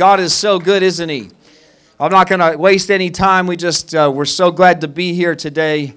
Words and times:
God 0.00 0.18
is 0.18 0.32
so 0.32 0.58
good, 0.58 0.82
isn't 0.82 1.10
He? 1.10 1.28
I'm 2.00 2.10
not 2.10 2.26
going 2.26 2.40
to 2.40 2.56
waste 2.56 2.90
any 2.90 3.10
time. 3.10 3.46
We 3.46 3.54
just, 3.54 3.94
uh, 3.94 4.10
we're 4.10 4.24
so 4.24 4.50
glad 4.50 4.80
to 4.80 4.88
be 4.88 5.12
here 5.12 5.34
today. 5.34 5.92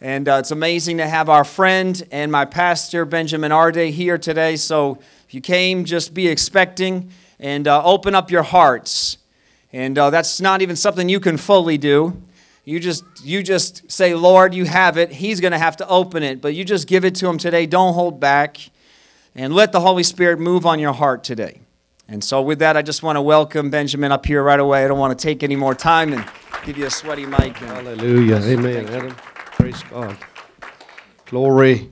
And 0.00 0.28
uh, 0.28 0.34
it's 0.34 0.52
amazing 0.52 0.98
to 0.98 1.08
have 1.08 1.28
our 1.28 1.42
friend 1.42 2.00
and 2.12 2.30
my 2.30 2.44
pastor, 2.44 3.04
Benjamin 3.04 3.50
Arde, 3.50 3.90
here 3.90 4.16
today. 4.16 4.54
So 4.54 5.00
if 5.26 5.34
you 5.34 5.40
came, 5.40 5.84
just 5.84 6.14
be 6.14 6.28
expecting 6.28 7.10
and 7.40 7.66
uh, 7.66 7.82
open 7.84 8.14
up 8.14 8.30
your 8.30 8.44
hearts. 8.44 9.18
And 9.72 9.98
uh, 9.98 10.10
that's 10.10 10.40
not 10.40 10.62
even 10.62 10.76
something 10.76 11.08
you 11.08 11.18
can 11.18 11.36
fully 11.36 11.78
do. 11.78 12.22
You 12.64 12.78
just, 12.78 13.02
you 13.24 13.42
just 13.42 13.90
say, 13.90 14.14
Lord, 14.14 14.54
you 14.54 14.66
have 14.66 14.96
it. 14.96 15.10
He's 15.10 15.40
going 15.40 15.50
to 15.50 15.58
have 15.58 15.78
to 15.78 15.88
open 15.88 16.22
it. 16.22 16.40
But 16.40 16.54
you 16.54 16.64
just 16.64 16.86
give 16.86 17.04
it 17.04 17.16
to 17.16 17.26
him 17.26 17.38
today. 17.38 17.66
Don't 17.66 17.94
hold 17.94 18.20
back. 18.20 18.58
And 19.34 19.52
let 19.52 19.72
the 19.72 19.80
Holy 19.80 20.04
Spirit 20.04 20.38
move 20.38 20.64
on 20.64 20.78
your 20.78 20.92
heart 20.92 21.24
today. 21.24 21.62
And 22.08 22.22
so, 22.22 22.42
with 22.42 22.58
that, 22.58 22.76
I 22.76 22.82
just 22.82 23.02
want 23.02 23.16
to 23.16 23.22
welcome 23.22 23.70
Benjamin 23.70 24.12
up 24.12 24.26
here 24.26 24.42
right 24.42 24.60
away. 24.60 24.84
I 24.84 24.88
don't 24.88 24.98
want 24.98 25.18
to 25.18 25.22
take 25.22 25.42
any 25.42 25.56
more 25.56 25.74
time 25.74 26.12
and 26.12 26.28
give 26.64 26.76
you 26.76 26.86
a 26.86 26.90
sweaty 26.90 27.24
mic. 27.24 27.56
Hallelujah. 27.56 28.36
Amen. 28.36 28.88
Adam. 28.88 29.14
Praise 29.52 29.82
God. 29.90 30.16
Glory. 31.26 31.90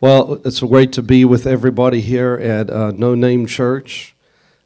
Well, 0.00 0.40
it's 0.44 0.60
great 0.60 0.92
to 0.92 1.02
be 1.02 1.24
with 1.24 1.46
everybody 1.46 2.02
here 2.02 2.34
at 2.34 2.68
uh, 2.68 2.90
No 2.90 3.14
Name 3.14 3.46
Church, 3.46 4.14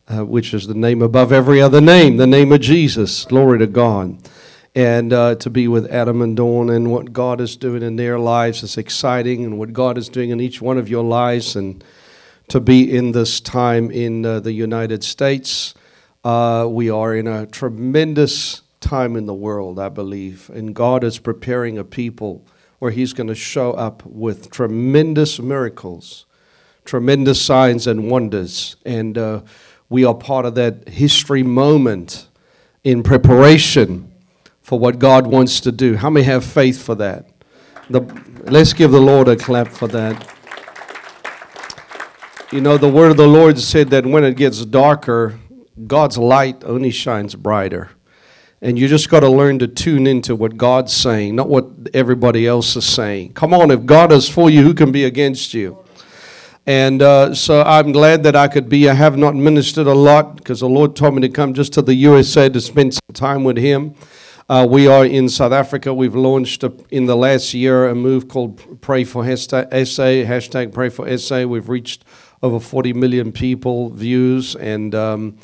uh, 0.09 0.25
which 0.25 0.53
is 0.53 0.67
the 0.67 0.75
name 0.75 1.01
above 1.01 1.33
every 1.33 1.63
other 1.63 1.81
name, 1.81 2.17
the 2.17 2.27
name 2.27 2.51
of 2.51 2.61
Jesus. 2.61 3.25
Glory 3.27 3.61
to 3.61 3.69
God. 3.69 4.19
And 4.75 5.13
uh, 5.13 5.37
to 5.37 5.51
be 5.51 5.69
with 5.69 5.89
Adam 5.93 6.23
and 6.23 6.37
Dawn 6.37 6.71
and 6.71 6.91
what 6.91 7.13
God 7.13 7.41
is 7.41 7.57
doing 7.57 7.83
in 7.83 7.97
their 7.97 8.19
lives 8.19 8.63
is 8.63 8.77
exciting, 8.77 9.45
and 9.45 9.59
what 9.59 9.73
God 9.73 9.99
is 9.99 10.09
doing 10.09 10.31
in 10.31 10.41
each 10.41 10.61
one 10.61 10.79
of 10.79 10.89
your 10.89 11.05
lives. 11.05 11.55
And 11.55 11.85
to 12.49 12.61
be 12.61 12.97
in 12.97 13.13
this 13.13 13.41
time 13.41 13.91
in 13.91 14.25
uh, 14.25 14.41
the 14.41 14.53
United 14.53 15.05
States. 15.05 15.75
Uh, 16.25 16.67
we 16.69 16.91
are 16.91 17.15
in 17.15 17.27
a 17.27 17.47
tremendous 17.47 18.63
time 18.81 19.17
in 19.17 19.27
the 19.27 19.35
world, 19.35 19.79
I 19.79 19.89
believe, 19.89 20.51
and 20.51 20.75
God 20.75 21.05
is 21.05 21.19
preparing 21.19 21.79
a 21.79 21.85
people 21.85 22.47
where 22.79 22.91
He's 22.91 23.13
going 23.13 23.27
to 23.27 23.35
show 23.35 23.73
up 23.73 24.05
with 24.07 24.51
tremendous 24.51 25.39
miracles, 25.39 26.27
tremendous 26.85 27.41
signs 27.41 27.87
and 27.87 28.11
wonders. 28.11 28.77
And 28.85 29.19
uh, 29.19 29.43
we 29.89 30.05
are 30.05 30.15
part 30.15 30.47
of 30.47 30.55
that 30.55 30.89
history 30.89 31.43
moment 31.43 32.29
in 32.85 33.03
preparation 33.03 34.11
for 34.63 34.79
what 34.79 34.99
God 34.99 35.27
wants 35.27 35.61
to 35.61 35.73
do. 35.73 35.97
How 35.97 36.11
many 36.11 36.25
have 36.25 36.45
faith 36.45 36.83
for 36.83 36.95
that? 36.97 37.29
The, 37.91 38.01
let's 38.45 38.73
give 38.73 38.91
the 38.91 39.01
Lord 39.01 39.29
a 39.29 39.37
clap 39.37 39.69
for 39.69 39.89
that. 39.89 40.38
You 42.51 42.63
know, 42.63 42.79
the 42.79 42.89
word 42.89 43.11
of 43.11 43.19
the 43.19 43.27
Lord 43.27 43.59
said 43.59 43.91
that 43.91 44.07
when 44.07 44.25
it 44.25 44.39
gets 44.39 44.65
darker, 44.65 45.39
God's 45.87 46.17
light 46.17 46.65
only 46.65 46.91
shines 46.91 47.35
brighter. 47.35 47.91
And 48.63 48.79
you 48.79 48.89
just 48.89 49.11
got 49.11 49.21
to 49.21 49.29
learn 49.29 49.59
to 49.59 49.69
tune 49.69 50.07
into 50.07 50.35
what 50.35 50.57
God's 50.57 50.95
saying, 50.95 51.37
not 51.37 51.51
what 51.51 51.67
everybody 51.93 52.47
else 52.47 52.75
is 52.75 52.87
saying. 52.87 53.35
Come 53.35 53.53
on, 53.53 53.71
if 53.71 53.85
God 53.85 54.13
is 54.13 54.31
for 54.31 54.49
you, 54.49 54.63
who 54.63 54.73
can 54.73 54.91
be 54.91 55.05
against 55.05 55.53
you? 55.53 55.77
And 56.67 57.03
uh, 57.03 57.35
so 57.35 57.63
I'm 57.65 57.93
glad 57.93 58.23
that 58.23 58.35
I 58.35 58.49
could 58.49 58.71
be. 58.71 58.89
I 58.89 58.95
have 58.95 59.19
not 59.19 59.35
ministered 59.35 59.87
a 59.87 59.95
lot 59.95 60.37
because 60.37 60.61
the 60.61 60.71
Lord 60.71 60.97
told 60.97 61.17
me 61.17 61.21
to 61.21 61.29
come 61.29 61.53
just 61.53 61.75
to 61.75 61.83
the 61.83 61.95
USA 61.97 62.49
to 62.49 62.63
spend 62.63 62.95
some 62.95 63.13
time 63.13 63.45
with 63.45 63.59
Him. 63.59 63.95
Uh, 64.49 64.67
we 64.67 64.87
are 64.87 65.05
in 65.05 65.29
South 65.29 65.53
Africa. 65.53 65.93
We've 65.93 66.15
launched 66.15 66.65
a, 66.65 66.73
in 66.91 67.05
the 67.05 67.17
last 67.17 67.53
year 67.53 67.87
a 67.91 67.95
move 67.95 68.27
called 68.27 68.81
Pray 68.81 69.05
for 69.05 69.23
SA, 69.37 69.65
hashtag 69.65 70.73
Pray 70.73 70.89
for 70.89 71.19
SA. 71.19 71.45
We've 71.45 71.69
reached 71.69 72.07
over 72.43 72.61
40 72.61 72.93
million 72.93 73.33
people 73.33 73.91
views, 73.91 74.55
and 74.57 74.95
um, 74.95 75.39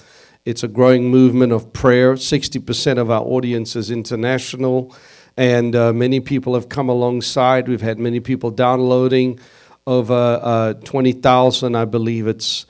it's 0.44 0.62
a 0.62 0.68
growing 0.68 1.10
movement 1.10 1.52
of 1.52 1.72
prayer. 1.72 2.14
60% 2.14 2.98
of 2.98 3.10
our 3.10 3.22
audience 3.22 3.76
is 3.76 3.90
international, 3.90 4.94
and 5.36 5.74
uh, 5.74 5.92
many 5.92 6.20
people 6.20 6.54
have 6.54 6.68
come 6.68 6.88
alongside. 6.88 7.68
We've 7.68 7.80
had 7.80 7.98
many 7.98 8.20
people 8.20 8.50
downloading, 8.50 9.40
over 9.86 10.40
uh, 10.42 10.74
20,000, 10.74 11.74
I 11.74 11.84
believe 11.84 12.26
it's 12.26 12.66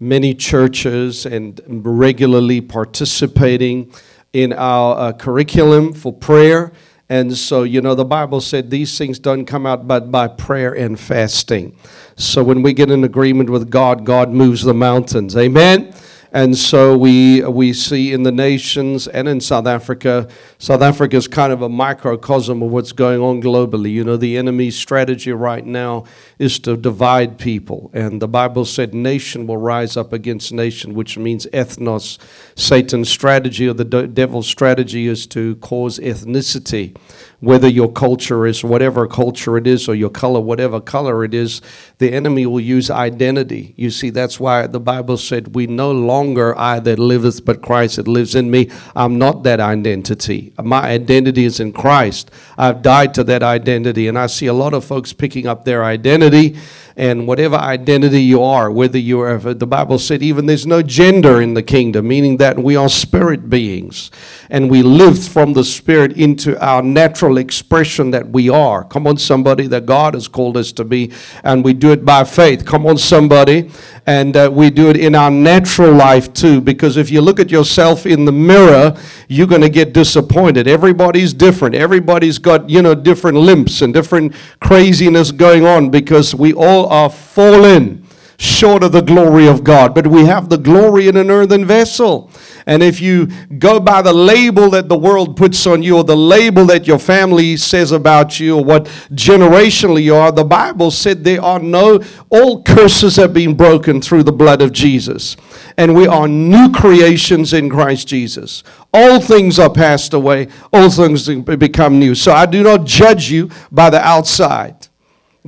many 0.00 0.34
churches, 0.34 1.24
and 1.26 1.60
regularly 1.66 2.60
participating 2.60 3.92
in 4.32 4.52
our 4.52 4.98
uh, 4.98 5.12
curriculum 5.12 5.92
for 5.92 6.12
prayer. 6.12 6.72
And 7.08 7.36
so, 7.36 7.62
you 7.62 7.80
know, 7.80 7.94
the 7.94 8.04
Bible 8.04 8.40
said 8.40 8.70
these 8.70 8.98
things 8.98 9.18
don't 9.18 9.46
come 9.46 9.64
out 9.64 9.86
but 9.86 10.10
by 10.10 10.26
prayer 10.26 10.72
and 10.72 10.98
fasting. 10.98 11.76
So 12.16 12.42
when 12.42 12.62
we 12.62 12.72
get 12.72 12.90
in 12.90 13.04
agreement 13.04 13.48
with 13.48 13.70
God, 13.70 14.04
God 14.04 14.30
moves 14.30 14.62
the 14.62 14.74
mountains. 14.74 15.36
Amen. 15.36 15.94
And 16.36 16.54
so 16.54 16.98
we, 16.98 17.42
we 17.44 17.72
see 17.72 18.12
in 18.12 18.22
the 18.22 18.30
nations 18.30 19.08
and 19.08 19.26
in 19.26 19.40
South 19.40 19.66
Africa, 19.66 20.28
South 20.58 20.82
Africa 20.82 21.16
is 21.16 21.26
kind 21.26 21.50
of 21.50 21.62
a 21.62 21.68
microcosm 21.70 22.62
of 22.62 22.70
what's 22.70 22.92
going 22.92 23.22
on 23.22 23.40
globally. 23.40 23.90
You 23.90 24.04
know, 24.04 24.18
the 24.18 24.36
enemy's 24.36 24.76
strategy 24.76 25.32
right 25.32 25.64
now 25.64 26.04
is 26.38 26.58
to 26.58 26.76
divide 26.76 27.38
people. 27.38 27.90
And 27.94 28.20
the 28.20 28.28
Bible 28.28 28.66
said 28.66 28.92
nation 28.92 29.46
will 29.46 29.56
rise 29.56 29.96
up 29.96 30.12
against 30.12 30.52
nation, 30.52 30.92
which 30.92 31.16
means 31.16 31.46
ethnos. 31.54 32.18
Satan's 32.54 33.08
strategy 33.08 33.66
or 33.66 33.72
the 33.72 34.06
devil's 34.06 34.46
strategy 34.46 35.06
is 35.06 35.26
to 35.28 35.56
cause 35.56 35.98
ethnicity 36.00 36.94
whether 37.40 37.68
your 37.68 37.92
culture 37.92 38.46
is 38.46 38.64
whatever 38.64 39.06
culture 39.06 39.56
it 39.56 39.66
is 39.66 39.88
or 39.88 39.94
your 39.94 40.10
color, 40.10 40.40
whatever 40.40 40.80
color 40.80 41.24
it 41.24 41.34
is, 41.34 41.60
the 41.98 42.12
enemy 42.12 42.46
will 42.46 42.60
use 42.60 42.90
identity. 42.90 43.74
You 43.76 43.90
see, 43.90 44.10
that's 44.10 44.40
why 44.40 44.66
the 44.66 44.80
Bible 44.80 45.16
said, 45.16 45.54
We 45.54 45.66
no 45.66 45.92
longer 45.92 46.58
I 46.58 46.80
that 46.80 46.98
liveth, 46.98 47.44
but 47.44 47.62
Christ 47.62 47.96
that 47.96 48.08
lives 48.08 48.34
in 48.34 48.50
me. 48.50 48.70
I'm 48.94 49.18
not 49.18 49.42
that 49.42 49.60
identity. 49.60 50.52
My 50.62 50.82
identity 50.82 51.44
is 51.44 51.60
in 51.60 51.72
Christ. 51.72 52.30
I've 52.56 52.82
died 52.82 53.12
to 53.14 53.24
that 53.24 53.42
identity. 53.42 54.08
And 54.08 54.18
I 54.18 54.26
see 54.26 54.46
a 54.46 54.54
lot 54.54 54.72
of 54.72 54.84
folks 54.84 55.12
picking 55.12 55.46
up 55.46 55.64
their 55.64 55.84
identity 55.84 56.56
and 56.98 57.26
whatever 57.26 57.56
identity 57.56 58.22
you 58.22 58.42
are, 58.42 58.70
whether 58.70 58.96
you 58.96 59.20
are, 59.20 59.36
the 59.36 59.66
Bible 59.66 59.98
said, 59.98 60.22
even 60.22 60.46
there's 60.46 60.66
no 60.66 60.80
gender 60.80 61.42
in 61.42 61.52
the 61.52 61.62
kingdom, 61.62 62.08
meaning 62.08 62.38
that 62.38 62.58
we 62.58 62.74
are 62.74 62.88
spirit 62.88 63.50
beings 63.50 64.10
and 64.48 64.70
we 64.70 64.82
live 64.82 65.22
from 65.22 65.52
the 65.52 65.62
spirit 65.64 66.12
into 66.12 66.58
our 66.64 66.82
natural 66.82 67.36
expression 67.36 68.12
that 68.12 68.28
we 68.30 68.48
are. 68.48 68.82
Come 68.84 69.06
on, 69.06 69.18
somebody, 69.18 69.66
that 69.66 69.84
God 69.84 70.14
has 70.14 70.26
called 70.26 70.56
us 70.56 70.72
to 70.72 70.84
be, 70.84 71.12
and 71.44 71.62
we 71.62 71.74
do 71.74 71.92
it 71.92 72.04
by 72.04 72.24
faith. 72.24 72.64
Come 72.64 72.86
on, 72.86 72.96
somebody, 72.96 73.70
and 74.06 74.34
uh, 74.34 74.50
we 74.50 74.70
do 74.70 74.88
it 74.88 74.96
in 74.96 75.14
our 75.14 75.30
natural 75.30 75.92
life 75.92 76.32
too, 76.32 76.62
because 76.62 76.96
if 76.96 77.10
you 77.10 77.20
look 77.20 77.38
at 77.40 77.50
yourself 77.50 78.06
in 78.06 78.24
the 78.24 78.32
mirror, 78.32 78.96
you're 79.28 79.46
going 79.46 79.60
to 79.60 79.68
get 79.68 79.92
disappointed. 79.92 80.66
Everybody's 80.66 81.34
different. 81.34 81.74
Everybody's 81.74 82.38
got, 82.38 82.70
you 82.70 82.80
know, 82.80 82.94
different 82.94 83.36
limps 83.36 83.82
and 83.82 83.92
different 83.92 84.34
craziness 84.60 85.30
going 85.30 85.66
on 85.66 85.90
because 85.90 86.34
we 86.34 86.54
all 86.54 86.85
are 86.88 87.10
fallen 87.10 88.06
short 88.38 88.82
of 88.82 88.92
the 88.92 89.00
glory 89.00 89.46
of 89.46 89.64
God, 89.64 89.94
but 89.94 90.06
we 90.06 90.26
have 90.26 90.48
the 90.48 90.58
glory 90.58 91.08
in 91.08 91.16
an 91.16 91.30
earthen 91.30 91.64
vessel. 91.64 92.30
And 92.66 92.82
if 92.82 93.00
you 93.00 93.28
go 93.58 93.78
by 93.78 94.02
the 94.02 94.12
label 94.12 94.70
that 94.70 94.88
the 94.88 94.98
world 94.98 95.36
puts 95.36 95.66
on 95.66 95.82
you, 95.82 95.96
or 95.96 96.04
the 96.04 96.16
label 96.16 96.64
that 96.66 96.86
your 96.86 96.98
family 96.98 97.56
says 97.56 97.92
about 97.92 98.40
you, 98.40 98.56
or 98.58 98.64
what 98.64 98.86
generationally 99.12 100.02
you 100.02 100.16
are, 100.16 100.32
the 100.32 100.44
Bible 100.44 100.90
said 100.90 101.24
there 101.24 101.42
are 101.42 101.60
no, 101.60 102.02
all 102.28 102.62
curses 102.62 103.16
have 103.16 103.32
been 103.32 103.54
broken 103.54 104.02
through 104.02 104.24
the 104.24 104.32
blood 104.32 104.60
of 104.60 104.72
Jesus. 104.72 105.36
And 105.78 105.94
we 105.94 106.06
are 106.06 106.26
new 106.26 106.72
creations 106.72 107.52
in 107.52 107.70
Christ 107.70 108.08
Jesus. 108.08 108.64
All 108.92 109.20
things 109.20 109.58
are 109.58 109.72
passed 109.72 110.12
away, 110.12 110.48
all 110.72 110.90
things 110.90 111.28
become 111.28 111.98
new. 111.98 112.14
So 112.14 112.32
I 112.32 112.46
do 112.46 112.62
not 112.62 112.84
judge 112.84 113.30
you 113.30 113.50
by 113.70 113.90
the 113.90 114.00
outside. 114.00 114.88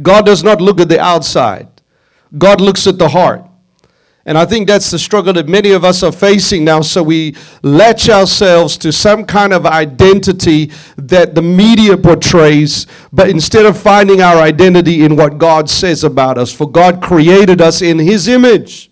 God 0.02 0.26
does 0.26 0.44
not 0.44 0.60
look 0.60 0.80
at 0.80 0.88
the 0.88 1.00
outside, 1.00 1.68
God 2.36 2.60
looks 2.60 2.86
at 2.86 2.98
the 2.98 3.08
heart. 3.08 3.44
And 4.28 4.36
I 4.36 4.44
think 4.44 4.68
that's 4.68 4.90
the 4.90 4.98
struggle 4.98 5.32
that 5.32 5.48
many 5.48 5.70
of 5.70 5.84
us 5.84 6.02
are 6.02 6.12
facing 6.12 6.62
now. 6.62 6.82
So 6.82 7.02
we 7.02 7.34
latch 7.62 8.10
ourselves 8.10 8.76
to 8.78 8.92
some 8.92 9.24
kind 9.24 9.54
of 9.54 9.64
identity 9.64 10.70
that 10.98 11.34
the 11.34 11.40
media 11.40 11.96
portrays, 11.96 12.86
but 13.10 13.30
instead 13.30 13.64
of 13.64 13.80
finding 13.80 14.20
our 14.20 14.36
identity 14.36 15.02
in 15.02 15.16
what 15.16 15.38
God 15.38 15.70
says 15.70 16.04
about 16.04 16.36
us, 16.36 16.52
for 16.52 16.70
God 16.70 17.02
created 17.02 17.62
us 17.62 17.80
in 17.80 17.98
His 17.98 18.28
image 18.28 18.88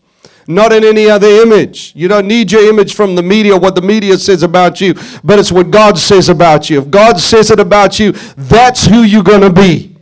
not 0.49 0.73
in 0.73 0.85
any 0.85 1.11
other 1.11 1.27
image. 1.27 1.93
You 1.97 2.07
don't 2.07 2.29
need 2.29 2.53
your 2.53 2.69
image 2.69 2.95
from 2.95 3.17
the 3.17 3.23
media, 3.23 3.57
what 3.57 3.75
the 3.75 3.83
media 3.83 4.17
says 4.17 4.45
about 4.45 4.81
you, 4.81 4.95
but 5.25 5.41
it's 5.41 5.51
what 5.51 5.73
God 5.73 5.99
says 5.99 6.29
about 6.29 6.71
you. 6.71 6.81
If 6.81 6.89
God 6.89 7.19
says 7.19 7.51
it 7.51 7.59
about 7.59 7.99
you, 7.99 8.13
that's 8.13 8.87
who 8.87 9.03
you're 9.03 9.25
going 9.25 9.41
to 9.41 9.53
be. 9.53 9.96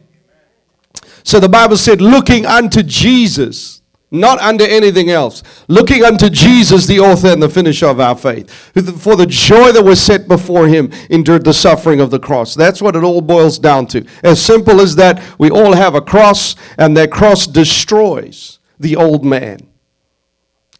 So 1.24 1.40
the 1.40 1.48
Bible 1.48 1.76
said, 1.76 2.00
looking 2.00 2.46
unto 2.46 2.82
Jesus, 2.82 3.82
not 4.10 4.38
unto 4.38 4.62
anything 4.62 5.10
else. 5.10 5.42
Looking 5.66 6.04
unto 6.04 6.30
Jesus, 6.30 6.86
the 6.86 7.00
author 7.00 7.28
and 7.28 7.42
the 7.42 7.48
finisher 7.48 7.86
of 7.86 7.98
our 7.98 8.16
faith, 8.16 8.70
who 8.74 8.82
for 8.82 9.16
the 9.16 9.26
joy 9.26 9.72
that 9.72 9.82
was 9.82 10.00
set 10.00 10.28
before 10.28 10.68
him 10.68 10.92
endured 11.10 11.44
the 11.44 11.52
suffering 11.52 12.00
of 12.00 12.12
the 12.12 12.20
cross. 12.20 12.54
That's 12.54 12.80
what 12.80 12.94
it 12.94 13.02
all 13.02 13.20
boils 13.20 13.58
down 13.58 13.88
to. 13.88 14.06
As 14.22 14.40
simple 14.40 14.80
as 14.80 14.94
that, 14.96 15.20
we 15.38 15.50
all 15.50 15.72
have 15.72 15.96
a 15.96 16.00
cross, 16.00 16.54
and 16.78 16.96
that 16.96 17.10
cross 17.10 17.48
destroys 17.48 18.60
the 18.78 18.94
old 18.94 19.24
man. 19.24 19.66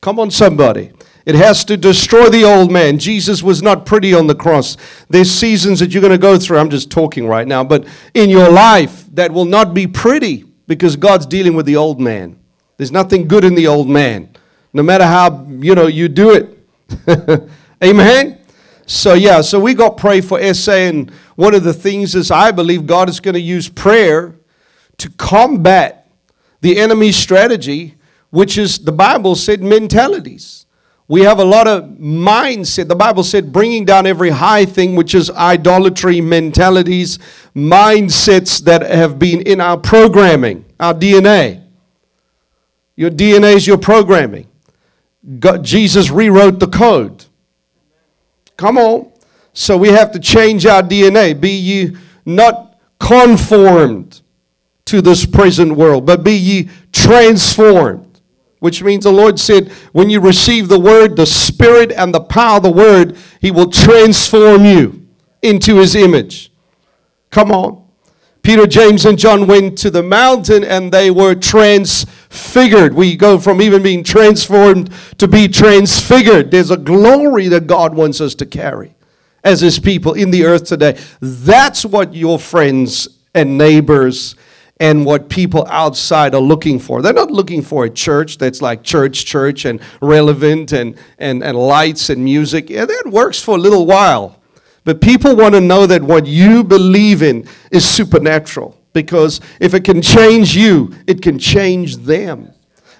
Come 0.00 0.20
on, 0.20 0.30
somebody. 0.30 0.92
It 1.26 1.34
has 1.34 1.64
to 1.66 1.76
destroy 1.76 2.28
the 2.28 2.44
old 2.44 2.70
man. 2.70 2.98
Jesus 2.98 3.42
was 3.42 3.62
not 3.62 3.86
pretty 3.86 4.12
on 4.12 4.26
the 4.26 4.34
cross. 4.34 4.76
There's 5.08 5.30
seasons 5.30 5.80
that 5.80 5.92
you're 5.92 6.02
going 6.02 6.10
to 6.10 6.18
go 6.18 6.38
through. 6.38 6.58
I'm 6.58 6.68
just 6.68 6.90
talking 6.90 7.26
right 7.26 7.48
now, 7.48 7.64
but 7.64 7.86
in 8.12 8.28
your 8.28 8.50
life 8.50 9.06
that 9.14 9.32
will 9.32 9.46
not 9.46 9.72
be 9.72 9.86
pretty 9.86 10.44
because 10.66 10.96
God's 10.96 11.24
dealing 11.24 11.54
with 11.54 11.64
the 11.64 11.76
old 11.76 11.98
man. 11.98 12.38
There's 12.76 12.92
nothing 12.92 13.26
good 13.26 13.44
in 13.44 13.54
the 13.54 13.66
old 13.66 13.88
man, 13.88 14.28
no 14.72 14.82
matter 14.82 15.06
how 15.06 15.46
you 15.48 15.74
know 15.74 15.86
you 15.86 16.08
do 16.08 16.34
it. 16.34 17.48
Amen. 17.82 18.38
So 18.86 19.14
yeah, 19.14 19.40
so 19.40 19.58
we 19.58 19.72
got 19.72 19.96
pray 19.96 20.20
for 20.20 20.52
SA, 20.52 20.72
and 20.72 21.10
one 21.36 21.54
of 21.54 21.64
the 21.64 21.72
things 21.72 22.14
is 22.14 22.30
I 22.30 22.50
believe 22.50 22.86
God 22.86 23.08
is 23.08 23.20
going 23.20 23.34
to 23.34 23.40
use 23.40 23.68
prayer 23.68 24.34
to 24.98 25.10
combat 25.10 26.10
the 26.60 26.78
enemy's 26.78 27.16
strategy, 27.16 27.94
which 28.30 28.58
is 28.58 28.78
the 28.78 28.92
Bible 28.92 29.36
said 29.36 29.62
mentalities. 29.62 30.63
We 31.06 31.20
have 31.22 31.38
a 31.38 31.44
lot 31.44 31.68
of 31.68 31.84
mindset. 31.84 32.88
The 32.88 32.94
Bible 32.94 33.24
said 33.24 33.52
bringing 33.52 33.84
down 33.84 34.06
every 34.06 34.30
high 34.30 34.64
thing, 34.64 34.96
which 34.96 35.14
is 35.14 35.30
idolatry 35.30 36.20
mentalities, 36.20 37.18
mindsets 37.54 38.62
that 38.64 38.82
have 38.82 39.18
been 39.18 39.42
in 39.42 39.60
our 39.60 39.76
programming, 39.76 40.64
our 40.80 40.94
DNA. 40.94 41.62
Your 42.96 43.10
DNA 43.10 43.54
is 43.56 43.66
your 43.66 43.76
programming. 43.76 44.46
God, 45.38 45.64
Jesus 45.64 46.10
rewrote 46.10 46.58
the 46.58 46.66
code. 46.66 47.26
Come 48.56 48.78
on. 48.78 49.12
So 49.52 49.76
we 49.76 49.88
have 49.88 50.12
to 50.12 50.18
change 50.18 50.66
our 50.66 50.82
DNA. 50.82 51.38
Be 51.38 51.50
ye 51.50 51.96
not 52.24 52.78
conformed 52.98 54.20
to 54.86 55.00
this 55.00 55.26
present 55.26 55.76
world, 55.76 56.06
but 56.06 56.24
be 56.24 56.34
ye 56.34 56.70
transformed. 56.92 58.03
Which 58.64 58.82
means 58.82 59.04
the 59.04 59.12
Lord 59.12 59.38
said, 59.38 59.68
when 59.92 60.08
you 60.08 60.20
receive 60.20 60.68
the 60.68 60.80
word, 60.80 61.16
the 61.16 61.26
spirit 61.26 61.92
and 61.92 62.14
the 62.14 62.20
power 62.22 62.56
of 62.56 62.62
the 62.62 62.70
word, 62.70 63.14
He 63.38 63.50
will 63.50 63.68
transform 63.68 64.64
you 64.64 65.06
into 65.42 65.76
His 65.76 65.94
image. 65.94 66.50
Come 67.28 67.52
on. 67.52 67.86
Peter, 68.40 68.66
James, 68.66 69.04
and 69.04 69.18
John 69.18 69.46
went 69.46 69.76
to 69.80 69.90
the 69.90 70.02
mountain 70.02 70.64
and 70.64 70.90
they 70.90 71.10
were 71.10 71.34
transfigured. 71.34 72.94
We 72.94 73.16
go 73.16 73.38
from 73.38 73.60
even 73.60 73.82
being 73.82 74.02
transformed 74.02 74.90
to 75.18 75.28
be 75.28 75.46
transfigured. 75.46 76.50
There's 76.50 76.70
a 76.70 76.78
glory 76.78 77.48
that 77.48 77.66
God 77.66 77.92
wants 77.92 78.22
us 78.22 78.34
to 78.36 78.46
carry 78.46 78.94
as 79.44 79.60
His 79.60 79.78
people 79.78 80.14
in 80.14 80.30
the 80.30 80.46
earth 80.46 80.64
today. 80.64 80.98
That's 81.20 81.84
what 81.84 82.14
your 82.14 82.38
friends 82.38 83.08
and 83.34 83.58
neighbors 83.58 84.36
and 84.80 85.06
what 85.06 85.28
people 85.28 85.66
outside 85.68 86.34
are 86.34 86.40
looking 86.40 86.78
for. 86.78 87.00
They're 87.00 87.12
not 87.12 87.30
looking 87.30 87.62
for 87.62 87.84
a 87.84 87.90
church 87.90 88.38
that's 88.38 88.60
like 88.60 88.82
church, 88.82 89.24
church, 89.24 89.64
and 89.64 89.80
relevant 90.00 90.72
and, 90.72 90.98
and, 91.18 91.44
and 91.44 91.56
lights 91.56 92.10
and 92.10 92.24
music. 92.24 92.70
Yeah, 92.70 92.84
that 92.84 93.04
works 93.06 93.40
for 93.40 93.54
a 93.56 93.60
little 93.60 93.86
while. 93.86 94.40
But 94.82 95.00
people 95.00 95.36
want 95.36 95.54
to 95.54 95.60
know 95.60 95.86
that 95.86 96.02
what 96.02 96.26
you 96.26 96.64
believe 96.64 97.22
in 97.22 97.48
is 97.70 97.88
supernatural 97.88 98.78
because 98.92 99.40
if 99.60 99.74
it 99.74 99.84
can 99.84 100.02
change 100.02 100.56
you, 100.56 100.94
it 101.06 101.22
can 101.22 101.38
change 101.38 101.96
them. 101.98 102.52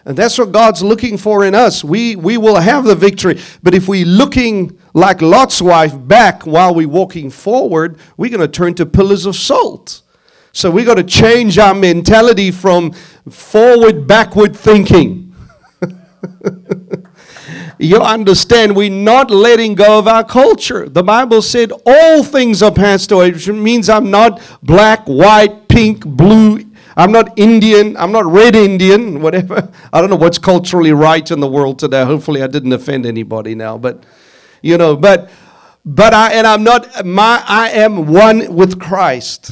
And 0.07 0.17
that's 0.17 0.39
what 0.39 0.53
God's 0.53 0.83
looking 0.83 1.17
for 1.17 1.45
in 1.45 1.55
us. 1.55 1.83
We, 1.83 2.15
we 2.15 2.37
will 2.37 2.57
have 2.57 2.85
the 2.85 2.95
victory. 2.95 3.41
But 3.63 3.75
if 3.75 3.89
we're 3.89 4.05
looking 4.05 4.79
like 4.93 5.23
Lot's 5.23 5.63
wife 5.63 5.95
back 5.97 6.47
while 6.47 6.75
we're 6.75 6.89
walking 6.89 7.31
forward, 7.31 7.99
we're 8.17 8.31
going 8.31 8.41
to 8.41 8.49
turn 8.49 8.75
to 8.75 8.87
pillars 8.87 9.25
of 9.25 9.35
salt. 9.35 10.03
So 10.55 10.71
we've 10.71 10.87
got 10.87 10.95
to 10.95 11.03
change 11.03 11.59
our 11.59 11.75
mentality 11.75 12.53
from 12.53 12.93
forward, 13.29 14.07
backward 14.07 14.57
thinking. 14.57 15.35
you 17.81 17.97
understand, 17.99 18.77
we're 18.77 18.89
not 18.89 19.33
letting 19.33 19.75
go 19.75 19.99
of 19.99 20.07
our 20.07 20.23
culture. 20.23 20.89
The 20.89 21.03
Bible 21.03 21.43
said 21.43 21.73
all 21.85 22.23
things 22.23 22.63
are 22.63 22.71
passed 22.71 23.11
away, 23.11 23.33
which 23.33 23.49
means 23.49 23.89
I'm 23.89 24.13
not 24.13 24.41
black, 24.63 25.05
white, 25.07 25.67
pink, 25.67 26.07
blue. 26.07 26.65
I'm 26.97 27.11
not 27.11 27.37
Indian. 27.37 27.97
I'm 27.97 28.13
not 28.13 28.25
red 28.25 28.55
Indian, 28.55 29.21
whatever. 29.23 29.73
I 29.93 30.01
don't 30.01 30.09
know 30.09 30.15
what's 30.15 30.39
culturally 30.39 30.93
right 30.93 31.29
in 31.33 31.41
the 31.41 31.49
world 31.49 31.81
today. 31.81 32.05
Hopefully, 32.05 32.45
I 32.45 32.47
didn't 32.47 32.73
offend 32.73 33.07
anybody 33.07 33.57
now, 33.57 33.77
but 33.77 34.07
you 34.63 34.79
know, 34.79 34.95
but 34.95 35.31
but 35.85 36.15
I 36.15 36.35
and 36.35 36.47
I'm 36.47 36.63
not 36.63 37.05
my 37.05 37.43
I 37.45 37.71
am 37.71 38.07
one 38.07 38.55
with 38.55 38.79
Christ. 38.79 39.51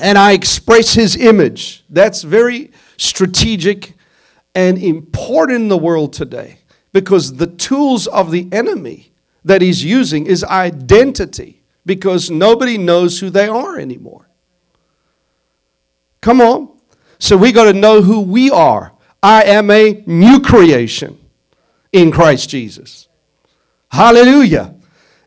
And 0.00 0.16
I 0.16 0.32
express 0.32 0.94
his 0.94 1.16
image. 1.16 1.84
That's 1.90 2.22
very 2.22 2.70
strategic 2.96 3.94
and 4.54 4.78
important 4.78 5.62
in 5.62 5.68
the 5.68 5.78
world 5.78 6.12
today 6.12 6.58
because 6.92 7.36
the 7.36 7.46
tools 7.46 8.06
of 8.06 8.30
the 8.30 8.48
enemy 8.52 9.12
that 9.44 9.62
he's 9.62 9.84
using 9.84 10.26
is 10.26 10.42
identity 10.44 11.62
because 11.86 12.30
nobody 12.30 12.76
knows 12.76 13.20
who 13.20 13.30
they 13.30 13.48
are 13.48 13.78
anymore. 13.78 14.28
Come 16.20 16.40
on. 16.40 16.70
So 17.18 17.36
we 17.36 17.52
got 17.52 17.64
to 17.64 17.72
know 17.72 18.02
who 18.02 18.20
we 18.20 18.50
are. 18.50 18.92
I 19.22 19.44
am 19.44 19.70
a 19.70 20.02
new 20.06 20.40
creation 20.40 21.18
in 21.92 22.10
Christ 22.10 22.48
Jesus. 22.48 23.08
Hallelujah. 23.90 24.74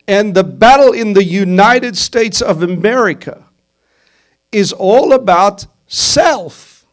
And 0.08 0.34
the 0.34 0.44
battle 0.44 0.92
in 0.92 1.14
the 1.14 1.24
United 1.24 1.96
States 1.96 2.42
of 2.42 2.64
America 2.64 3.43
is 4.54 4.72
all 4.74 5.14
about 5.14 5.66
self. 5.88 6.86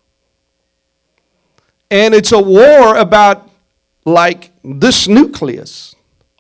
And 1.91 2.15
it's 2.15 2.33
a 2.33 2.41
war 2.41 2.97
about 2.97 3.51
like 4.05 4.53
this 4.65 5.09
nucleus 5.09 5.95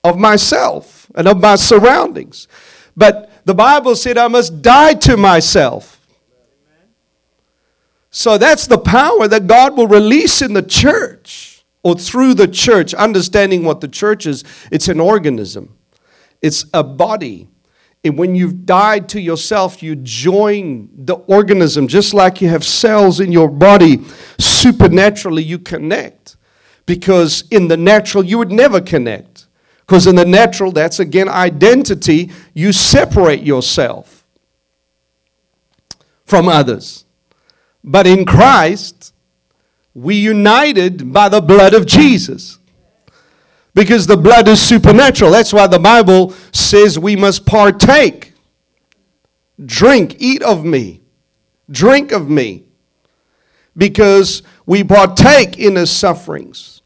of 0.04 0.18
myself 0.18 1.10
and 1.14 1.28
of 1.28 1.40
my 1.40 1.56
surroundings. 1.56 2.48
But 2.96 3.30
the 3.44 3.54
Bible 3.54 3.96
said 3.96 4.18
I 4.18 4.28
must 4.28 4.62
die 4.62 4.94
to 4.94 5.16
myself. 5.16 5.96
So 8.10 8.38
that's 8.38 8.66
the 8.66 8.78
power 8.78 9.28
that 9.28 9.46
God 9.46 9.76
will 9.76 9.86
release 9.86 10.42
in 10.42 10.52
the 10.52 10.62
church 10.62 11.64
or 11.82 11.94
through 11.94 12.34
the 12.34 12.48
church, 12.48 12.92
understanding 12.92 13.64
what 13.64 13.80
the 13.80 13.88
church 13.88 14.26
is. 14.26 14.44
It's 14.70 14.88
an 14.88 15.00
organism, 15.00 15.76
it's 16.42 16.66
a 16.74 16.82
body. 16.82 17.48
And 18.02 18.16
when 18.16 18.34
you've 18.34 18.64
died 18.64 19.08
to 19.10 19.20
yourself, 19.20 19.82
you 19.82 19.94
join 19.96 20.88
the 20.94 21.16
organism, 21.16 21.86
just 21.86 22.14
like 22.14 22.40
you 22.40 22.48
have 22.48 22.64
cells 22.64 23.20
in 23.20 23.30
your 23.30 23.48
body. 23.48 24.02
Supernaturally, 24.38 25.42
you 25.42 25.58
connect 25.58 26.36
because 26.86 27.44
in 27.50 27.68
the 27.68 27.76
natural 27.76 28.24
you 28.24 28.38
would 28.38 28.50
never 28.50 28.80
connect. 28.80 29.46
Because 29.80 30.06
in 30.06 30.14
the 30.14 30.24
natural, 30.24 30.72
that's 30.72 31.00
again 31.00 31.28
identity, 31.28 32.30
you 32.54 32.72
separate 32.72 33.42
yourself 33.42 34.24
from 36.24 36.48
others. 36.48 37.04
But 37.82 38.06
in 38.06 38.24
Christ, 38.24 39.12
we 39.94 40.14
united 40.14 41.12
by 41.12 41.28
the 41.28 41.40
blood 41.40 41.74
of 41.74 41.86
Jesus. 41.86 42.59
Because 43.74 44.06
the 44.06 44.16
blood 44.16 44.48
is 44.48 44.60
supernatural. 44.60 45.30
That's 45.30 45.52
why 45.52 45.66
the 45.66 45.78
Bible 45.78 46.34
says 46.52 46.98
we 46.98 47.16
must 47.16 47.46
partake. 47.46 48.34
Drink, 49.64 50.16
eat 50.18 50.42
of 50.42 50.64
me. 50.64 51.02
Drink 51.70 52.12
of 52.12 52.28
me. 52.28 52.64
Because 53.76 54.42
we 54.66 54.82
partake 54.82 55.58
in 55.58 55.76
his 55.76 55.90
sufferings 55.90 56.80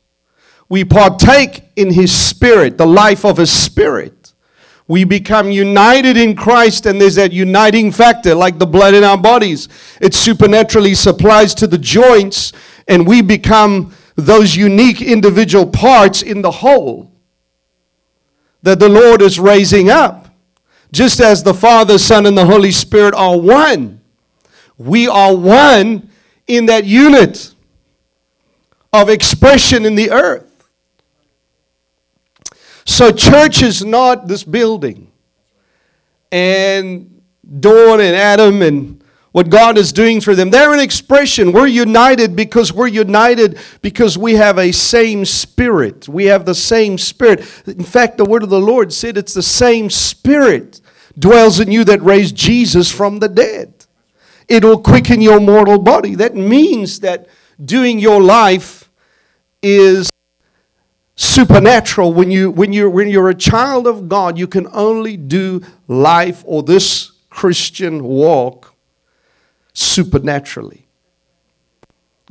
we 0.69 0.85
partake 0.85 1.63
in 1.77 1.93
his 1.93 2.13
spirit, 2.13 2.79
the 2.79 2.87
life 2.87 3.25
of 3.25 3.37
his 3.37 3.53
spirit. 3.53 4.33
We 4.87 5.05
become 5.05 5.51
united 5.51 6.17
in 6.17 6.37
Christ, 6.37 6.87
and 6.87 7.01
there's 7.01 7.15
that 7.15 7.33
uniting 7.33 7.91
factor, 7.91 8.35
like 8.35 8.59
the 8.59 8.67
blood 8.67 8.95
in 8.95 9.05
our 9.05 9.17
bodies. 9.17 9.69
It 10.01 10.15
supernaturally 10.15 10.95
supplies 10.95 11.55
to 11.57 11.67
the 11.67 11.79
joints, 11.79 12.53
and 12.89 13.07
we 13.07 13.23
become 13.23 13.95
those 14.17 14.55
unique 14.57 15.03
individual 15.03 15.67
parts 15.67 16.23
in 16.23 16.43
the 16.43 16.51
whole 16.51 17.11
that 18.63 18.79
the 18.79 18.89
Lord 18.89 19.21
is 19.21 19.39
raising 19.39 19.91
up. 19.91 20.29
Just 20.93 21.21
as 21.21 21.43
the 21.43 21.55
Father, 21.55 21.99
Son, 21.99 22.25
and 22.25 22.39
the 22.39 22.47
Holy 22.47 22.71
Spirit 22.71 23.15
are 23.15 23.39
one, 23.39 24.01
we 24.79 25.09
are 25.09 25.35
one 25.35 26.09
in 26.47 26.67
that 26.67 26.85
unit 26.85 27.53
of 28.93 29.09
expression 29.09 29.85
in 29.85 29.97
the 29.97 30.11
earth. 30.11 30.51
So, 32.87 33.11
church 33.11 33.63
is 33.63 33.85
not 33.85 34.29
this 34.29 34.45
building. 34.45 35.11
And 36.31 37.23
Dawn 37.61 38.01
and 38.01 38.17
Adam 38.17 38.63
and 38.63 39.04
what 39.35 39.51
God 39.51 39.77
is 39.79 39.93
doing 39.93 40.21
for 40.21 40.37
them. 40.37 40.51
They're 40.51 40.73
an 40.73 40.79
expression. 40.79 41.51
We're 41.51 41.67
united 41.67 42.37
because 42.37 42.73
we're 42.73 42.87
united 42.87 43.59
because 43.83 44.17
we 44.17 44.35
have 44.35 44.59
a 44.59 44.71
same 44.71 45.25
spirit. 45.25 46.09
We 46.09 46.27
have 46.27 46.45
the 46.45 46.55
same 46.55 46.99
spirit. 46.99 47.41
In 47.67 47.83
fact, 47.83 48.17
the 48.17 48.25
word 48.25 48.45
of 48.45 48.49
the 48.49 48.61
Lord 48.61 48.93
said 48.93 49.19
it's 49.19 49.35
the 49.35 49.43
same 49.43 49.91
spirit 49.91 50.81
dwells 51.19 51.59
in 51.59 51.73
you 51.73 51.83
that 51.83 52.01
raised 52.01 52.37
Jesus 52.37 52.93
from 52.93 53.19
the 53.19 53.29
dead. 53.29 53.87
It'll 54.47 54.81
quicken 54.81 55.21
your 55.21 55.41
mortal 55.41 55.81
body. 55.81 56.15
That 56.15 56.37
means 56.37 57.01
that 57.01 57.27
doing 57.61 57.99
your 57.99 58.23
life 58.23 58.89
is 59.63 60.11
supernatural 61.17 62.15
when 62.15 62.31
you 62.31 62.53
when 62.53 62.73
you 62.73 62.89
when 62.89 63.09
you're 63.09 63.31
a 63.31 63.35
child 63.35 63.87
of 63.87 64.09
God 64.09 64.37
you 64.37 64.49
can 64.49 64.67
only 64.73 65.17
do 65.17 65.63
life 65.87 66.43
or 66.45 66.65
this 66.65 67.13
Christian 67.31 68.03
walk 68.03 68.74
supernaturally. 69.75 70.87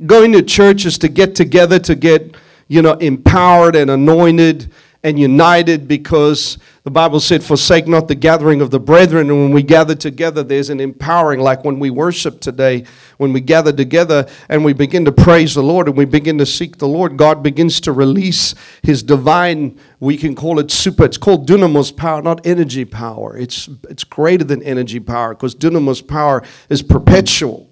Going 0.04 0.32
to 0.32 0.42
church 0.42 0.86
is 0.86 0.98
to 0.98 1.08
get 1.08 1.34
together 1.34 1.78
to 1.80 1.94
get 1.94 2.36
you 2.66 2.82
know 2.82 2.94
empowered 2.94 3.76
and 3.76 3.90
anointed 3.90 4.72
and 5.04 5.18
united 5.18 5.86
because 5.86 6.56
the 6.82 6.90
Bible 6.90 7.20
said, 7.20 7.44
Forsake 7.44 7.86
not 7.86 8.08
the 8.08 8.14
gathering 8.14 8.62
of 8.62 8.70
the 8.70 8.80
brethren. 8.80 9.28
And 9.28 9.38
when 9.38 9.52
we 9.52 9.62
gather 9.62 9.94
together, 9.94 10.42
there's 10.42 10.70
an 10.70 10.80
empowering, 10.80 11.40
like 11.40 11.62
when 11.62 11.78
we 11.78 11.90
worship 11.90 12.40
today, 12.40 12.84
when 13.18 13.34
we 13.34 13.40
gather 13.40 13.72
together 13.72 14.26
and 14.48 14.64
we 14.64 14.72
begin 14.72 15.04
to 15.04 15.12
praise 15.12 15.54
the 15.54 15.62
Lord 15.62 15.88
and 15.88 15.96
we 15.96 16.06
begin 16.06 16.38
to 16.38 16.46
seek 16.46 16.78
the 16.78 16.88
Lord, 16.88 17.18
God 17.18 17.42
begins 17.42 17.80
to 17.82 17.92
release 17.92 18.54
His 18.82 19.02
divine, 19.02 19.78
we 20.00 20.16
can 20.16 20.34
call 20.34 20.58
it 20.58 20.70
super, 20.70 21.04
it's 21.04 21.18
called 21.18 21.46
dunamis 21.46 21.94
power, 21.94 22.22
not 22.22 22.46
energy 22.46 22.86
power. 22.86 23.36
It's, 23.36 23.68
it's 23.90 24.04
greater 24.04 24.44
than 24.44 24.62
energy 24.62 25.00
power 25.00 25.34
because 25.34 25.54
dunamis 25.54 26.06
power 26.06 26.42
is 26.70 26.82
perpetual, 26.82 27.70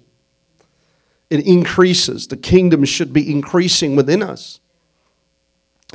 it 1.31 1.47
increases. 1.47 2.27
The 2.27 2.37
kingdom 2.37 2.85
should 2.85 3.11
be 3.11 3.31
increasing 3.31 3.95
within 3.95 4.21
us. 4.21 4.59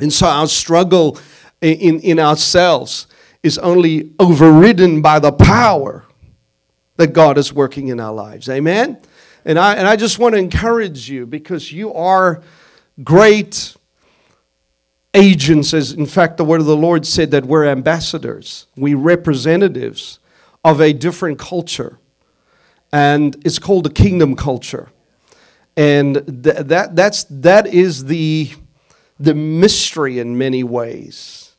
And 0.01 0.11
so 0.11 0.27
our 0.27 0.47
struggle 0.47 1.19
in, 1.61 1.99
in 1.99 2.19
ourselves 2.19 3.07
is 3.43 3.57
only 3.57 4.11
overridden 4.19 5.01
by 5.01 5.19
the 5.19 5.31
power 5.31 6.05
that 6.97 7.13
God 7.13 7.37
is 7.37 7.53
working 7.53 7.87
in 7.87 7.99
our 7.99 8.13
lives. 8.13 8.49
Amen? 8.49 9.01
And 9.45 9.57
I, 9.57 9.75
and 9.75 9.87
I 9.87 9.95
just 9.95 10.19
want 10.19 10.35
to 10.35 10.39
encourage 10.39 11.09
you 11.09 11.25
because 11.25 11.71
you 11.71 11.93
are 11.93 12.41
great 13.03 13.75
agents, 15.13 15.73
as 15.73 15.93
in 15.93 16.05
fact 16.05 16.37
the 16.37 16.45
word 16.45 16.59
of 16.59 16.65
the 16.65 16.75
Lord 16.75 17.05
said 17.05 17.31
that 17.31 17.45
we're 17.45 17.65
ambassadors, 17.65 18.67
we 18.75 18.93
representatives 18.93 20.19
of 20.63 20.81
a 20.81 20.93
different 20.93 21.39
culture. 21.39 21.99
And 22.91 23.35
it's 23.45 23.59
called 23.59 23.85
the 23.85 23.91
kingdom 23.91 24.35
culture. 24.35 24.89
And 25.77 26.15
th- 26.43 26.67
that, 26.67 26.95
that's, 26.95 27.23
that 27.29 27.67
is 27.67 28.05
the 28.05 28.51
the 29.19 29.35
mystery 29.35 30.19
in 30.19 30.37
many 30.37 30.63
ways 30.63 31.49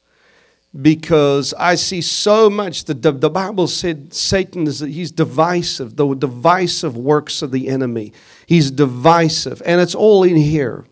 because 0.81 1.53
I 1.55 1.75
see 1.75 2.01
so 2.01 2.49
much. 2.49 2.85
The, 2.85 2.95
the, 2.95 3.13
the, 3.13 3.31
Bible 3.31 3.67
said 3.67 4.15
Satan 4.15 4.67
is 4.67 4.81
he's 4.81 5.11
divisive, 5.11 5.97
the 5.97 6.15
divisive 6.15 6.97
works 6.97 7.43
of 7.43 7.51
the 7.51 7.69
enemy. 7.69 8.13
He's 8.47 8.71
divisive, 8.71 9.61
and 9.65 9.81
it's 9.81 9.95
all 9.95 10.23
in 10.23 10.37
here. 10.37 10.87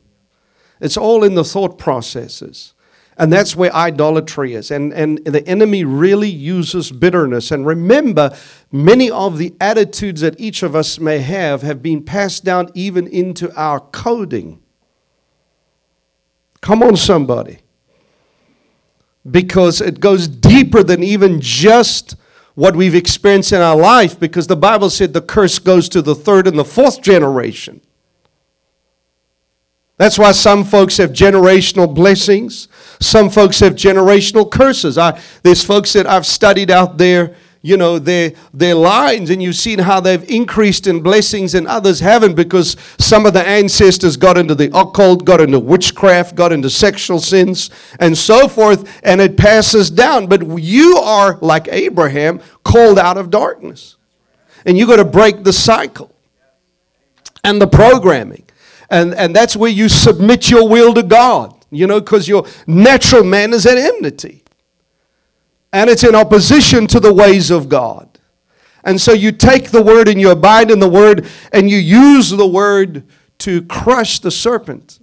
It's 0.80 0.96
all 0.96 1.24
in 1.24 1.34
the 1.34 1.44
thought 1.44 1.78
processes. 1.78 2.74
And 3.16 3.32
that's 3.32 3.56
where 3.56 3.74
idolatry 3.74 4.54
is. 4.54 4.70
And, 4.70 4.92
and 4.92 5.18
the 5.18 5.46
enemy 5.48 5.84
really 5.84 6.28
uses 6.28 6.92
bitterness. 6.92 7.50
And 7.50 7.66
remember, 7.66 8.36
many 8.70 9.10
of 9.10 9.38
the 9.38 9.56
attitudes 9.60 10.20
that 10.20 10.38
each 10.38 10.62
of 10.62 10.76
us 10.76 11.00
may 11.00 11.18
have 11.18 11.62
have 11.62 11.82
been 11.82 12.04
passed 12.04 12.44
down 12.44 12.70
even 12.74 13.08
into 13.08 13.52
our 13.56 13.80
coding. 13.80 14.62
Come 16.60 16.82
on, 16.82 16.96
somebody. 16.96 17.58
Because 19.28 19.80
it 19.80 20.00
goes 20.00 20.26
deeper 20.26 20.82
than 20.82 21.02
even 21.02 21.40
just 21.40 22.16
what 22.54 22.74
we've 22.74 22.94
experienced 22.94 23.52
in 23.52 23.60
our 23.60 23.76
life, 23.76 24.18
because 24.18 24.46
the 24.46 24.56
Bible 24.56 24.90
said 24.90 25.12
the 25.12 25.22
curse 25.22 25.58
goes 25.58 25.88
to 25.90 26.02
the 26.02 26.14
third 26.14 26.46
and 26.48 26.58
the 26.58 26.64
fourth 26.64 27.00
generation. 27.02 27.80
That's 29.96 30.18
why 30.18 30.32
some 30.32 30.64
folks 30.64 30.96
have 30.96 31.10
generational 31.10 31.92
blessings. 31.92 32.68
Some 33.00 33.30
folks 33.30 33.60
have 33.60 33.74
generational 33.74 34.50
curses. 34.50 34.96
I, 34.96 35.20
there's 35.42 35.64
folks 35.64 35.92
that 35.92 36.06
I've 36.06 36.26
studied 36.26 36.70
out 36.70 36.98
there 36.98 37.36
you 37.60 37.76
know, 37.76 37.98
their, 37.98 38.32
their 38.54 38.74
lines, 38.74 39.30
and 39.30 39.42
you've 39.42 39.56
seen 39.56 39.80
how 39.80 40.00
they've 40.00 40.28
increased 40.30 40.86
in 40.86 41.02
blessings 41.02 41.54
and 41.54 41.66
others 41.66 42.00
haven't 42.00 42.34
because 42.34 42.76
some 42.98 43.26
of 43.26 43.32
the 43.32 43.46
ancestors 43.46 44.16
got 44.16 44.38
into 44.38 44.54
the 44.54 44.70
occult, 44.78 45.24
got 45.24 45.40
into 45.40 45.58
witchcraft, 45.58 46.36
got 46.36 46.52
into 46.52 46.70
sexual 46.70 47.18
sins, 47.18 47.70
and 47.98 48.16
so 48.16 48.46
forth, 48.46 49.00
and 49.02 49.20
it 49.20 49.36
passes 49.36 49.90
down. 49.90 50.28
But 50.28 50.58
you 50.60 50.98
are, 50.98 51.36
like 51.40 51.68
Abraham, 51.68 52.40
called 52.62 52.98
out 52.98 53.16
of 53.16 53.30
darkness. 53.30 53.96
And 54.64 54.78
you 54.78 54.86
got 54.86 54.96
to 54.96 55.04
break 55.04 55.44
the 55.44 55.52
cycle 55.52 56.14
and 57.42 57.60
the 57.60 57.66
programming. 57.66 58.44
And, 58.90 59.14
and 59.14 59.34
that's 59.34 59.56
where 59.56 59.70
you 59.70 59.88
submit 59.88 60.50
your 60.50 60.68
will 60.68 60.94
to 60.94 61.02
God, 61.02 61.54
you 61.70 61.86
know, 61.86 62.00
because 62.00 62.28
your 62.28 62.46
natural 62.66 63.24
man 63.24 63.52
is 63.52 63.66
at 63.66 63.78
enmity 63.78 64.44
and 65.72 65.90
it's 65.90 66.04
in 66.04 66.14
opposition 66.14 66.86
to 66.88 67.00
the 67.00 67.12
ways 67.12 67.50
of 67.50 67.68
God. 67.68 68.18
And 68.84 69.00
so 69.00 69.12
you 69.12 69.32
take 69.32 69.70
the 69.70 69.82
word 69.82 70.08
and 70.08 70.20
you 70.20 70.30
abide 70.30 70.70
in 70.70 70.78
the 70.78 70.88
word 70.88 71.26
and 71.52 71.68
you 71.68 71.76
use 71.76 72.30
the 72.30 72.46
word 72.46 73.04
to 73.38 73.62
crush 73.62 74.18
the 74.18 74.30
serpent, 74.30 74.98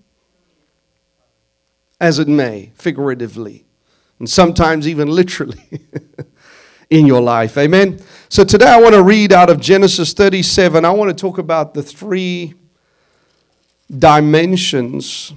as 2.02 2.20
it 2.20 2.28
may, 2.28 2.72
figuratively, 2.76 3.66
and 4.20 4.30
sometimes 4.30 4.88
even 4.88 5.10
literally 5.10 5.62
in 6.90 7.06
your 7.06 7.22
life. 7.22 7.58
Amen. 7.58 8.00
So 8.30 8.44
today 8.44 8.68
I 8.68 8.82
want 8.82 8.96
to 8.96 9.04
read 9.04 9.32
out 9.32 9.50
of 9.50 9.60
Genesis 9.60 10.14
37. 10.14 10.84
I 10.84 10.90
want 10.90 11.16
to 11.16 11.22
talk 11.22 11.38
about 11.38 11.74
the 11.74 11.84
three 11.84 12.56
dimensions, 13.96 15.32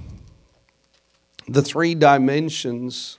the 1.47 1.61
three 1.61 1.93
dimensions 1.93 3.18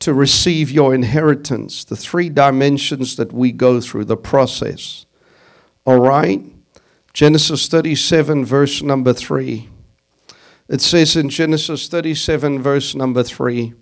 to 0.00 0.14
receive 0.14 0.70
your 0.70 0.94
inheritance, 0.94 1.84
the 1.84 1.96
three 1.96 2.28
dimensions 2.28 3.16
that 3.16 3.32
we 3.32 3.50
go 3.52 3.80
through, 3.80 4.04
the 4.04 4.16
process. 4.16 5.06
All 5.84 5.98
right? 5.98 6.44
Genesis 7.12 7.66
37, 7.66 8.44
verse 8.44 8.82
number 8.82 9.12
3. 9.12 9.68
It 10.68 10.80
says 10.80 11.16
in 11.16 11.30
Genesis 11.30 11.88
37, 11.88 12.62
verse 12.62 12.94
number 12.94 13.22
3 13.22 13.74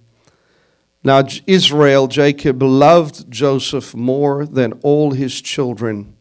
Now 1.05 1.25
Israel, 1.47 2.07
Jacob, 2.07 2.63
loved 2.63 3.31
Joseph 3.31 3.95
more 3.95 4.47
than 4.47 4.73
all 4.83 5.11
his 5.11 5.41
children 5.43 6.16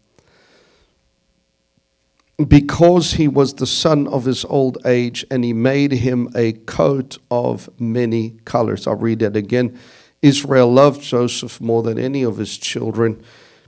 because 2.38 3.14
he 3.14 3.28
was 3.28 3.54
the 3.54 3.68
son 3.68 4.08
of 4.08 4.26
his 4.26 4.44
old 4.46 4.78
age, 4.86 5.26
and 5.32 5.44
he 5.44 5.54
made 5.54 5.92
him 5.92 6.30
a 6.36 6.54
coat 6.54 7.18
of 7.32 7.70
many 7.80 8.32
colors. 8.44 8.88
I'll 8.88 8.96
read 8.96 9.20
that 9.20 9.36
again. 9.38 9.80
Israel 10.22 10.72
loved 10.72 11.02
Joseph 11.02 11.62
more 11.62 11.84
than 11.84 11.98
any 11.98 12.24
of 12.24 12.38
his 12.38 12.58
children 12.58 13.24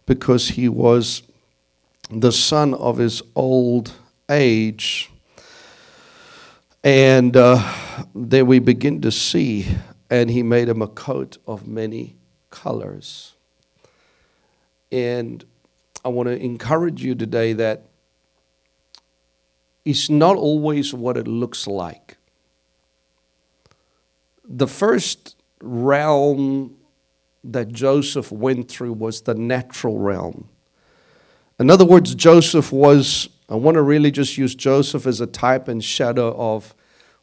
because 0.05 0.49
he 0.49 0.67
was 0.67 1.23
the 2.09 2.31
son 2.31 2.73
of 2.73 2.97
his 2.97 3.21
old 3.35 3.93
age. 4.29 5.09
And 6.83 7.35
uh, 7.35 7.73
there 8.15 8.45
we 8.45 8.59
begin 8.59 9.01
to 9.01 9.11
see, 9.11 9.67
and 10.09 10.29
he 10.29 10.43
made 10.43 10.69
him 10.69 10.81
a 10.81 10.87
coat 10.87 11.37
of 11.45 11.67
many 11.67 12.15
colors. 12.49 13.33
And 14.91 15.43
I 16.05 16.09
want 16.09 16.27
to 16.27 16.37
encourage 16.37 17.03
you 17.03 17.13
today 17.15 17.53
that 17.53 17.86
is 19.87 20.09
not 20.09 20.35
always 20.35 20.93
what 20.93 21.15
it 21.15 21.27
looks 21.27 21.65
like. 21.65 22.17
The 24.43 24.67
first 24.67 25.35
realm 25.61 26.75
that 27.43 27.71
Joseph 27.71 28.29
went 28.29 28.69
through 28.69 28.93
was 28.93 29.21
the 29.21 29.33
natural 29.33 29.97
realm. 29.97 30.49
In 31.57 31.71
other 31.71 31.85
words, 31.85 32.13
Joseph 32.15 32.71
was, 32.73 33.29
I 33.47 33.55
want 33.55 33.75
to 33.75 33.81
really 33.81 34.11
just 34.11 34.37
use 34.37 34.55
Joseph 34.55 35.07
as 35.07 35.21
a 35.21 35.25
type 35.25 35.69
and 35.69 35.81
shadow 35.81 36.35
of 36.37 36.75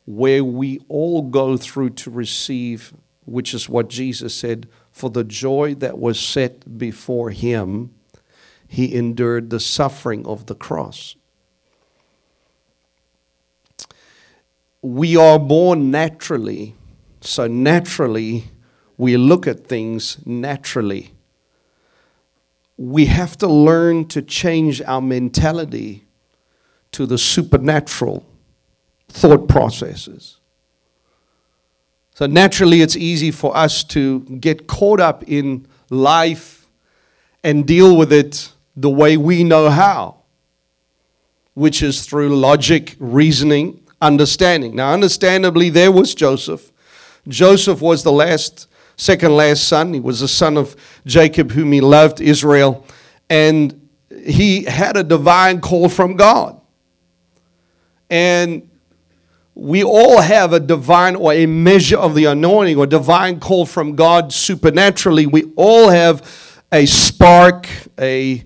where 0.06 0.42
we 0.42 0.80
all 0.88 1.20
go 1.20 1.58
through 1.58 1.90
to 1.90 2.10
receive, 2.10 2.94
which 3.26 3.52
is 3.52 3.68
what 3.68 3.88
Jesus 3.88 4.34
said, 4.34 4.68
for 4.90 5.10
the 5.10 5.24
joy 5.24 5.74
that 5.74 5.98
was 5.98 6.18
set 6.18 6.78
before 6.78 7.30
him, 7.30 7.94
he 8.66 8.94
endured 8.94 9.50
the 9.50 9.60
suffering 9.60 10.26
of 10.26 10.46
the 10.46 10.54
cross. 10.54 11.14
We 14.84 15.16
are 15.16 15.38
born 15.38 15.90
naturally, 15.90 16.74
so 17.22 17.46
naturally 17.46 18.44
we 18.98 19.16
look 19.16 19.46
at 19.46 19.66
things 19.66 20.18
naturally. 20.26 21.14
We 22.76 23.06
have 23.06 23.38
to 23.38 23.46
learn 23.46 24.08
to 24.08 24.20
change 24.20 24.82
our 24.82 25.00
mentality 25.00 26.04
to 26.92 27.06
the 27.06 27.16
supernatural 27.16 28.26
thought 29.08 29.48
processes. 29.48 30.36
So, 32.14 32.26
naturally, 32.26 32.82
it's 32.82 32.94
easy 32.94 33.30
for 33.30 33.56
us 33.56 33.84
to 33.84 34.20
get 34.20 34.66
caught 34.66 35.00
up 35.00 35.24
in 35.26 35.66
life 35.88 36.66
and 37.42 37.66
deal 37.66 37.96
with 37.96 38.12
it 38.12 38.52
the 38.76 38.90
way 38.90 39.16
we 39.16 39.44
know 39.44 39.70
how, 39.70 40.16
which 41.54 41.82
is 41.82 42.04
through 42.04 42.36
logic, 42.36 42.96
reasoning, 42.98 43.80
understanding. 44.00 44.76
Now, 44.76 44.92
understandably, 44.92 45.70
there 45.70 45.92
was 45.92 46.14
Joseph. 46.14 46.70
Joseph 47.28 47.80
was 47.80 48.02
the 48.02 48.12
last, 48.12 48.68
second 48.96 49.36
last 49.36 49.66
son. 49.66 49.94
He 49.94 50.00
was 50.00 50.20
the 50.20 50.28
son 50.28 50.56
of 50.56 50.76
Jacob, 51.06 51.52
whom 51.52 51.72
he 51.72 51.80
loved, 51.80 52.20
Israel. 52.20 52.84
And 53.30 53.88
he 54.24 54.64
had 54.64 54.96
a 54.96 55.02
divine 55.02 55.60
call 55.60 55.88
from 55.88 56.16
God. 56.16 56.60
And 58.10 58.68
we 59.54 59.84
all 59.84 60.20
have 60.20 60.52
a 60.52 60.60
divine 60.60 61.14
or 61.16 61.32
a 61.32 61.46
measure 61.46 61.96
of 61.96 62.14
the 62.14 62.24
anointing 62.26 62.76
or 62.76 62.86
divine 62.86 63.38
call 63.38 63.66
from 63.66 63.94
God 63.94 64.32
supernaturally. 64.32 65.26
We 65.26 65.52
all 65.56 65.88
have 65.88 66.60
a 66.72 66.86
spark, 66.86 67.68
a, 67.98 68.42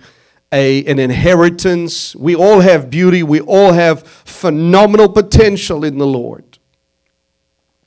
a, 0.53 0.85
an 0.87 0.99
inheritance. 0.99 2.17
We 2.17 2.35
all 2.35 2.61
have 2.61 2.91
beauty. 2.91 3.23
We 3.23 3.41
all 3.41 3.73
have 3.73 4.07
phenomenal 4.07 5.09
potential 5.09 5.85
in 5.85 5.99
the 5.99 6.07
Lord. 6.07 6.59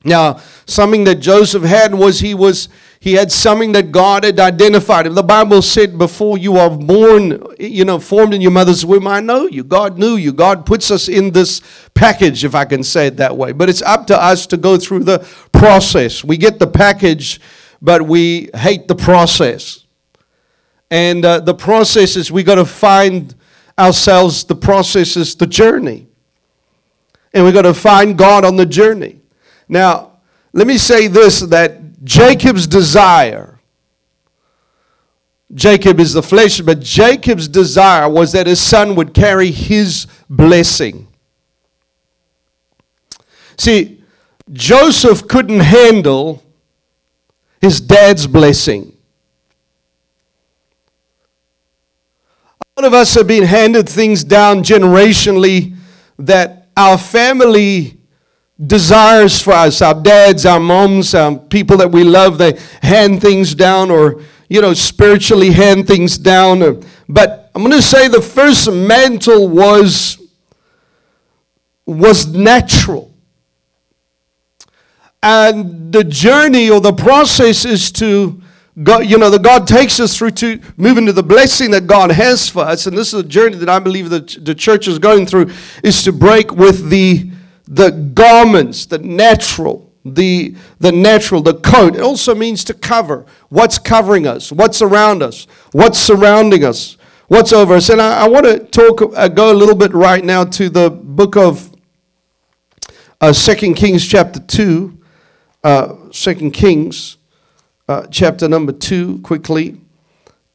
Now, 0.04 0.40
something 0.66 1.04
that 1.04 1.16
Joseph 1.16 1.62
had 1.62 1.94
was 1.94 2.20
he 2.20 2.34
was 2.34 2.68
he 3.02 3.14
had 3.14 3.32
something 3.32 3.72
that 3.72 3.90
God 3.90 4.22
had 4.22 4.38
identified 4.38 5.06
him. 5.08 5.14
The 5.14 5.24
Bible 5.24 5.60
said, 5.60 5.98
Before 5.98 6.38
you 6.38 6.56
are 6.56 6.70
born, 6.70 7.44
you 7.58 7.84
know, 7.84 7.98
formed 7.98 8.32
in 8.32 8.40
your 8.40 8.52
mother's 8.52 8.86
womb, 8.86 9.08
I 9.08 9.18
know 9.18 9.46
you. 9.46 9.64
God 9.64 9.98
knew 9.98 10.14
you. 10.14 10.32
God 10.32 10.64
puts 10.64 10.88
us 10.92 11.08
in 11.08 11.32
this 11.32 11.60
package, 11.94 12.44
if 12.44 12.54
I 12.54 12.64
can 12.64 12.84
say 12.84 13.08
it 13.08 13.16
that 13.16 13.36
way. 13.36 13.50
But 13.50 13.68
it's 13.68 13.82
up 13.82 14.06
to 14.06 14.16
us 14.16 14.46
to 14.48 14.56
go 14.56 14.78
through 14.78 15.02
the 15.02 15.18
process. 15.50 16.22
We 16.22 16.36
get 16.36 16.60
the 16.60 16.68
package, 16.68 17.40
but 17.80 18.02
we 18.02 18.50
hate 18.54 18.86
the 18.86 18.94
process. 18.94 19.81
And 20.92 21.24
uh, 21.24 21.40
the 21.40 21.54
process 21.54 22.16
is 22.16 22.30
we 22.30 22.42
got 22.42 22.56
to 22.56 22.66
find 22.66 23.34
ourselves, 23.78 24.44
the 24.44 24.54
process 24.54 25.16
is 25.16 25.34
the 25.34 25.46
journey. 25.46 26.06
And 27.32 27.46
we 27.46 27.50
got 27.50 27.62
to 27.62 27.72
find 27.72 28.18
God 28.18 28.44
on 28.44 28.56
the 28.56 28.66
journey. 28.66 29.18
Now, 29.70 30.18
let 30.52 30.66
me 30.66 30.76
say 30.76 31.06
this 31.06 31.40
that 31.40 32.04
Jacob's 32.04 32.66
desire, 32.66 33.58
Jacob 35.54 35.98
is 35.98 36.12
the 36.12 36.22
flesh, 36.22 36.60
but 36.60 36.80
Jacob's 36.80 37.48
desire 37.48 38.06
was 38.06 38.32
that 38.32 38.46
his 38.46 38.60
son 38.60 38.94
would 38.94 39.14
carry 39.14 39.50
his 39.50 40.06
blessing. 40.28 41.08
See, 43.56 44.04
Joseph 44.52 45.26
couldn't 45.26 45.60
handle 45.60 46.42
his 47.62 47.80
dad's 47.80 48.26
blessing. 48.26 48.92
A 52.71 52.71
lot 52.82 52.88
of 52.88 52.94
us 52.94 53.14
have 53.14 53.28
been 53.28 53.44
handed 53.44 53.88
things 53.88 54.24
down 54.24 54.60
generationally 54.60 55.76
that 56.18 56.66
our 56.76 56.98
family 56.98 57.96
desires 58.66 59.40
for 59.40 59.52
us. 59.52 59.80
Our 59.80 59.94
dads, 59.94 60.44
our 60.44 60.58
moms, 60.58 61.14
our 61.14 61.38
people 61.38 61.76
that 61.76 61.92
we 61.92 62.02
love, 62.02 62.38
they 62.38 62.58
hand 62.82 63.20
things 63.20 63.54
down 63.54 63.92
or, 63.92 64.20
you 64.48 64.60
know, 64.60 64.74
spiritually 64.74 65.52
hand 65.52 65.86
things 65.86 66.18
down. 66.18 66.82
But 67.08 67.52
I'm 67.54 67.62
going 67.62 67.70
to 67.70 67.82
say 67.82 68.08
the 68.08 68.20
first 68.20 68.68
mantle 68.68 69.48
was, 69.48 70.20
was 71.86 72.26
natural. 72.26 73.14
And 75.22 75.92
the 75.92 76.02
journey 76.02 76.68
or 76.68 76.80
the 76.80 76.92
process 76.92 77.64
is 77.64 77.92
to 77.92 78.41
God, 78.80 79.06
you 79.06 79.18
know, 79.18 79.28
the 79.28 79.38
God 79.38 79.66
takes 79.66 80.00
us 80.00 80.16
through 80.16 80.30
to 80.32 80.60
move 80.76 80.96
into 80.96 81.12
the 81.12 81.22
blessing 81.22 81.72
that 81.72 81.86
God 81.86 82.10
has 82.10 82.48
for 82.48 82.62
us. 82.62 82.86
And 82.86 82.96
this 82.96 83.08
is 83.08 83.20
a 83.20 83.26
journey 83.26 83.56
that 83.56 83.68
I 83.68 83.78
believe 83.78 84.08
that 84.10 84.44
the 84.44 84.54
church 84.54 84.88
is 84.88 84.98
going 84.98 85.26
through, 85.26 85.50
is 85.82 86.02
to 86.04 86.12
break 86.12 86.52
with 86.52 86.88
the 86.88 87.30
the 87.68 87.90
garments, 87.90 88.86
the 88.86 88.98
natural, 88.98 89.90
the, 90.04 90.54
the 90.78 90.92
natural, 90.92 91.40
the 91.40 91.54
coat. 91.54 91.96
It 91.96 92.02
also 92.02 92.34
means 92.34 92.64
to 92.64 92.74
cover. 92.74 93.24
What's 93.48 93.78
covering 93.78 94.26
us? 94.26 94.52
What's 94.52 94.82
around 94.82 95.22
us? 95.22 95.46
What's 95.72 95.98
surrounding 95.98 96.64
us? 96.64 96.98
What's 97.28 97.52
over 97.52 97.74
us? 97.74 97.88
And 97.88 98.02
I, 98.02 98.24
I 98.24 98.28
want 98.28 98.44
to 98.44 98.58
talk, 98.58 99.00
uh, 99.16 99.28
go 99.28 99.52
a 99.52 99.54
little 99.54 99.74
bit 99.74 99.94
right 99.94 100.22
now 100.22 100.44
to 100.44 100.68
the 100.68 100.90
book 100.90 101.36
of 101.36 101.74
uh, 103.20 103.32
2 103.32 103.74
Kings 103.74 104.06
chapter 104.06 104.40
2. 104.40 104.98
Uh, 105.64 105.94
2 106.10 106.50
Kings 106.50 107.16
uh, 107.88 108.06
chapter 108.10 108.48
number 108.48 108.72
2, 108.72 109.20
quickly. 109.20 109.80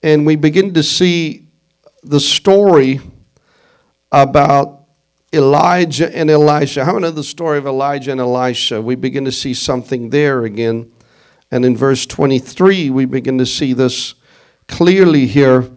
And 0.03 0.25
we 0.25 0.35
begin 0.35 0.73
to 0.75 0.83
see 0.83 1.47
the 2.03 2.19
story 2.19 3.01
about 4.11 4.85
Elijah 5.33 6.15
and 6.15 6.29
Elisha. 6.29 6.85
How 6.85 6.93
many 6.93 7.03
know 7.03 7.11
the 7.11 7.23
story 7.23 7.57
of 7.57 7.65
Elijah 7.65 8.11
and 8.11 8.21
Elisha? 8.21 8.81
We 8.81 8.95
begin 8.95 9.25
to 9.25 9.31
see 9.31 9.53
something 9.53 10.09
there 10.09 10.45
again. 10.45 10.91
And 11.51 11.65
in 11.65 11.75
verse 11.75 12.05
23, 12.05 12.89
we 12.89 13.05
begin 13.05 13.37
to 13.37 13.45
see 13.45 13.73
this 13.73 14.15
clearly 14.67 15.27
here. 15.27 15.69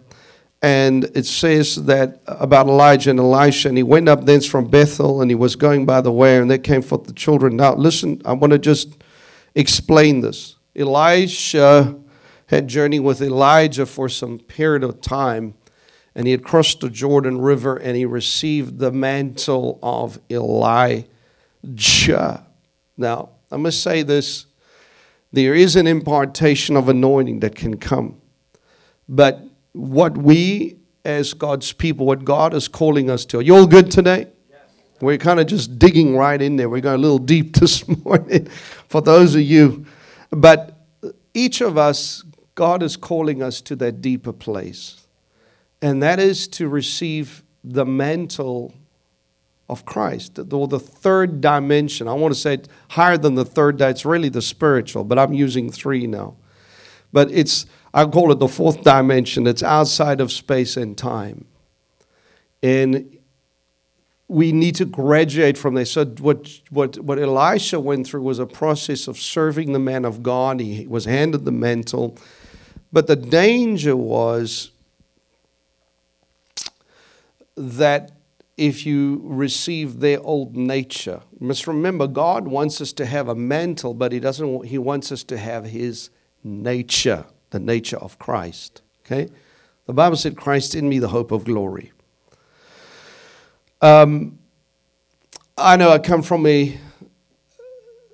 And 0.61 1.05
it 1.15 1.25
says 1.25 1.75
that 1.85 2.21
about 2.27 2.67
Elijah 2.67 3.09
and 3.09 3.19
Elisha, 3.19 3.69
and 3.69 3.77
he 3.77 3.83
went 3.83 4.07
up 4.07 4.25
thence 4.25 4.45
from 4.45 4.69
Bethel, 4.69 5.21
and 5.21 5.31
he 5.31 5.35
was 5.35 5.55
going 5.55 5.85
by 5.85 6.01
the 6.01 6.11
way, 6.11 6.37
and 6.37 6.49
there 6.49 6.59
came 6.59 6.81
forth 6.81 7.05
the 7.05 7.13
children. 7.13 7.55
Now, 7.55 7.73
listen, 7.73 8.21
I 8.25 8.33
want 8.33 8.53
to 8.53 8.59
just 8.59 9.03
explain 9.55 10.21
this. 10.21 10.55
Elisha 10.75 11.95
had 12.47 12.67
journeyed 12.67 13.01
with 13.01 13.21
Elijah 13.21 13.85
for 13.85 14.09
some 14.09 14.39
period 14.39 14.83
of 14.83 15.01
time 15.01 15.53
and 16.15 16.27
he 16.27 16.31
had 16.31 16.43
crossed 16.43 16.81
the 16.81 16.89
Jordan 16.89 17.39
River 17.39 17.77
and 17.77 17.95
he 17.95 18.05
received 18.05 18.79
the 18.79 18.91
mantle 18.91 19.79
of 19.81 20.19
Elijah. 20.29 21.07
Now, 22.97 23.29
I 23.51 23.57
must 23.57 23.81
say 23.81 24.03
this 24.03 24.45
there 25.31 25.53
is 25.53 25.77
an 25.77 25.87
impartation 25.87 26.75
of 26.75 26.89
anointing 26.89 27.39
that 27.39 27.55
can 27.55 27.77
come. 27.77 28.19
But 29.07 29.41
what 29.71 30.17
we, 30.17 30.79
as 31.05 31.33
God's 31.33 31.71
people, 31.71 32.05
what 32.05 32.25
God 32.25 32.53
is 32.53 32.67
calling 32.67 33.09
us 33.09 33.25
to, 33.27 33.39
are 33.39 33.41
you 33.41 33.55
all 33.55 33.67
good 33.67 33.89
today? 33.89 34.27
We're 34.99 35.17
kind 35.17 35.39
of 35.39 35.47
just 35.47 35.79
digging 35.79 36.15
right 36.15 36.39
in 36.39 36.57
there. 36.57 36.69
We're 36.69 36.81
going 36.81 36.95
a 36.95 37.01
little 37.01 37.17
deep 37.17 37.55
this 37.59 37.87
morning 37.87 38.47
for 38.87 39.01
those 39.01 39.35
of 39.35 39.41
you. 39.41 39.85
But 40.31 40.77
each 41.33 41.61
of 41.61 41.77
us, 41.77 42.23
God 42.55 42.81
is 42.81 42.97
calling 42.97 43.43
us 43.43 43.61
to 43.61 43.75
that 43.77 44.01
deeper 44.01 44.33
place 44.33 45.01
and 45.81 46.03
that 46.03 46.19
is 46.19 46.47
to 46.47 46.67
receive 46.67 47.43
the 47.63 47.85
mantle 47.85 48.73
of 49.67 49.85
Christ, 49.85 50.37
or 50.37 50.67
the 50.67 50.79
third 50.79 51.41
dimension. 51.41 52.07
I 52.07 52.13
want 52.13 52.33
to 52.33 52.39
say 52.39 52.59
higher 52.89 53.17
than 53.17 53.35
the 53.35 53.45
third, 53.45 53.79
it's 53.81 54.05
really 54.05 54.29
the 54.29 54.41
spiritual, 54.41 55.03
but 55.03 55.17
I'm 55.17 55.33
using 55.33 55.71
three 55.71 56.07
now. 56.07 56.35
But 57.13 57.31
it's, 57.31 57.65
I 57.93 58.05
call 58.05 58.31
it 58.31 58.39
the 58.39 58.47
fourth 58.47 58.83
dimension, 58.83 59.47
it's 59.47 59.63
outside 59.63 60.21
of 60.21 60.31
space 60.31 60.77
and 60.77 60.97
time. 60.97 61.45
And 62.61 63.17
we 64.31 64.53
need 64.53 64.75
to 64.75 64.85
graduate 64.85 65.57
from 65.57 65.73
this. 65.73 65.91
So, 65.91 66.05
what, 66.05 66.49
what, 66.69 66.97
what 66.99 67.19
Elisha 67.19 67.81
went 67.81 68.07
through 68.07 68.21
was 68.21 68.39
a 68.39 68.45
process 68.45 69.09
of 69.09 69.17
serving 69.17 69.73
the 69.73 69.79
man 69.79 70.05
of 70.05 70.23
God. 70.23 70.61
He 70.61 70.87
was 70.87 71.03
handed 71.03 71.43
the 71.43 71.51
mantle. 71.51 72.17
But 72.93 73.07
the 73.07 73.17
danger 73.17 73.93
was 73.93 74.71
that 77.57 78.13
if 78.55 78.85
you 78.85 79.19
receive 79.25 79.99
their 79.99 80.21
old 80.21 80.55
nature, 80.55 81.19
you 81.37 81.47
must 81.47 81.67
remember 81.67 82.07
God 82.07 82.47
wants 82.47 82.79
us 82.79 82.93
to 82.93 83.05
have 83.05 83.27
a 83.27 83.35
mantle, 83.35 83.93
but 83.93 84.13
He 84.13 84.21
doesn't. 84.21 84.65
He 84.65 84.77
wants 84.77 85.11
us 85.11 85.25
to 85.25 85.37
have 85.37 85.65
His 85.65 86.09
nature, 86.41 87.25
the 87.49 87.59
nature 87.59 87.97
of 87.97 88.17
Christ. 88.17 88.81
Okay, 89.05 89.29
the 89.87 89.93
Bible 89.93 90.15
said, 90.15 90.37
"Christ 90.37 90.73
in 90.73 90.87
me, 90.87 90.99
the 90.99 91.09
hope 91.09 91.33
of 91.33 91.43
glory." 91.43 91.91
Um, 93.83 94.37
I 95.57 95.75
know 95.75 95.89
I 95.89 95.97
come 95.97 96.21
from 96.21 96.45
a 96.45 96.77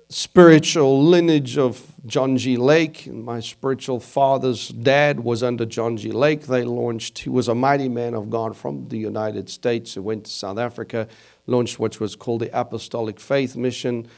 spiritual 0.08 1.04
lineage 1.04 1.58
of 1.58 1.92
John 2.06 2.38
G. 2.38 2.56
Lake. 2.56 3.06
My 3.06 3.40
spiritual 3.40 4.00
father's 4.00 4.68
dad 4.68 5.20
was 5.20 5.42
under 5.42 5.66
John 5.66 5.98
G. 5.98 6.10
Lake. 6.10 6.46
They 6.46 6.64
launched, 6.64 7.18
he 7.18 7.28
was 7.28 7.48
a 7.48 7.54
mighty 7.54 7.90
man 7.90 8.14
of 8.14 8.30
God 8.30 8.56
from 8.56 8.88
the 8.88 8.96
United 8.96 9.50
States 9.50 9.92
who 9.92 10.00
went 10.00 10.24
to 10.24 10.30
South 10.30 10.56
Africa, 10.56 11.06
launched 11.46 11.78
what 11.78 12.00
was 12.00 12.16
called 12.16 12.40
the 12.40 12.58
Apostolic 12.58 13.20
Faith 13.20 13.54
Mission. 13.54 14.08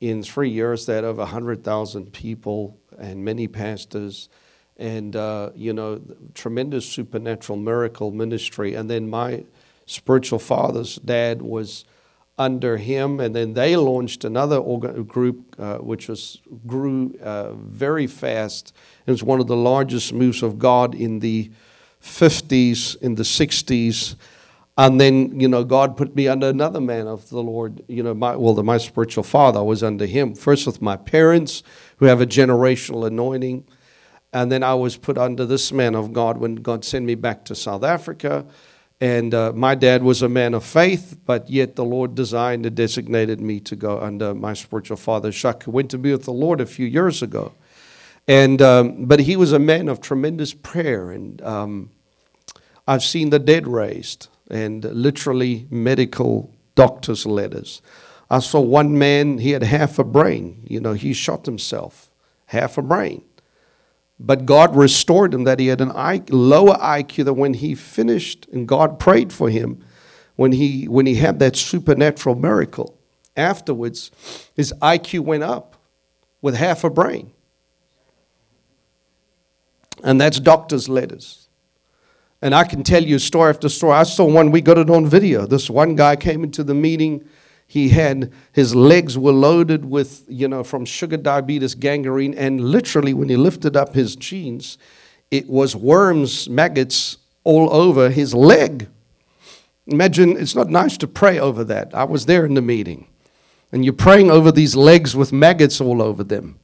In 0.00 0.22
three 0.22 0.50
years, 0.50 0.86
they 0.86 0.94
had 0.94 1.02
over 1.02 1.22
100,000 1.22 2.12
people 2.12 2.78
and 2.98 3.24
many 3.24 3.48
pastors 3.48 4.28
and, 4.76 5.16
uh, 5.16 5.50
you 5.56 5.72
know, 5.72 6.00
tremendous 6.34 6.86
supernatural 6.86 7.58
miracle 7.58 8.12
ministry. 8.12 8.74
And 8.74 8.88
then 8.88 9.10
my 9.10 9.44
spiritual 9.90 10.38
father's 10.38 10.96
dad 10.96 11.42
was 11.42 11.84
under 12.38 12.78
him, 12.78 13.20
and 13.20 13.34
then 13.34 13.52
they 13.52 13.76
launched 13.76 14.24
another 14.24 14.60
group 15.02 15.54
uh, 15.58 15.78
which 15.78 16.08
was 16.08 16.40
grew 16.66 17.14
uh, 17.22 17.52
very 17.52 18.06
fast. 18.06 18.72
It 19.06 19.10
was 19.10 19.22
one 19.22 19.40
of 19.40 19.46
the 19.46 19.56
largest 19.56 20.12
moves 20.12 20.42
of 20.42 20.58
God 20.58 20.94
in 20.94 21.18
the 21.18 21.50
50s, 22.02 22.96
in 23.02 23.16
the 23.16 23.24
60s. 23.24 24.16
And 24.78 24.98
then, 24.98 25.38
you 25.38 25.48
know, 25.48 25.64
God 25.64 25.98
put 25.98 26.16
me 26.16 26.28
under 26.28 26.48
another 26.48 26.80
man 26.80 27.06
of 27.06 27.28
the 27.28 27.42
Lord. 27.42 27.82
You 27.88 28.02
know, 28.02 28.14
my, 28.14 28.36
well, 28.36 28.54
the, 28.54 28.62
my 28.62 28.78
spiritual 28.78 29.24
father, 29.24 29.62
was 29.62 29.82
under 29.82 30.06
him. 30.06 30.34
First 30.34 30.66
with 30.66 30.80
my 30.80 30.96
parents, 30.96 31.62
who 31.98 32.06
have 32.06 32.22
a 32.22 32.26
generational 32.26 33.06
anointing. 33.06 33.66
And 34.32 34.50
then 34.50 34.62
I 34.62 34.72
was 34.74 34.96
put 34.96 35.18
under 35.18 35.44
this 35.44 35.72
man 35.72 35.94
of 35.94 36.14
God 36.14 36.38
when 36.38 36.54
God 36.54 36.84
sent 36.84 37.04
me 37.04 37.16
back 37.16 37.44
to 37.46 37.54
South 37.54 37.82
Africa. 37.82 38.46
And 39.00 39.32
uh, 39.32 39.52
my 39.54 39.74
dad 39.74 40.02
was 40.02 40.20
a 40.20 40.28
man 40.28 40.52
of 40.52 40.62
faith, 40.62 41.18
but 41.24 41.48
yet 41.48 41.74
the 41.74 41.84
Lord 41.84 42.14
designed 42.14 42.66
and 42.66 42.76
designated 42.76 43.40
me 43.40 43.58
to 43.60 43.74
go 43.74 43.98
under 43.98 44.34
my 44.34 44.52
spiritual 44.52 44.98
father, 44.98 45.32
Chuck, 45.32 45.62
who 45.62 45.70
went 45.70 45.90
to 45.92 45.98
be 45.98 46.12
with 46.12 46.24
the 46.24 46.32
Lord 46.32 46.60
a 46.60 46.66
few 46.66 46.86
years 46.86 47.22
ago. 47.22 47.54
And, 48.28 48.60
um, 48.60 49.06
but 49.06 49.20
he 49.20 49.36
was 49.36 49.52
a 49.52 49.58
man 49.58 49.88
of 49.88 50.02
tremendous 50.02 50.52
prayer. 50.52 51.10
And 51.10 51.40
um, 51.40 51.90
I've 52.86 53.02
seen 53.02 53.30
the 53.30 53.38
dead 53.38 53.66
raised 53.66 54.28
and 54.50 54.84
literally 54.84 55.66
medical 55.70 56.54
doctor's 56.74 57.24
letters. 57.24 57.80
I 58.28 58.40
saw 58.40 58.60
one 58.60 58.98
man, 58.98 59.38
he 59.38 59.52
had 59.52 59.62
half 59.62 59.98
a 59.98 60.04
brain. 60.04 60.62
You 60.68 60.80
know, 60.80 60.92
he 60.92 61.14
shot 61.14 61.46
himself, 61.46 62.12
half 62.46 62.76
a 62.76 62.82
brain. 62.82 63.24
But 64.22 64.44
God 64.44 64.76
restored 64.76 65.32
him 65.32 65.44
that 65.44 65.58
he 65.58 65.68
had 65.68 65.80
an 65.80 65.90
I, 65.92 66.22
lower 66.28 66.74
IQ 66.74 67.24
than 67.24 67.36
when 67.36 67.54
he 67.54 67.74
finished, 67.74 68.46
and 68.52 68.68
God 68.68 68.98
prayed 68.98 69.32
for 69.32 69.48
him 69.48 69.82
when 70.36 70.52
he, 70.52 70.86
when 70.86 71.06
he 71.06 71.14
had 71.14 71.38
that 71.38 71.56
supernatural 71.56 72.34
miracle. 72.34 72.98
Afterwards, 73.34 74.10
his 74.54 74.74
IQ 74.82 75.20
went 75.20 75.42
up 75.42 75.76
with 76.42 76.54
half 76.54 76.84
a 76.84 76.90
brain. 76.90 77.32
And 80.04 80.20
that's 80.20 80.38
doctor's 80.38 80.86
letters. 80.86 81.48
And 82.42 82.54
I 82.54 82.64
can 82.64 82.82
tell 82.82 83.02
you 83.02 83.18
story 83.18 83.48
after 83.48 83.70
story. 83.70 83.94
I 83.94 84.02
saw 84.02 84.26
one, 84.26 84.50
we 84.50 84.60
got 84.60 84.76
it 84.76 84.90
on 84.90 85.06
video. 85.06 85.46
This 85.46 85.70
one 85.70 85.94
guy 85.94 86.16
came 86.16 86.44
into 86.44 86.62
the 86.62 86.74
meeting 86.74 87.26
he 87.70 87.90
had 87.90 88.32
his 88.52 88.74
legs 88.74 89.16
were 89.16 89.32
loaded 89.32 89.84
with 89.84 90.24
you 90.26 90.48
know 90.48 90.64
from 90.64 90.84
sugar 90.84 91.16
diabetes 91.16 91.76
gangrene 91.76 92.34
and 92.34 92.60
literally 92.60 93.14
when 93.14 93.28
he 93.28 93.36
lifted 93.36 93.76
up 93.76 93.94
his 93.94 94.16
jeans 94.16 94.76
it 95.30 95.48
was 95.48 95.76
worms 95.76 96.48
maggots 96.48 97.18
all 97.44 97.72
over 97.72 98.10
his 98.10 98.34
leg. 98.34 98.88
Imagine 99.86 100.36
it's 100.36 100.54
not 100.54 100.68
nice 100.68 100.96
to 100.98 101.06
pray 101.06 101.38
over 101.38 101.64
that. 101.64 101.94
I 101.94 102.04
was 102.04 102.26
there 102.26 102.44
in 102.44 102.54
the 102.54 102.62
meeting. 102.62 103.06
And 103.72 103.84
you're 103.84 103.94
praying 103.94 104.30
over 104.30 104.50
these 104.50 104.74
legs 104.74 105.14
with 105.14 105.32
maggots 105.32 105.80
all 105.80 106.02
over 106.02 106.24
them. 106.24 106.58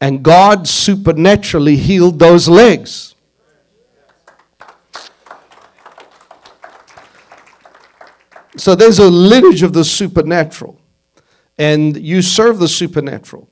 And 0.00 0.22
god 0.22 0.66
supernaturally 0.66 1.76
healed 1.76 2.18
those 2.18 2.48
legs 2.48 3.13
So 8.56 8.74
there's 8.74 8.98
a 8.98 9.08
lineage 9.08 9.62
of 9.62 9.72
the 9.72 9.84
supernatural, 9.84 10.80
and 11.58 11.96
you 11.96 12.22
serve 12.22 12.58
the 12.58 12.68
supernatural. 12.68 13.48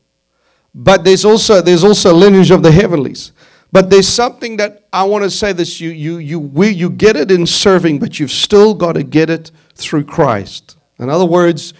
But 0.74 1.04
there's 1.04 1.24
also 1.24 1.60
there's 1.60 1.84
also 1.84 2.12
a 2.12 2.16
lineage 2.16 2.50
of 2.50 2.62
the 2.62 2.72
heavenlies. 2.72 3.32
But 3.72 3.88
there's 3.88 4.08
something 4.08 4.58
that 4.58 4.86
I 4.92 5.04
want 5.04 5.24
to 5.24 5.30
say 5.30 5.52
this 5.52 5.80
you 5.80 5.90
you 5.90 6.18
you 6.18 6.38
we, 6.38 6.68
you 6.68 6.90
get 6.90 7.16
it 7.16 7.30
in 7.30 7.46
serving, 7.46 7.98
but 7.98 8.20
you've 8.20 8.30
still 8.30 8.74
got 8.74 8.92
to 8.92 9.02
get 9.02 9.30
it 9.30 9.50
through 9.74 10.04
Christ. 10.04 10.76
In 10.98 11.08
other 11.08 11.24
words, 11.24 11.74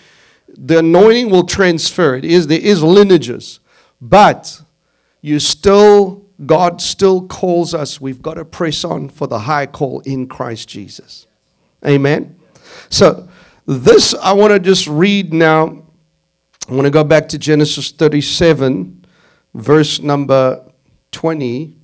the 0.48 0.78
anointing 0.78 1.30
will 1.30 1.44
transfer. 1.44 2.16
It 2.16 2.24
is 2.24 2.46
there 2.46 2.61
is 2.61 2.82
lineages, 2.82 3.61
but 4.00 4.62
you 5.20 5.38
still 5.38 6.24
God 6.44 6.80
still 6.80 7.26
calls 7.28 7.74
us. 7.74 8.00
We've 8.00 8.20
got 8.20 8.35
to 8.35 8.44
press 8.44 8.85
on 8.85 9.08
for 9.08 9.26
the 9.26 9.40
high 9.40 9.66
call 9.66 10.00
in 10.00 10.26
Christ 10.26 10.68
Jesus. 10.68 11.26
Amen. 11.87 12.37
So, 12.92 13.26
this 13.64 14.14
I 14.14 14.35
want 14.35 14.52
to 14.52 14.59
just 14.59 14.87
read 14.87 15.33
now. 15.33 15.83
I 16.68 16.72
want 16.72 16.85
to 16.85 16.90
go 16.90 17.02
back 17.02 17.26
to 17.31 17.38
Genesis 17.38 17.90
37, 17.90 19.07
verse 19.55 20.00
number 20.00 20.70
20. 21.12 21.74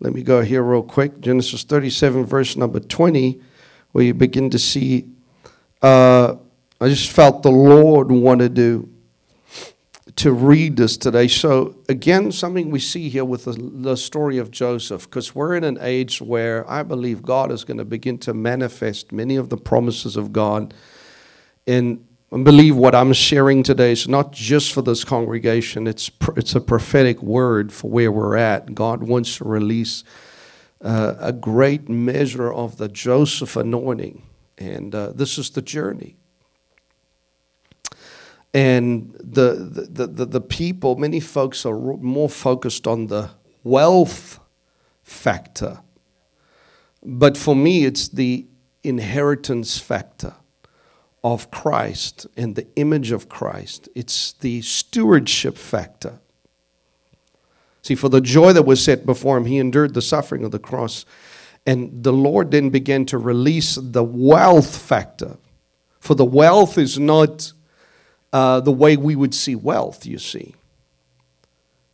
Let 0.00 0.12
me 0.12 0.22
go 0.22 0.42
here 0.42 0.62
real 0.62 0.82
quick. 0.82 1.20
Genesis 1.20 1.64
37, 1.64 2.26
verse 2.26 2.54
number 2.54 2.80
20, 2.80 3.40
where 3.92 4.04
you 4.04 4.12
begin 4.12 4.50
to 4.50 4.58
see. 4.58 5.08
Uh, 5.80 6.36
I 6.82 6.88
just 6.90 7.10
felt 7.10 7.42
the 7.42 7.50
Lord 7.50 8.10
wanted 8.10 8.54
to 8.56 8.91
to 10.16 10.32
read 10.32 10.76
this 10.76 10.96
today. 10.96 11.28
So, 11.28 11.76
again, 11.88 12.32
something 12.32 12.70
we 12.70 12.80
see 12.80 13.08
here 13.08 13.24
with 13.24 13.44
the, 13.44 13.52
the 13.52 13.96
story 13.96 14.38
of 14.38 14.50
Joseph, 14.50 15.04
because 15.04 15.34
we're 15.34 15.54
in 15.56 15.64
an 15.64 15.78
age 15.80 16.20
where 16.20 16.68
I 16.70 16.82
believe 16.82 17.22
God 17.22 17.50
is 17.50 17.64
going 17.64 17.78
to 17.78 17.84
begin 17.84 18.18
to 18.18 18.34
manifest 18.34 19.12
many 19.12 19.36
of 19.36 19.48
the 19.48 19.56
promises 19.56 20.16
of 20.16 20.32
God. 20.32 20.74
And 21.66 22.06
I 22.32 22.42
believe 22.42 22.76
what 22.76 22.94
I'm 22.94 23.12
sharing 23.12 23.62
today 23.62 23.92
is 23.92 24.08
not 24.08 24.32
just 24.32 24.72
for 24.72 24.82
this 24.82 25.04
congregation, 25.04 25.86
it's, 25.86 26.10
it's 26.36 26.54
a 26.54 26.60
prophetic 26.60 27.22
word 27.22 27.72
for 27.72 27.90
where 27.90 28.12
we're 28.12 28.36
at. 28.36 28.74
God 28.74 29.02
wants 29.02 29.38
to 29.38 29.44
release 29.44 30.04
uh, 30.82 31.14
a 31.20 31.32
great 31.32 31.88
measure 31.88 32.52
of 32.52 32.76
the 32.76 32.88
Joseph 32.88 33.56
anointing. 33.56 34.22
And 34.58 34.94
uh, 34.94 35.12
this 35.12 35.38
is 35.38 35.50
the 35.50 35.62
journey 35.62 36.16
and 38.54 39.14
the, 39.18 39.88
the, 39.90 40.06
the, 40.06 40.26
the, 40.26 40.40
people, 40.40 40.96
many 40.96 41.20
folks 41.20 41.64
are 41.64 41.96
more 41.96 42.28
focused 42.28 42.86
on 42.86 43.06
the 43.06 43.30
wealth 43.64 44.38
factor. 45.02 45.80
But 47.02 47.36
for 47.36 47.56
me, 47.56 47.84
it's 47.84 48.08
the 48.08 48.46
inheritance 48.84 49.78
factor 49.78 50.34
of 51.24 51.50
Christ 51.50 52.26
and 52.36 52.54
the 52.54 52.66
image 52.76 53.10
of 53.10 53.28
Christ. 53.28 53.88
It's 53.94 54.32
the 54.32 54.60
stewardship 54.60 55.56
factor. 55.56 56.20
See, 57.80 57.94
for 57.94 58.08
the 58.08 58.20
joy 58.20 58.52
that 58.52 58.66
was 58.66 58.82
set 58.82 59.06
before 59.06 59.36
him, 59.36 59.46
he 59.46 59.58
endured 59.58 59.94
the 59.94 60.02
suffering 60.02 60.44
of 60.44 60.50
the 60.50 60.58
cross. 60.58 61.04
And 61.64 62.04
the 62.04 62.12
Lord 62.12 62.50
then 62.50 62.70
began 62.70 63.06
to 63.06 63.18
release 63.18 63.76
the 63.80 64.04
wealth 64.04 64.76
factor. 64.76 65.38
For 66.00 66.14
the 66.14 66.24
wealth 66.24 66.76
is 66.76 66.98
not 66.98 67.52
uh, 68.32 68.60
the 68.60 68.72
way 68.72 68.96
we 68.96 69.14
would 69.14 69.34
see 69.34 69.54
wealth, 69.54 70.06
you 70.06 70.18
see. 70.18 70.54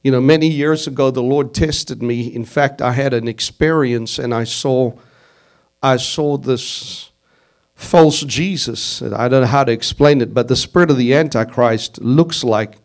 You 0.02 0.12
know, 0.12 0.20
many 0.20 0.48
years 0.48 0.86
ago, 0.86 1.10
the 1.10 1.22
Lord 1.22 1.52
tested 1.52 2.02
me. 2.02 2.32
In 2.32 2.44
fact, 2.44 2.80
I 2.80 2.92
had 2.92 3.12
an 3.12 3.26
experience 3.26 4.18
and 4.18 4.32
I 4.32 4.44
saw, 4.44 4.92
I 5.82 5.96
saw 5.96 6.36
this 6.36 7.10
false 7.74 8.20
Jesus. 8.20 9.02
I 9.02 9.28
don't 9.28 9.42
know 9.42 9.46
how 9.46 9.64
to 9.64 9.72
explain 9.72 10.20
it, 10.20 10.32
but 10.32 10.48
the 10.48 10.56
spirit 10.56 10.90
of 10.90 10.96
the 10.96 11.14
Antichrist 11.14 12.00
looks 12.00 12.44
like 12.44 12.76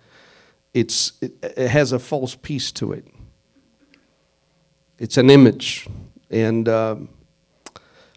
it's, 0.73 1.13
it, 1.21 1.33
it 1.41 1.69
has 1.69 1.91
a 1.91 1.99
false 1.99 2.35
piece 2.35 2.71
to 2.73 2.91
it. 2.93 3.07
It's 4.97 5.17
an 5.17 5.29
image. 5.29 5.87
And 6.31 6.67
um, 6.67 7.09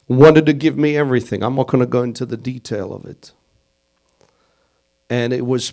wanted 0.09 0.46
to 0.46 0.53
give 0.55 0.79
me 0.79 0.96
everything. 0.96 1.42
I'm 1.42 1.57
not 1.57 1.68
going 1.68 1.81
to 1.81 1.87
go 1.87 2.03
into 2.03 2.25
the 2.25 2.37
detail 2.37 2.94
of 2.94 3.05
it. 3.05 3.33
And 5.09 5.33
it 5.33 5.47
was 5.47 5.73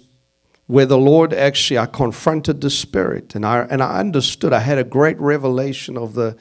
where 0.68 0.86
the 0.86 0.98
Lord 0.98 1.34
actually, 1.34 1.78
I 1.78 1.86
confronted 1.86 2.62
the 2.62 2.70
Spirit 2.70 3.36
and 3.36 3.46
I, 3.46 3.60
and 3.70 3.82
I 3.82 4.00
understood. 4.00 4.54
I 4.54 4.60
had 4.60 4.78
a 4.78 4.84
great 4.84 5.20
revelation 5.20 5.98
of 5.98 6.14
the, 6.14 6.38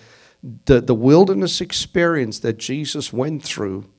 the, 0.66 0.80
the 0.80 0.94
wilderness 0.94 1.60
experience 1.60 2.38
that 2.40 2.58
Jesus 2.58 3.12
went 3.12 3.42
through 3.42 3.90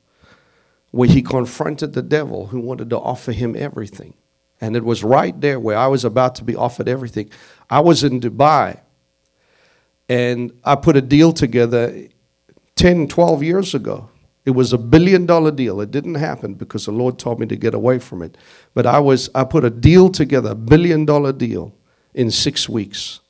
where 0.91 1.09
he 1.09 1.23
confronted 1.23 1.93
the 1.93 2.03
devil 2.03 2.47
who 2.47 2.59
wanted 2.59 2.89
to 2.91 2.99
offer 2.99 3.31
him 3.31 3.55
everything. 3.57 4.13
And 4.61 4.75
it 4.75 4.85
was 4.85 5.03
right 5.03 5.39
there 5.41 5.59
where 5.59 5.77
I 5.77 5.87
was 5.87 6.05
about 6.05 6.35
to 6.35 6.43
be 6.43 6.55
offered 6.55 6.87
everything. 6.87 7.31
I 7.69 7.79
was 7.79 8.03
in 8.03 8.21
Dubai 8.21 8.79
and 10.07 10.53
I 10.63 10.75
put 10.75 10.95
a 10.95 11.01
deal 11.01 11.33
together 11.33 12.07
10, 12.75 13.07
12 13.07 13.43
years 13.43 13.73
ago. 13.73 14.09
It 14.45 14.51
was 14.51 14.73
a 14.73 14.77
billion 14.77 15.25
dollar 15.25 15.51
deal. 15.51 15.79
It 15.79 15.91
didn't 15.91 16.15
happen 16.15 16.53
because 16.53 16.85
the 16.85 16.91
Lord 16.91 17.17
told 17.17 17.39
me 17.39 17.45
to 17.47 17.55
get 17.55 17.73
away 17.73 17.99
from 17.99 18.21
it. 18.21 18.37
But 18.73 18.85
I 18.85 18.99
was 18.99 19.29
I 19.33 19.45
put 19.45 19.63
a 19.63 19.69
deal 19.69 20.09
together, 20.09 20.51
a 20.51 20.55
billion 20.55 21.05
dollar 21.05 21.31
deal 21.31 21.73
in 22.13 22.29
6 22.29 22.69
weeks. 22.69 23.21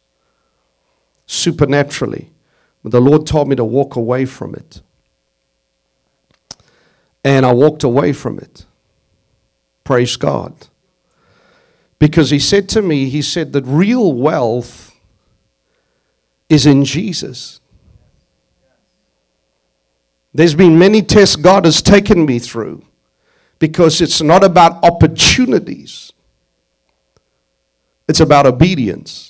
Supernaturally. 1.26 2.32
But 2.82 2.92
the 2.92 3.02
Lord 3.02 3.28
told 3.28 3.48
me 3.48 3.56
to 3.56 3.64
walk 3.64 3.96
away 3.96 4.26
from 4.26 4.56
it. 4.56 4.82
And 7.24 7.46
I 7.46 7.54
walked 7.54 7.84
away 7.84 8.12
from 8.12 8.40
it. 8.40 8.66
Praise 9.84 10.18
God. 10.18 10.68
Because 12.00 12.32
he 12.32 12.40
said 12.40 12.68
to 12.70 12.82
me, 12.82 13.08
he 13.08 13.22
said 13.22 13.54
that 13.54 13.64
real 13.66 14.12
wealth 14.14 14.94
is 16.50 16.66
in 16.66 16.84
Jesus. 16.84 17.62
There's 20.34 20.56
been 20.56 20.80
many 20.80 21.02
tests 21.02 21.36
God 21.36 21.66
has 21.66 21.82
taken 21.82 22.26
me 22.26 22.40
through 22.40 22.84
because 23.60 24.02
it's 24.02 24.22
not 24.22 24.44
about 24.44 24.84
opportunities, 24.84 26.12
it's 28.08 28.20
about 28.20 28.46
obedience. 28.46 29.30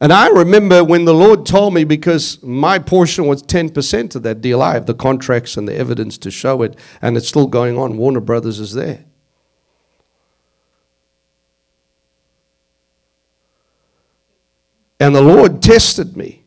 And 0.00 0.12
I 0.12 0.26
remember 0.28 0.82
when 0.82 1.04
the 1.04 1.14
Lord 1.14 1.46
told 1.46 1.74
me, 1.74 1.84
because 1.84 2.42
my 2.42 2.80
portion 2.80 3.26
was 3.26 3.40
10% 3.44 4.16
of 4.16 4.24
that 4.24 4.40
deal, 4.40 4.60
I 4.60 4.74
have 4.74 4.86
the 4.86 4.94
contracts 4.94 5.56
and 5.56 5.68
the 5.68 5.76
evidence 5.76 6.18
to 6.18 6.30
show 6.32 6.62
it, 6.62 6.76
and 7.00 7.16
it's 7.16 7.28
still 7.28 7.46
going 7.46 7.78
on. 7.78 7.96
Warner 7.96 8.18
Brothers 8.18 8.58
is 8.58 8.74
there. 8.74 9.04
And 14.98 15.14
the 15.14 15.22
Lord 15.22 15.62
tested 15.62 16.16
me. 16.16 16.41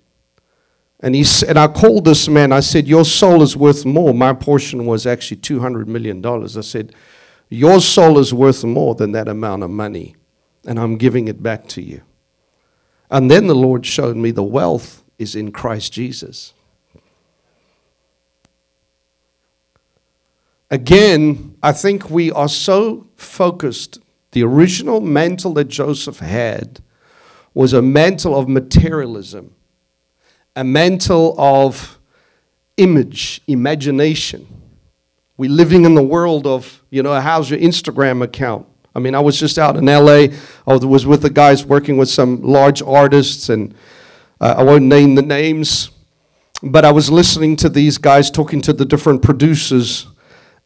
And, 1.01 1.13
he 1.13 1.23
said, 1.23 1.58
I 1.58 1.67
called 1.67 2.05
this 2.05 2.27
man, 2.27 2.51
I 2.51 2.62
said, 2.62 2.88
Your 2.88 3.05
soul 3.05 3.41
is 3.41 3.55
worth 3.58 3.86
more. 3.86 4.13
My 4.13 4.34
portion 4.34 4.86
was 4.86 5.05
actually 5.05 5.38
$200 5.38 5.88
million. 5.88 6.25
I 6.25 6.47
said, 6.62 6.95
Your 7.49 7.81
soul 7.81 8.17
is 8.17 8.34
worth 8.34 8.63
more 8.63 8.95
than 8.95 9.12
that 9.12 9.27
amount 9.27 9.63
of 9.63 9.69
money, 9.69 10.15
and 10.65 10.79
I'm 10.79 10.97
giving 10.97 11.27
it 11.27 11.43
back 11.43 11.67
to 11.69 11.81
you. 11.81 12.01
And 13.12 13.29
then 13.29 13.47
the 13.47 13.55
Lord 13.55 13.86
showed 13.86 14.15
me 14.15 14.31
the 14.31 14.43
wealth 14.43 15.03
is 15.19 15.36
in 15.36 15.51
Christ 15.51 15.93
Jesus. 15.93 16.53
Again, 20.71 21.55
I 21.62 21.71
think 21.71 22.10
we 22.10 22.31
are 22.31 22.49
so 22.49 23.08
focused. 23.15 23.99
The 24.31 24.43
original 24.43 24.99
mantle 24.99 25.53
that 25.53 25.65
Joseph 25.65 26.19
had 26.19 26.81
was 27.53 27.71
a 27.71 27.81
mantle 27.81 28.36
of 28.36 28.49
materialism, 28.49 29.54
a 30.55 30.63
mantle 30.63 31.35
of 31.37 31.99
image, 32.77 33.41
imagination. 33.47 34.47
We're 35.37 35.49
living 35.49 35.85
in 35.85 35.95
the 35.95 36.03
world 36.03 36.47
of, 36.47 36.81
you 36.89 37.03
know, 37.03 37.19
how's 37.19 37.49
your 37.49 37.59
Instagram 37.59 38.23
account? 38.23 38.65
I 38.95 38.99
mean, 38.99 39.13
I 39.13 39.19
was 39.19 39.37
just 39.37 39.59
out 39.59 39.75
in 39.75 39.85
LA. 39.85 40.27
I 40.65 40.75
was 40.75 41.05
with 41.05 41.21
the 41.21 41.29
guys 41.29 41.65
working 41.65 41.97
with 41.97 42.09
some 42.09 42.41
large 42.41 42.81
artists, 42.81 43.49
and 43.49 43.75
uh, 44.39 44.55
I 44.57 44.63
won't 44.63 44.85
name 44.85 45.15
the 45.15 45.21
names, 45.21 45.91
but 46.63 46.85
I 46.85 46.91
was 46.91 47.09
listening 47.09 47.57
to 47.57 47.69
these 47.69 47.97
guys 47.97 48.31
talking 48.31 48.61
to 48.61 48.71
the 48.71 48.85
different 48.85 49.21
producers 49.21 50.07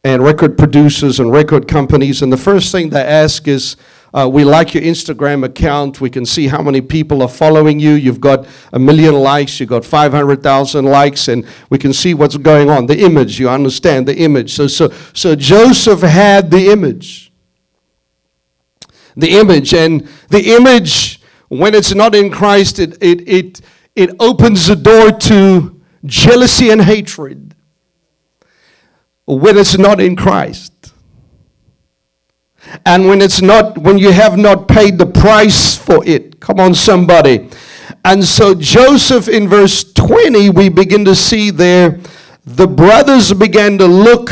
and 0.04 0.22
record 0.22 0.56
producers 0.56 1.18
and 1.18 1.32
record 1.32 1.66
companies. 1.66 2.22
And 2.22 2.32
the 2.32 2.36
first 2.36 2.70
thing 2.70 2.90
they 2.90 3.02
ask 3.02 3.48
is, 3.48 3.76
uh, 4.12 4.28
we 4.28 4.44
like 4.44 4.74
your 4.74 4.82
Instagram 4.82 5.44
account. 5.44 6.00
We 6.00 6.10
can 6.10 6.26
see 6.26 6.48
how 6.48 6.62
many 6.62 6.80
people 6.80 7.22
are 7.22 7.28
following 7.28 7.78
you. 7.78 7.92
You've 7.92 8.20
got 8.20 8.46
a 8.72 8.78
million 8.78 9.14
likes. 9.14 9.60
You've 9.60 9.68
got 9.68 9.84
500,000 9.84 10.84
likes, 10.84 11.28
and 11.28 11.46
we 11.68 11.78
can 11.78 11.92
see 11.92 12.14
what's 12.14 12.36
going 12.36 12.70
on. 12.70 12.86
The 12.86 13.00
image, 13.04 13.38
you 13.38 13.48
understand 13.48 14.08
the 14.08 14.16
image. 14.16 14.52
So, 14.52 14.66
so, 14.66 14.92
so 15.12 15.34
Joseph 15.34 16.00
had 16.00 16.50
the 16.50 16.70
image 16.70 17.30
the 19.16 19.38
image. 19.38 19.74
And 19.74 20.08
the 20.28 20.54
image, 20.54 21.20
when 21.48 21.74
it's 21.74 21.94
not 21.94 22.14
in 22.14 22.30
Christ, 22.30 22.78
it, 22.78 22.96
it, 23.02 23.28
it, 23.28 23.60
it 23.94 24.10
opens 24.18 24.66
the 24.66 24.76
door 24.76 25.12
to 25.12 25.80
jealousy 26.04 26.70
and 26.70 26.82
hatred 26.82 27.54
when 29.26 29.56
it's 29.56 29.78
not 29.78 30.00
in 30.00 30.16
Christ. 30.16 30.72
And 32.86 33.06
when 33.06 33.20
it's 33.20 33.42
not, 33.42 33.78
when 33.78 33.98
you 33.98 34.12
have 34.12 34.36
not 34.36 34.68
paid 34.68 34.98
the 34.98 35.06
price 35.06 35.76
for 35.76 36.04
it. 36.06 36.40
Come 36.40 36.60
on, 36.60 36.74
somebody. 36.74 37.48
And 38.04 38.24
so, 38.24 38.54
Joseph 38.54 39.28
in 39.28 39.48
verse 39.48 39.92
20, 39.92 40.50
we 40.50 40.68
begin 40.68 41.04
to 41.04 41.14
see 41.14 41.50
there, 41.50 41.98
the 42.44 42.66
brothers 42.66 43.32
began 43.32 43.76
to 43.78 43.86
look 43.86 44.30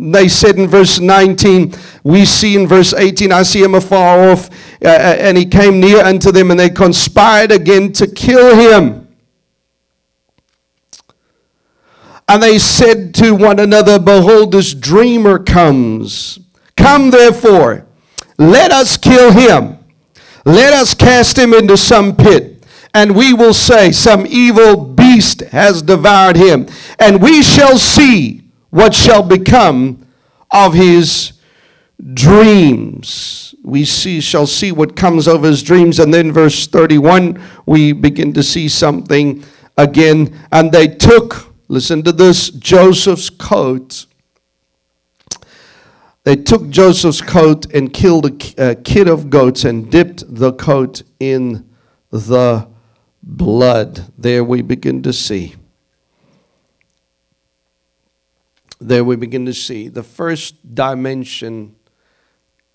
they 0.00 0.28
said 0.28 0.56
in 0.58 0.68
verse 0.68 1.00
19, 1.00 1.74
we 2.04 2.24
see 2.24 2.54
in 2.54 2.68
verse 2.68 2.94
18, 2.94 3.32
I 3.32 3.42
see 3.42 3.62
him 3.62 3.74
afar 3.74 4.30
off, 4.30 4.48
uh, 4.84 4.88
uh, 4.88 5.16
and 5.18 5.36
he 5.36 5.44
came 5.44 5.80
near 5.80 6.04
unto 6.04 6.30
them, 6.30 6.50
and 6.50 6.60
they 6.60 6.70
conspired 6.70 7.50
again 7.50 7.92
to 7.94 8.06
kill 8.06 8.54
him. 8.54 9.08
And 12.28 12.42
they 12.42 12.58
said 12.58 13.14
to 13.16 13.34
one 13.34 13.58
another, 13.58 13.98
Behold, 13.98 14.52
this 14.52 14.72
dreamer 14.72 15.38
comes. 15.38 16.38
Come 16.78 17.10
therefore, 17.10 17.86
let 18.38 18.70
us 18.70 18.96
kill 18.96 19.32
him. 19.32 19.78
Let 20.44 20.72
us 20.72 20.94
cast 20.94 21.36
him 21.36 21.52
into 21.52 21.76
some 21.76 22.14
pit, 22.14 22.64
and 22.94 23.16
we 23.16 23.34
will 23.34 23.52
say, 23.52 23.90
Some 23.90 24.26
evil 24.28 24.76
beast 24.76 25.40
has 25.40 25.82
devoured 25.82 26.36
him, 26.36 26.68
and 27.00 27.20
we 27.20 27.42
shall 27.42 27.78
see 27.78 28.44
what 28.70 28.94
shall 28.94 29.24
become 29.24 30.06
of 30.52 30.74
his 30.74 31.32
dreams. 32.14 33.54
We 33.64 33.84
see, 33.84 34.20
shall 34.20 34.46
see 34.46 34.70
what 34.70 34.94
comes 34.94 35.26
of 35.26 35.42
his 35.42 35.62
dreams. 35.62 35.98
And 35.98 36.14
then, 36.14 36.32
verse 36.32 36.66
31, 36.68 37.42
we 37.66 37.92
begin 37.92 38.32
to 38.34 38.42
see 38.42 38.68
something 38.68 39.44
again. 39.76 40.38
And 40.52 40.70
they 40.70 40.86
took, 40.86 41.52
listen 41.66 42.02
to 42.04 42.12
this, 42.12 42.50
Joseph's 42.50 43.30
coat. 43.30 44.06
They 46.24 46.36
took 46.36 46.68
Joseph's 46.68 47.20
coat 47.20 47.72
and 47.72 47.92
killed 47.92 48.26
a, 48.58 48.70
a 48.70 48.74
kid 48.74 49.08
of 49.08 49.30
goats 49.30 49.64
and 49.64 49.90
dipped 49.90 50.24
the 50.26 50.52
coat 50.52 51.02
in 51.18 51.68
the 52.10 52.68
blood. 53.22 54.12
There 54.18 54.44
we 54.44 54.62
begin 54.62 55.02
to 55.02 55.12
see. 55.12 55.54
There 58.80 59.04
we 59.04 59.16
begin 59.16 59.46
to 59.46 59.54
see. 59.54 59.88
The 59.88 60.02
first 60.02 60.74
dimension 60.74 61.74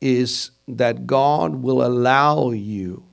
is 0.02 0.52
that 0.68 1.08
God 1.08 1.56
will 1.56 1.86
allow 1.86 2.52
you, 2.52 3.06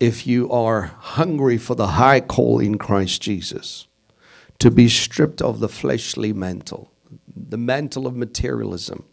if 0.00 0.26
you 0.26 0.50
are 0.50 0.82
hungry 0.98 1.58
for 1.58 1.74
the 1.74 1.88
high 1.88 2.20
call 2.20 2.60
in 2.60 2.78
Christ 2.78 3.20
Jesus, 3.20 3.86
to 4.60 4.70
be 4.70 4.88
stripped 4.88 5.42
of 5.42 5.60
the 5.60 5.68
fleshly 5.68 6.32
mantle, 6.32 6.90
the 7.48 7.56
mantle 7.56 8.06
of 8.06 8.16
materialism, 8.16 9.04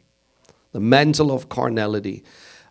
the 0.71 0.79
mantle 0.79 1.31
of 1.31 1.49
carnality, 1.49 2.23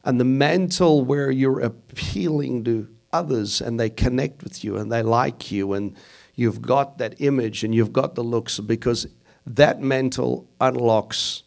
and 0.04 0.20
the 0.20 0.24
mantle 0.24 1.04
where 1.04 1.30
you're 1.30 1.60
appealing 1.60 2.64
to 2.64 2.88
others 3.12 3.60
and 3.60 3.78
they 3.78 3.88
connect 3.88 4.42
with 4.42 4.64
you 4.64 4.76
and 4.76 4.90
they 4.90 5.02
like 5.02 5.50
you 5.50 5.72
and 5.72 5.96
you've 6.34 6.60
got 6.60 6.98
that 6.98 7.14
image 7.20 7.64
and 7.64 7.74
you've 7.74 7.92
got 7.92 8.14
the 8.14 8.24
looks 8.24 8.58
because 8.60 9.06
that 9.46 9.80
mantle 9.80 10.48
unlocks 10.60 11.44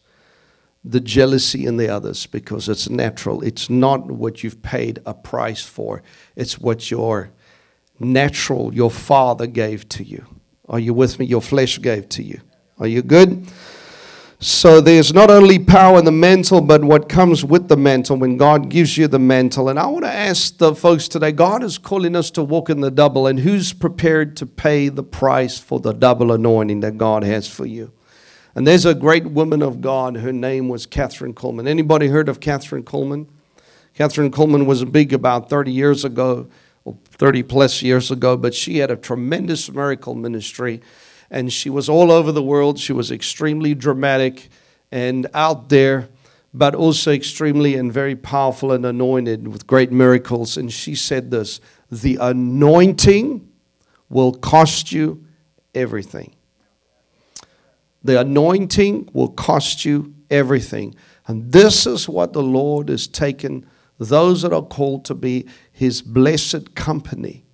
the 0.84 1.00
jealousy 1.00 1.66
in 1.66 1.76
the 1.76 1.88
others 1.88 2.26
because 2.26 2.68
it's 2.68 2.88
natural. 2.88 3.42
It's 3.42 3.68
not 3.68 4.10
what 4.10 4.42
you've 4.42 4.62
paid 4.62 5.00
a 5.04 5.14
price 5.14 5.62
for, 5.62 6.02
it's 6.34 6.58
what 6.58 6.90
your 6.90 7.30
natural, 8.00 8.72
your 8.74 8.90
father 8.90 9.46
gave 9.46 9.88
to 9.90 10.04
you. 10.04 10.24
Are 10.68 10.78
you 10.78 10.94
with 10.94 11.18
me? 11.18 11.26
Your 11.26 11.42
flesh 11.42 11.80
gave 11.80 12.08
to 12.10 12.22
you. 12.22 12.40
Are 12.78 12.86
you 12.86 13.02
good? 13.02 13.48
So 14.40 14.80
there's 14.80 15.12
not 15.12 15.32
only 15.32 15.58
power 15.58 15.98
in 15.98 16.04
the 16.04 16.12
mantle, 16.12 16.60
but 16.60 16.84
what 16.84 17.08
comes 17.08 17.44
with 17.44 17.66
the 17.66 17.76
mantle 17.76 18.16
when 18.16 18.36
God 18.36 18.68
gives 18.68 18.96
you 18.96 19.08
the 19.08 19.18
mantle. 19.18 19.68
And 19.68 19.80
I 19.80 19.86
want 19.86 20.04
to 20.04 20.12
ask 20.12 20.58
the 20.58 20.76
folks 20.76 21.08
today 21.08 21.32
God 21.32 21.64
is 21.64 21.76
calling 21.76 22.14
us 22.14 22.30
to 22.32 22.44
walk 22.44 22.70
in 22.70 22.80
the 22.80 22.92
double, 22.92 23.26
and 23.26 23.40
who's 23.40 23.72
prepared 23.72 24.36
to 24.36 24.46
pay 24.46 24.90
the 24.90 25.02
price 25.02 25.58
for 25.58 25.80
the 25.80 25.92
double 25.92 26.30
anointing 26.30 26.80
that 26.80 26.96
God 26.96 27.24
has 27.24 27.48
for 27.48 27.66
you? 27.66 27.90
And 28.54 28.64
there's 28.64 28.84
a 28.84 28.94
great 28.94 29.26
woman 29.26 29.60
of 29.60 29.80
God. 29.80 30.18
Her 30.18 30.32
name 30.32 30.68
was 30.68 30.86
Kathryn 30.86 31.34
Kuhlman. 31.34 31.66
Anybody 31.66 32.06
heard 32.06 32.28
of 32.28 32.38
Kathryn 32.38 32.84
Kuhlman? 32.84 33.26
Kathryn 33.98 34.30
Kuhlman 34.30 34.66
was 34.66 34.84
big 34.84 35.12
about 35.12 35.50
30 35.50 35.72
years 35.72 36.04
ago, 36.04 36.48
30 36.86 37.42
plus 37.42 37.82
years 37.82 38.12
ago, 38.12 38.36
but 38.36 38.54
she 38.54 38.78
had 38.78 38.92
a 38.92 38.96
tremendous 38.96 39.68
miracle 39.68 40.14
ministry 40.14 40.80
and 41.30 41.52
she 41.52 41.70
was 41.70 41.88
all 41.88 42.10
over 42.10 42.32
the 42.32 42.42
world. 42.42 42.78
She 42.78 42.92
was 42.92 43.10
extremely 43.10 43.74
dramatic 43.74 44.48
and 44.90 45.26
out 45.34 45.68
there, 45.68 46.08
but 46.54 46.74
also 46.74 47.12
extremely 47.12 47.74
and 47.74 47.92
very 47.92 48.16
powerful 48.16 48.72
and 48.72 48.86
anointed 48.86 49.48
with 49.48 49.66
great 49.66 49.92
miracles. 49.92 50.56
And 50.56 50.72
she 50.72 50.94
said 50.94 51.30
this 51.30 51.60
the 51.90 52.18
anointing 52.20 53.48
will 54.08 54.32
cost 54.32 54.92
you 54.92 55.24
everything. 55.74 56.34
The 58.02 58.20
anointing 58.20 59.10
will 59.12 59.28
cost 59.28 59.84
you 59.84 60.14
everything. 60.30 60.94
And 61.26 61.52
this 61.52 61.86
is 61.86 62.08
what 62.08 62.32
the 62.32 62.42
Lord 62.42 62.88
has 62.88 63.06
taken 63.06 63.66
those 63.98 64.42
that 64.42 64.52
are 64.52 64.62
called 64.62 65.04
to 65.06 65.14
be 65.14 65.46
his 65.72 66.00
blessed 66.00 66.74
company 66.74 67.44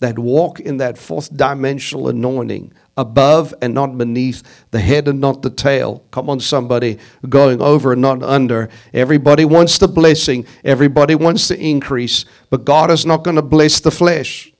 that 0.00 0.18
walk 0.18 0.60
in 0.60 0.76
that 0.76 0.96
fourth 0.96 1.34
dimensional 1.36 2.08
anointing, 2.08 2.72
above 2.98 3.54
and 3.62 3.72
not 3.72 3.96
beneath, 3.96 4.42
the 4.72 4.80
head 4.80 5.06
and 5.06 5.20
not 5.20 5.40
the 5.40 5.50
tail. 5.50 6.04
Come 6.10 6.28
on, 6.28 6.40
somebody, 6.40 6.98
going 7.28 7.62
over 7.62 7.92
and 7.92 8.02
not 8.02 8.22
under. 8.22 8.68
Everybody 8.92 9.44
wants 9.44 9.78
the 9.78 9.88
blessing, 9.88 10.44
everybody 10.64 11.14
wants 11.14 11.48
the 11.48 11.58
increase, 11.58 12.24
but 12.50 12.64
God 12.64 12.90
is 12.90 13.06
not 13.06 13.22
going 13.22 13.36
to 13.36 13.42
bless 13.42 13.80
the 13.80 13.92
flesh. 13.92 14.52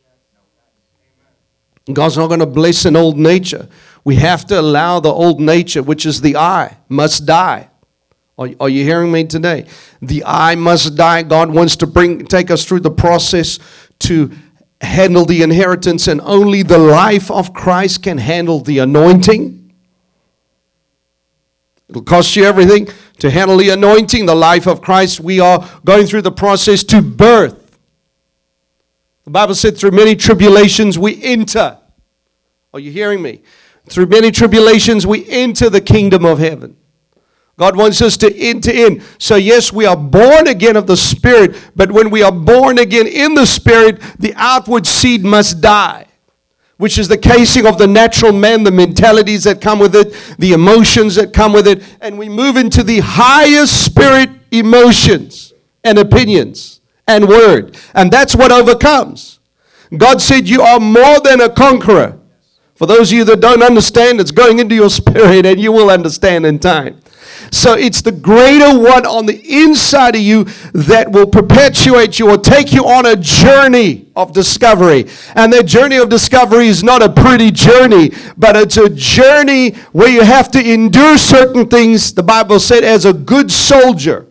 God's 1.92 2.16
not 2.16 2.28
going 2.28 2.40
to 2.40 2.46
bless 2.46 2.84
an 2.84 2.96
old 2.96 3.18
nature. 3.18 3.68
We 4.04 4.16
have 4.16 4.46
to 4.46 4.60
allow 4.60 5.00
the 5.00 5.10
old 5.10 5.40
nature, 5.40 5.82
which 5.82 6.06
is 6.06 6.20
the 6.20 6.36
I, 6.36 6.76
must 6.88 7.26
die. 7.26 7.68
Are, 8.38 8.48
are 8.60 8.68
you 8.68 8.84
hearing 8.84 9.10
me 9.10 9.24
today? 9.24 9.66
The 10.00 10.22
I 10.24 10.54
must 10.54 10.96
die. 10.96 11.24
God 11.24 11.50
wants 11.50 11.74
to 11.76 11.86
bring 11.88 12.24
take 12.26 12.52
us 12.52 12.64
through 12.64 12.80
the 12.80 12.90
process 12.90 13.58
to 14.00 14.30
handle 14.80 15.24
the 15.24 15.42
inheritance, 15.42 16.08
and 16.08 16.20
only 16.20 16.62
the 16.62 16.78
life 16.78 17.30
of 17.30 17.52
Christ 17.52 18.02
can 18.02 18.18
handle 18.18 18.60
the 18.60 18.78
anointing. 18.78 19.72
It'll 21.88 22.02
cost 22.02 22.36
you 22.36 22.44
everything 22.44 22.88
to 23.18 23.30
handle 23.30 23.56
the 23.56 23.70
anointing, 23.70 24.26
the 24.26 24.34
life 24.34 24.66
of 24.66 24.82
Christ. 24.82 25.20
We 25.20 25.40
are 25.40 25.68
going 25.84 26.06
through 26.06 26.22
the 26.22 26.32
process 26.32 26.84
to 26.84 27.02
birth. 27.02 27.78
The 29.24 29.30
Bible 29.30 29.54
said, 29.54 29.76
through 29.76 29.90
many 29.90 30.14
tribulations 30.14 30.98
we 30.98 31.22
enter. 31.22 31.78
Are 32.72 32.80
you 32.80 32.90
hearing 32.90 33.20
me? 33.20 33.42
Through 33.88 34.06
many 34.06 34.30
tribulations 34.30 35.06
we 35.06 35.28
enter 35.28 35.70
the 35.70 35.80
kingdom 35.80 36.24
of 36.24 36.38
heaven. 36.38 36.76
God 37.58 37.76
wants 37.76 38.00
us 38.00 38.16
to 38.18 38.34
enter 38.36 38.70
in. 38.70 39.02
So, 39.18 39.34
yes, 39.34 39.72
we 39.72 39.84
are 39.84 39.96
born 39.96 40.46
again 40.46 40.76
of 40.76 40.86
the 40.86 40.96
Spirit, 40.96 41.56
but 41.74 41.90
when 41.90 42.08
we 42.08 42.22
are 42.22 42.32
born 42.32 42.78
again 42.78 43.08
in 43.08 43.34
the 43.34 43.46
Spirit, 43.46 44.00
the 44.16 44.32
outward 44.36 44.86
seed 44.86 45.24
must 45.24 45.60
die, 45.60 46.06
which 46.76 46.98
is 46.98 47.08
the 47.08 47.18
casing 47.18 47.66
of 47.66 47.76
the 47.76 47.88
natural 47.88 48.32
man, 48.32 48.62
the 48.62 48.70
mentalities 48.70 49.42
that 49.42 49.60
come 49.60 49.80
with 49.80 49.96
it, 49.96 50.12
the 50.38 50.52
emotions 50.52 51.16
that 51.16 51.32
come 51.32 51.52
with 51.52 51.66
it, 51.66 51.82
and 52.00 52.16
we 52.16 52.28
move 52.28 52.56
into 52.56 52.84
the 52.84 53.00
higher 53.00 53.66
spirit 53.66 54.30
emotions 54.52 55.52
and 55.82 55.98
opinions 55.98 56.80
and 57.08 57.28
word. 57.28 57.76
And 57.92 58.12
that's 58.12 58.36
what 58.36 58.52
overcomes. 58.52 59.40
God 59.96 60.20
said, 60.20 60.48
You 60.48 60.62
are 60.62 60.78
more 60.78 61.18
than 61.20 61.40
a 61.40 61.50
conqueror. 61.50 62.20
For 62.76 62.86
those 62.86 63.10
of 63.10 63.16
you 63.18 63.24
that 63.24 63.40
don't 63.40 63.64
understand, 63.64 64.20
it's 64.20 64.30
going 64.30 64.60
into 64.60 64.76
your 64.76 64.90
spirit, 64.90 65.44
and 65.44 65.58
you 65.58 65.72
will 65.72 65.90
understand 65.90 66.46
in 66.46 66.60
time. 66.60 67.00
So 67.50 67.74
it's 67.74 68.02
the 68.02 68.12
greater 68.12 68.78
one 68.78 69.06
on 69.06 69.26
the 69.26 69.40
inside 69.48 70.14
of 70.14 70.20
you 70.20 70.44
that 70.72 71.10
will 71.10 71.26
perpetuate 71.26 72.18
you 72.18 72.30
or 72.30 72.38
take 72.38 72.72
you 72.72 72.84
on 72.86 73.06
a 73.06 73.16
journey 73.16 74.06
of 74.14 74.32
discovery. 74.32 75.06
And 75.34 75.52
that 75.52 75.66
journey 75.66 75.96
of 75.96 76.08
discovery 76.08 76.68
is 76.68 76.84
not 76.84 77.02
a 77.02 77.08
pretty 77.08 77.50
journey, 77.50 78.12
but 78.36 78.56
it's 78.56 78.76
a 78.76 78.88
journey 78.88 79.70
where 79.92 80.08
you 80.08 80.22
have 80.22 80.50
to 80.52 80.72
endure 80.72 81.18
certain 81.18 81.68
things, 81.68 82.12
the 82.12 82.22
Bible 82.22 82.60
said, 82.60 82.84
as 82.84 83.04
a 83.04 83.12
good 83.12 83.50
soldier. 83.50 84.26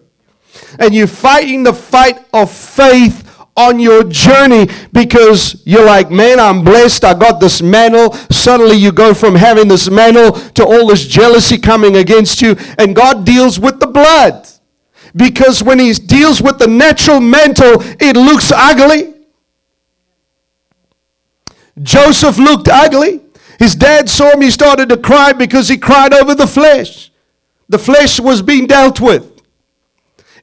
And 0.80 0.94
you're 0.94 1.08
fighting 1.08 1.64
the 1.64 1.74
fight 1.74 2.24
of 2.34 2.52
faith 2.52 3.27
on 3.58 3.80
your 3.80 4.04
journey 4.04 4.70
because 4.94 5.62
you're 5.66 5.86
like, 5.86 6.12
man, 6.12 6.40
I'm 6.40 6.64
blessed. 6.64 7.04
I 7.04 7.14
got 7.14 7.40
this 7.40 7.62
mantle. 7.62 8.14
Suddenly 8.32 8.78
you 8.78 8.92
go 8.92 9.14
from 9.14 9.36
having 9.36 9.68
this 9.68 9.90
mantle 9.90 10.32
to 10.32 10.64
all 10.64 10.88
this 10.88 11.06
jealousy 11.06 11.58
coming 11.58 11.98
against 11.98 12.42
you. 12.42 12.56
And 12.78 12.96
God 12.96 13.26
deals 13.26 13.60
with 13.60 13.80
the 13.80 13.88
blood. 13.88 14.48
Because 15.16 15.64
when 15.64 15.80
He 15.80 15.94
deals 15.94 16.42
with 16.42 16.60
the 16.60 16.68
natural 16.68 17.20
mantle, 17.20 17.82
it 18.00 18.16
looks 18.16 18.52
ugly. 18.56 19.16
Joseph 21.82 22.38
looked 22.38 22.68
ugly. 22.68 23.22
His 23.60 23.76
dad 23.76 24.10
saw 24.10 24.32
him. 24.32 24.42
He 24.42 24.52
started 24.52 24.90
to 24.90 24.98
cry 24.98 25.34
because 25.34 25.68
he 25.68 25.78
cried 25.78 26.14
over 26.14 26.36
the 26.36 26.48
flesh. 26.48 27.12
The 27.70 27.80
flesh 27.80 28.20
was 28.20 28.42
being 28.42 28.68
dealt 28.68 29.02
with. 29.02 29.42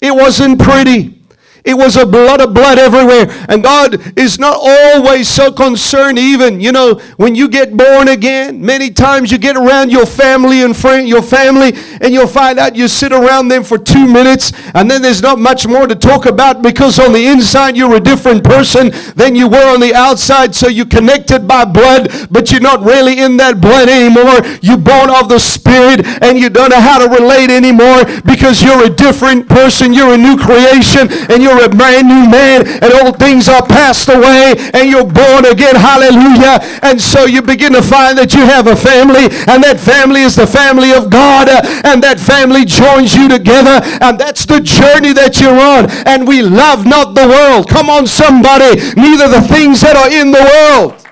It 0.00 0.14
wasn't 0.14 0.60
pretty. 0.60 1.23
It 1.64 1.74
was 1.74 1.96
a 1.96 2.04
blood 2.04 2.42
of 2.42 2.52
blood 2.52 2.78
everywhere. 2.78 3.26
And 3.48 3.62
God 3.62 4.18
is 4.18 4.38
not 4.38 4.58
always 4.60 5.28
so 5.28 5.50
concerned, 5.50 6.18
even, 6.18 6.60
you 6.60 6.72
know, 6.72 6.96
when 7.16 7.34
you 7.34 7.48
get 7.48 7.74
born 7.74 8.08
again. 8.08 8.60
Many 8.60 8.90
times 8.90 9.32
you 9.32 9.38
get 9.38 9.56
around 9.56 9.90
your 9.90 10.04
family 10.04 10.62
and 10.62 10.76
friend, 10.76 11.08
your 11.08 11.22
family, 11.22 11.72
and 12.02 12.12
you'll 12.12 12.26
find 12.26 12.58
out 12.58 12.76
you 12.76 12.86
sit 12.86 13.12
around 13.12 13.48
them 13.48 13.64
for 13.64 13.78
two 13.78 14.06
minutes, 14.06 14.52
and 14.74 14.90
then 14.90 15.00
there's 15.00 15.22
not 15.22 15.38
much 15.38 15.66
more 15.66 15.86
to 15.86 15.94
talk 15.94 16.26
about 16.26 16.60
because 16.60 16.98
on 16.98 17.12
the 17.14 17.26
inside 17.26 17.76
you're 17.76 17.96
a 17.96 18.00
different 18.00 18.44
person 18.44 18.90
than 19.16 19.34
you 19.34 19.48
were 19.48 19.72
on 19.72 19.80
the 19.80 19.94
outside. 19.94 20.54
So 20.54 20.68
you're 20.68 20.84
connected 20.84 21.48
by 21.48 21.64
blood, 21.64 22.28
but 22.30 22.52
you're 22.52 22.60
not 22.60 22.82
really 22.82 23.20
in 23.20 23.38
that 23.38 23.60
blood 23.60 23.88
anymore. 23.88 24.44
You're 24.60 24.76
born 24.76 25.08
of 25.08 25.30
the 25.30 25.38
Spirit, 25.38 26.04
and 26.22 26.38
you 26.38 26.50
don't 26.50 26.70
know 26.70 26.80
how 26.80 26.98
to 26.98 27.08
relate 27.08 27.48
anymore 27.48 28.04
because 28.26 28.62
you're 28.62 28.84
a 28.84 28.90
different 28.90 29.48
person. 29.48 29.94
You're 29.94 30.12
a 30.12 30.18
new 30.18 30.36
creation, 30.36 31.08
and 31.30 31.42
you're 31.42 31.53
you're 31.54 31.66
a 31.66 31.68
brand 31.68 32.08
new 32.08 32.26
man 32.28 32.66
and 32.66 32.90
old 33.04 33.18
things 33.18 33.48
are 33.48 33.64
passed 33.64 34.08
away 34.08 34.54
and 34.74 34.90
you're 34.90 35.06
born 35.06 35.46
again. 35.46 35.76
Hallelujah. 35.76 36.58
And 36.82 37.00
so 37.00 37.24
you 37.26 37.42
begin 37.42 37.72
to 37.72 37.82
find 37.82 38.18
that 38.18 38.34
you 38.34 38.42
have 38.42 38.66
a 38.66 38.76
family 38.76 39.30
and 39.46 39.62
that 39.62 39.78
family 39.78 40.22
is 40.22 40.36
the 40.36 40.46
family 40.46 40.92
of 40.92 41.10
God 41.10 41.48
and 41.48 42.02
that 42.02 42.18
family 42.18 42.64
joins 42.64 43.14
you 43.14 43.28
together 43.28 43.80
and 44.02 44.18
that's 44.18 44.46
the 44.46 44.60
journey 44.60 45.12
that 45.14 45.40
you're 45.40 45.54
on. 45.54 45.90
And 46.06 46.26
we 46.26 46.42
love 46.42 46.86
not 46.86 47.14
the 47.14 47.26
world. 47.28 47.68
Come 47.68 47.88
on, 47.88 48.06
somebody. 48.06 48.82
Neither 48.98 49.28
the 49.28 49.46
things 49.46 49.80
that 49.82 49.94
are 49.94 50.10
in 50.10 50.30
the 50.30 50.42
world. 50.42 51.03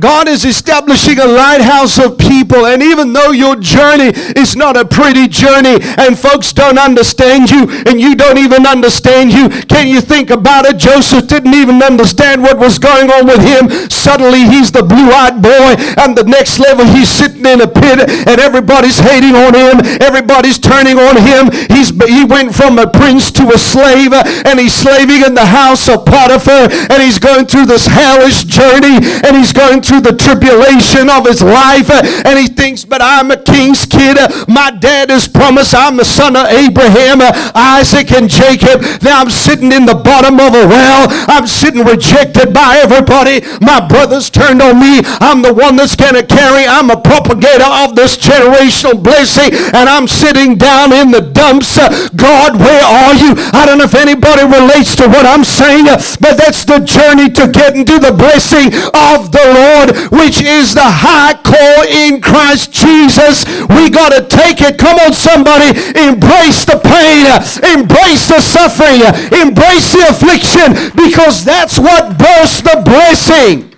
God 0.00 0.26
is 0.26 0.44
establishing 0.44 1.18
a 1.18 1.26
lighthouse 1.26 1.98
of 1.98 2.16
people. 2.16 2.64
And 2.64 2.82
even 2.82 3.12
though 3.12 3.30
your 3.30 3.56
journey 3.56 4.08
is 4.40 4.56
not 4.56 4.74
a 4.74 4.86
pretty 4.86 5.28
journey 5.28 5.76
and 6.00 6.18
folks 6.18 6.52
don't 6.52 6.78
understand 6.78 7.50
you 7.50 7.68
and 7.84 8.00
you 8.00 8.16
don't 8.16 8.38
even 8.38 8.66
understand 8.66 9.32
you, 9.32 9.50
can 9.68 9.88
you 9.88 10.00
think 10.00 10.30
about 10.30 10.64
it? 10.64 10.78
Joseph 10.78 11.28
didn't 11.28 11.52
even 11.52 11.82
understand 11.82 12.42
what 12.42 12.58
was 12.58 12.78
going 12.78 13.10
on 13.10 13.26
with 13.26 13.44
him. 13.44 13.68
Suddenly 13.90 14.48
he's 14.48 14.72
the 14.72 14.82
blue 14.82 15.12
eyed 15.12 15.42
boy, 15.42 15.76
and 16.00 16.16
the 16.16 16.24
next 16.24 16.58
level 16.58 16.86
he's 16.86 17.10
sitting 17.10 17.44
in 17.44 17.60
a 17.60 17.68
pit 17.68 18.08
and 18.08 18.40
everybody's 18.40 18.98
hating 18.98 19.36
on 19.36 19.52
him. 19.52 19.84
Everybody's 20.00 20.58
turning 20.58 20.96
on 20.96 21.20
him. 21.20 21.52
He's, 21.68 21.90
he 22.08 22.24
went 22.24 22.54
from 22.54 22.78
a 22.78 22.88
prince 22.88 23.30
to 23.32 23.52
a 23.52 23.58
slave 23.58 24.12
and 24.12 24.58
he's 24.58 24.74
slaving 24.74 25.22
in 25.22 25.34
the 25.34 25.46
house 25.46 25.88
of 25.88 26.06
Potiphar 26.06 26.72
and 26.88 27.02
he's 27.02 27.18
going 27.18 27.44
through 27.44 27.66
this 27.66 27.86
hellish 27.86 28.44
journey 28.44 28.96
and 29.20 29.36
he's 29.36 29.52
going 29.52 29.81
through 29.82 30.00
the 30.00 30.16
tribulation 30.16 31.10
of 31.10 31.26
his 31.26 31.42
life 31.42 31.90
uh, 31.90 32.02
and 32.24 32.38
he 32.38 32.48
thinks, 32.48 32.84
but 32.84 33.00
I'm 33.02 33.30
a 33.30 33.36
king's 33.36 33.86
kid. 33.86 34.16
My 34.48 34.70
dad 34.70 35.10
has 35.10 35.28
promised 35.28 35.74
I'm 35.74 35.96
the 35.96 36.04
son 36.04 36.36
of 36.36 36.46
Abraham, 36.46 37.20
uh, 37.20 37.32
Isaac, 37.54 38.12
and 38.12 38.28
Jacob. 38.30 38.82
Now 39.02 39.20
I'm 39.20 39.30
sitting 39.30 39.72
in 39.72 39.86
the 39.86 39.94
bottom 39.94 40.38
of 40.38 40.54
a 40.54 40.66
well. 40.66 41.06
I'm 41.28 41.46
sitting 41.46 41.84
rejected 41.84 42.54
by 42.54 42.80
everybody. 42.82 43.42
My 43.60 43.82
brothers 43.82 44.30
turned 44.30 44.62
on 44.62 44.78
me. 44.78 45.02
I'm 45.20 45.42
the 45.42 45.52
one 45.52 45.76
that's 45.76 45.96
going 45.96 46.14
to 46.14 46.24
carry. 46.24 46.66
I'm 46.66 46.90
a 46.90 47.00
propagator 47.00 47.68
of 47.84 47.96
this 47.96 48.16
generational 48.16 49.02
blessing 49.02 49.50
and 49.74 49.88
I'm 49.88 50.06
sitting 50.06 50.56
down 50.56 50.92
in 50.92 51.10
the 51.10 51.20
dumps. 51.20 51.78
Uh, 51.78 51.88
God, 52.14 52.58
where 52.58 52.84
are 52.84 53.14
you? 53.14 53.34
I 53.52 53.64
don't 53.66 53.78
know 53.78 53.88
if 53.88 53.94
anybody 53.94 54.44
relates 54.44 54.94
to 54.96 55.08
what 55.08 55.26
I'm 55.26 55.44
saying, 55.44 55.86
but 56.20 56.36
that's 56.36 56.64
the 56.64 56.80
journey 56.80 57.30
to 57.30 57.48
get 57.48 57.74
into 57.76 57.98
the 57.98 58.12
blessing 58.12 58.70
of 58.94 59.32
the 59.32 59.44
Lord. 59.44 59.71
Lord, 59.72 59.96
which 60.12 60.42
is 60.42 60.74
the 60.74 60.84
high 60.84 61.34
call 61.40 61.84
in 61.88 62.20
Christ 62.20 62.72
Jesus. 62.72 63.44
We 63.68 63.88
got 63.88 64.12
to 64.12 64.22
take 64.28 64.60
it. 64.60 64.78
Come 64.78 64.98
on, 65.00 65.12
somebody. 65.12 65.72
Embrace 65.96 66.64
the 66.64 66.80
pain. 66.80 67.24
Embrace 67.72 68.28
the 68.28 68.40
suffering. 68.40 69.00
Embrace 69.32 69.92
the 69.92 70.12
affliction 70.12 70.92
because 70.96 71.44
that's 71.44 71.78
what 71.78 72.18
bursts 72.18 72.62
the 72.62 72.82
blessing. 72.84 73.72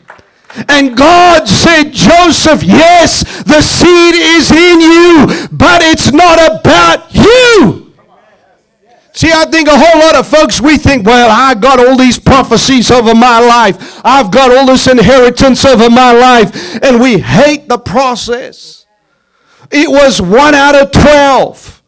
And 0.69 0.97
God 0.97 1.49
said, 1.49 1.91
Joseph, 1.91 2.63
yes, 2.63 3.25
the 3.43 3.61
seed 3.61 4.15
is 4.15 4.51
in 4.51 4.81
you, 4.81 5.49
but 5.51 5.83
it's 5.83 6.13
not 6.13 6.39
about 6.39 7.13
you. 7.13 7.84
See, 9.15 9.31
I 9.33 9.45
think 9.45 9.69
a 9.69 9.79
whole 9.79 10.01
lot 10.01 10.17
of 10.17 10.27
folks, 10.27 10.61
we 10.61 10.77
think, 10.77 11.07
well, 11.07 11.31
I 11.31 11.55
got 11.55 11.79
all 11.79 11.97
these 11.97 12.19
prophecies 12.19 12.91
over 12.91 13.15
my 13.15 13.39
life. 13.39 14.01
I've 14.05 14.33
got 14.33 14.51
all 14.51 14.67
this 14.67 14.89
inheritance 14.89 15.65
over 15.65 15.89
my 15.89 16.13
life. 16.13 16.83
And 16.83 17.01
we 17.01 17.21
hate 17.21 17.69
the 17.69 17.79
process. 17.79 18.87
It 19.71 19.89
was 19.89 20.21
one 20.21 20.57
out 20.57 20.75
of 20.75 20.91
12. 20.91 21.83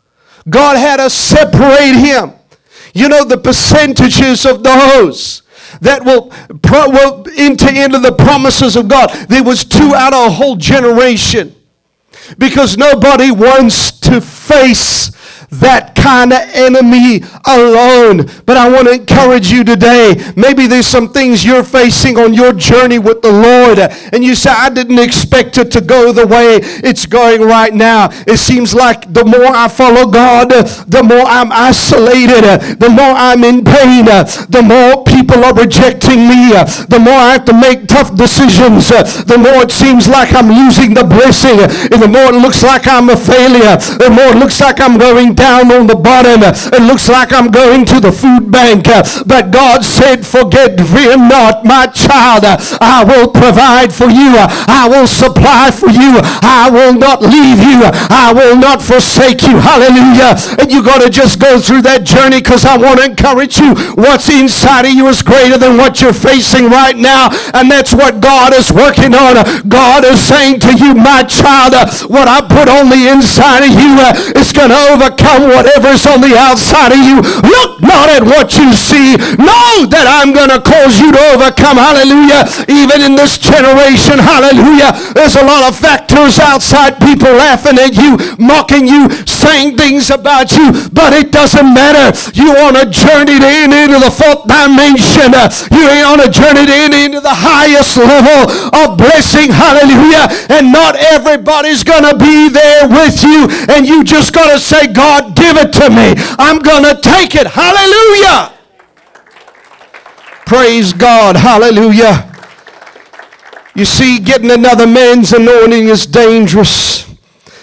God 0.48 0.76
had 0.76 0.98
to 0.98 1.10
separate 1.10 1.96
him. 1.96 2.32
You 2.94 3.08
know, 3.08 3.24
the 3.24 3.38
percentages 3.38 4.46
of 4.46 4.62
those 4.62 5.42
that 5.80 6.04
will, 6.04 6.32
will 6.62 7.26
enter 7.36 7.68
into 7.68 7.98
the 7.98 8.14
promises 8.16 8.76
of 8.76 8.86
God. 8.86 9.10
There 9.28 9.42
was 9.42 9.64
two 9.64 9.94
out 9.96 10.14
of 10.14 10.28
a 10.28 10.30
whole 10.30 10.54
generation 10.54 11.56
because 12.38 12.78
nobody 12.78 13.32
wants 13.32 13.90
to 14.00 14.20
face 14.20 15.10
that 15.50 15.96
kind 16.07 16.33
of 16.33 16.38
enemy 16.54 17.21
alone. 17.44 18.31
But 18.46 18.57
I 18.57 18.71
want 18.71 18.87
to 18.87 18.94
encourage 18.94 19.50
you 19.50 19.65
today. 19.65 20.15
Maybe 20.37 20.69
there's 20.69 20.87
some 20.87 21.09
things 21.11 21.44
you're 21.44 21.65
facing 21.65 22.17
on 22.17 22.33
your 22.33 22.52
journey 22.52 23.00
with 23.00 23.23
the 23.23 23.33
Lord, 23.33 23.79
and 24.13 24.23
you 24.23 24.37
say, 24.37 24.50
I 24.50 24.71
didn't 24.71 25.00
expect 25.00 25.59
it 25.59 25.73
to 25.73 25.81
go 25.81 26.13
the 26.13 26.27
way 26.27 26.61
it's 26.63 27.07
going 27.07 27.42
right 27.42 27.75
now. 27.75 28.11
It 28.27 28.38
seems 28.38 28.73
like 28.73 29.13
the 29.13 29.25
more 29.25 29.50
I 29.50 29.67
follow 29.67 30.07
God, 30.07 30.50
the 30.87 31.02
more 31.02 31.27
I'm 31.27 31.50
isolated, 31.50 32.79
the 32.79 32.88
more 32.88 33.15
I'm 33.27 33.42
in 33.42 33.65
pain, 33.65 34.07
the 34.07 34.63
more 34.63 35.02
people 35.02 35.42
are 35.44 35.54
rejecting 35.54 36.29
me, 36.31 36.54
the 36.87 37.02
more 37.02 37.19
I 37.19 37.33
have 37.35 37.44
to 37.46 37.52
make 37.52 37.88
tough 37.88 38.15
decisions, 38.15 38.90
the 39.27 39.38
more 39.38 39.67
it 39.67 39.73
seems 39.73 40.07
like 40.07 40.33
I'm 40.33 40.54
losing 40.54 40.94
the 40.94 41.02
blessing, 41.02 41.59
and 41.59 41.98
the 41.98 42.07
more 42.07 42.31
it 42.31 42.38
looks 42.38 42.63
like 42.63 42.87
I'm 42.87 43.11
a 43.11 43.17
failure, 43.17 43.75
the 43.98 44.11
more 44.15 44.31
it 44.31 44.38
looks 44.38 44.61
like 44.61 44.79
I'm 44.79 44.98
going 44.98 45.35
down 45.35 45.73
on 45.73 45.87
the 45.88 45.96
bottom. 45.97 46.42
It 46.42 46.83
looks 46.83 47.09
like 47.09 47.33
I'm 47.33 47.51
going 47.51 47.85
to 47.87 48.01
the 48.01 48.13
food 48.13 48.51
bank. 48.51 48.88
Uh, 48.88 49.03
but 49.27 49.51
God 49.51 49.85
said, 49.85 50.27
Forget, 50.27 50.77
fear 50.97 51.17
not, 51.17 51.65
my 51.65 51.87
child. 51.87 52.44
I 52.81 53.05
will 53.05 53.29
provide 53.29 53.92
for 53.92 54.09
you. 54.09 54.35
I 54.69 54.88
will 54.88 55.07
supply 55.07 55.71
for 55.71 55.88
you. 55.90 56.19
I 56.42 56.69
will 56.73 56.94
not 56.94 57.23
leave 57.23 57.61
you. 57.61 57.81
I 58.11 58.33
will 58.33 58.57
not 58.57 58.83
forsake 58.83 59.42
you. 59.42 59.59
Hallelujah. 59.59 60.37
And 60.59 60.73
you 60.73 60.83
got 60.83 61.03
to 61.03 61.11
just 61.11 61.38
go 61.38 61.59
through 61.59 61.83
that 61.83 62.05
journey 62.05 62.40
because 62.40 62.65
I 62.65 62.77
want 62.77 63.01
to 63.01 63.07
encourage 63.07 63.59
you. 63.59 63.75
What's 63.94 64.29
inside 64.29 64.87
of 64.87 64.92
you 64.92 65.07
is 65.09 65.23
greater 65.23 65.59
than 65.59 65.77
what 65.77 66.01
you're 66.01 66.17
facing 66.17 66.69
right 66.69 66.97
now. 66.97 67.31
And 67.55 67.71
that's 67.71 67.94
what 67.94 68.21
God 68.21 68.53
is 68.53 68.73
working 68.73 69.15
on. 69.15 69.37
God 69.69 70.05
is 70.05 70.21
saying 70.21 70.61
to 70.61 70.73
you, 70.77 70.94
my 70.94 71.23
child, 71.25 71.75
what 72.09 72.29
I 72.29 72.40
put 72.42 72.69
on 72.69 72.88
the 72.90 73.09
inside 73.09 73.65
of 73.67 73.73
you 73.73 73.92
uh, 74.01 74.40
is 74.40 74.53
going 74.53 74.71
to 74.71 74.81
overcome 74.92 75.49
whatever's 75.77 76.06
on 76.08 76.24
the 76.24 76.33
outside 76.33 76.92
of 76.92 77.00
you. 77.04 77.20
Look 77.44 77.85
not 77.85 78.08
at 78.08 78.24
what 78.24 78.56
you 78.56 78.72
see. 78.72 79.20
Know 79.37 79.85
that 79.92 80.08
I'm 80.08 80.33
going 80.33 80.48
to 80.48 80.60
cause 80.64 80.96
you 80.96 81.12
to 81.12 81.20
overcome. 81.37 81.77
Hallelujah. 81.77 82.48
Even 82.64 83.04
in 83.04 83.12
this 83.12 83.37
generation. 83.37 84.16
Hallelujah. 84.16 84.96
There's 85.12 85.37
a 85.37 85.44
lot 85.44 85.68
of 85.68 85.77
factors 85.77 86.40
outside 86.40 86.96
people 86.96 87.29
laughing 87.37 87.77
at 87.77 87.92
you, 87.92 88.16
mocking 88.40 88.88
you, 88.88 89.12
saying 89.29 89.77
things 89.77 90.08
about 90.08 90.56
you, 90.56 90.72
but 90.96 91.12
it 91.12 91.29
doesn't 91.29 91.68
matter. 91.68 92.16
You 92.33 92.56
on 92.56 92.81
a 92.81 92.88
journey 92.88 93.37
to 93.37 93.48
enter 93.48 93.77
into 93.77 94.00
the 94.00 94.12
fourth 94.12 94.48
dimension. 94.48 95.37
You 95.68 95.85
ain't 95.92 96.08
on 96.08 96.20
a 96.24 96.31
journey 96.33 96.64
to 96.64 96.77
enter 96.88 97.00
into 97.04 97.20
the 97.20 97.37
highest 97.37 98.00
level 98.00 98.48
of 98.72 98.96
blessing. 98.96 99.52
Hallelujah. 99.52 100.33
And 100.48 100.72
not 100.72 100.96
everybody's 100.96 101.85
going 101.85 102.08
to 102.08 102.16
be 102.16 102.48
there 102.48 102.88
with 102.88 103.20
you. 103.20 103.44
And 103.68 103.85
you 103.85 104.00
just 104.04 104.33
got 104.33 104.48
to 104.52 104.58
say, 104.58 104.88
God, 104.88 105.37
give 105.37 105.56
it 105.56 105.65
to 105.73 105.90
me. 105.90 106.14
I'm 106.38 106.58
going 106.58 106.85
to 106.85 107.00
take 107.00 107.35
it. 107.35 107.46
Hallelujah. 107.46 108.52
Praise 110.46 110.92
God. 110.92 111.37
Hallelujah. 111.37 112.33
You 113.75 113.85
see, 113.85 114.19
getting 114.19 114.50
another 114.50 114.87
man's 114.87 115.33
anointing 115.33 115.88
is 115.88 116.06
dangerous, 116.06 117.04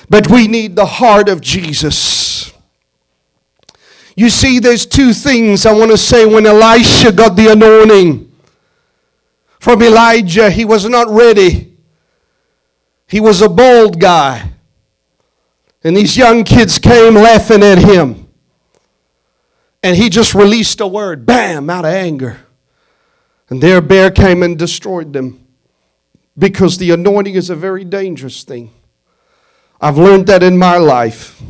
but 0.10 0.30
we 0.30 0.48
need 0.48 0.76
the 0.76 0.86
heart 0.86 1.28
of 1.28 1.42
Jesus. 1.42 2.54
You 4.16 4.30
see, 4.30 4.60
there's 4.60 4.86
two 4.86 5.14
things 5.14 5.66
I 5.66 5.74
want 5.74 5.90
to 5.90 5.98
say 5.98 6.26
when 6.26 6.46
Elisha 6.46 7.12
got 7.12 7.36
the 7.36 7.52
anointing 7.52 8.32
from 9.60 9.82
Elijah. 9.82 10.52
He 10.52 10.66
was 10.66 10.88
not 10.88 11.08
ready, 11.08 11.74
he 13.08 13.20
was 13.20 13.42
a 13.42 13.50
bold 13.50 14.00
guy. 14.00 14.52
And 15.84 15.98
these 15.98 16.16
young 16.16 16.44
kids 16.44 16.80
came 16.80 17.16
laughing 17.16 17.62
at 17.62 17.78
him. 17.78 18.28
And 19.82 19.98
he 19.98 20.10
just 20.10 20.34
released 20.34 20.80
a 20.80 20.88
word, 20.88 21.26
bam, 21.26 21.70
out 21.70 21.84
of 21.84 21.92
anger. 21.92 22.40
And 23.50 23.62
their 23.62 23.82
bear 23.82 24.10
came 24.10 24.42
and 24.42 24.58
destroyed 24.58 25.12
them. 25.12 25.46
Because 26.38 26.78
the 26.78 26.92
anointing 26.92 27.36
is 27.36 27.50
a 27.50 27.56
very 27.56 27.84
dangerous 27.84 28.44
thing. 28.44 28.72
I've 29.82 29.98
learned 29.98 30.28
that 30.28 30.42
in 30.42 30.58
my 30.58 30.78
life. 30.78 31.42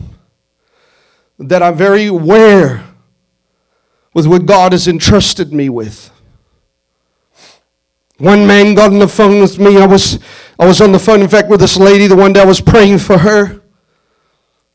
That 1.37 1.61
I'm 1.61 1.75
very 1.75 2.07
aware 2.07 2.83
with 4.13 4.25
what 4.25 4.45
God 4.45 4.71
has 4.71 4.87
entrusted 4.87 5.53
me 5.53 5.69
with. 5.69 6.09
One 8.17 8.47
man 8.47 8.73
got 8.73 8.91
on 8.91 8.99
the 8.99 9.07
phone 9.07 9.41
with 9.41 9.59
me. 9.59 9.77
I 9.77 9.85
was, 9.85 10.19
I 10.59 10.65
was 10.65 10.81
on 10.81 10.91
the 10.91 10.99
phone, 10.99 11.21
in 11.21 11.27
fact, 11.27 11.49
with 11.49 11.59
this 11.59 11.77
lady, 11.77 12.07
the 12.07 12.15
one 12.15 12.33
that 12.33 12.47
was 12.47 12.61
praying 12.61 12.99
for 12.99 13.19
her. 13.19 13.62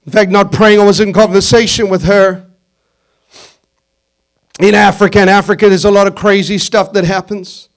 In 0.08 0.12
fact, 0.12 0.30
not 0.30 0.52
praying, 0.52 0.80
I 0.80 0.84
was 0.84 1.00
in 1.00 1.12
conversation 1.12 1.90
with 1.90 2.04
her. 2.04 2.46
In 4.58 4.74
Africa, 4.74 5.20
in 5.20 5.28
Africa, 5.28 5.68
there's 5.68 5.84
a 5.84 5.90
lot 5.90 6.06
of 6.06 6.14
crazy 6.14 6.56
stuff 6.56 6.94
that 6.94 7.04
happens. 7.04 7.68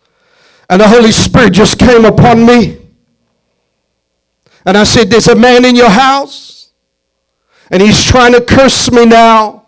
And 0.70 0.80
the 0.80 0.88
Holy 0.88 1.12
Spirit 1.12 1.52
just 1.52 1.78
came 1.78 2.06
upon 2.06 2.46
me. 2.46 2.78
And 4.66 4.78
I 4.78 4.86
said, 4.86 5.10
There's 5.10 5.28
a 5.28 5.36
man 5.36 5.66
in 5.66 5.76
your 5.76 5.90
house, 5.90 6.72
and 7.70 7.82
he's 7.82 8.02
trying 8.02 8.32
to 8.32 8.40
curse 8.40 8.90
me 8.90 9.06
now. 9.06 9.68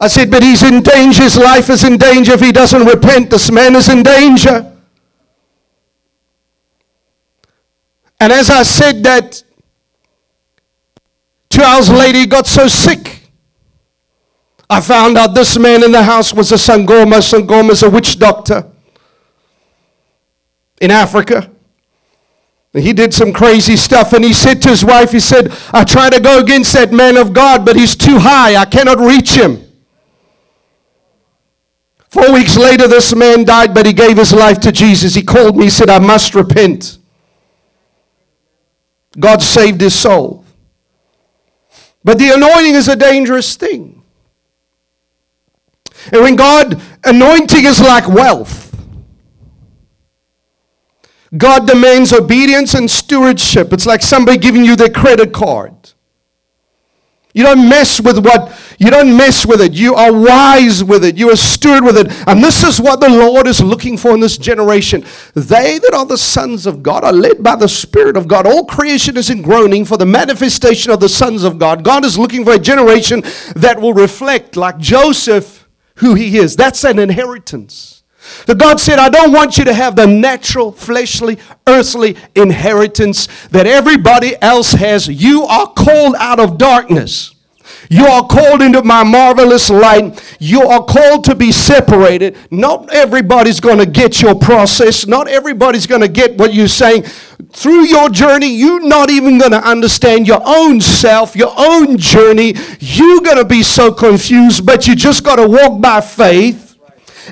I 0.00 0.08
said, 0.08 0.30
But 0.30 0.42
he's 0.42 0.62
in 0.62 0.82
danger. 0.82 1.24
His 1.24 1.36
life 1.36 1.68
is 1.68 1.84
in 1.84 1.98
danger. 1.98 2.32
If 2.32 2.40
he 2.40 2.50
doesn't 2.50 2.86
repent, 2.86 3.28
this 3.28 3.50
man 3.50 3.76
is 3.76 3.90
in 3.90 4.02
danger. 4.02 4.72
And 8.18 8.32
as 8.32 8.48
I 8.48 8.62
said 8.62 9.02
that, 9.02 9.44
Two 11.54 11.62
hours 11.62 11.88
later, 11.88 12.18
he 12.18 12.26
got 12.26 12.48
so 12.48 12.66
sick. 12.66 13.20
I 14.68 14.80
found 14.80 15.16
out 15.16 15.36
this 15.36 15.56
man 15.56 15.84
in 15.84 15.92
the 15.92 16.02
house 16.02 16.34
was 16.34 16.50
a 16.50 16.56
Sangoma. 16.56 17.20
Sangoma 17.20 17.70
is 17.70 17.84
a 17.84 17.88
witch 17.88 18.18
doctor 18.18 18.68
in 20.80 20.90
Africa. 20.90 21.48
He 22.72 22.92
did 22.92 23.14
some 23.14 23.32
crazy 23.32 23.76
stuff 23.76 24.12
and 24.14 24.24
he 24.24 24.32
said 24.32 24.60
to 24.62 24.68
his 24.70 24.84
wife, 24.84 25.12
he 25.12 25.20
said, 25.20 25.52
I 25.72 25.84
try 25.84 26.10
to 26.10 26.18
go 26.18 26.40
against 26.40 26.72
that 26.72 26.92
man 26.92 27.16
of 27.16 27.32
God, 27.32 27.64
but 27.64 27.76
he's 27.76 27.94
too 27.94 28.18
high. 28.18 28.56
I 28.56 28.64
cannot 28.64 28.98
reach 28.98 29.36
him. 29.36 29.62
Four 32.08 32.32
weeks 32.32 32.56
later, 32.56 32.88
this 32.88 33.14
man 33.14 33.44
died, 33.44 33.72
but 33.72 33.86
he 33.86 33.92
gave 33.92 34.16
his 34.16 34.32
life 34.32 34.58
to 34.62 34.72
Jesus. 34.72 35.14
He 35.14 35.22
called 35.22 35.56
me, 35.56 35.66
he 35.66 35.70
said, 35.70 35.88
I 35.88 36.00
must 36.00 36.34
repent. 36.34 36.98
God 39.16 39.40
saved 39.40 39.80
his 39.80 39.94
soul. 39.94 40.43
But 42.04 42.18
the 42.18 42.30
anointing 42.30 42.74
is 42.74 42.88
a 42.88 42.96
dangerous 42.96 43.56
thing. 43.56 44.02
And 46.12 46.22
when 46.22 46.36
God, 46.36 46.80
anointing 47.04 47.64
is 47.64 47.80
like 47.80 48.06
wealth. 48.06 48.60
God 51.36 51.66
demands 51.66 52.12
obedience 52.12 52.74
and 52.74 52.88
stewardship. 52.90 53.72
It's 53.72 53.86
like 53.86 54.02
somebody 54.02 54.38
giving 54.38 54.64
you 54.64 54.76
their 54.76 54.90
credit 54.90 55.32
card. 55.32 55.93
You 57.34 57.42
don't 57.42 57.68
mess 57.68 58.00
with 58.00 58.24
what, 58.24 58.56
you 58.78 58.90
don't 58.90 59.16
mess 59.16 59.44
with 59.44 59.60
it. 59.60 59.72
You 59.72 59.96
are 59.96 60.12
wise 60.12 60.84
with 60.84 61.04
it. 61.04 61.18
You 61.18 61.30
are 61.30 61.36
steward 61.36 61.82
with 61.82 61.98
it. 61.98 62.06
And 62.28 62.42
this 62.42 62.62
is 62.62 62.80
what 62.80 63.00
the 63.00 63.08
Lord 63.08 63.48
is 63.48 63.60
looking 63.60 63.98
for 63.98 64.14
in 64.14 64.20
this 64.20 64.38
generation. 64.38 65.04
They 65.34 65.80
that 65.80 65.94
are 65.94 66.06
the 66.06 66.16
sons 66.16 66.64
of 66.64 66.80
God 66.80 67.02
are 67.02 67.12
led 67.12 67.42
by 67.42 67.56
the 67.56 67.68
Spirit 67.68 68.16
of 68.16 68.28
God. 68.28 68.46
All 68.46 68.64
creation 68.64 69.16
is 69.16 69.30
in 69.30 69.42
groaning 69.42 69.84
for 69.84 69.96
the 69.96 70.06
manifestation 70.06 70.92
of 70.92 71.00
the 71.00 71.08
sons 71.08 71.42
of 71.42 71.58
God. 71.58 71.82
God 71.82 72.04
is 72.04 72.16
looking 72.16 72.44
for 72.44 72.52
a 72.52 72.58
generation 72.58 73.22
that 73.56 73.80
will 73.80 73.94
reflect, 73.94 74.56
like 74.56 74.78
Joseph, 74.78 75.66
who 75.96 76.14
he 76.14 76.38
is. 76.38 76.54
That's 76.54 76.84
an 76.84 77.00
inheritance. 77.00 78.03
The 78.46 78.54
God 78.54 78.80
said, 78.80 78.98
I 78.98 79.08
don't 79.08 79.32
want 79.32 79.58
you 79.58 79.64
to 79.64 79.74
have 79.74 79.96
the 79.96 80.06
natural, 80.06 80.72
fleshly, 80.72 81.38
earthly 81.66 82.16
inheritance 82.34 83.26
that 83.48 83.66
everybody 83.66 84.40
else 84.42 84.72
has. 84.72 85.08
You 85.08 85.44
are 85.44 85.72
called 85.72 86.14
out 86.18 86.40
of 86.40 86.58
darkness. 86.58 87.34
You 87.90 88.06
are 88.06 88.26
called 88.26 88.62
into 88.62 88.82
my 88.82 89.02
marvelous 89.04 89.70
light. 89.70 90.22
You 90.38 90.62
are 90.62 90.84
called 90.84 91.24
to 91.24 91.34
be 91.34 91.52
separated. 91.52 92.36
Not 92.50 92.92
everybody's 92.92 93.60
going 93.60 93.78
to 93.78 93.86
get 93.86 94.22
your 94.22 94.34
process. 94.34 95.06
Not 95.06 95.28
everybody's 95.28 95.86
going 95.86 96.00
to 96.00 96.08
get 96.08 96.38
what 96.38 96.54
you're 96.54 96.68
saying. 96.68 97.02
Through 97.52 97.86
your 97.86 98.08
journey, 98.08 98.48
you're 98.54 98.86
not 98.86 99.10
even 99.10 99.38
going 99.38 99.52
to 99.52 99.62
understand 99.62 100.26
your 100.26 100.40
own 100.44 100.80
self, 100.80 101.36
your 101.36 101.52
own 101.56 101.98
journey. 101.98 102.54
You're 102.80 103.20
going 103.20 103.36
to 103.38 103.44
be 103.44 103.62
so 103.62 103.92
confused, 103.92 104.64
but 104.66 104.86
you 104.86 104.96
just 104.96 105.22
got 105.24 105.36
to 105.36 105.46
walk 105.46 105.80
by 105.80 106.00
faith 106.00 106.63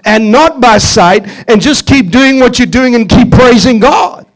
and 0.04 0.30
not 0.30 0.60
by 0.60 0.78
sight 0.78 1.26
and 1.48 1.60
just 1.60 1.86
keep 1.86 2.10
doing 2.10 2.38
what 2.40 2.58
you're 2.58 2.66
doing 2.66 2.94
and 2.94 3.08
keep 3.08 3.30
praising 3.30 3.78
God. 3.78 4.26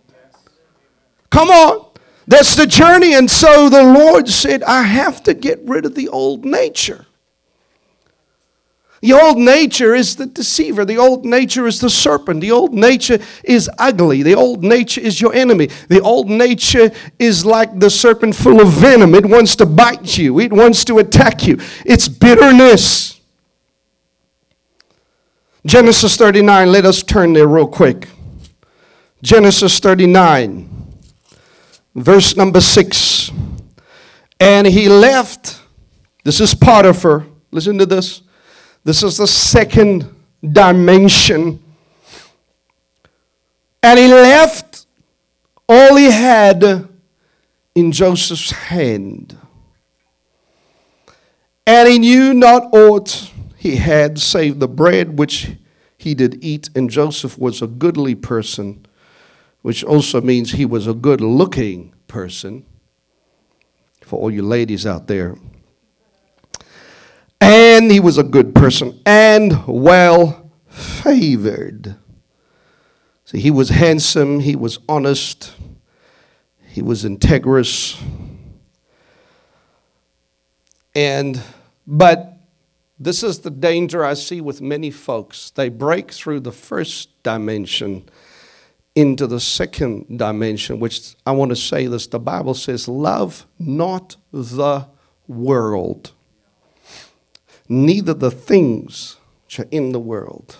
Come 1.30 1.50
on. 1.50 1.86
That's 2.26 2.56
the 2.56 2.66
journey. 2.66 3.14
And 3.14 3.30
so 3.30 3.68
the 3.68 3.82
Lord 3.82 4.28
said, 4.28 4.62
I 4.62 4.82
have 4.82 5.22
to 5.24 5.34
get 5.34 5.60
rid 5.64 5.86
of 5.86 5.94
the 5.94 6.08
old 6.08 6.44
nature. 6.44 7.06
The 9.02 9.12
old 9.12 9.38
nature 9.38 9.94
is 9.94 10.16
the 10.16 10.26
deceiver. 10.26 10.84
The 10.84 10.96
old 10.96 11.24
nature 11.24 11.66
is 11.66 11.80
the 11.80 11.90
serpent. 11.90 12.40
The 12.40 12.50
old 12.50 12.72
nature 12.72 13.18
is 13.44 13.70
ugly. 13.78 14.22
The 14.22 14.34
old 14.34 14.64
nature 14.64 15.00
is 15.00 15.20
your 15.20 15.34
enemy. 15.34 15.68
The 15.88 16.00
old 16.00 16.28
nature 16.28 16.90
is 17.18 17.44
like 17.44 17.78
the 17.78 17.90
serpent 17.90 18.34
full 18.34 18.60
of 18.60 18.68
venom. 18.68 19.14
It 19.14 19.26
wants 19.26 19.54
to 19.56 19.66
bite 19.66 20.16
you, 20.18 20.40
it 20.40 20.52
wants 20.52 20.84
to 20.86 20.98
attack 20.98 21.46
you. 21.46 21.58
It's 21.84 22.08
bitterness. 22.08 23.15
Genesis 25.66 26.16
39, 26.16 26.70
let 26.70 26.84
us 26.84 27.02
turn 27.02 27.32
there 27.32 27.48
real 27.48 27.66
quick. 27.66 28.08
Genesis 29.20 29.80
39, 29.80 30.92
verse 31.92 32.36
number 32.36 32.60
6. 32.60 33.32
And 34.38 34.68
he 34.68 34.88
left, 34.88 35.60
this 36.22 36.40
is 36.40 36.54
Potiphar, 36.54 37.26
listen 37.50 37.78
to 37.78 37.86
this. 37.86 38.22
This 38.84 39.02
is 39.02 39.16
the 39.16 39.26
second 39.26 40.08
dimension. 40.40 41.60
And 43.82 43.98
he 43.98 44.06
left 44.06 44.86
all 45.68 45.96
he 45.96 46.12
had 46.12 46.88
in 47.74 47.90
Joseph's 47.90 48.52
hand. 48.52 49.36
And 51.66 51.88
he 51.88 51.98
knew 51.98 52.34
not 52.34 52.72
aught 52.72 53.32
he 53.66 53.76
had 53.76 54.16
save 54.20 54.60
the 54.60 54.68
bread 54.68 55.18
which 55.18 55.50
he 55.98 56.14
did 56.14 56.38
eat. 56.42 56.70
And 56.76 56.88
Joseph 56.88 57.36
was 57.36 57.60
a 57.60 57.66
goodly 57.66 58.14
person, 58.14 58.86
which 59.62 59.82
also 59.82 60.20
means 60.20 60.52
he 60.52 60.64
was 60.64 60.86
a 60.86 60.94
good 60.94 61.20
looking 61.20 61.92
person 62.06 62.64
for 64.02 64.20
all 64.20 64.30
you 64.30 64.42
ladies 64.42 64.86
out 64.86 65.08
there. 65.08 65.36
And 67.40 67.90
he 67.90 67.98
was 67.98 68.18
a 68.18 68.22
good 68.22 68.54
person 68.54 69.00
and 69.04 69.66
well 69.66 70.52
favored. 70.68 71.96
See, 73.24 73.40
he 73.40 73.50
was 73.50 73.70
handsome, 73.70 74.38
he 74.38 74.54
was 74.54 74.78
honest, 74.88 75.54
he 76.68 76.82
was 76.82 77.04
integrous. 77.04 78.00
And, 80.94 81.42
but 81.84 82.35
this 82.98 83.22
is 83.22 83.40
the 83.40 83.50
danger 83.50 84.04
I 84.04 84.14
see 84.14 84.40
with 84.40 84.60
many 84.60 84.90
folks. 84.90 85.50
They 85.50 85.68
break 85.68 86.10
through 86.10 86.40
the 86.40 86.52
first 86.52 87.22
dimension 87.22 88.08
into 88.94 89.26
the 89.26 89.38
second 89.38 90.18
dimension, 90.18 90.80
which 90.80 91.14
I 91.26 91.32
want 91.32 91.50
to 91.50 91.56
say 91.56 91.86
this 91.86 92.06
the 92.06 92.18
Bible 92.18 92.54
says, 92.54 92.88
Love 92.88 93.46
not 93.58 94.16
the 94.32 94.86
world, 95.28 96.12
neither 97.68 98.14
the 98.14 98.30
things 98.30 99.16
which 99.44 99.60
are 99.60 99.68
in 99.70 99.92
the 99.92 100.00
world, 100.00 100.56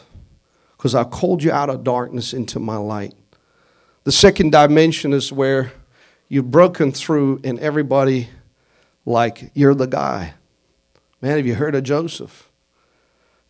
because 0.77 0.95
I 0.95 1.05
called 1.05 1.43
you 1.43 1.51
out 1.51 1.71
of 1.71 1.83
darkness 1.85 2.35
into 2.35 2.61
my 2.61 2.77
light. 2.77 3.15
The 4.05 4.13
second 4.13 4.53
dimension 4.53 5.15
is 5.15 5.33
where 5.33 5.73
you've 6.29 6.51
broken 6.51 6.93
through, 6.93 7.41
and 7.43 7.59
everybody, 7.59 8.29
like, 9.07 9.51
you're 9.55 9.75
the 9.75 9.87
guy. 9.87 10.35
Man, 11.27 11.39
have 11.39 11.47
you 11.49 11.57
heard 11.57 11.75
of 11.75 11.83
Joseph? 11.83 12.49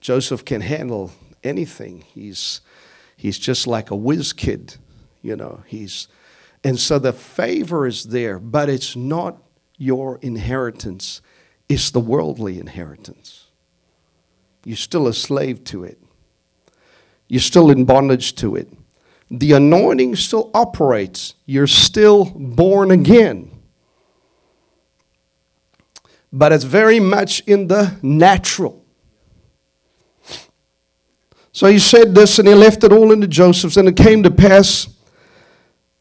Joseph 0.00 0.46
can 0.46 0.62
handle 0.62 1.12
anything. 1.44 2.04
He's 2.14 2.62
He's 3.18 3.38
just 3.38 3.66
like 3.66 3.90
a 3.90 3.94
whiz 3.94 4.32
kid, 4.32 4.76
you 5.20 5.36
know. 5.36 5.62
He's 5.66 6.08
and 6.64 6.80
so 6.80 6.98
the 6.98 7.12
favor 7.12 7.86
is 7.86 8.04
there, 8.04 8.38
but 8.38 8.70
it's 8.70 8.96
not 8.96 9.42
your 9.76 10.18
inheritance. 10.22 11.20
It's 11.68 11.90
the 11.90 12.00
worldly 12.00 12.58
inheritance. 12.58 13.48
You're 14.64 14.78
still 14.78 15.06
a 15.06 15.12
slave 15.12 15.62
to 15.64 15.84
it. 15.84 16.00
You're 17.28 17.40
still 17.42 17.70
in 17.70 17.84
bondage 17.84 18.36
to 18.36 18.56
it. 18.56 18.72
The 19.30 19.52
anointing 19.52 20.16
still 20.16 20.50
operates. 20.54 21.34
You're 21.44 21.66
still 21.66 22.24
born 22.24 22.90
again. 22.90 23.55
But 26.36 26.52
it's 26.52 26.64
very 26.64 27.00
much 27.00 27.40
in 27.46 27.66
the 27.66 27.96
natural. 28.02 28.84
So 31.50 31.66
he 31.66 31.78
said 31.78 32.14
this, 32.14 32.38
and 32.38 32.46
he 32.46 32.52
left 32.52 32.84
it 32.84 32.92
all 32.92 33.10
into 33.10 33.26
Joseph's. 33.26 33.78
And 33.78 33.88
it 33.88 33.96
came 33.96 34.22
to 34.22 34.30
pass 34.30 34.86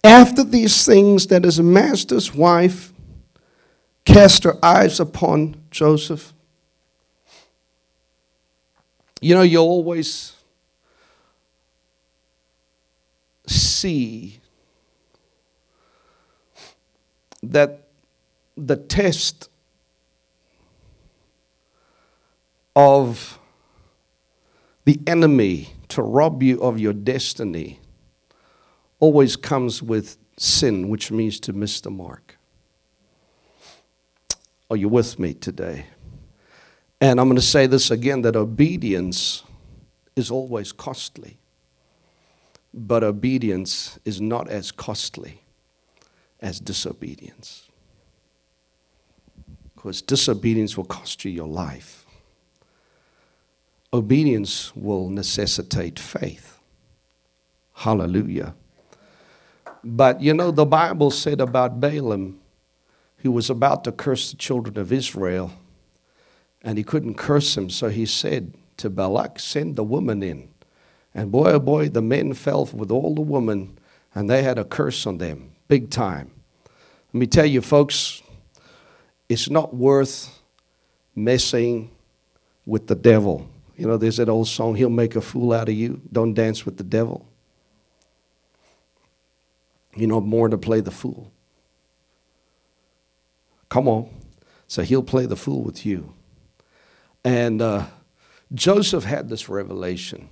after 0.03 0.43
these 0.43 0.85
things 0.85 1.27
that 1.27 1.45
his 1.45 1.61
master's 1.61 2.35
wife 2.35 2.91
cast 4.03 4.43
her 4.43 4.57
eyes 4.61 4.99
upon 4.99 5.55
Joseph. 5.71 6.33
You 9.21 9.35
know, 9.35 9.41
you 9.41 9.59
always 9.59 10.33
see 13.47 14.41
that 17.41 17.87
the 18.57 18.75
test 18.75 19.49
of 22.75 23.39
the 24.85 24.99
enemy 25.07 25.69
to 25.89 26.01
rob 26.01 26.43
you 26.43 26.61
of 26.61 26.79
your 26.79 26.93
destiny 26.93 27.79
always 28.99 29.35
comes 29.35 29.81
with 29.81 30.17
sin, 30.37 30.89
which 30.89 31.11
means 31.11 31.39
to 31.39 31.53
miss 31.53 31.81
the 31.81 31.91
mark. 31.91 32.37
Are 34.69 34.77
you 34.77 34.89
with 34.89 35.19
me 35.19 35.33
today? 35.33 35.85
And 36.99 37.19
I'm 37.19 37.27
going 37.27 37.35
to 37.35 37.41
say 37.41 37.67
this 37.67 37.91
again 37.91 38.21
that 38.23 38.35
obedience 38.35 39.43
is 40.15 40.31
always 40.31 40.71
costly, 40.71 41.37
but 42.73 43.03
obedience 43.03 43.99
is 44.05 44.21
not 44.21 44.49
as 44.49 44.71
costly 44.71 45.43
as 46.39 46.59
disobedience. 46.59 47.69
Because 49.75 50.01
disobedience 50.01 50.77
will 50.77 50.85
cost 50.85 51.25
you 51.25 51.31
your 51.31 51.47
life 51.47 52.04
obedience 53.93 54.75
will 54.75 55.09
necessitate 55.09 55.99
faith. 55.99 56.57
Hallelujah. 57.73 58.55
But 59.83 60.21
you 60.21 60.33
know, 60.33 60.51
the 60.51 60.65
Bible 60.65 61.11
said 61.11 61.39
about 61.39 61.79
Balaam, 61.79 62.39
who 63.17 63.31
was 63.31 63.49
about 63.49 63.83
to 63.83 63.91
curse 63.91 64.31
the 64.31 64.37
children 64.37 64.77
of 64.77 64.91
Israel, 64.91 65.51
and 66.63 66.77
he 66.77 66.83
couldn't 66.83 67.15
curse 67.15 67.53
them, 67.53 67.69
so 67.69 67.89
he 67.89 68.05
said 68.05 68.55
to 68.77 68.89
Balak, 68.89 69.39
Send 69.39 69.75
the 69.75 69.83
woman 69.83 70.23
in. 70.23 70.49
And 71.13 71.31
boy, 71.31 71.51
oh 71.51 71.59
boy, 71.59 71.89
the 71.89 72.01
men 72.01 72.33
fell 72.33 72.65
with 72.65 72.91
all 72.91 73.13
the 73.13 73.21
women, 73.21 73.77
and 74.13 74.29
they 74.29 74.43
had 74.43 74.57
a 74.57 74.65
curse 74.65 75.05
on 75.05 75.17
them, 75.19 75.51
big 75.67 75.89
time. 75.89 76.31
Let 77.13 77.19
me 77.19 77.27
tell 77.27 77.45
you, 77.45 77.61
folks, 77.61 78.21
it's 79.29 79.49
not 79.49 79.73
worth 79.73 80.41
messing 81.15 81.91
with 82.65 82.87
the 82.87 82.95
devil. 82.95 83.49
You 83.77 83.87
know, 83.87 83.97
there's 83.97 84.17
that 84.17 84.29
old 84.29 84.47
song, 84.47 84.75
He'll 84.75 84.89
make 84.89 85.15
a 85.15 85.21
fool 85.21 85.53
out 85.53 85.69
of 85.69 85.75
you. 85.75 86.01
Don't 86.11 86.33
dance 86.33 86.65
with 86.65 86.77
the 86.77 86.83
devil. 86.83 87.27
You 89.95 90.07
know, 90.07 90.19
more 90.19 90.49
to 90.49 90.57
play 90.57 90.81
the 90.81 90.91
fool. 90.91 91.31
Come 93.69 93.87
on. 93.87 94.09
So 94.67 94.81
he'll 94.83 95.03
play 95.03 95.25
the 95.25 95.35
fool 95.35 95.61
with 95.61 95.85
you. 95.85 96.13
And 97.23 97.61
uh, 97.61 97.85
Joseph 98.53 99.03
had 99.03 99.29
this 99.29 99.47
revelation. 99.49 100.29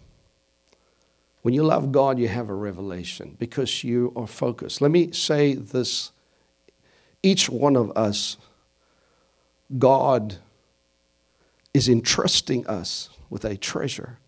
When 1.41 1.53
you 1.53 1.63
love 1.63 1.91
God, 1.91 2.19
you 2.19 2.27
have 2.27 2.49
a 2.49 2.53
revelation 2.53 3.35
because 3.37 3.83
you 3.83 4.13
are 4.15 4.27
focused. 4.27 4.81
Let 4.81 4.91
me 4.91 5.11
say 5.11 5.55
this 5.55 6.11
each 7.21 7.49
one 7.49 7.75
of 7.75 7.91
us, 7.97 8.37
God 9.77 10.37
is 11.73 11.89
entrusting 11.89 12.67
us 12.67 13.09
with 13.33 13.43
a 13.43 13.57
treasure. 13.57 14.19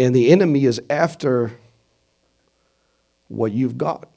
And 0.00 0.14
the 0.14 0.30
enemy 0.30 0.64
is 0.64 0.80
after 0.88 1.52
what 3.28 3.52
you've 3.52 3.76
got. 3.76 4.08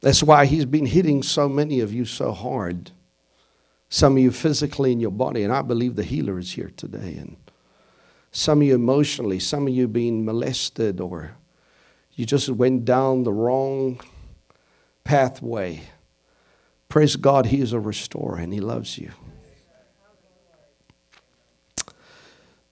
That's 0.00 0.20
why 0.20 0.46
he's 0.46 0.64
been 0.64 0.86
hitting 0.86 1.22
so 1.22 1.48
many 1.48 1.78
of 1.78 1.92
you 1.92 2.04
so 2.04 2.32
hard. 2.32 2.90
Some 3.88 4.16
of 4.16 4.18
you 4.18 4.32
physically 4.32 4.90
in 4.90 4.98
your 4.98 5.12
body, 5.12 5.44
and 5.44 5.52
I 5.52 5.62
believe 5.62 5.94
the 5.94 6.02
healer 6.02 6.40
is 6.40 6.52
here 6.52 6.72
today. 6.76 7.16
And 7.18 7.36
some 8.32 8.60
of 8.60 8.66
you 8.66 8.74
emotionally, 8.74 9.38
some 9.38 9.68
of 9.68 9.72
you 9.72 9.86
being 9.86 10.24
molested, 10.24 11.00
or 11.00 11.36
you 12.14 12.26
just 12.26 12.48
went 12.48 12.84
down 12.84 13.22
the 13.22 13.32
wrong 13.32 14.00
pathway. 15.04 15.82
Praise 16.88 17.14
God, 17.14 17.46
He 17.46 17.60
is 17.60 17.72
a 17.72 17.80
restorer 17.80 18.38
and 18.38 18.52
He 18.52 18.60
loves 18.60 18.98
you. 18.98 19.12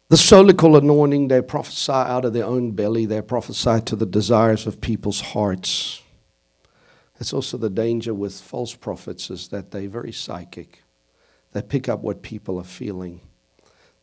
The 0.08 0.16
solical 0.16 0.78
anointing, 0.78 1.28
they 1.28 1.42
prophesy 1.42 1.90
out 1.90 2.24
of 2.24 2.32
their 2.32 2.44
own 2.44 2.70
belly, 2.72 3.06
they 3.06 3.20
prophesy 3.22 3.80
to 3.86 3.96
the 3.96 4.06
desires 4.06 4.64
of 4.64 4.80
people's 4.80 5.20
hearts. 5.20 6.00
That's 7.18 7.32
also 7.32 7.56
the 7.56 7.70
danger 7.70 8.14
with 8.14 8.40
false 8.40 8.74
prophets 8.74 9.30
is 9.30 9.48
that 9.48 9.72
they're 9.72 9.88
very 9.88 10.12
psychic. 10.12 10.84
They 11.52 11.62
pick 11.62 11.88
up 11.88 12.00
what 12.00 12.22
people 12.22 12.58
are 12.58 12.64
feeling. 12.64 13.20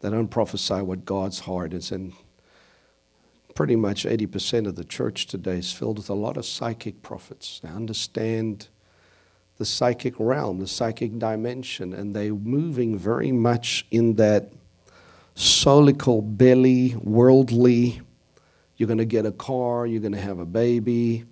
They 0.01 0.10
don't 0.10 0.28
prophesy 0.28 0.82
what 0.82 1.06
God's 1.06 1.41
heart 1.41 1.74
is. 1.74 1.91
And 1.91 2.14
pretty 3.56 3.78
much 3.78 4.04
80% 4.04 4.68
of 4.68 4.76
the 4.76 4.84
church 4.84 5.28
today 5.28 5.60
is 5.60 5.72
filled 5.72 5.99
with 5.99 6.10
a 6.10 6.16
lot 6.16 6.36
of 6.36 6.45
psychic 6.45 7.01
prophets. 7.01 7.62
They 7.64 7.70
understand 7.70 8.68
the 9.58 9.66
psychic 9.66 10.16
realm, 10.20 10.60
the 10.60 10.68
psychic 10.68 11.18
dimension, 11.18 11.93
and 11.93 12.14
they're 12.14 12.34
moving 12.34 12.97
very 12.97 13.32
much 13.32 13.86
in 13.91 14.16
that 14.16 14.51
solical 15.36 16.21
belly, 16.38 16.95
worldly. 16.95 18.01
You're 18.77 18.88
going 18.88 18.99
to 18.99 19.05
get 19.05 19.25
a 19.25 19.31
car, 19.31 19.86
you're 19.86 20.01
going 20.01 20.13
to 20.13 20.21
have 20.21 20.39
a 20.39 20.45
baby. 20.45 21.25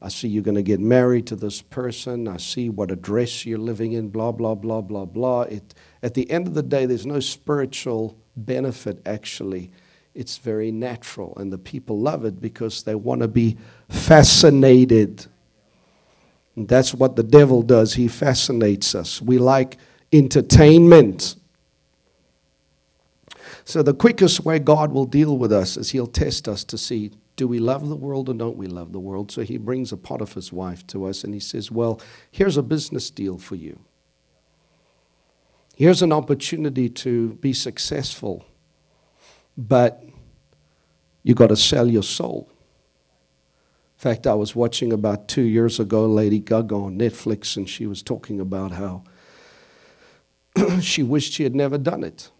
I 0.00 0.08
see 0.08 0.28
you're 0.28 0.44
going 0.44 0.54
to 0.54 0.62
get 0.62 0.78
married 0.78 1.26
to 1.28 1.36
this 1.36 1.60
person. 1.60 2.28
I 2.28 2.36
see 2.36 2.68
what 2.68 2.90
address 2.90 3.44
you're 3.44 3.58
living 3.58 3.92
in, 3.92 4.10
blah, 4.10 4.30
blah, 4.30 4.54
blah, 4.54 4.80
blah, 4.80 5.04
blah. 5.04 5.42
It, 5.42 5.74
at 6.02 6.14
the 6.14 6.30
end 6.30 6.46
of 6.46 6.54
the 6.54 6.62
day, 6.62 6.86
there's 6.86 7.06
no 7.06 7.18
spiritual 7.18 8.16
benefit, 8.36 9.00
actually. 9.04 9.72
It's 10.14 10.38
very 10.38 10.70
natural, 10.70 11.36
and 11.36 11.52
the 11.52 11.58
people 11.58 11.98
love 11.98 12.24
it 12.24 12.40
because 12.40 12.84
they 12.84 12.94
want 12.94 13.22
to 13.22 13.28
be 13.28 13.56
fascinated. 13.88 15.26
And 16.54 16.68
that's 16.68 16.94
what 16.94 17.16
the 17.16 17.22
devil 17.24 17.62
does. 17.62 17.94
He 17.94 18.08
fascinates 18.08 18.94
us. 18.94 19.20
We 19.20 19.38
like 19.38 19.78
entertainment. 20.12 21.36
So, 23.68 23.82
the 23.82 23.92
quickest 23.92 24.46
way 24.46 24.58
God 24.58 24.92
will 24.92 25.04
deal 25.04 25.36
with 25.36 25.52
us 25.52 25.76
is 25.76 25.90
He'll 25.90 26.06
test 26.06 26.48
us 26.48 26.64
to 26.64 26.78
see 26.78 27.10
do 27.36 27.46
we 27.46 27.58
love 27.58 27.86
the 27.86 27.96
world 27.96 28.30
or 28.30 28.32
don't 28.32 28.56
we 28.56 28.66
love 28.66 28.92
the 28.92 28.98
world? 28.98 29.30
So, 29.30 29.42
He 29.42 29.58
brings 29.58 29.92
a 29.92 29.98
Potiphar's 29.98 30.50
wife 30.50 30.86
to 30.86 31.04
us 31.04 31.22
and 31.22 31.34
He 31.34 31.40
says, 31.40 31.70
Well, 31.70 32.00
here's 32.30 32.56
a 32.56 32.62
business 32.62 33.10
deal 33.10 33.36
for 33.36 33.56
you. 33.56 33.78
Here's 35.76 36.00
an 36.00 36.14
opportunity 36.14 36.88
to 36.88 37.34
be 37.34 37.52
successful, 37.52 38.46
but 39.54 40.02
you've 41.22 41.36
got 41.36 41.48
to 41.48 41.56
sell 41.56 41.88
your 41.88 42.02
soul. 42.02 42.48
In 42.50 44.00
fact, 44.00 44.26
I 44.26 44.32
was 44.32 44.56
watching 44.56 44.94
about 44.94 45.28
two 45.28 45.42
years 45.42 45.78
ago 45.78 46.06
Lady 46.06 46.38
Gaga 46.38 46.74
on 46.74 46.98
Netflix, 46.98 47.58
and 47.58 47.68
she 47.68 47.86
was 47.86 48.02
talking 48.02 48.40
about 48.40 48.70
how 48.70 49.04
she 50.80 51.02
wished 51.02 51.34
she 51.34 51.42
had 51.42 51.54
never 51.54 51.76
done 51.76 52.02
it. 52.02 52.30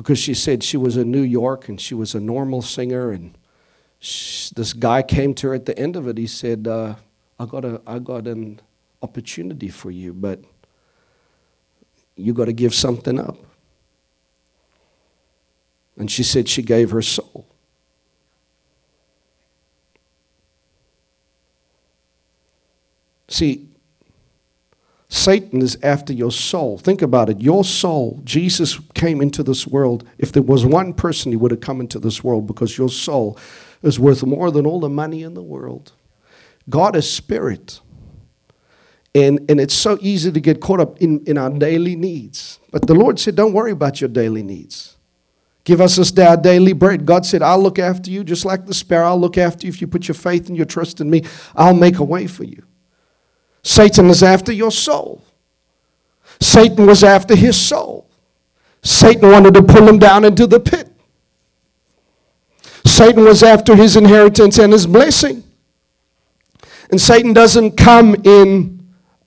Because 0.00 0.18
she 0.18 0.32
said 0.32 0.62
she 0.62 0.78
was 0.78 0.96
in 0.96 1.10
New 1.10 1.20
York 1.20 1.68
and 1.68 1.78
she 1.78 1.94
was 1.94 2.14
a 2.14 2.20
normal 2.20 2.62
singer, 2.62 3.10
and 3.10 3.36
she, 3.98 4.50
this 4.54 4.72
guy 4.72 5.02
came 5.02 5.34
to 5.34 5.48
her 5.48 5.54
at 5.54 5.66
the 5.66 5.78
end 5.78 5.94
of 5.94 6.08
it. 6.08 6.16
He 6.16 6.26
said, 6.26 6.66
uh, 6.66 6.94
I, 7.38 7.44
got 7.44 7.66
a, 7.66 7.82
I 7.86 7.98
got 7.98 8.26
an 8.26 8.62
opportunity 9.02 9.68
for 9.68 9.90
you, 9.90 10.14
but 10.14 10.40
you 12.16 12.32
got 12.32 12.46
to 12.46 12.54
give 12.54 12.74
something 12.74 13.20
up. 13.20 13.36
And 15.98 16.10
she 16.10 16.22
said 16.22 16.48
she 16.48 16.62
gave 16.62 16.92
her 16.92 17.02
soul. 17.02 17.46
See, 23.28 23.68
Satan 25.12 25.60
is 25.60 25.76
after 25.82 26.12
your 26.12 26.30
soul. 26.30 26.78
Think 26.78 27.02
about 27.02 27.28
it. 27.28 27.40
Your 27.40 27.64
soul, 27.64 28.20
Jesus 28.22 28.78
came 28.94 29.20
into 29.20 29.42
this 29.42 29.66
world. 29.66 30.08
If 30.18 30.30
there 30.30 30.42
was 30.42 30.64
one 30.64 30.94
person, 30.94 31.32
he 31.32 31.36
would 31.36 31.50
have 31.50 31.60
come 31.60 31.80
into 31.80 31.98
this 31.98 32.22
world 32.22 32.46
because 32.46 32.78
your 32.78 32.88
soul 32.88 33.36
is 33.82 33.98
worth 33.98 34.22
more 34.22 34.52
than 34.52 34.66
all 34.66 34.78
the 34.78 34.88
money 34.88 35.24
in 35.24 35.34
the 35.34 35.42
world. 35.42 35.92
God 36.68 36.94
is 36.94 37.10
spirit. 37.10 37.80
And, 39.12 39.50
and 39.50 39.60
it's 39.60 39.74
so 39.74 39.98
easy 40.00 40.30
to 40.30 40.40
get 40.40 40.60
caught 40.60 40.78
up 40.78 40.98
in, 40.98 41.24
in 41.26 41.36
our 41.36 41.50
daily 41.50 41.96
needs. 41.96 42.60
But 42.70 42.86
the 42.86 42.94
Lord 42.94 43.18
said, 43.18 43.34
Don't 43.34 43.52
worry 43.52 43.72
about 43.72 44.00
your 44.00 44.08
daily 44.08 44.44
needs. 44.44 44.96
Give 45.64 45.80
us 45.80 45.96
this 45.96 46.12
day 46.12 46.24
our 46.24 46.36
daily 46.36 46.72
bread. 46.72 47.04
God 47.04 47.26
said, 47.26 47.42
I'll 47.42 47.60
look 47.60 47.80
after 47.80 48.12
you 48.12 48.22
just 48.22 48.44
like 48.44 48.66
the 48.66 48.74
sparrow. 48.74 49.08
I'll 49.08 49.20
look 49.20 49.36
after 49.36 49.66
you. 49.66 49.72
If 49.72 49.80
you 49.80 49.88
put 49.88 50.06
your 50.06 50.14
faith 50.14 50.46
and 50.46 50.56
your 50.56 50.66
trust 50.66 51.00
in 51.00 51.10
me, 51.10 51.24
I'll 51.56 51.74
make 51.74 51.98
a 51.98 52.04
way 52.04 52.28
for 52.28 52.44
you. 52.44 52.62
Satan 53.62 54.06
is 54.06 54.22
after 54.22 54.52
your 54.52 54.70
soul. 54.70 55.22
Satan 56.40 56.86
was 56.86 57.04
after 57.04 57.34
his 57.34 57.56
soul. 57.56 58.08
Satan 58.82 59.30
wanted 59.30 59.54
to 59.54 59.62
pull 59.62 59.86
him 59.86 59.98
down 59.98 60.24
into 60.24 60.46
the 60.46 60.60
pit. 60.60 60.88
Satan 62.84 63.24
was 63.24 63.42
after 63.42 63.76
his 63.76 63.96
inheritance 63.96 64.58
and 64.58 64.72
his 64.72 64.86
blessing. 64.86 65.44
And 66.90 67.00
Satan 67.00 67.32
doesn't 67.32 67.76
come 67.76 68.14
in 68.24 68.80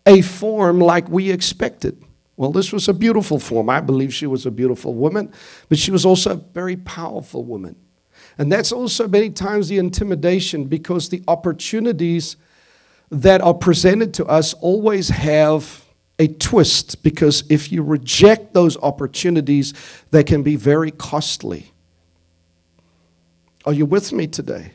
a 0.06 0.22
form 0.22 0.80
like 0.80 1.08
we 1.08 1.32
expected. 1.32 2.04
Well, 2.36 2.52
this 2.52 2.74
was 2.74 2.90
a 2.90 2.94
beautiful 2.94 3.40
form. 3.40 3.70
I 3.70 3.80
believe 3.80 4.14
she 4.14 4.26
was 4.26 4.46
a 4.46 4.52
beautiful 4.52 4.96
woman, 4.96 5.32
but 5.70 5.78
she 5.78 5.92
was 5.92 6.06
also 6.06 6.32
a 6.32 6.36
very 6.36 6.76
powerful 6.78 7.44
woman. 7.46 7.76
And 8.38 8.52
that's 8.52 8.72
also 8.72 9.08
many 9.08 9.30
times 9.30 9.70
the 9.70 9.78
intimidation 9.78 10.66
because 10.66 11.10
the 11.10 11.24
opportunities 11.28 12.36
that 13.14 13.42
are 13.42 13.54
presented 13.54 14.14
to 14.16 14.26
us 14.26 14.54
always 14.56 15.10
have 15.10 15.86
a 16.18 16.28
twist 16.28 17.04
because 17.04 17.44
if 17.50 17.72
you 17.72 17.84
reject 17.84 18.54
those 18.54 18.76
opportunities, 18.78 19.74
they 20.12 20.24
can 20.24 20.42
be 20.42 20.56
very 20.56 20.92
costly. 20.92 21.72
Are 23.66 23.74
you 23.74 23.86
with 23.86 24.12
me 24.12 24.28
today? 24.28 24.74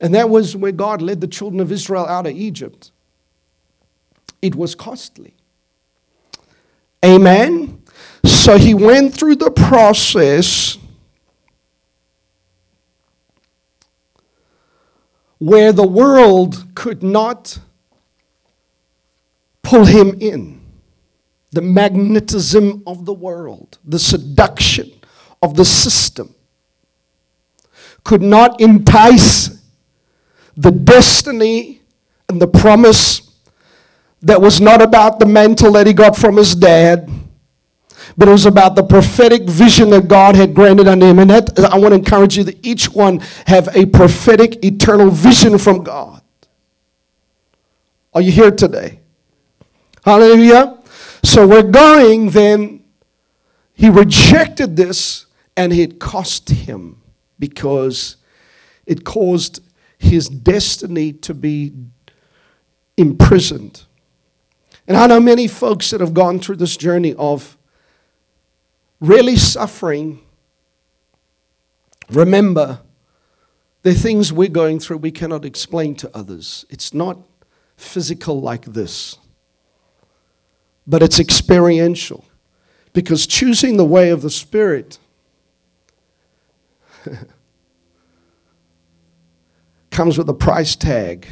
And 0.00 0.14
that 0.14 0.28
was 0.28 0.56
where 0.56 0.72
God 0.72 1.02
led 1.02 1.20
the 1.20 1.28
children 1.28 1.60
of 1.60 1.70
Israel 1.70 2.06
out 2.06 2.26
of 2.26 2.32
Egypt. 2.32 2.90
It 4.42 4.54
was 4.54 4.74
costly. 4.74 5.34
Amen. 7.04 7.82
So 8.24 8.58
he 8.58 8.74
went 8.74 9.14
through 9.14 9.36
the 9.36 9.50
process 9.50 10.78
where 15.40 15.72
the 15.72 15.86
world 15.86 16.66
could 16.74 17.02
not 17.02 17.58
pull 19.62 19.86
him 19.86 20.16
in. 20.20 20.60
The 21.52 21.62
magnetism 21.62 22.84
of 22.86 23.06
the 23.06 23.12
world, 23.12 23.78
the 23.84 23.98
seduction 23.98 24.92
of 25.42 25.56
the 25.56 25.64
system 25.64 26.32
could 28.04 28.22
not 28.22 28.60
entice 28.60 29.60
the 30.56 30.70
destiny 30.70 31.82
and 32.28 32.40
the 32.40 32.46
promise 32.46 33.22
that 34.22 34.40
was 34.40 34.60
not 34.60 34.82
about 34.82 35.18
the 35.18 35.26
mantle 35.26 35.72
that 35.72 35.86
he 35.86 35.92
got 35.92 36.16
from 36.16 36.36
his 36.36 36.54
dad, 36.54 37.10
but 38.16 38.28
it 38.28 38.32
was 38.32 38.46
about 38.46 38.74
the 38.74 38.82
prophetic 38.82 39.42
vision 39.48 39.90
that 39.90 40.08
God 40.08 40.36
had 40.36 40.54
granted 40.54 40.88
unto 40.88 41.06
him. 41.06 41.18
And 41.18 41.30
that, 41.30 41.58
I 41.58 41.78
want 41.78 41.92
to 41.92 41.98
encourage 41.98 42.36
you 42.36 42.44
that 42.44 42.64
each 42.66 42.90
one 42.90 43.20
have 43.46 43.74
a 43.76 43.86
prophetic 43.86 44.64
eternal 44.64 45.10
vision 45.10 45.58
from 45.58 45.82
God. 45.82 46.22
Are 48.12 48.20
you 48.20 48.32
here 48.32 48.50
today? 48.50 49.00
Hallelujah. 50.04 50.78
So 51.22 51.46
we're 51.46 51.62
going 51.62 52.30
then. 52.30 52.84
He 53.72 53.88
rejected 53.88 54.76
this 54.76 55.26
and 55.56 55.72
it 55.72 55.98
cost 55.98 56.50
him 56.50 57.00
because 57.38 58.16
it 58.84 59.04
caused 59.04 59.62
his 59.98 60.28
destiny 60.28 61.12
to 61.12 61.32
be 61.32 61.72
imprisoned. 62.96 63.84
And 64.86 64.96
I 64.96 65.06
know 65.06 65.20
many 65.20 65.46
folks 65.46 65.90
that 65.90 66.00
have 66.00 66.12
gone 66.12 66.40
through 66.40 66.56
this 66.56 66.76
journey 66.76 67.14
of 67.14 67.56
really 69.00 69.36
suffering. 69.36 70.20
Remember, 72.10 72.80
the 73.82 73.94
things 73.94 74.32
we're 74.32 74.48
going 74.48 74.78
through 74.78 74.98
we 74.98 75.10
cannot 75.10 75.44
explain 75.44 75.94
to 75.96 76.10
others. 76.16 76.64
It's 76.68 76.92
not 76.92 77.18
physical 77.76 78.40
like 78.40 78.66
this, 78.66 79.18
but 80.86 81.02
it's 81.02 81.18
experiential. 81.18 82.24
Because 82.92 83.26
choosing 83.26 83.76
the 83.76 83.84
way 83.84 84.10
of 84.10 84.20
the 84.20 84.30
Spirit 84.30 84.98
comes 89.90 90.18
with 90.18 90.28
a 90.28 90.34
price 90.34 90.74
tag. 90.74 91.28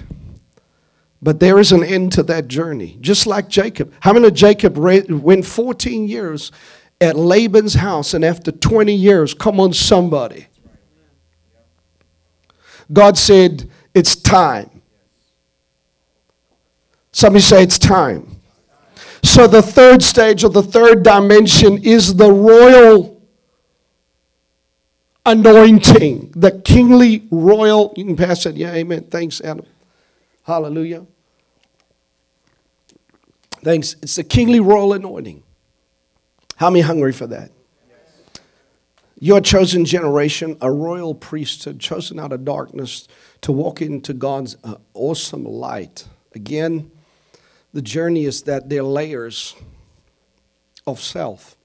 But 1.21 1.41
there 1.41 1.59
is 1.59 1.73
an 1.73 1.83
end 1.83 2.13
to 2.13 2.23
that 2.25 2.47
journey, 2.47 2.97
just 3.01 3.27
like 3.27 3.49
Jacob. 3.49 3.93
How 4.01 4.13
many 4.13 4.29
of 4.29 4.35
Jacob 4.35 4.79
went 4.79 5.45
14 5.45 6.07
years 6.07 6.53
at 7.01 7.17
Laban's 7.17 7.75
house, 7.75 8.15
and 8.15 8.25
after 8.25 8.51
20 8.51 8.93
years, 8.93 9.35
come 9.35 9.61
on, 9.61 9.73
somebody. 9.73 10.47
God 12.93 13.17
said, 13.17 13.71
It's 13.95 14.17
time. 14.17 14.83
Somebody 17.13 17.43
say, 17.43 17.63
It's 17.63 17.79
time. 17.79 18.41
So, 19.23 19.47
the 19.47 19.63
third 19.63 20.03
stage 20.03 20.45
or 20.45 20.51
the 20.51 20.63
third 20.63 21.03
dimension 21.03 21.83
is 21.83 22.15
the 22.15 22.33
royal 22.33 23.21
anointing, 25.27 26.33
the 26.35 26.61
kingly 26.65 27.27
royal. 27.31 27.93
You 27.97 28.05
can 28.05 28.17
pass 28.17 28.47
it. 28.47 28.57
Yeah, 28.57 28.73
amen. 28.73 29.05
Thanks, 29.05 29.41
Adam. 29.41 29.67
Hallelujah. 30.45 31.07
Thanks. 33.63 33.97
It's 34.03 34.17
the 34.17 34.25
kingly 34.25 34.61
royal 34.61 34.95
anointing. 34.95 35.43
How 36.59 36.71
many 36.71 36.81
hungry 36.81 37.13
for 37.13 37.29
that? 37.29 37.53
Your 39.21 39.41
chosen 39.41 39.85
generation, 39.85 40.59
a 40.61 40.71
royal 40.71 41.15
priesthood, 41.15 41.79
chosen 41.79 42.19
out 42.19 42.33
of 42.33 42.45
darkness 42.45 43.07
to 43.43 43.53
walk 43.53 43.81
into 43.81 44.13
God's 44.13 44.57
uh, 44.65 44.75
awesome 44.93 45.45
light. 45.45 46.07
Again, 46.35 46.91
the 47.73 47.83
journey 47.83 48.25
is 48.25 48.43
that 48.43 48.69
there 48.69 48.81
are 48.81 48.85
layers 48.85 49.55
of 50.85 51.01
self 51.01 51.57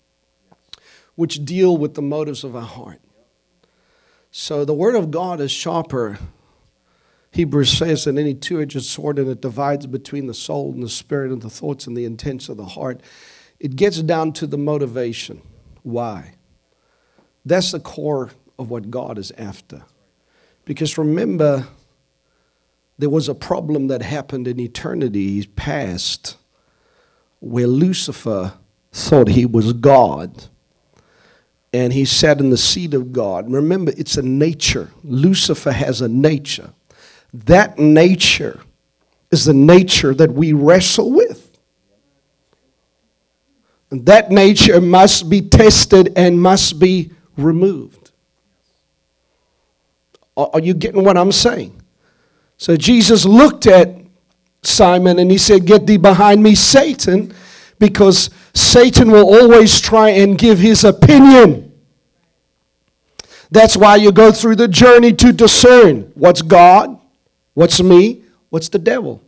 which 1.16 1.44
deal 1.44 1.76
with 1.76 1.96
the 1.96 2.02
motives 2.02 2.44
of 2.44 2.56
our 2.56 2.62
heart. 2.62 3.00
So 4.32 4.64
the 4.64 4.74
word 4.74 4.96
of 4.96 5.10
God 5.12 5.42
is 5.42 5.52
sharper. 5.52 6.20
Hebrews 7.32 7.78
says 7.78 8.04
than 8.06 8.20
any 8.20 8.36
two-edged 8.36 8.84
sword, 8.84 9.18
and 9.18 9.30
it 9.30 9.42
divides 9.42 9.88
between 9.88 10.28
the 10.28 10.34
soul 10.36 10.72
and 10.72 10.84
the 10.84 10.90
spirit 10.90 11.32
and 11.32 11.42
the 11.42 11.50
thoughts 11.50 11.88
and 11.88 11.98
the 11.98 12.06
intents 12.06 12.48
of 12.50 12.58
the 12.58 12.66
heart. 12.66 13.02
It 13.64 13.78
gets 13.78 14.02
down 14.02 14.34
to 14.34 14.46
the 14.46 14.58
motivation. 14.58 15.42
Why? 15.84 16.34
That's 17.46 17.72
the 17.72 17.80
core 17.80 18.32
of 18.60 18.70
what 18.70 18.92
God 18.92 19.18
is 19.18 19.32
after. 19.38 19.84
Because 20.66 20.98
remember, 20.98 21.66
there 22.98 23.10
was 23.10 23.30
a 23.30 23.34
problem 23.34 23.88
that 23.88 24.02
happened 24.02 24.50
in 24.50 24.60
eternity 24.60 25.46
past 25.46 26.36
where 27.40 27.68
Lucifer 27.68 28.54
thought 28.92 29.30
he 29.30 29.46
was 29.46 29.72
God 29.72 30.50
and 31.72 31.94
he 31.94 32.04
sat 32.04 32.40
in 32.42 32.50
the 32.50 32.58
seat 32.58 32.94
of 32.94 33.14
God. 33.14 33.50
Remember, 33.50 33.94
it's 33.98 34.18
a 34.18 34.22
nature. 34.22 34.92
Lucifer 35.06 35.72
has 35.72 36.02
a 36.02 36.10
nature. 36.10 36.72
That 37.34 37.80
nature 37.80 38.60
is 39.32 39.46
the 39.46 39.54
nature 39.54 40.14
that 40.14 40.34
we 40.34 40.52
wrestle 40.52 41.14
with. 41.14 41.43
That 43.94 44.32
nature 44.32 44.82
must 44.82 45.30
be 45.30 45.42
tested 45.42 46.14
and 46.16 46.42
must 46.42 46.80
be 46.80 47.12
removed. 47.38 48.12
Are 50.36 50.60
you 50.60 50.74
getting 50.74 51.04
what 51.04 51.16
I'm 51.16 51.32
saying? 51.32 51.80
So 52.58 52.76
Jesus 52.76 53.24
looked 53.24 53.68
at 53.68 53.96
Simon 54.64 55.20
and 55.20 55.30
he 55.30 55.38
said, 55.38 55.68
Get 55.68 55.86
thee 55.86 55.98
behind 55.98 56.42
me, 56.42 56.56
Satan, 56.56 57.34
because 57.78 58.32
Satan 58.56 59.12
will 59.12 59.28
always 59.28 59.80
try 59.80 60.10
and 60.10 60.38
give 60.40 60.58
his 60.58 60.84
opinion. 60.84 61.72
That's 63.52 63.78
why 63.78 63.98
you 63.98 64.12
go 64.12 64.32
through 64.32 64.56
the 64.56 64.68
journey 64.68 65.14
to 65.14 65.32
discern 65.32 66.12
what's 66.16 66.42
God, 66.42 67.00
what's 67.54 67.84
me, 67.84 68.24
what's 68.50 68.70
the 68.70 68.80
devil. 68.80 69.22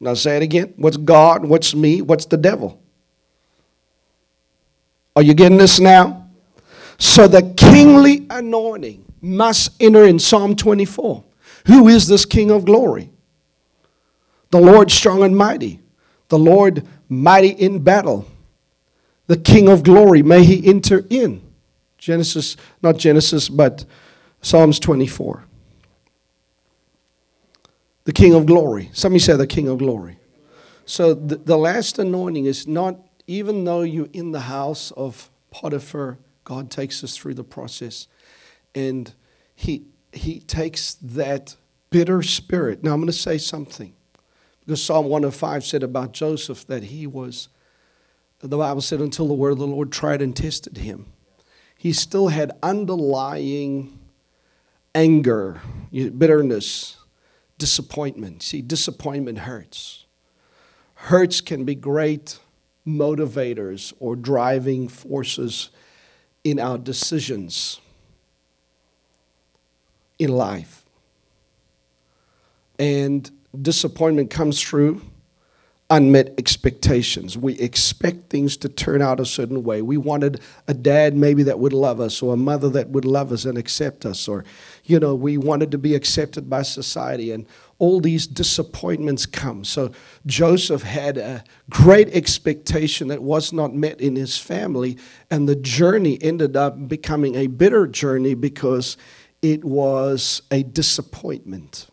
Now 0.00 0.14
say 0.14 0.36
it 0.36 0.42
again. 0.42 0.74
What's 0.76 0.96
God, 0.96 1.44
what's 1.44 1.74
me, 1.74 2.02
what's 2.02 2.26
the 2.26 2.36
devil? 2.36 2.80
Are 5.16 5.22
you 5.22 5.34
getting 5.34 5.58
this 5.58 5.80
now? 5.80 6.28
So 6.98 7.26
the 7.26 7.54
kingly 7.56 8.26
anointing 8.30 9.04
must 9.20 9.70
enter 9.80 10.04
in 10.04 10.18
Psalm 10.18 10.54
24. 10.54 11.24
Who 11.66 11.88
is 11.88 12.06
this 12.06 12.24
King 12.24 12.50
of 12.50 12.64
glory? 12.64 13.10
The 14.50 14.60
Lord 14.60 14.90
strong 14.90 15.22
and 15.22 15.36
mighty, 15.36 15.80
the 16.28 16.38
Lord 16.38 16.86
mighty 17.08 17.48
in 17.48 17.82
battle, 17.82 18.26
the 19.26 19.36
King 19.36 19.68
of 19.68 19.82
glory, 19.82 20.22
may 20.22 20.44
he 20.44 20.66
enter 20.66 21.04
in. 21.10 21.42
Genesis, 21.98 22.56
not 22.80 22.96
Genesis, 22.96 23.48
but 23.48 23.84
Psalms 24.40 24.78
24. 24.78 25.44
The 28.08 28.14
King 28.14 28.32
of 28.32 28.46
glory. 28.46 28.88
Somebody 28.94 29.18
say 29.18 29.36
the 29.36 29.46
King 29.46 29.68
of 29.68 29.76
glory. 29.76 30.18
So 30.86 31.12
the, 31.12 31.36
the 31.36 31.58
last 31.58 31.98
anointing 31.98 32.46
is 32.46 32.66
not, 32.66 32.96
even 33.26 33.64
though 33.64 33.82
you're 33.82 34.08
in 34.14 34.32
the 34.32 34.40
house 34.40 34.92
of 34.92 35.28
Potiphar, 35.50 36.16
God 36.42 36.70
takes 36.70 37.04
us 37.04 37.18
through 37.18 37.34
the 37.34 37.44
process. 37.44 38.08
And 38.74 39.12
he, 39.54 39.84
he 40.10 40.40
takes 40.40 40.94
that 41.02 41.56
bitter 41.90 42.22
spirit. 42.22 42.82
Now 42.82 42.94
I'm 42.94 43.00
going 43.00 43.08
to 43.08 43.12
say 43.12 43.36
something. 43.36 43.92
Because 44.60 44.82
Psalm 44.82 45.04
105 45.04 45.62
said 45.62 45.82
about 45.82 46.12
Joseph 46.12 46.66
that 46.66 46.84
he 46.84 47.06
was, 47.06 47.50
the 48.38 48.56
Bible 48.56 48.80
said, 48.80 49.02
until 49.02 49.28
the 49.28 49.34
word 49.34 49.50
of 49.50 49.58
the 49.58 49.66
Lord 49.66 49.92
tried 49.92 50.22
and 50.22 50.34
tested 50.34 50.78
him. 50.78 51.12
He 51.76 51.92
still 51.92 52.28
had 52.28 52.52
underlying 52.62 53.98
anger, 54.94 55.60
bitterness, 55.92 56.97
disappointment. 57.58 58.42
See, 58.42 58.62
disappointment 58.62 59.38
hurts. 59.38 60.06
Hurts 60.94 61.40
can 61.40 61.64
be 61.64 61.74
great 61.74 62.38
motivators 62.86 63.92
or 64.00 64.16
driving 64.16 64.88
forces 64.88 65.70
in 66.42 66.58
our 66.58 66.78
decisions 66.78 67.80
in 70.18 70.30
life. 70.30 70.84
And 72.78 73.30
disappointment 73.60 74.30
comes 74.30 74.62
through 74.62 75.02
unmet 75.90 76.34
expectations. 76.38 77.38
We 77.38 77.58
expect 77.58 78.28
things 78.28 78.56
to 78.58 78.68
turn 78.68 79.00
out 79.00 79.20
a 79.20 79.24
certain 79.24 79.64
way. 79.64 79.80
We 79.80 79.96
wanted 79.96 80.40
a 80.66 80.74
dad 80.74 81.16
maybe 81.16 81.44
that 81.44 81.58
would 81.58 81.72
love 81.72 82.00
us, 82.00 82.20
or 82.20 82.34
a 82.34 82.36
mother 82.36 82.68
that 82.70 82.90
would 82.90 83.04
love 83.04 83.32
us 83.32 83.44
and 83.44 83.56
accept 83.56 84.04
us, 84.04 84.28
or, 84.28 84.44
you 84.88 84.98
know, 84.98 85.14
we 85.14 85.36
wanted 85.36 85.70
to 85.70 85.78
be 85.78 85.94
accepted 85.94 86.48
by 86.48 86.62
society, 86.62 87.30
and 87.30 87.46
all 87.78 88.00
these 88.00 88.26
disappointments 88.26 89.26
come. 89.26 89.62
So 89.62 89.92
Joseph 90.26 90.82
had 90.82 91.18
a 91.18 91.44
great 91.70 92.08
expectation 92.08 93.08
that 93.08 93.22
was 93.22 93.52
not 93.52 93.74
met 93.74 94.00
in 94.00 94.16
his 94.16 94.38
family, 94.38 94.96
and 95.30 95.48
the 95.48 95.56
journey 95.56 96.18
ended 96.22 96.56
up 96.56 96.88
becoming 96.88 97.34
a 97.36 97.46
bitter 97.46 97.86
journey 97.86 98.34
because 98.34 98.96
it 99.42 99.62
was 99.62 100.42
a 100.50 100.62
disappointment. 100.62 101.88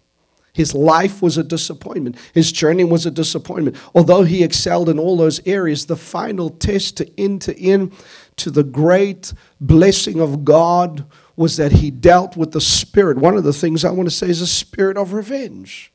His 0.54 0.74
life 0.74 1.22
was 1.22 1.38
a 1.38 1.44
disappointment. 1.44 2.16
His 2.34 2.50
journey 2.50 2.86
was 2.86 3.06
a 3.06 3.12
disappointment. 3.12 3.76
Although 3.94 4.24
he 4.24 4.42
excelled 4.42 4.88
in 4.88 4.98
all 4.98 5.18
those 5.18 5.46
areas, 5.46 5.86
the 5.86 5.98
final 5.98 6.50
test 6.50 6.96
to 6.98 7.20
enter 7.20 7.54
in 7.58 7.92
to 8.38 8.50
the 8.50 8.64
great 8.64 9.34
blessing 9.60 10.22
of 10.22 10.46
God 10.46 11.06
was 11.36 11.58
that 11.58 11.74
he 11.74 11.92
dealt 11.92 12.38
with 12.38 12.52
the 12.52 12.62
spirit. 12.62 13.18
One 13.18 13.36
of 13.36 13.44
the 13.44 13.54
things 13.54 13.84
I 13.84 13.92
want 13.92 14.08
to 14.10 14.16
say 14.16 14.30
is 14.30 14.42
a 14.42 14.48
spirit 14.48 14.98
of 14.98 15.14
revenge. 15.14 15.92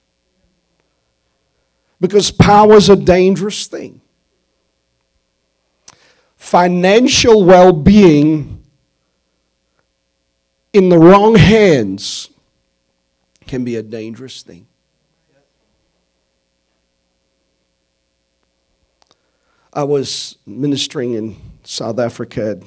Because 2.01 2.31
power 2.31 2.75
is 2.75 2.89
a 2.89 2.97
dangerous 2.97 3.67
thing. 3.67 4.01
Financial 6.37 7.45
well 7.45 7.73
being 7.73 8.63
in 10.73 10.89
the 10.89 10.99
wrong 10.99 11.35
hands 11.35 12.31
can 13.47 13.65
be 13.65 13.77
a 13.77 13.83
dangerous 13.83 14.43
thing. 14.43 14.67
I 19.73 19.85
was 19.85 20.37
ministering 20.47 21.15
in 21.15 21.37
South 21.63 21.99
Africa 21.99 22.61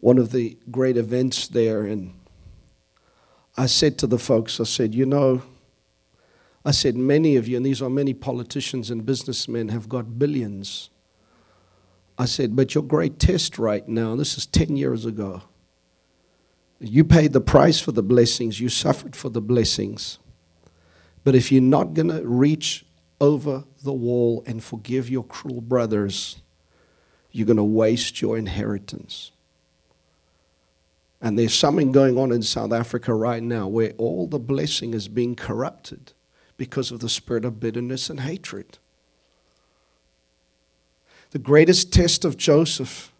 one 0.00 0.18
of 0.18 0.32
the 0.32 0.56
great 0.70 0.96
events 0.96 1.48
there, 1.48 1.84
and 1.84 2.14
I 3.56 3.66
said 3.66 3.98
to 3.98 4.06
the 4.06 4.18
folks, 4.18 4.60
I 4.60 4.64
said, 4.64 4.94
you 4.94 5.06
know, 5.06 5.42
I 6.64 6.72
said, 6.72 6.96
many 6.96 7.36
of 7.36 7.48
you, 7.48 7.56
and 7.56 7.64
these 7.64 7.80
are 7.80 7.88
many 7.88 8.12
politicians 8.12 8.90
and 8.90 9.06
businessmen, 9.06 9.68
have 9.68 9.88
got 9.88 10.18
billions. 10.18 10.90
I 12.18 12.26
said, 12.26 12.54
but 12.54 12.74
your 12.74 12.84
great 12.84 13.18
test 13.18 13.58
right 13.58 13.86
now, 13.88 14.14
this 14.16 14.36
is 14.36 14.46
10 14.46 14.76
years 14.76 15.06
ago, 15.06 15.42
you 16.78 17.04
paid 17.04 17.32
the 17.32 17.40
price 17.40 17.80
for 17.80 17.92
the 17.92 18.02
blessings, 18.02 18.60
you 18.60 18.68
suffered 18.68 19.14
for 19.14 19.28
the 19.28 19.40
blessings. 19.40 20.18
But 21.24 21.34
if 21.34 21.52
you're 21.52 21.62
not 21.62 21.94
going 21.94 22.08
to 22.08 22.26
reach 22.26 22.86
over 23.20 23.64
the 23.84 23.92
wall 23.92 24.42
and 24.46 24.64
forgive 24.64 25.10
your 25.10 25.24
cruel 25.24 25.60
brothers, 25.60 26.40
you're 27.32 27.46
going 27.46 27.58
to 27.58 27.64
waste 27.64 28.22
your 28.22 28.38
inheritance. 28.38 29.32
And 31.20 31.38
there's 31.38 31.54
something 31.54 31.92
going 31.92 32.16
on 32.16 32.32
in 32.32 32.42
South 32.42 32.72
Africa 32.72 33.12
right 33.12 33.42
now 33.42 33.68
where 33.68 33.92
all 33.98 34.26
the 34.26 34.38
blessing 34.38 34.94
is 34.94 35.06
being 35.08 35.34
corrupted 35.34 36.12
because 36.56 36.90
of 36.90 37.00
the 37.00 37.08
spirit 37.08 37.44
of 37.44 37.60
bitterness 37.60 38.08
and 38.08 38.20
hatred. 38.20 38.78
The 41.30 41.38
greatest 41.38 41.92
test 41.92 42.24
of 42.24 42.36
Joseph 42.36 43.12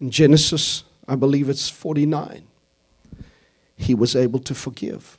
in 0.00 0.10
Genesis, 0.10 0.84
I 1.06 1.14
believe 1.14 1.48
it's 1.48 1.68
49 1.68 2.46
he 3.80 3.94
was 3.94 4.14
able 4.14 4.38
to 4.40 4.54
forgive. 4.54 5.18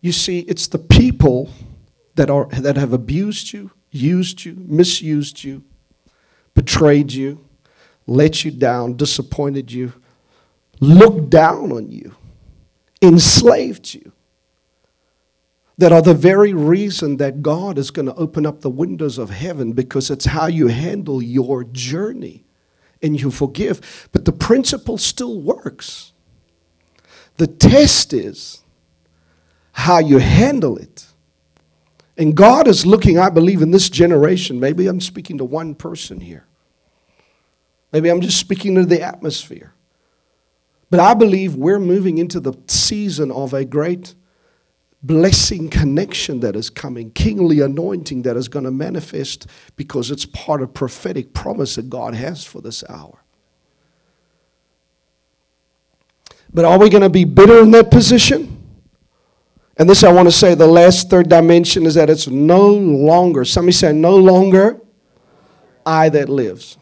You 0.00 0.12
see, 0.12 0.40
it's 0.40 0.66
the 0.66 0.78
people 0.78 1.50
that, 2.14 2.28
are, 2.28 2.46
that 2.46 2.76
have 2.76 2.92
abused 2.92 3.52
you, 3.52 3.70
used 3.90 4.44
you, 4.44 4.54
misused 4.58 5.44
you, 5.44 5.64
betrayed 6.54 7.12
you, 7.12 7.42
let 8.06 8.44
you 8.44 8.50
down, 8.50 8.96
disappointed 8.96 9.70
you, 9.70 9.92
looked 10.80 11.30
down 11.30 11.72
on 11.72 11.90
you, 11.90 12.14
enslaved 13.00 13.94
you, 13.94 14.12
that 15.78 15.92
are 15.92 16.02
the 16.02 16.14
very 16.14 16.52
reason 16.52 17.16
that 17.16 17.42
God 17.42 17.78
is 17.78 17.90
going 17.90 18.06
to 18.06 18.14
open 18.14 18.46
up 18.46 18.60
the 18.60 18.70
windows 18.70 19.18
of 19.18 19.30
heaven 19.30 19.72
because 19.72 20.10
it's 20.10 20.26
how 20.26 20.46
you 20.46 20.68
handle 20.68 21.22
your 21.22 21.64
journey 21.64 22.44
and 23.02 23.20
you 23.20 23.30
forgive. 23.30 24.08
But 24.12 24.24
the 24.24 24.32
principle 24.32 24.98
still 24.98 25.40
works. 25.40 26.12
The 27.36 27.46
test 27.46 28.12
is 28.12 28.62
how 29.72 29.98
you 29.98 30.18
handle 30.18 30.76
it. 30.76 31.06
And 32.18 32.36
God 32.36 32.68
is 32.68 32.84
looking, 32.84 33.18
I 33.18 33.30
believe, 33.30 33.62
in 33.62 33.70
this 33.70 33.88
generation. 33.88 34.60
Maybe 34.60 34.86
I'm 34.86 35.00
speaking 35.00 35.38
to 35.38 35.44
one 35.44 35.74
person 35.74 36.20
here. 36.20 36.46
Maybe 37.92 38.08
I'm 38.08 38.20
just 38.20 38.38
speaking 38.38 38.74
to 38.76 38.84
the 38.84 39.02
atmosphere. 39.02 39.74
But 40.90 41.00
I 41.00 41.14
believe 41.14 41.54
we're 41.54 41.78
moving 41.78 42.18
into 42.18 42.40
the 42.40 42.54
season 42.66 43.30
of 43.30 43.54
a 43.54 43.64
great 43.64 44.14
blessing 45.02 45.68
connection 45.68 46.40
that 46.40 46.54
is 46.54 46.70
coming, 46.70 47.10
kingly 47.10 47.60
anointing 47.60 48.22
that 48.22 48.36
is 48.36 48.48
going 48.48 48.64
to 48.64 48.70
manifest 48.70 49.46
because 49.76 50.10
it's 50.10 50.26
part 50.26 50.62
of 50.62 50.72
prophetic 50.72 51.34
promise 51.34 51.74
that 51.74 51.90
God 51.90 52.14
has 52.14 52.44
for 52.44 52.60
this 52.60 52.84
hour. 52.88 53.18
But 56.54 56.64
are 56.64 56.78
we 56.78 56.90
going 56.90 57.02
to 57.02 57.10
be 57.10 57.24
bitter 57.24 57.60
in 57.60 57.70
that 57.72 57.90
position? 57.90 58.58
And 59.78 59.88
this 59.88 60.04
I 60.04 60.12
want 60.12 60.28
to 60.28 60.32
say 60.32 60.54
the 60.54 60.66
last 60.66 61.08
third 61.08 61.28
dimension 61.28 61.86
is 61.86 61.94
that 61.94 62.10
it's 62.10 62.28
no 62.28 62.68
longer, 62.68 63.44
somebody 63.44 63.72
say, 63.72 63.92
no 63.92 64.16
longer 64.16 64.78
I 65.84 66.10
that 66.10 66.28
lives, 66.28 66.76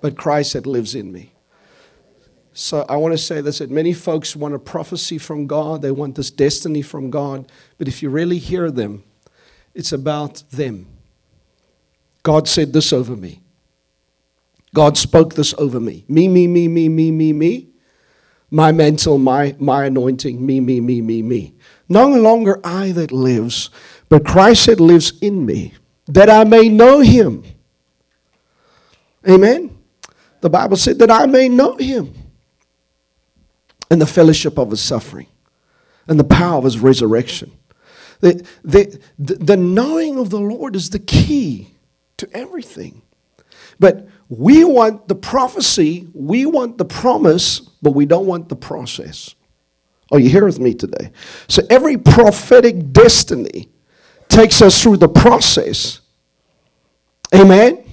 but 0.00 0.16
Christ 0.16 0.54
that 0.54 0.66
lives 0.66 0.94
in 0.94 1.12
me. 1.12 1.32
So 2.52 2.84
I 2.88 2.96
want 2.96 3.12
to 3.12 3.18
say 3.18 3.40
this 3.40 3.58
that 3.58 3.70
many 3.70 3.92
folks 3.92 4.34
want 4.34 4.54
a 4.54 4.58
prophecy 4.58 5.18
from 5.18 5.46
God, 5.46 5.82
they 5.82 5.90
want 5.90 6.16
this 6.16 6.30
destiny 6.30 6.82
from 6.82 7.10
God, 7.10 7.50
but 7.78 7.88
if 7.88 8.02
you 8.02 8.10
really 8.10 8.38
hear 8.38 8.70
them, 8.70 9.04
it's 9.74 9.92
about 9.92 10.42
them. 10.50 10.86
God 12.22 12.48
said 12.48 12.72
this 12.72 12.92
over 12.92 13.16
me. 13.16 13.40
God 14.74 14.96
spoke 14.96 15.34
this 15.34 15.54
over 15.58 15.80
me. 15.80 16.04
Me, 16.08 16.28
me, 16.28 16.46
me, 16.46 16.68
me, 16.68 16.88
me, 16.88 17.10
me, 17.10 17.32
me. 17.32 17.68
My 18.50 18.72
mantle, 18.72 19.18
my, 19.18 19.54
my 19.58 19.86
anointing, 19.86 20.44
me, 20.44 20.60
me, 20.60 20.80
me, 20.80 21.00
me, 21.00 21.22
me. 21.22 21.54
No 21.88 22.08
longer 22.08 22.60
I 22.64 22.92
that 22.92 23.12
lives, 23.12 23.70
but 24.08 24.24
Christ 24.24 24.66
that 24.66 24.80
lives 24.80 25.12
in 25.20 25.46
me, 25.46 25.74
that 26.06 26.28
I 26.28 26.44
may 26.44 26.68
know 26.68 27.00
him. 27.00 27.44
Amen. 29.28 29.76
The 30.40 30.50
Bible 30.50 30.76
said 30.76 30.98
that 31.00 31.10
I 31.10 31.26
may 31.26 31.48
know 31.48 31.76
him 31.76 32.14
and 33.90 34.00
the 34.00 34.06
fellowship 34.06 34.58
of 34.58 34.70
his 34.70 34.80
suffering 34.80 35.26
and 36.06 36.18
the 36.18 36.24
power 36.24 36.58
of 36.58 36.64
his 36.64 36.78
resurrection. 36.78 37.52
The, 38.20 38.46
the, 38.62 39.00
the, 39.18 39.56
knowing 39.56 40.18
of 40.18 40.30
the 40.30 40.40
Lord 40.40 40.76
is 40.76 40.90
the 40.90 40.98
key 40.98 41.74
to 42.18 42.28
everything. 42.36 43.02
But 43.78 44.08
we 44.28 44.62
want 44.64 45.08
the 45.08 45.14
prophecy, 45.14 46.06
we 46.12 46.44
want 46.44 46.76
the 46.76 46.84
promise, 46.84 47.60
but 47.60 47.92
we 47.92 48.04
don't 48.04 48.26
want 48.26 48.48
the 48.48 48.56
process. 48.56 49.34
Are 50.12 50.18
you 50.18 50.28
here 50.28 50.44
with 50.44 50.58
me 50.58 50.74
today? 50.74 51.12
So 51.48 51.62
every 51.70 51.96
prophetic 51.96 52.92
destiny 52.92 53.70
takes 54.28 54.60
us 54.60 54.82
through 54.82 54.98
the 54.98 55.08
process. 55.08 56.00
Amen? 57.34 57.89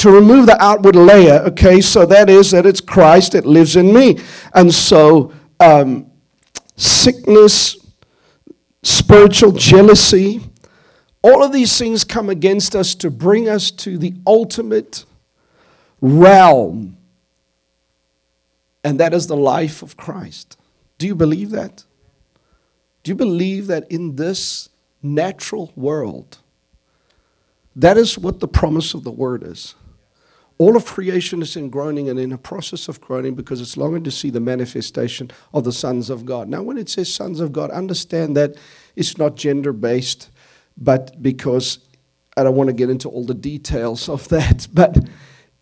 To 0.00 0.10
remove 0.10 0.46
the 0.46 0.56
outward 0.62 0.96
layer, 0.96 1.40
okay, 1.48 1.82
so 1.82 2.06
that 2.06 2.30
is 2.30 2.52
that 2.52 2.64
it's 2.64 2.80
Christ 2.80 3.32
that 3.32 3.44
lives 3.44 3.76
in 3.76 3.92
me. 3.92 4.18
And 4.54 4.72
so 4.72 5.32
um, 5.58 6.10
sickness, 6.74 7.76
spiritual 8.82 9.52
jealousy, 9.52 10.40
all 11.22 11.44
of 11.44 11.52
these 11.52 11.78
things 11.78 12.04
come 12.04 12.30
against 12.30 12.74
us 12.74 12.94
to 12.94 13.10
bring 13.10 13.46
us 13.46 13.70
to 13.72 13.98
the 13.98 14.14
ultimate 14.26 15.04
realm, 16.00 16.96
and 18.82 18.98
that 19.00 19.12
is 19.12 19.26
the 19.26 19.36
life 19.36 19.82
of 19.82 19.98
Christ. 19.98 20.56
Do 20.96 21.06
you 21.06 21.14
believe 21.14 21.50
that? 21.50 21.84
Do 23.02 23.10
you 23.10 23.16
believe 23.16 23.66
that 23.66 23.92
in 23.92 24.16
this 24.16 24.70
natural 25.02 25.72
world, 25.76 26.38
that 27.76 27.98
is 27.98 28.18
what 28.18 28.40
the 28.40 28.48
promise 28.48 28.94
of 28.94 29.04
the 29.04 29.10
word 29.10 29.42
is? 29.42 29.74
All 30.60 30.76
of 30.76 30.84
creation 30.84 31.40
is 31.40 31.56
in 31.56 31.70
groaning 31.70 32.10
and 32.10 32.20
in 32.20 32.32
a 32.32 32.36
process 32.36 32.86
of 32.86 33.00
groaning 33.00 33.34
because 33.34 33.62
it's 33.62 33.78
longing 33.78 34.04
to 34.04 34.10
see 34.10 34.28
the 34.28 34.40
manifestation 34.40 35.30
of 35.54 35.64
the 35.64 35.72
sons 35.72 36.10
of 36.10 36.26
God. 36.26 36.48
Now, 36.48 36.62
when 36.62 36.76
it 36.76 36.90
says 36.90 37.10
sons 37.10 37.40
of 37.40 37.50
God, 37.50 37.70
understand 37.70 38.36
that 38.36 38.56
it's 38.94 39.16
not 39.16 39.36
gender 39.36 39.72
based 39.72 40.28
but 40.76 41.22
because 41.22 41.78
I 42.36 42.42
don't 42.42 42.56
want 42.56 42.68
to 42.68 42.74
get 42.74 42.90
into 42.90 43.08
all 43.08 43.24
the 43.24 43.32
details 43.32 44.06
of 44.06 44.28
that, 44.28 44.68
but 44.74 44.98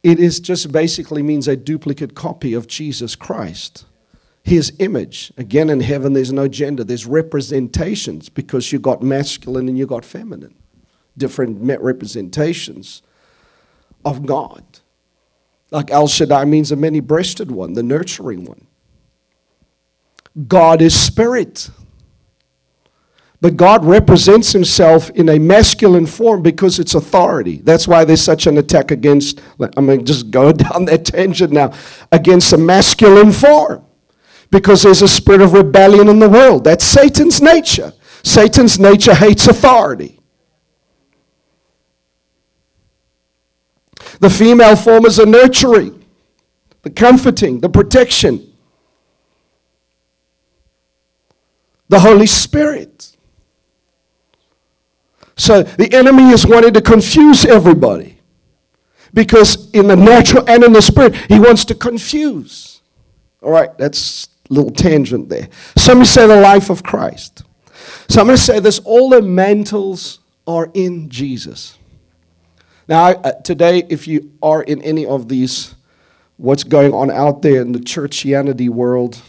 it 0.03 0.19
is 0.19 0.41
just 0.41 0.73
basically 0.73 1.23
means 1.23 1.47
a 1.47 1.57
duplicate 1.57 2.17
copy 2.17 2.53
of 2.55 2.67
Jesus 2.67 3.15
Christ. 3.15 3.85
His 4.43 4.73
image. 4.81 5.33
Again, 5.37 5.71
in 5.71 5.81
heaven, 5.81 6.13
there's 6.13 6.33
no 6.33 6.49
gender, 6.49 6.83
there's 6.83 7.07
representations 7.07 8.29
because 8.29 8.73
you 8.73 8.81
got 8.81 9.01
masculine 9.01 9.69
and 9.69 9.79
you 9.79 9.87
got 9.87 10.05
feminine, 10.05 10.57
different 11.17 11.61
representations 11.61 13.03
of 14.05 14.27
God. 14.27 14.65
Like 15.71 15.91
El 15.91 16.09
Shaddai 16.09 16.45
means 16.45 16.73
a 16.73 16.77
many 16.77 17.01
breasted 17.01 17.51
one, 17.51 17.75
the 17.75 17.83
nurturing 17.83 18.45
one. 18.45 18.67
God 20.47 20.81
is 20.81 20.99
spirit. 20.99 21.71
But 23.41 23.57
God 23.57 23.85
represents 23.85 24.53
himself 24.53 25.11
in 25.11 25.29
a 25.29 25.39
masculine 25.39 26.07
form 26.07 26.43
because 26.43 26.79
it's 26.79 26.95
authority. 26.95 27.61
That's 27.63 27.87
why 27.87 28.05
there's 28.05 28.21
such 28.21 28.47
an 28.47 28.59
attack 28.59 28.91
against, 28.91 29.41
I'm 29.61 29.87
going 29.87 30.01
to 30.01 30.05
just 30.05 30.31
go 30.31 30.53
down 30.53 30.87
that 30.87 31.05
tangent 31.05 31.53
now, 31.53 31.73
against 32.11 32.53
a 32.53 32.59
masculine 32.59 33.33
form. 33.33 33.85
Because 34.51 34.83
there's 34.83 35.03
a 35.03 35.09
spirit 35.09 35.43
of 35.43 35.53
rebellion 35.53 36.09
in 36.09 36.19
the 36.19 36.29
world. 36.29 36.65
That's 36.65 36.85
Satan's 36.85 37.43
nature. 37.43 37.93
Satan's 38.25 38.79
nature 38.79 39.15
hates 39.15 39.47
authority. 39.47 40.18
The 44.21 44.31
female 44.31 44.77
form 44.77 45.07
is 45.07 45.17
the 45.17 45.27
nurturing, 45.27 46.05
the 46.83 46.91
comforting, 46.91 47.61
the 47.61 47.69
protection, 47.69 48.53
the 51.89 52.01
Holy 52.01 52.27
Spirit. 52.27 53.17
So 55.37 55.63
the 55.63 55.93
enemy 55.95 56.31
is 56.31 56.47
wanting 56.47 56.75
to 56.75 56.83
confuse 56.83 57.45
everybody. 57.45 58.19
Because 59.15 59.71
in 59.71 59.87
the 59.87 59.97
natural 59.97 60.45
and 60.49 60.63
in 60.65 60.73
the 60.73 60.83
spirit, 60.83 61.15
he 61.15 61.39
wants 61.39 61.65
to 61.67 61.75
confuse. 61.75 62.83
All 63.41 63.51
right, 63.51 63.77
that's 63.79 64.29
a 64.51 64.55
little 64.55 64.71
tangent 64.71 65.29
there. 65.29 65.49
Some 65.77 66.05
say 66.05 66.27
the 66.27 66.41
life 66.41 66.71
of 66.71 66.83
Christ. 66.83 67.45
So 68.09 68.21
I'm 68.21 68.27
going 68.27 68.37
to 68.37 68.43
say 68.43 68.61
this 68.61 68.81
all 68.81 69.09
the 69.09 69.23
mantles 69.23 70.19
are 70.47 70.71
in 70.75 71.09
Jesus. 71.09 71.78
Now, 72.89 73.09
uh, 73.09 73.33
today, 73.43 73.85
if 73.91 74.09
you 74.09 74.33
are 74.43 74.63
in 74.63 74.81
any 74.81 75.05
of 75.05 75.29
these, 75.29 75.75
what's 76.39 76.65
going 76.65 76.95
on 76.95 77.11
out 77.11 77.43
there 77.43 77.61
in 77.61 77.73
the 77.73 77.81
churchianity 77.81 78.71
world, 78.71 79.21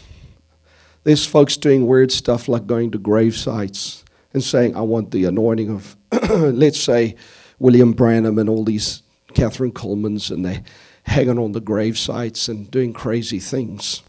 there's 1.04 1.26
folks 1.26 1.58
doing 1.58 1.86
weird 1.86 2.10
stuff 2.10 2.48
like 2.48 2.66
going 2.66 2.90
to 2.92 2.98
grave 2.98 3.36
sites 3.36 4.02
and 4.32 4.42
saying, 4.42 4.76
I 4.76 4.80
want 4.80 5.10
the 5.10 5.26
anointing 5.26 5.68
of, 5.70 5.96
let's 6.30 6.80
say, 6.80 7.16
William 7.58 7.92
Branham 7.92 8.38
and 8.38 8.48
all 8.48 8.64
these 8.64 9.02
Kathryn 9.34 9.72
Kuhlmans, 9.72 10.30
and 10.30 10.42
they're 10.42 10.62
hanging 11.02 11.38
on 11.38 11.52
the 11.52 11.60
grave 11.60 11.98
sites 11.98 12.48
and 12.48 12.70
doing 12.70 12.94
crazy 12.94 13.40
things. 13.40 14.02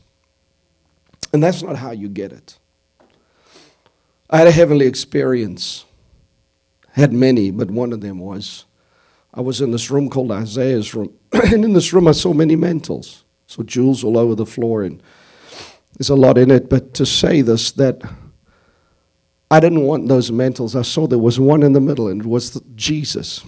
And 1.33 1.43
that's 1.43 1.61
not 1.61 1.75
how 1.75 1.91
you 1.91 2.07
get 2.07 2.31
it. 2.31 2.57
I 4.29 4.37
had 4.37 4.47
a 4.47 4.51
heavenly 4.51 4.87
experience. 4.87 5.83
Had 6.93 7.11
many, 7.11 7.51
but 7.51 7.69
one 7.69 7.91
of 7.91 7.99
them 7.99 8.19
was 8.19 8.65
I 9.33 9.41
was 9.41 9.61
in 9.61 9.71
this 9.71 9.89
room 9.89 10.09
called 10.09 10.31
Isaiah's 10.31 10.93
room. 10.93 11.13
and 11.31 11.63
in 11.63 11.73
this 11.73 11.93
room, 11.93 12.07
I 12.07 12.11
saw 12.11 12.33
many 12.33 12.55
mantles. 12.55 13.23
So 13.47 13.63
jewels 13.63 14.03
all 14.03 14.17
over 14.17 14.35
the 14.35 14.45
floor, 14.45 14.83
and 14.83 15.01
there's 15.97 16.09
a 16.09 16.15
lot 16.15 16.37
in 16.37 16.51
it. 16.51 16.69
But 16.69 16.93
to 16.95 17.05
say 17.05 17.41
this, 17.41 17.71
that 17.73 18.01
I 19.49 19.59
didn't 19.59 19.81
want 19.81 20.07
those 20.07 20.31
mantles. 20.31 20.75
I 20.75 20.81
saw 20.81 21.07
there 21.07 21.19
was 21.19 21.39
one 21.39 21.63
in 21.63 21.73
the 21.73 21.81
middle, 21.81 22.07
and 22.07 22.21
it 22.21 22.27
was 22.27 22.61
Jesus. 22.75 23.43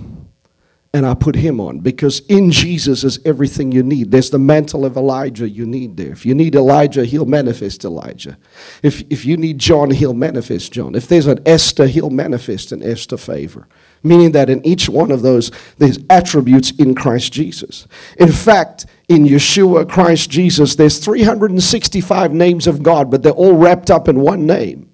And 0.95 1.07
I 1.07 1.15
put 1.15 1.35
him 1.35 1.59
on 1.59 1.79
because 1.79 2.19
in 2.27 2.51
Jesus 2.51 3.03
is 3.03 3.19
everything 3.25 3.71
you 3.71 3.81
need. 3.81 4.11
There's 4.11 4.29
the 4.29 4.37
mantle 4.37 4.85
of 4.85 4.95
Elijah 4.95 5.49
you 5.49 5.65
need 5.65 5.97
there. 5.97 6.11
If 6.11 6.23
you 6.23 6.35
need 6.35 6.53
Elijah, 6.53 7.03
he'll 7.03 7.25
manifest 7.25 7.83
Elijah. 7.83 8.37
If, 8.83 9.01
if 9.09 9.25
you 9.25 9.35
need 9.35 9.57
John, 9.57 9.89
he'll 9.89 10.13
manifest 10.13 10.71
John. 10.71 10.93
If 10.93 11.07
there's 11.07 11.25
an 11.25 11.39
Esther, 11.47 11.87
he'll 11.87 12.11
manifest 12.11 12.71
an 12.71 12.83
Esther 12.83 13.17
favor. 13.17 13.67
Meaning 14.03 14.33
that 14.33 14.51
in 14.51 14.63
each 14.63 14.87
one 14.87 15.09
of 15.09 15.23
those, 15.23 15.49
there's 15.79 15.97
attributes 16.11 16.69
in 16.71 16.93
Christ 16.93 17.33
Jesus. 17.33 17.87
In 18.19 18.31
fact, 18.31 18.85
in 19.09 19.25
Yeshua, 19.25 19.89
Christ 19.89 20.29
Jesus, 20.29 20.75
there's 20.75 20.99
365 20.99 22.33
names 22.33 22.67
of 22.67 22.83
God, 22.83 23.09
but 23.09 23.23
they're 23.23 23.31
all 23.31 23.55
wrapped 23.55 23.89
up 23.89 24.07
in 24.07 24.19
one 24.19 24.45
name. 24.45 24.91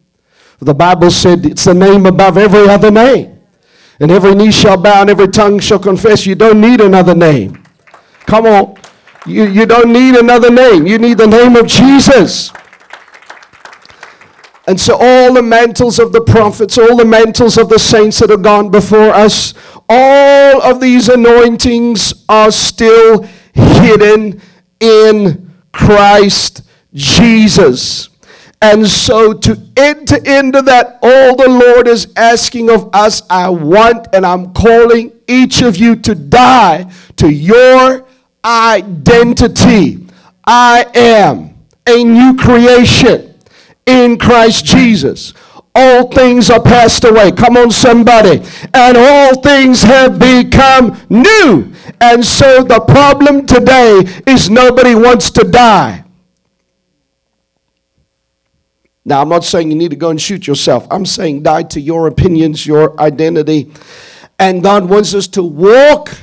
The 0.59 0.73
Bible 0.73 1.11
said 1.11 1.45
it's 1.45 1.65
the 1.65 1.73
name 1.73 2.05
above 2.05 2.37
every 2.37 2.69
other 2.69 2.89
name. 2.91 3.38
And 3.99 4.11
every 4.11 4.33
knee 4.33 4.51
shall 4.51 4.77
bow 4.77 5.01
and 5.01 5.09
every 5.09 5.27
tongue 5.27 5.59
shall 5.59 5.79
confess. 5.79 6.25
You 6.25 6.35
don't 6.35 6.61
need 6.61 6.81
another 6.81 7.15
name. 7.15 7.63
Come 8.25 8.45
on. 8.45 8.75
You, 9.25 9.45
you 9.45 9.65
don't 9.65 9.91
need 9.91 10.15
another 10.15 10.49
name. 10.49 10.87
You 10.87 10.97
need 10.97 11.17
the 11.17 11.27
name 11.27 11.55
of 11.55 11.67
Jesus. 11.67 12.51
And 14.65 14.79
so, 14.79 14.97
all 14.99 15.33
the 15.33 15.41
mantles 15.41 15.97
of 15.97 16.13
the 16.13 16.21
prophets, 16.21 16.77
all 16.77 16.95
the 16.95 17.03
mantles 17.03 17.57
of 17.57 17.69
the 17.69 17.79
saints 17.79 18.19
that 18.19 18.29
have 18.29 18.43
gone 18.43 18.69
before 18.69 19.09
us, 19.09 19.55
all 19.89 20.61
of 20.61 20.79
these 20.79 21.09
anointings 21.09 22.13
are 22.29 22.51
still 22.51 23.23
hidden 23.53 24.39
in 24.79 25.51
Christ 25.73 26.61
Jesus. 26.93 28.09
And 28.61 28.85
so 28.87 29.33
to 29.33 29.57
enter 29.77 30.17
into 30.17 30.61
that, 30.63 30.99
all 31.01 31.35
the 31.35 31.47
Lord 31.47 31.87
is 31.87 32.11
asking 32.17 32.69
of 32.69 32.93
us, 32.93 33.21
I 33.29 33.49
want 33.49 34.07
and 34.13 34.25
I'm 34.25 34.53
calling 34.53 35.13
each 35.27 35.61
of 35.61 35.77
you 35.77 35.95
to 35.97 36.13
die 36.13 36.91
to 37.17 37.29
your 37.29 38.05
identity. 38.43 40.05
I 40.45 40.85
am 40.93 41.55
a 41.87 42.03
new 42.03 42.35
creation 42.35 43.33
in 43.85 44.17
Christ 44.17 44.65
Jesus. 44.65 45.33
All 45.73 46.11
things 46.11 46.49
are 46.49 46.61
passed 46.61 47.05
away. 47.05 47.31
Come 47.31 47.55
on, 47.55 47.71
somebody. 47.71 48.41
And 48.73 48.97
all 48.97 49.41
things 49.41 49.83
have 49.83 50.19
become 50.19 50.99
new. 51.09 51.71
And 52.01 52.25
so 52.25 52.63
the 52.63 52.81
problem 52.81 53.45
today 53.45 54.01
is 54.27 54.49
nobody 54.49 54.95
wants 54.95 55.29
to 55.31 55.43
die. 55.43 56.03
Now, 59.09 59.23
I'm 59.23 59.29
not 59.29 59.43
saying 59.43 59.71
you 59.71 59.75
need 59.75 59.89
to 59.89 59.95
go 59.95 60.11
and 60.11 60.21
shoot 60.21 60.45
yourself. 60.45 60.85
I'm 60.91 61.03
saying 61.03 61.41
die 61.41 61.63
to 61.63 61.81
your 61.81 62.05
opinions, 62.05 62.67
your 62.67 62.97
identity. 63.01 63.71
And 64.37 64.61
God 64.61 64.87
wants 64.87 65.15
us 65.15 65.27
to 65.29 65.41
walk 65.41 66.15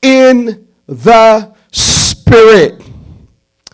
in 0.00 0.68
the 0.86 1.52
Spirit. 1.72 2.80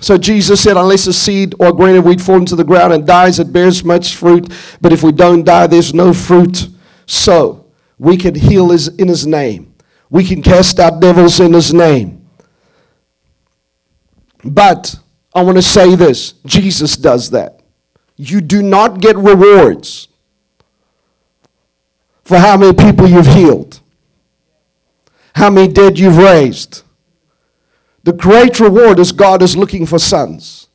So 0.00 0.16
Jesus 0.16 0.62
said, 0.62 0.78
Unless 0.78 1.06
a 1.06 1.12
seed 1.12 1.54
or 1.58 1.68
a 1.68 1.72
grain 1.74 1.96
of 1.96 2.06
wheat 2.06 2.18
falls 2.18 2.40
into 2.40 2.56
the 2.56 2.64
ground 2.64 2.94
and 2.94 3.06
dies, 3.06 3.38
it 3.38 3.52
bears 3.52 3.84
much 3.84 4.16
fruit. 4.16 4.50
But 4.80 4.94
if 4.94 5.02
we 5.02 5.12
don't 5.12 5.44
die, 5.44 5.66
there's 5.66 5.92
no 5.92 6.14
fruit. 6.14 6.66
So 7.04 7.66
we 7.98 8.16
can 8.16 8.34
heal 8.34 8.72
in 8.72 9.08
his 9.08 9.26
name, 9.26 9.74
we 10.08 10.24
can 10.24 10.40
cast 10.40 10.80
out 10.80 10.98
devils 10.98 11.40
in 11.40 11.52
his 11.52 11.74
name. 11.74 12.26
But 14.42 14.94
I 15.34 15.42
want 15.42 15.58
to 15.58 15.62
say 15.62 15.94
this 15.94 16.32
Jesus 16.46 16.96
does 16.96 17.28
that. 17.32 17.59
You 18.20 18.40
do 18.40 18.62
not 18.62 19.00
get 19.00 19.16
rewards 19.16 20.08
for 22.22 22.38
how 22.38 22.56
many 22.56 22.72
people 22.72 23.06
you've 23.06 23.26
healed, 23.26 23.80
how 25.34 25.50
many 25.50 25.72
dead 25.72 25.98
you've 25.98 26.18
raised 26.18 26.82
the 28.02 28.12
great 28.12 28.58
reward 28.60 28.98
is 28.98 29.12
God 29.12 29.42
is 29.42 29.56
looking 29.56 29.84
for 29.84 29.98
sons. 29.98 30.68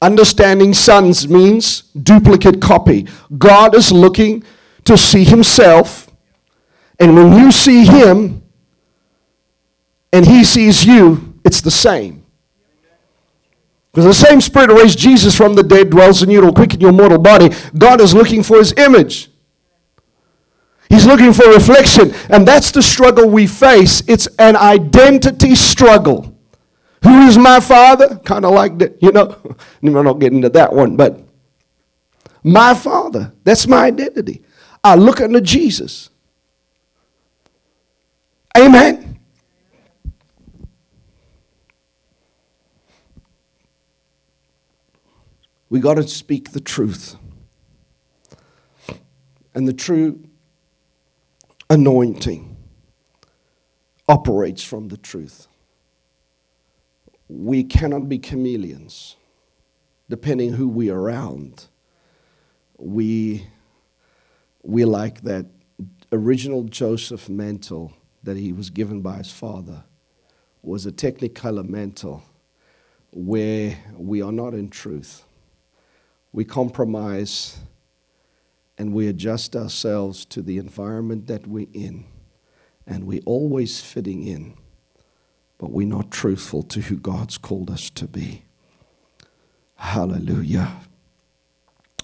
Understanding 0.00 0.74
sons 0.74 1.28
means 1.28 1.82
duplicate 1.90 2.60
copy. 2.60 3.06
God 3.36 3.74
is 3.74 3.90
looking 3.90 4.44
to 4.84 4.96
see 4.96 5.24
himself, 5.24 6.10
and 7.00 7.16
when 7.16 7.32
you 7.32 7.50
see 7.50 7.84
him 7.84 8.42
and 10.12 10.26
he 10.26 10.44
sees 10.44 10.84
you, 10.84 11.34
it's 11.44 11.60
the 11.60 11.70
same. 11.70 12.23
Because 13.94 14.06
the 14.06 14.26
same 14.26 14.40
spirit 14.40 14.70
that 14.70 14.74
raised 14.74 14.98
Jesus 14.98 15.36
from 15.36 15.54
the 15.54 15.62
dead 15.62 15.90
dwells 15.90 16.20
in 16.20 16.28
you, 16.28 16.40
will 16.40 16.52
quicken 16.52 16.80
your 16.80 16.90
mortal 16.90 17.16
body. 17.16 17.50
God 17.78 18.00
is 18.00 18.12
looking 18.12 18.42
for 18.42 18.56
his 18.58 18.72
image. 18.72 19.30
He's 20.88 21.06
looking 21.06 21.32
for 21.32 21.48
reflection. 21.48 22.12
And 22.28 22.46
that's 22.46 22.72
the 22.72 22.82
struggle 22.82 23.28
we 23.28 23.46
face. 23.46 24.02
It's 24.08 24.26
an 24.40 24.56
identity 24.56 25.54
struggle. 25.54 26.36
Who 27.04 27.28
is 27.28 27.38
my 27.38 27.60
father? 27.60 28.16
Kind 28.24 28.44
of 28.44 28.52
like 28.52 28.78
that, 28.78 29.00
you 29.00 29.12
know. 29.12 29.36
We're 29.82 30.02
not 30.02 30.18
getting 30.18 30.38
into 30.38 30.48
that 30.50 30.72
one, 30.72 30.96
but 30.96 31.20
my 32.42 32.74
father, 32.74 33.32
that's 33.44 33.68
my 33.68 33.84
identity. 33.84 34.42
I 34.82 34.96
look 34.96 35.20
unto 35.20 35.40
Jesus. 35.40 36.10
Amen. 38.58 39.13
We 45.74 45.80
got 45.80 45.94
to 45.94 46.06
speak 46.06 46.52
the 46.52 46.60
truth. 46.60 47.16
And 49.56 49.66
the 49.66 49.72
true 49.72 50.22
anointing 51.68 52.56
operates 54.08 54.62
from 54.62 54.86
the 54.86 54.96
truth. 54.96 55.48
We 57.28 57.64
cannot 57.64 58.08
be 58.08 58.20
chameleons, 58.20 59.16
depending 60.08 60.52
who 60.52 60.68
we 60.68 60.90
are 60.90 61.00
around. 61.00 61.66
We, 62.78 63.48
we 64.62 64.84
like 64.84 65.22
that 65.22 65.46
original 66.12 66.62
Joseph 66.62 67.28
mantle 67.28 67.92
that 68.22 68.36
he 68.36 68.52
was 68.52 68.70
given 68.70 69.00
by 69.00 69.16
his 69.16 69.32
father 69.32 69.82
was 70.62 70.86
a 70.86 70.92
technicolor 70.92 71.68
mantle 71.68 72.22
where 73.10 73.76
we 73.96 74.22
are 74.22 74.30
not 74.30 74.54
in 74.54 74.70
truth. 74.70 75.24
We 76.34 76.44
compromise 76.44 77.60
and 78.76 78.92
we 78.92 79.06
adjust 79.06 79.54
ourselves 79.54 80.24
to 80.24 80.42
the 80.42 80.58
environment 80.58 81.28
that 81.28 81.46
we're 81.46 81.68
in, 81.72 82.06
and 82.88 83.04
we're 83.04 83.22
always 83.24 83.80
fitting 83.80 84.26
in, 84.26 84.56
but 85.58 85.70
we're 85.70 85.86
not 85.86 86.10
truthful 86.10 86.64
to 86.64 86.80
who 86.80 86.96
God's 86.96 87.38
called 87.38 87.70
us 87.70 87.88
to 87.90 88.08
be. 88.08 88.42
Hallelujah. 89.76 90.72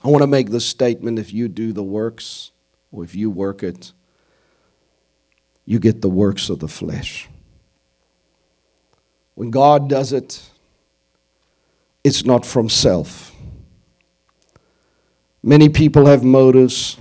I 0.05 0.09
want 0.09 0.23
to 0.23 0.29
make 0.29 0.51
this 0.51 0.65
statement 0.65 1.19
if 1.19 1.33
you 1.33 1.49
do 1.49 1.73
the 1.73 1.83
works, 1.83 2.53
or 2.93 3.03
if 3.03 3.17
you 3.17 3.31
work 3.31 3.65
it, 3.65 3.93
you 5.65 5.81
get 5.81 6.03
the 6.03 6.09
works 6.09 6.49
of 6.49 6.61
the 6.61 6.69
flesh. 6.69 7.29
When 9.35 9.51
God 9.51 9.89
does 9.89 10.13
it, 10.13 10.41
it's 12.05 12.25
not 12.25 12.47
from 12.47 12.69
self. 12.69 13.30
Many 15.43 15.71
people 15.71 16.05
have 16.07 16.23
motives 16.23 16.99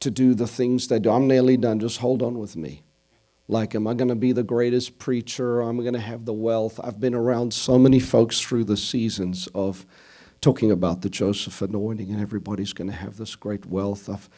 to 0.00 0.10
do 0.10 0.34
the 0.34 0.46
things 0.46 0.88
they 0.88 0.98
do. 0.98 1.10
I'm 1.10 1.26
nearly 1.26 1.56
done. 1.56 1.80
Just 1.80 1.98
hold 1.98 2.22
on 2.22 2.38
with 2.38 2.56
me. 2.56 2.82
Like, 3.48 3.74
am 3.74 3.86
I 3.86 3.94
going 3.94 4.08
to 4.08 4.14
be 4.14 4.32
the 4.32 4.42
greatest 4.42 4.98
preacher? 4.98 5.62
I'm 5.62 5.78
going 5.78 5.94
to 5.94 6.00
have 6.00 6.26
the 6.26 6.34
wealth. 6.34 6.78
I've 6.82 7.00
been 7.00 7.14
around 7.14 7.54
so 7.54 7.78
many 7.78 8.00
folks 8.00 8.40
through 8.40 8.64
the 8.64 8.76
seasons 8.76 9.48
of 9.54 9.86
talking 10.42 10.70
about 10.70 11.00
the 11.00 11.08
Joseph 11.08 11.62
anointing, 11.62 12.10
and 12.10 12.20
everybody's 12.20 12.74
going 12.74 12.90
to 12.90 12.96
have 12.96 13.16
this 13.16 13.34
great 13.34 13.64
wealth. 13.64 14.10
I've 14.10 14.28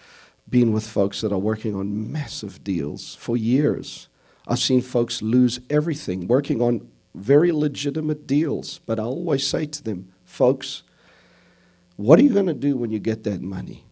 been 0.48 0.72
with 0.72 0.86
folks 0.86 1.20
that 1.22 1.32
are 1.32 1.38
working 1.38 1.74
on 1.74 2.12
massive 2.12 2.62
deals 2.62 3.16
for 3.16 3.36
years. 3.36 4.08
I've 4.46 4.60
seen 4.60 4.82
folks 4.82 5.20
lose 5.20 5.58
everything 5.68 6.28
working 6.28 6.62
on 6.62 6.88
very 7.12 7.50
legitimate 7.50 8.28
deals, 8.28 8.78
but 8.86 9.00
I 9.00 9.02
always 9.02 9.44
say 9.44 9.66
to 9.66 9.82
them, 9.82 10.12
folks, 10.24 10.84
what 11.96 12.18
are 12.18 12.22
you 12.22 12.32
going 12.32 12.46
to 12.46 12.54
do 12.54 12.76
when 12.76 12.90
you 12.90 12.98
get 12.98 13.24
that 13.24 13.40
money? 13.40 13.84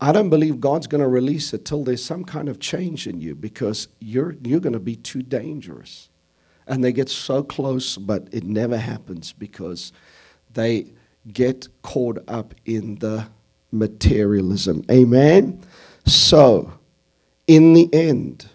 I 0.00 0.12
don't 0.12 0.30
believe 0.30 0.60
God's 0.60 0.86
going 0.86 1.00
to 1.00 1.08
release 1.08 1.52
it 1.54 1.64
till 1.64 1.82
there's 1.82 2.04
some 2.04 2.24
kind 2.24 2.48
of 2.48 2.60
change 2.60 3.06
in 3.06 3.20
you 3.20 3.34
because 3.34 3.88
you're, 3.98 4.36
you're 4.42 4.60
going 4.60 4.74
to 4.74 4.80
be 4.80 4.96
too 4.96 5.22
dangerous. 5.22 6.10
And 6.66 6.84
they 6.84 6.92
get 6.92 7.08
so 7.08 7.42
close, 7.42 7.96
but 7.96 8.28
it 8.32 8.44
never 8.44 8.76
happens 8.76 9.32
because 9.32 9.92
they 10.52 10.92
get 11.32 11.68
caught 11.82 12.18
up 12.28 12.54
in 12.66 12.96
the 12.96 13.26
materialism. 13.72 14.84
Amen? 14.90 15.62
So, 16.04 16.72
in 17.46 17.72
the 17.72 17.88
end, 17.92 18.46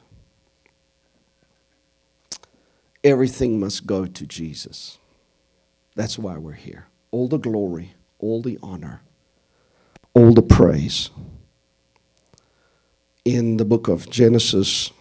everything 3.03 3.59
must 3.59 3.85
go 3.85 4.05
to 4.05 4.25
Jesus. 4.25 4.99
That's 5.95 6.19
why 6.19 6.37
we're 6.37 6.53
here. 6.53 6.87
All 7.11 7.27
the 7.27 7.37
glory 7.37 7.93
all 8.21 8.41
the 8.41 8.57
honor, 8.63 9.01
all 10.13 10.33
the 10.33 10.41
praise. 10.41 11.09
In 13.25 13.57
the 13.57 13.65
book 13.65 13.87
of 13.87 14.09
Genesis 14.09 14.91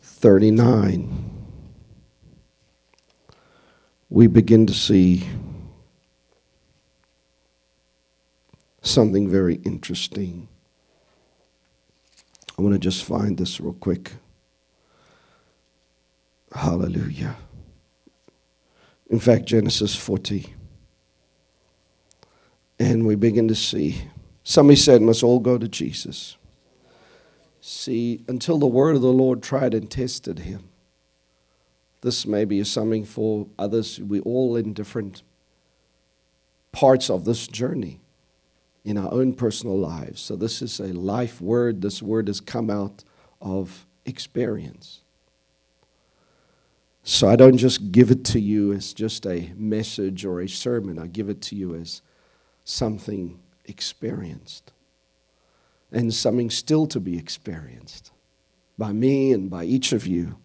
39, 0.00 1.30
we 4.08 4.26
begin 4.26 4.66
to 4.66 4.74
see 4.74 5.28
something 8.82 9.28
very 9.28 9.56
interesting. 9.56 10.48
I 12.58 12.62
want 12.62 12.74
to 12.74 12.78
just 12.78 13.04
find 13.04 13.38
this 13.38 13.60
real 13.60 13.72
quick. 13.74 14.12
Hallelujah. 16.52 17.36
In 19.08 19.20
fact, 19.20 19.46
Genesis 19.46 19.94
40 19.94 20.54
and 22.80 23.06
we 23.06 23.14
begin 23.14 23.46
to 23.46 23.54
see. 23.54 24.02
Somebody 24.42 24.76
said, 24.76 25.02
must 25.02 25.22
all 25.22 25.38
go 25.38 25.58
to 25.58 25.68
Jesus. 25.68 26.38
See, 27.60 28.24
until 28.26 28.58
the 28.58 28.66
word 28.66 28.96
of 28.96 29.02
the 29.02 29.12
Lord 29.12 29.42
tried 29.42 29.74
and 29.74 29.88
tested 29.88 30.40
him. 30.40 30.70
This 32.00 32.26
maybe 32.26 32.58
is 32.58 32.72
something 32.72 33.04
for 33.04 33.46
others. 33.58 34.00
We're 34.00 34.22
all 34.22 34.56
in 34.56 34.72
different 34.72 35.22
parts 36.72 37.10
of 37.10 37.26
this 37.26 37.46
journey 37.46 38.00
in 38.82 38.96
our 38.96 39.12
own 39.12 39.34
personal 39.34 39.78
lives. 39.78 40.22
So 40.22 40.34
this 40.34 40.62
is 40.62 40.80
a 40.80 40.94
life 40.94 41.42
word. 41.42 41.82
This 41.82 42.02
word 42.02 42.28
has 42.28 42.40
come 42.40 42.70
out 42.70 43.04
of 43.42 43.86
experience. 44.06 45.02
So 47.02 47.28
I 47.28 47.36
don't 47.36 47.58
just 47.58 47.92
give 47.92 48.10
it 48.10 48.24
to 48.26 48.40
you 48.40 48.72
as 48.72 48.94
just 48.94 49.26
a 49.26 49.52
message 49.54 50.24
or 50.24 50.40
a 50.40 50.48
sermon. 50.48 50.98
I 50.98 51.08
give 51.08 51.28
it 51.28 51.42
to 51.42 51.56
you 51.56 51.74
as 51.74 52.00
something 52.64 53.40
experienced 53.64 54.72
and 55.92 56.12
something 56.12 56.50
still 56.50 56.86
to 56.86 57.00
be 57.00 57.18
experienced 57.18 58.12
by 58.78 58.92
me 58.92 59.32
and 59.32 59.50
by 59.50 59.64
each 59.64 59.92
of 59.92 60.06
you. 60.06 60.36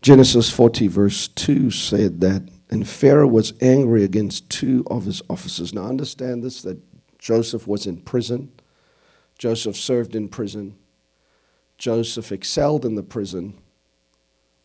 Genesis 0.00 0.50
40, 0.50 0.86
verse 0.88 1.28
2 1.28 1.70
said 1.70 2.20
that, 2.20 2.48
and 2.70 2.88
Pharaoh 2.88 3.26
was 3.26 3.52
angry 3.60 4.04
against 4.04 4.48
two 4.48 4.84
of 4.86 5.04
his 5.04 5.20
officers. 5.28 5.74
Now, 5.74 5.84
understand 5.84 6.42
this 6.42 6.62
that 6.62 6.78
Joseph 7.18 7.66
was 7.66 7.86
in 7.86 7.98
prison, 7.98 8.50
Joseph 9.36 9.76
served 9.76 10.14
in 10.14 10.28
prison, 10.28 10.76
Joseph 11.76 12.32
excelled 12.32 12.84
in 12.86 12.94
the 12.94 13.02
prison, 13.02 13.58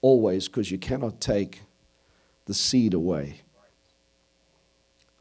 always, 0.02 0.48
because 0.48 0.72
you 0.72 0.78
cannot 0.78 1.20
take 1.20 1.62
the 2.46 2.54
seed 2.54 2.93
away. 2.93 3.41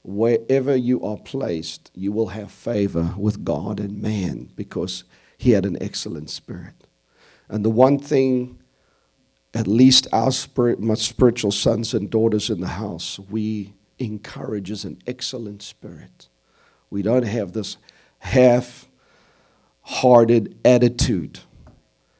Wherever 0.04 0.76
you 0.76 1.02
are 1.02 1.16
placed, 1.16 1.90
you 1.94 2.12
will 2.12 2.28
have 2.28 2.52
favor 2.52 3.14
with 3.16 3.42
God 3.42 3.80
and 3.80 4.00
man 4.00 4.50
because 4.54 5.04
he 5.38 5.52
had 5.52 5.64
an 5.64 5.82
excellent 5.82 6.28
spirit. 6.28 6.86
And 7.48 7.64
the 7.64 7.70
one 7.70 7.98
thing, 7.98 8.58
at 9.54 9.66
least 9.66 10.06
our 10.12 10.30
spirit, 10.30 10.78
my 10.78 10.94
spiritual 10.94 11.52
sons 11.52 11.94
and 11.94 12.10
daughters 12.10 12.50
in 12.50 12.60
the 12.60 12.68
house, 12.68 13.18
we 13.18 13.72
encourage 13.98 14.70
is 14.70 14.84
an 14.84 14.98
excellent 15.06 15.62
spirit. 15.62 16.28
We 16.90 17.02
don't 17.02 17.24
have 17.24 17.52
this 17.52 17.78
half 18.18 18.88
hearted 19.82 20.58
attitude. 20.64 21.40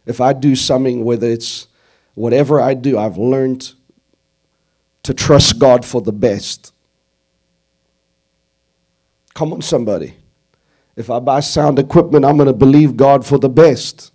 If 0.06 0.20
I 0.20 0.32
do 0.32 0.56
something, 0.56 1.04
whether 1.04 1.26
it's 1.26 1.66
whatever 2.14 2.60
I 2.60 2.74
do, 2.74 2.98
I've 2.98 3.18
learned 3.18 3.72
to 5.02 5.14
trust 5.14 5.58
God 5.58 5.84
for 5.84 6.00
the 6.00 6.12
best. 6.12 6.73
Come 9.34 9.52
on, 9.52 9.62
somebody. 9.62 10.14
If 10.96 11.10
I 11.10 11.18
buy 11.18 11.40
sound 11.40 11.78
equipment, 11.78 12.24
I'm 12.24 12.36
going 12.36 12.46
to 12.46 12.52
believe 12.52 12.96
God 12.96 13.26
for 13.26 13.38
the 13.38 13.48
best. 13.48 14.12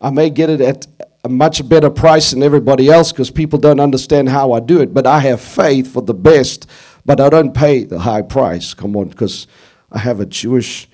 I 0.00 0.10
may 0.10 0.30
get 0.30 0.48
it 0.48 0.60
at 0.60 0.86
a 1.22 1.28
much 1.28 1.68
better 1.68 1.90
price 1.90 2.30
than 2.30 2.42
everybody 2.42 2.88
else 2.88 3.12
because 3.12 3.30
people 3.30 3.58
don't 3.58 3.78
understand 3.78 4.28
how 4.28 4.52
I 4.52 4.60
do 4.60 4.80
it, 4.80 4.92
but 4.94 5.06
I 5.06 5.20
have 5.20 5.40
faith 5.40 5.92
for 5.92 6.02
the 6.02 6.14
best, 6.14 6.68
but 7.04 7.20
I 7.20 7.28
don't 7.28 7.54
pay 7.54 7.84
the 7.84 7.98
high 7.98 8.22
price. 8.22 8.74
Come 8.74 8.96
on, 8.96 9.08
because 9.08 9.46
I 9.92 9.98
have 9.98 10.20
a 10.20 10.26
Jewish. 10.26 10.88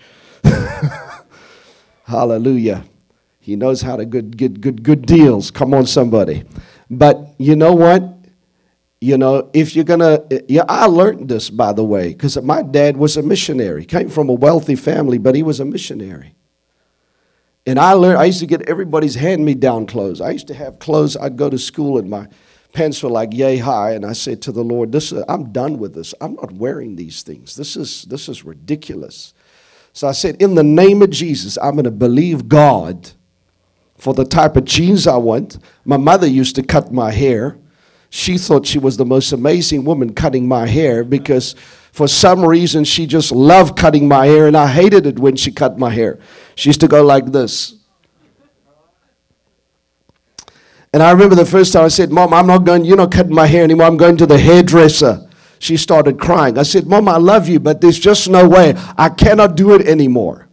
Hallelujah. 2.04 2.84
He 3.40 3.56
knows 3.56 3.80
how 3.80 3.96
to 3.96 4.04
good, 4.04 4.36
get 4.36 4.60
good, 4.60 4.82
good 4.82 5.06
deals. 5.06 5.50
Come 5.50 5.72
on, 5.72 5.86
somebody. 5.86 6.44
But 6.90 7.34
you 7.38 7.56
know 7.56 7.72
what? 7.72 8.17
You 9.00 9.16
know, 9.16 9.48
if 9.52 9.76
you're 9.76 9.84
gonna, 9.84 10.24
yeah, 10.48 10.64
I 10.68 10.86
learned 10.86 11.28
this 11.28 11.50
by 11.50 11.72
the 11.72 11.84
way, 11.84 12.08
because 12.08 12.40
my 12.42 12.62
dad 12.62 12.96
was 12.96 13.16
a 13.16 13.22
missionary. 13.22 13.84
Came 13.84 14.08
from 14.08 14.28
a 14.28 14.32
wealthy 14.32 14.74
family, 14.74 15.18
but 15.18 15.36
he 15.36 15.42
was 15.42 15.60
a 15.60 15.64
missionary. 15.64 16.34
And 17.64 17.78
I 17.78 17.92
learned. 17.92 18.18
I 18.18 18.24
used 18.24 18.40
to 18.40 18.46
get 18.46 18.62
everybody's 18.62 19.14
hand-me-down 19.14 19.86
clothes. 19.86 20.20
I 20.20 20.30
used 20.30 20.48
to 20.48 20.54
have 20.54 20.78
clothes. 20.78 21.16
I'd 21.16 21.36
go 21.36 21.50
to 21.50 21.58
school 21.58 21.98
and 21.98 22.10
my 22.10 22.26
pants 22.72 23.02
were 23.02 23.10
like 23.10 23.32
yay 23.32 23.58
high, 23.58 23.92
and 23.92 24.04
I 24.04 24.14
said 24.14 24.42
to 24.42 24.52
the 24.52 24.64
Lord, 24.64 24.90
"This, 24.90 25.12
is, 25.12 25.22
I'm 25.28 25.52
done 25.52 25.78
with 25.78 25.94
this. 25.94 26.14
I'm 26.20 26.34
not 26.34 26.52
wearing 26.52 26.96
these 26.96 27.22
things. 27.22 27.54
This 27.54 27.76
is 27.76 28.02
this 28.04 28.28
is 28.28 28.44
ridiculous." 28.44 29.32
So 29.92 30.08
I 30.08 30.12
said, 30.12 30.42
"In 30.42 30.54
the 30.54 30.64
name 30.64 31.02
of 31.02 31.10
Jesus, 31.10 31.56
I'm 31.62 31.80
to 31.82 31.90
believe 31.90 32.48
God." 32.48 33.12
For 33.96 34.14
the 34.14 34.24
type 34.24 34.56
of 34.56 34.64
jeans 34.64 35.08
I 35.08 35.16
want. 35.16 35.58
My 35.84 35.96
mother 35.96 36.26
used 36.26 36.54
to 36.54 36.62
cut 36.62 36.92
my 36.92 37.10
hair 37.10 37.58
she 38.10 38.38
thought 38.38 38.66
she 38.66 38.78
was 38.78 38.96
the 38.96 39.04
most 39.04 39.32
amazing 39.32 39.84
woman 39.84 40.14
cutting 40.14 40.48
my 40.48 40.66
hair 40.66 41.04
because 41.04 41.54
for 41.92 42.08
some 42.08 42.44
reason 42.44 42.84
she 42.84 43.06
just 43.06 43.32
loved 43.32 43.76
cutting 43.76 44.08
my 44.08 44.26
hair 44.26 44.46
and 44.46 44.56
I 44.56 44.66
hated 44.66 45.06
it 45.06 45.18
when 45.18 45.36
she 45.36 45.50
cut 45.52 45.78
my 45.78 45.90
hair. 45.90 46.18
She 46.54 46.70
used 46.70 46.80
to 46.80 46.88
go 46.88 47.04
like 47.04 47.26
this. 47.26 47.74
And 50.92 51.02
I 51.02 51.10
remember 51.10 51.34
the 51.34 51.44
first 51.44 51.74
time 51.74 51.84
I 51.84 51.88
said, 51.88 52.10
Mom, 52.10 52.32
I'm 52.32 52.46
not 52.46 52.64
going, 52.64 52.84
you're 52.84 52.96
not 52.96 53.12
cutting 53.12 53.34
my 53.34 53.46
hair 53.46 53.62
anymore. 53.62 53.86
I'm 53.86 53.98
going 53.98 54.16
to 54.16 54.26
the 54.26 54.38
hairdresser. 54.38 55.28
She 55.58 55.76
started 55.76 56.18
crying. 56.18 56.56
I 56.56 56.62
said, 56.62 56.86
Mom, 56.86 57.08
I 57.08 57.18
love 57.18 57.48
you, 57.48 57.60
but 57.60 57.80
there's 57.80 57.98
just 57.98 58.28
no 58.28 58.48
way. 58.48 58.74
I 58.96 59.10
cannot 59.10 59.54
do 59.54 59.74
it 59.74 59.86
anymore. 59.86 60.47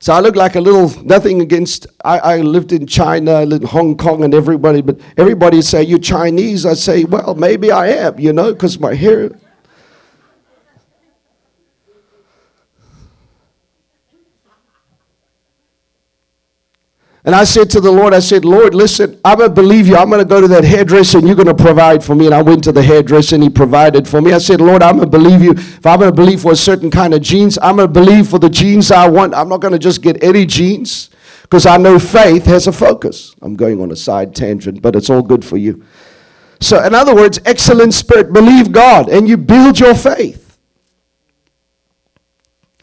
So 0.00 0.12
I 0.12 0.20
look 0.20 0.36
like 0.36 0.54
a 0.54 0.60
little, 0.60 0.88
nothing 1.04 1.40
against, 1.40 1.88
I, 2.04 2.18
I 2.18 2.36
lived 2.40 2.72
in 2.72 2.86
China, 2.86 3.32
I 3.32 3.44
lived 3.44 3.62
in 3.62 3.68
Hong 3.68 3.96
Kong 3.96 4.22
and 4.22 4.32
everybody, 4.32 4.80
but 4.80 5.00
everybody 5.16 5.60
say, 5.60 5.82
you 5.82 5.98
Chinese? 5.98 6.64
I 6.64 6.74
say, 6.74 7.02
well, 7.02 7.34
maybe 7.34 7.72
I 7.72 7.88
am, 7.88 8.18
you 8.18 8.32
know, 8.32 8.52
because 8.52 8.78
my 8.78 8.94
hair. 8.94 9.30
And 17.28 17.34
I 17.34 17.44
said 17.44 17.68
to 17.72 17.80
the 17.82 17.92
Lord, 17.92 18.14
I 18.14 18.20
said, 18.20 18.46
Lord, 18.46 18.74
listen, 18.74 19.20
I'm 19.22 19.36
going 19.36 19.50
to 19.50 19.54
believe 19.54 19.86
you. 19.86 19.96
I'm 19.98 20.08
going 20.08 20.18
to 20.18 20.24
go 20.24 20.40
to 20.40 20.48
that 20.48 20.64
hairdresser 20.64 21.18
and 21.18 21.26
you're 21.26 21.36
going 21.36 21.54
to 21.54 21.54
provide 21.54 22.02
for 22.02 22.14
me. 22.14 22.24
And 22.24 22.34
I 22.34 22.40
went 22.40 22.64
to 22.64 22.72
the 22.72 22.82
hairdresser 22.82 23.34
and 23.34 23.44
he 23.44 23.50
provided 23.50 24.08
for 24.08 24.22
me. 24.22 24.32
I 24.32 24.38
said, 24.38 24.62
Lord, 24.62 24.82
I'm 24.82 24.96
going 24.96 25.10
to 25.10 25.18
believe 25.18 25.42
you. 25.42 25.50
If 25.50 25.84
I'm 25.84 25.98
going 25.98 26.10
to 26.10 26.16
believe 26.16 26.40
for 26.40 26.52
a 26.52 26.56
certain 26.56 26.90
kind 26.90 27.12
of 27.12 27.20
jeans, 27.20 27.58
I'm 27.58 27.76
going 27.76 27.86
to 27.86 27.92
believe 27.92 28.28
for 28.28 28.38
the 28.38 28.48
jeans 28.48 28.90
I 28.90 29.06
want. 29.10 29.34
I'm 29.34 29.50
not 29.50 29.60
going 29.60 29.72
to 29.72 29.78
just 29.78 30.00
get 30.00 30.24
any 30.24 30.46
jeans 30.46 31.10
because 31.42 31.66
I 31.66 31.76
know 31.76 31.98
faith 31.98 32.46
has 32.46 32.66
a 32.66 32.72
focus. 32.72 33.34
I'm 33.42 33.56
going 33.56 33.82
on 33.82 33.90
a 33.90 33.96
side 33.96 34.34
tangent, 34.34 34.80
but 34.80 34.96
it's 34.96 35.10
all 35.10 35.20
good 35.20 35.44
for 35.44 35.58
you. 35.58 35.84
So, 36.62 36.82
in 36.82 36.94
other 36.94 37.14
words, 37.14 37.38
excellent 37.44 37.92
spirit, 37.92 38.32
believe 38.32 38.72
God 38.72 39.10
and 39.10 39.28
you 39.28 39.36
build 39.36 39.78
your 39.78 39.94
faith. 39.94 40.56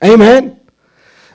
Amen. 0.04 0.60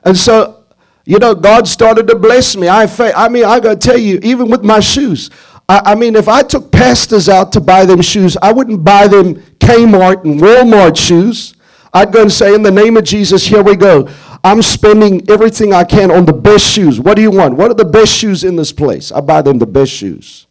And 0.05 0.17
so 0.17 0.60
you 1.05 1.19
know, 1.19 1.35
God 1.35 1.67
started 1.67 2.07
to 2.09 2.15
bless 2.17 2.57
me. 2.57 2.69
I, 2.69 2.87
fa- 2.87 3.17
I 3.17 3.29
mean, 3.29 3.45
I 3.45 3.61
got 3.61 3.81
to 3.81 3.89
tell 3.89 3.99
you, 3.99 4.19
even 4.23 4.51
with 4.51 4.63
my 4.63 4.81
shoes, 4.81 5.31
I, 5.69 5.93
I 5.93 5.95
mean, 5.95 6.17
if 6.17 6.29
I 6.29 6.43
took 6.43 6.71
pastors 6.71 7.29
out 7.29 7.53
to 7.53 7.61
buy 7.61 7.85
them 7.87 8.03
shoes, 8.03 8.37
I 8.43 8.53
wouldn't 8.53 8.85
buy 8.85 9.09
them 9.09 9.35
Kmart 9.59 10.25
and 10.25 10.41
Walmart 10.41 10.97
shoes. 10.97 11.55
I'd 11.93 12.13
go 12.13 12.23
and 12.23 12.31
say, 12.33 12.55
in 12.55 12.63
the 12.63 12.71
name 12.71 12.97
of 12.97 13.05
Jesus, 13.05 13.45
here 13.47 13.63
we 13.63 13.77
go. 13.77 14.09
I'm 14.43 14.63
spending 14.63 15.29
everything 15.29 15.73
I 15.75 15.85
can 15.85 16.11
on 16.11 16.25
the 16.25 16.33
best 16.33 16.65
shoes. 16.65 17.01
What 17.01 17.17
do 17.17 17.23
you 17.23 17.31
want? 17.31 17.57
What 17.57 17.71
are 17.71 17.75
the 17.75 17.85
best 17.85 18.13
shoes 18.13 18.45
in 18.45 18.57
this 18.57 18.73
place? 18.73 19.13
I 19.13 19.21
buy 19.21 19.43
them 19.43 19.59
the 19.59 19.67
best 19.67 19.93
shoes. 19.93 20.47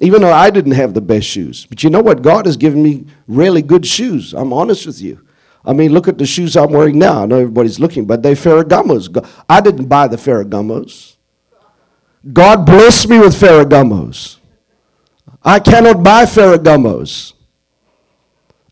Even 0.00 0.22
though 0.22 0.32
I 0.32 0.50
didn't 0.50 0.72
have 0.72 0.92
the 0.92 1.00
best 1.00 1.26
shoes. 1.26 1.66
But 1.66 1.82
you 1.82 1.90
know 1.90 2.00
what? 2.00 2.22
God 2.22 2.46
has 2.46 2.56
given 2.56 2.82
me 2.82 3.06
really 3.26 3.62
good 3.62 3.86
shoes. 3.86 4.34
I'm 4.34 4.52
honest 4.52 4.86
with 4.86 5.00
you. 5.00 5.23
I 5.64 5.72
mean, 5.72 5.92
look 5.92 6.08
at 6.08 6.18
the 6.18 6.26
shoes 6.26 6.56
I'm 6.56 6.72
wearing 6.72 6.98
now. 6.98 7.22
I 7.22 7.26
know 7.26 7.38
everybody's 7.38 7.80
looking, 7.80 8.04
but 8.04 8.22
they 8.22 8.34
Ferragamos. 8.34 9.26
I 9.48 9.60
didn't 9.60 9.86
buy 9.86 10.08
the 10.08 10.16
Ferragamos. 10.16 11.16
God 12.32 12.66
blessed 12.66 13.08
me 13.08 13.18
with 13.18 13.34
Ferragamos. 13.34 14.38
I 15.42 15.60
cannot 15.60 16.02
buy 16.02 16.24
Ferragamos. 16.24 17.32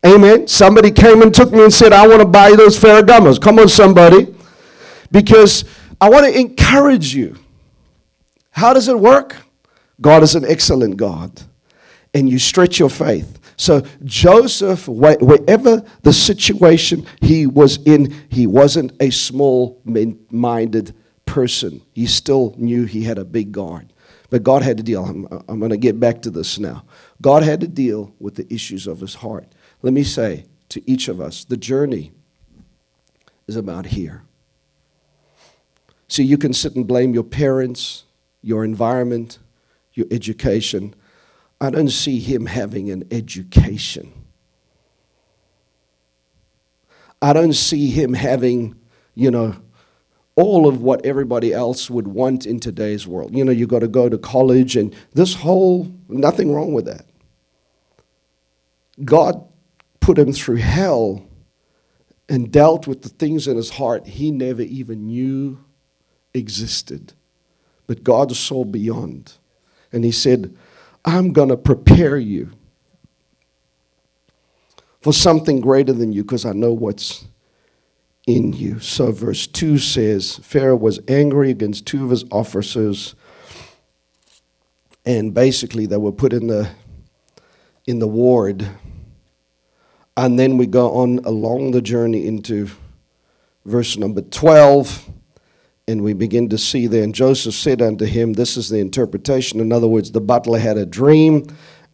Amen. 0.05 0.47
Somebody 0.47 0.91
came 0.91 1.21
and 1.21 1.33
took 1.33 1.51
me 1.51 1.63
and 1.63 1.73
said, 1.73 1.93
I 1.93 2.07
want 2.07 2.19
to 2.19 2.27
buy 2.27 2.51
those 2.55 2.77
Ferragamos. 2.77 3.39
Come 3.39 3.59
on, 3.59 3.69
somebody. 3.69 4.35
Because 5.11 5.65
I 6.01 6.09
want 6.09 6.25
to 6.25 6.37
encourage 6.37 7.15
you. 7.15 7.37
How 8.51 8.73
does 8.73 8.87
it 8.87 8.99
work? 8.99 9.37
God 10.01 10.21
is 10.23 10.35
an 10.35 10.45
excellent 10.45 10.97
God. 10.97 11.41
And 12.13 12.29
you 12.29 12.37
stretch 12.37 12.79
your 12.79 12.89
faith. 12.89 13.39
So 13.57 13.83
Joseph, 14.03 14.87
wherever 14.87 15.83
the 16.01 16.13
situation 16.13 17.05
he 17.21 17.47
was 17.47 17.77
in, 17.83 18.13
he 18.29 18.47
wasn't 18.47 18.93
a 18.99 19.09
small-minded 19.09 20.95
person. 21.25 21.81
He 21.93 22.05
still 22.05 22.55
knew 22.57 22.85
he 22.85 23.03
had 23.03 23.17
a 23.17 23.25
big 23.25 23.51
guard. 23.51 23.93
But 24.29 24.43
God 24.43 24.63
had 24.63 24.77
to 24.77 24.83
deal. 24.83 25.05
I'm, 25.05 25.27
I'm 25.47 25.59
going 25.59 25.71
to 25.71 25.77
get 25.77 25.99
back 25.99 26.21
to 26.23 26.31
this 26.31 26.57
now. 26.57 26.85
God 27.21 27.43
had 27.43 27.61
to 27.61 27.67
deal 27.67 28.13
with 28.19 28.35
the 28.35 28.51
issues 28.51 28.87
of 28.87 28.99
his 28.99 29.15
heart. 29.15 29.47
Let 29.83 29.93
me 29.93 30.03
say 30.03 30.45
to 30.69 30.89
each 30.89 31.07
of 31.07 31.21
us, 31.21 31.43
the 31.45 31.57
journey 31.57 32.11
is 33.47 33.55
about 33.55 33.85
here. 33.85 34.23
See, 36.07 36.23
you 36.23 36.37
can 36.37 36.53
sit 36.53 36.75
and 36.75 36.87
blame 36.87 37.13
your 37.13 37.23
parents, 37.23 38.05
your 38.41 38.63
environment, 38.63 39.39
your 39.93 40.07
education. 40.11 40.95
I 41.63 41.69
don't 41.69 41.91
see 41.91 42.19
him 42.19 42.45
having 42.45 42.91
an 42.91 43.07
education. 43.09 44.11
I 47.21 47.31
don't 47.31 47.53
see 47.53 47.89
him 47.89 48.13
having, 48.13 48.75
you 49.15 49.31
know, 49.31 49.55
all 50.35 50.67
of 50.67 50.81
what 50.81 51.05
everybody 51.05 51.53
else 51.53 51.89
would 51.89 52.05
want 52.05 52.45
in 52.45 52.59
today's 52.59 53.07
world. 53.07 53.33
You 53.33 53.45
know, 53.45 53.53
you 53.53 53.65
got 53.65 53.79
to 53.79 53.87
go 53.87 54.09
to 54.09 54.17
college 54.17 54.75
and 54.75 54.93
this 55.13 55.35
whole, 55.35 55.89
nothing 56.09 56.53
wrong 56.53 56.73
with 56.73 56.83
that. 56.83 57.05
God 59.05 59.47
put 60.01 60.19
him 60.19 60.33
through 60.33 60.57
hell 60.57 61.25
and 62.27 62.51
dealt 62.51 62.87
with 62.87 63.03
the 63.03 63.09
things 63.09 63.47
in 63.47 63.55
his 63.55 63.69
heart 63.69 64.05
he 64.05 64.31
never 64.31 64.63
even 64.63 65.07
knew 65.07 65.63
existed. 66.33 67.13
But 67.87 68.03
God 68.03 68.35
saw 68.35 68.65
beyond. 68.65 69.37
And 69.93 70.03
he 70.03 70.11
said, 70.11 70.57
I'm 71.05 71.33
going 71.33 71.49
to 71.49 71.57
prepare 71.57 72.17
you 72.17 72.51
for 75.01 75.11
something 75.13 75.59
greater 75.59 75.91
than 75.91 76.13
you 76.13 76.23
because 76.23 76.45
I 76.45 76.53
know 76.53 76.71
what's 76.71 77.25
in 78.25 78.53
you. 78.53 78.79
So, 78.79 79.11
verse 79.11 79.47
2 79.47 79.77
says 79.77 80.37
Pharaoh 80.37 80.77
was 80.77 81.01
angry 81.07 81.49
against 81.49 81.85
two 81.85 82.05
of 82.05 82.09
his 82.09 82.23
officers, 82.31 83.15
and 85.05 85.33
basically 85.33 85.85
they 85.85 85.97
were 85.97 86.13
put 86.13 86.31
in 86.31 86.47
the, 86.47 86.69
in 87.85 87.99
the 87.99 88.07
ward. 88.07 88.65
And 90.15 90.39
then 90.39 90.57
we 90.57 90.67
go 90.67 90.91
on 90.91 91.19
along 91.25 91.71
the 91.71 91.81
journey 91.81 92.27
into 92.27 92.69
verse 93.65 93.97
number 93.97 94.21
12, 94.21 95.09
and 95.87 96.01
we 96.01 96.13
begin 96.13 96.49
to 96.49 96.57
see 96.57 96.87
there. 96.87 97.03
And 97.03 97.13
Joseph 97.13 97.53
said 97.53 97.81
unto 97.81 98.05
him, 98.05 98.33
This 98.33 98.57
is 98.57 98.69
the 98.69 98.79
interpretation. 98.79 99.59
In 99.59 99.71
other 99.71 99.87
words, 99.87 100.11
the 100.11 100.21
butler 100.21 100.59
had 100.59 100.77
a 100.77 100.85
dream, 100.85 101.45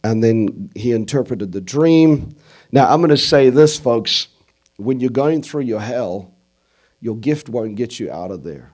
and 0.04 0.22
then 0.22 0.70
he 0.74 0.92
interpreted 0.92 1.52
the 1.52 1.60
dream. 1.60 2.34
Now, 2.72 2.92
I'm 2.92 3.00
going 3.00 3.10
to 3.10 3.16
say 3.16 3.50
this, 3.50 3.78
folks 3.78 4.28
when 4.80 5.00
you're 5.00 5.10
going 5.10 5.42
through 5.42 5.62
your 5.62 5.80
hell, 5.80 6.34
your 7.00 7.16
gift 7.16 7.48
won't 7.48 7.76
get 7.76 8.00
you 8.00 8.10
out 8.10 8.30
of 8.30 8.44
there. 8.44 8.72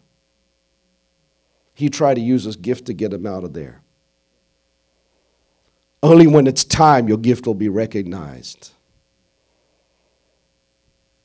He 1.74 1.90
tried 1.90 2.14
to 2.14 2.20
use 2.20 2.44
his 2.44 2.56
gift 2.56 2.86
to 2.86 2.94
get 2.94 3.12
him 3.12 3.26
out 3.26 3.44
of 3.44 3.52
there. 3.52 3.82
Only 6.02 6.26
when 6.26 6.46
it's 6.46 6.64
time, 6.64 7.08
your 7.08 7.18
gift 7.18 7.46
will 7.46 7.54
be 7.54 7.68
recognized. 7.68 8.70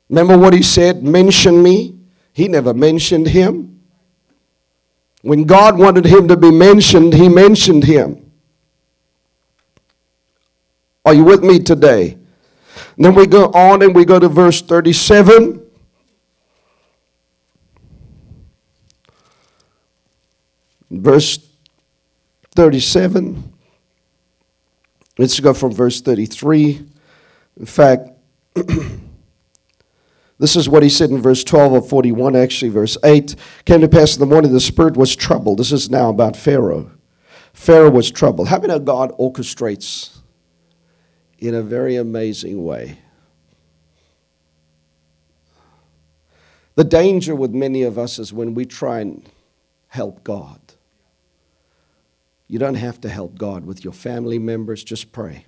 Remember 0.08 0.36
what 0.36 0.52
he 0.52 0.62
said? 0.62 1.02
Mention 1.02 1.62
me. 1.62 1.98
He 2.32 2.48
never 2.48 2.74
mentioned 2.74 3.28
him. 3.28 3.81
When 5.22 5.44
God 5.44 5.78
wanted 5.78 6.04
him 6.04 6.28
to 6.28 6.36
be 6.36 6.50
mentioned, 6.50 7.14
he 7.14 7.28
mentioned 7.28 7.84
him. 7.84 8.32
Are 11.04 11.14
you 11.14 11.24
with 11.24 11.42
me 11.42 11.58
today? 11.58 12.18
And 12.96 13.04
then 13.04 13.14
we 13.14 13.26
go 13.26 13.46
on 13.46 13.82
and 13.82 13.94
we 13.94 14.04
go 14.04 14.18
to 14.18 14.28
verse 14.28 14.60
37. 14.60 15.64
Verse 20.90 21.38
37. 22.54 23.52
Let's 25.18 25.40
go 25.40 25.54
from 25.54 25.72
verse 25.72 26.00
33. 26.00 26.86
In 27.58 27.66
fact, 27.66 28.10
this 30.38 30.56
is 30.56 30.68
what 30.68 30.82
he 30.82 30.88
said 30.88 31.10
in 31.10 31.20
verse 31.20 31.44
12 31.44 31.72
of 31.74 31.88
41, 31.88 32.34
actually, 32.34 32.70
verse 32.70 32.96
8. 33.04 33.36
Came 33.64 33.80
to 33.80 33.88
pass 33.88 34.14
in 34.14 34.20
the 34.20 34.26
morning, 34.26 34.52
the 34.52 34.60
Spirit 34.60 34.96
was 34.96 35.14
troubled. 35.14 35.58
This 35.58 35.72
is 35.72 35.90
now 35.90 36.10
about 36.10 36.36
Pharaoh. 36.36 36.90
Pharaoh 37.52 37.90
was 37.90 38.10
troubled. 38.10 38.48
How 38.48 38.58
many 38.58 38.78
God 38.80 39.12
orchestrates 39.18 40.22
in 41.42 41.56
a 41.56 41.62
very 41.62 41.96
amazing 41.96 42.62
way. 42.64 42.98
The 46.76 46.84
danger 46.84 47.34
with 47.34 47.50
many 47.50 47.82
of 47.82 47.98
us 47.98 48.20
is 48.20 48.32
when 48.32 48.54
we 48.54 48.64
try 48.64 49.00
and 49.00 49.28
help 49.88 50.22
God. 50.22 50.60
You 52.46 52.60
don't 52.60 52.76
have 52.76 53.00
to 53.00 53.08
help 53.08 53.36
God 53.36 53.66
with 53.66 53.82
your 53.82 53.92
family 53.92 54.38
members, 54.38 54.84
just 54.84 55.10
pray. 55.10 55.46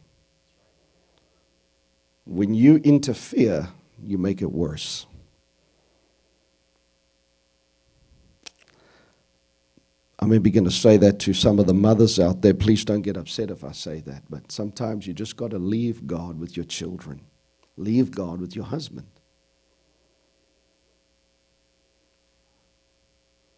When 2.24 2.54
you 2.54 2.76
interfere, 2.78 3.68
you 4.06 4.18
make 4.18 4.42
it 4.42 4.50
worse. 4.50 5.06
I 10.18 10.26
may 10.26 10.38
begin 10.38 10.64
to 10.64 10.70
say 10.70 10.96
that 10.96 11.18
to 11.20 11.34
some 11.34 11.58
of 11.58 11.66
the 11.66 11.74
mothers 11.74 12.18
out 12.18 12.40
there. 12.40 12.54
Please 12.54 12.84
don't 12.84 13.02
get 13.02 13.16
upset 13.16 13.50
if 13.50 13.62
I 13.62 13.72
say 13.72 14.00
that. 14.00 14.22
But 14.30 14.50
sometimes 14.50 15.06
you 15.06 15.12
just 15.12 15.36
got 15.36 15.50
to 15.50 15.58
leave 15.58 16.06
God 16.06 16.38
with 16.38 16.56
your 16.56 16.64
children, 16.64 17.26
leave 17.76 18.10
God 18.10 18.40
with 18.40 18.56
your 18.56 18.64
husband. 18.64 19.08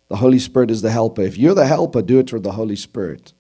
The 0.09 0.16
Holy 0.16 0.39
Spirit 0.39 0.70
is 0.70 0.82
the 0.82 0.90
helper. 0.90 1.23
If 1.23 1.39
you're 1.39 1.55
the 1.55 1.66
helper, 1.66 2.02
do 2.02 2.18
it 2.18 2.31
through 2.31 2.40
the 2.40 2.52
Holy 2.52 2.77
Spirit. 2.77 3.32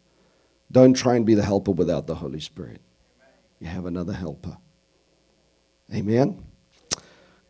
Don't 0.70 0.94
try 0.94 1.16
and 1.16 1.26
be 1.26 1.34
the 1.34 1.44
helper 1.44 1.72
without 1.72 2.06
the 2.06 2.16
Holy 2.16 2.40
Spirit. 2.40 2.80
You 3.60 3.68
have 3.68 3.86
another 3.86 4.12
helper. 4.12 4.58
Amen. 5.92 6.45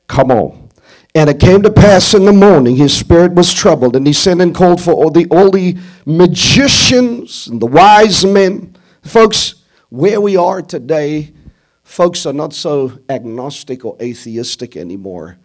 Come 0.06 0.30
on. 0.30 0.68
And 1.14 1.30
it 1.30 1.40
came 1.40 1.62
to 1.62 1.70
pass 1.70 2.12
in 2.12 2.26
the 2.26 2.32
morning, 2.32 2.76
his 2.76 2.94
spirit 2.94 3.32
was 3.32 3.54
troubled, 3.54 3.96
and 3.96 4.06
he 4.06 4.12
sent 4.12 4.42
and 4.42 4.54
called 4.54 4.82
for 4.82 4.92
all 4.92 5.10
the, 5.10 5.26
all 5.30 5.50
the 5.50 5.76
magicians 6.04 7.46
and 7.46 7.60
the 7.60 7.66
wise 7.66 8.24
men. 8.26 8.76
Folks, 9.02 9.54
where 9.88 10.20
we 10.20 10.36
are 10.36 10.60
today, 10.60 11.32
folks 11.82 12.26
are 12.26 12.34
not 12.34 12.52
so 12.52 12.98
agnostic 13.08 13.84
or 13.84 13.96
atheistic 14.00 14.76
anymore. 14.76 15.38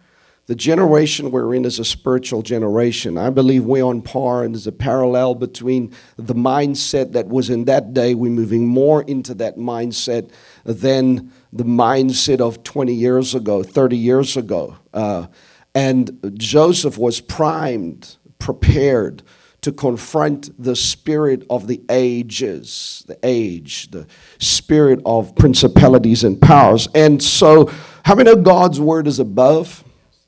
The 0.46 0.56
generation 0.56 1.30
we're 1.30 1.54
in 1.54 1.64
is 1.64 1.78
a 1.78 1.84
spiritual 1.84 2.42
generation. 2.42 3.16
I 3.16 3.30
believe 3.30 3.64
we're 3.64 3.84
on 3.84 4.02
par, 4.02 4.42
and 4.44 4.54
there's 4.54 4.66
a 4.66 4.72
parallel 4.72 5.36
between 5.36 5.94
the 6.16 6.34
mindset 6.34 7.12
that 7.12 7.28
was 7.28 7.48
in 7.48 7.64
that 7.66 7.94
day. 7.94 8.14
We're 8.14 8.30
moving 8.30 8.66
more 8.66 9.02
into 9.04 9.32
that 9.34 9.56
mindset 9.56 10.30
than 10.64 11.32
the 11.52 11.64
mindset 11.64 12.40
of 12.40 12.62
20 12.62 12.94
years 12.94 13.34
ago, 13.34 13.62
30 13.62 13.96
years 13.96 14.36
ago. 14.36 14.76
Uh, 14.92 15.26
and 15.74 16.34
Joseph 16.38 16.98
was 16.98 17.20
primed, 17.20 18.16
prepared 18.38 19.22
to 19.60 19.72
confront 19.72 20.50
the 20.62 20.74
spirit 20.74 21.44
of 21.48 21.66
the 21.66 21.80
ages, 21.88 23.04
the 23.06 23.18
age, 23.22 23.90
the 23.90 24.06
spirit 24.38 25.00
of 25.06 25.36
principalities 25.36 26.24
and 26.24 26.40
powers. 26.40 26.88
And 26.94 27.22
so, 27.22 27.70
how 28.04 28.16
many 28.16 28.30
of 28.30 28.42
God's 28.42 28.80
word 28.80 29.06
is 29.06 29.20
above? 29.20 29.84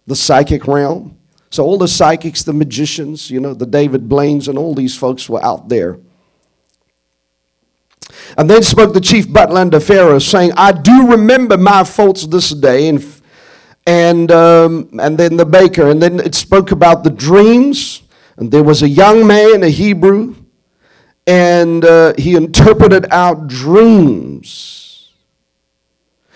the 0.06 0.16
psychic 0.16 0.66
realm. 0.66 1.18
So 1.50 1.64
all 1.64 1.78
the 1.78 1.88
psychics, 1.88 2.42
the 2.42 2.52
magicians, 2.52 3.30
you 3.30 3.40
know, 3.40 3.54
the 3.54 3.66
David 3.66 4.08
Blaines 4.08 4.48
and 4.48 4.58
all 4.58 4.74
these 4.74 4.96
folks 4.96 5.28
were 5.28 5.44
out 5.44 5.68
there. 5.68 5.98
And 8.36 8.48
then 8.48 8.62
spoke 8.62 8.94
the 8.94 9.00
chief 9.00 9.32
butler 9.32 9.60
unto 9.60 9.80
Pharaoh, 9.80 10.18
saying, 10.18 10.52
I 10.56 10.72
do 10.72 11.10
remember 11.10 11.56
my 11.56 11.84
faults 11.84 12.26
this 12.26 12.50
day. 12.50 12.88
And, 12.88 13.04
and, 13.86 14.32
um, 14.32 14.90
and 15.00 15.18
then 15.18 15.36
the 15.36 15.46
baker. 15.46 15.90
And 15.90 16.02
then 16.02 16.20
it 16.20 16.34
spoke 16.34 16.72
about 16.72 17.04
the 17.04 17.10
dreams. 17.10 18.02
And 18.36 18.50
there 18.50 18.64
was 18.64 18.82
a 18.82 18.88
young 18.88 19.26
man, 19.26 19.62
a 19.62 19.68
Hebrew, 19.68 20.34
and 21.26 21.84
uh, 21.84 22.14
he 22.18 22.34
interpreted 22.34 23.06
out 23.10 23.46
dreams. 23.46 25.12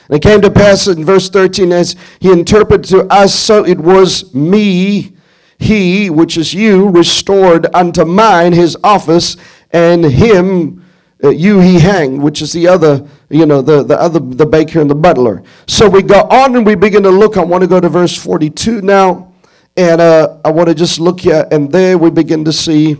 And 0.08 0.16
it 0.16 0.22
came 0.22 0.40
to 0.40 0.50
pass 0.50 0.86
in 0.86 1.04
verse 1.04 1.28
13 1.28 1.72
as 1.72 1.96
he 2.20 2.32
interpreted 2.32 2.84
to 2.90 3.04
us, 3.12 3.34
so 3.34 3.64
it 3.64 3.78
was 3.78 4.32
me, 4.34 5.16
he, 5.58 6.08
which 6.08 6.36
is 6.38 6.54
you, 6.54 6.88
restored 6.88 7.66
unto 7.74 8.04
mine 8.04 8.52
his 8.52 8.76
office, 8.82 9.36
and 9.70 10.04
him, 10.04 10.84
uh, 11.22 11.30
you 11.30 11.58
he 11.60 11.80
hanged, 11.80 12.22
which 12.22 12.42
is 12.42 12.52
the 12.52 12.68
other, 12.68 13.06
you 13.28 13.44
know, 13.44 13.60
the, 13.60 13.82
the 13.82 14.00
other, 14.00 14.20
the 14.20 14.46
baker 14.46 14.80
and 14.80 14.88
the 14.88 14.94
butler. 14.94 15.42
So 15.66 15.88
we 15.88 16.02
go 16.02 16.20
on 16.22 16.54
and 16.54 16.64
we 16.64 16.74
begin 16.74 17.02
to 17.02 17.10
look. 17.10 17.36
I 17.36 17.44
want 17.44 17.62
to 17.62 17.68
go 17.68 17.80
to 17.80 17.88
verse 17.88 18.16
42 18.16 18.82
now. 18.82 19.32
And 19.76 20.00
uh, 20.00 20.38
I 20.44 20.50
want 20.50 20.68
to 20.68 20.74
just 20.74 20.98
look 20.98 21.20
here, 21.20 21.46
and 21.52 21.70
there 21.70 21.96
we 21.96 22.10
begin 22.10 22.44
to 22.44 22.52
see 22.52 22.96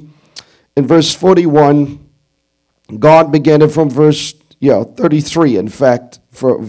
in 0.77 0.87
verse 0.87 1.13
41, 1.13 1.99
God 3.01 3.33
began 3.33 3.63
it 3.63 3.73
from 3.73 3.91
verse 3.91 4.33
yeah, 4.61 4.85
33, 4.85 5.57
in 5.57 5.69
fact, 5.69 6.21
for 6.31 6.65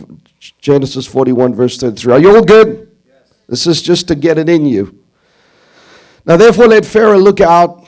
Genesis 0.60 1.06
41, 1.06 1.54
verse 1.56 1.78
33. 1.78 2.14
Are 2.14 2.20
you 2.20 2.36
all 2.36 2.44
good? 2.44 2.92
Yes. 3.06 3.16
This 3.48 3.68
is 3.68 3.82
just 3.82 4.08
to 4.08 4.16
get 4.16 4.38
it 4.38 4.50
in 4.50 4.66
you. 4.66 5.04
Now, 6.26 6.38
therefore, 6.38 6.68
let 6.68 6.86
Pharaoh 6.86 7.18
look 7.18 7.42
out 7.42 7.86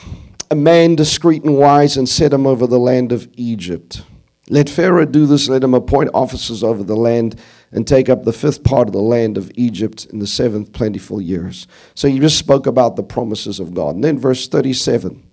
a 0.51 0.55
man 0.55 0.95
discreet 0.95 1.43
and 1.43 1.57
wise 1.57 1.95
and 1.95 2.07
set 2.07 2.33
him 2.33 2.45
over 2.45 2.67
the 2.67 2.77
land 2.77 3.13
of 3.13 3.27
Egypt. 3.35 4.03
Let 4.49 4.69
Pharaoh 4.69 5.05
do 5.05 5.25
this, 5.25 5.47
let 5.47 5.63
him 5.63 5.73
appoint 5.73 6.09
officers 6.13 6.61
over 6.61 6.83
the 6.83 6.95
land 6.95 7.39
and 7.71 7.87
take 7.87 8.09
up 8.09 8.23
the 8.23 8.33
fifth 8.33 8.65
part 8.65 8.89
of 8.89 8.93
the 8.93 8.99
land 8.99 9.37
of 9.37 9.49
Egypt 9.55 10.05
in 10.11 10.19
the 10.19 10.27
seventh 10.27 10.73
plentiful 10.73 11.21
years. 11.21 11.67
So 11.95 12.09
you 12.09 12.19
just 12.19 12.37
spoke 12.37 12.67
about 12.67 12.97
the 12.97 13.03
promises 13.03 13.61
of 13.61 13.73
God. 13.73 13.95
And 13.95 14.03
then 14.03 14.19
verse 14.19 14.49
37. 14.49 15.25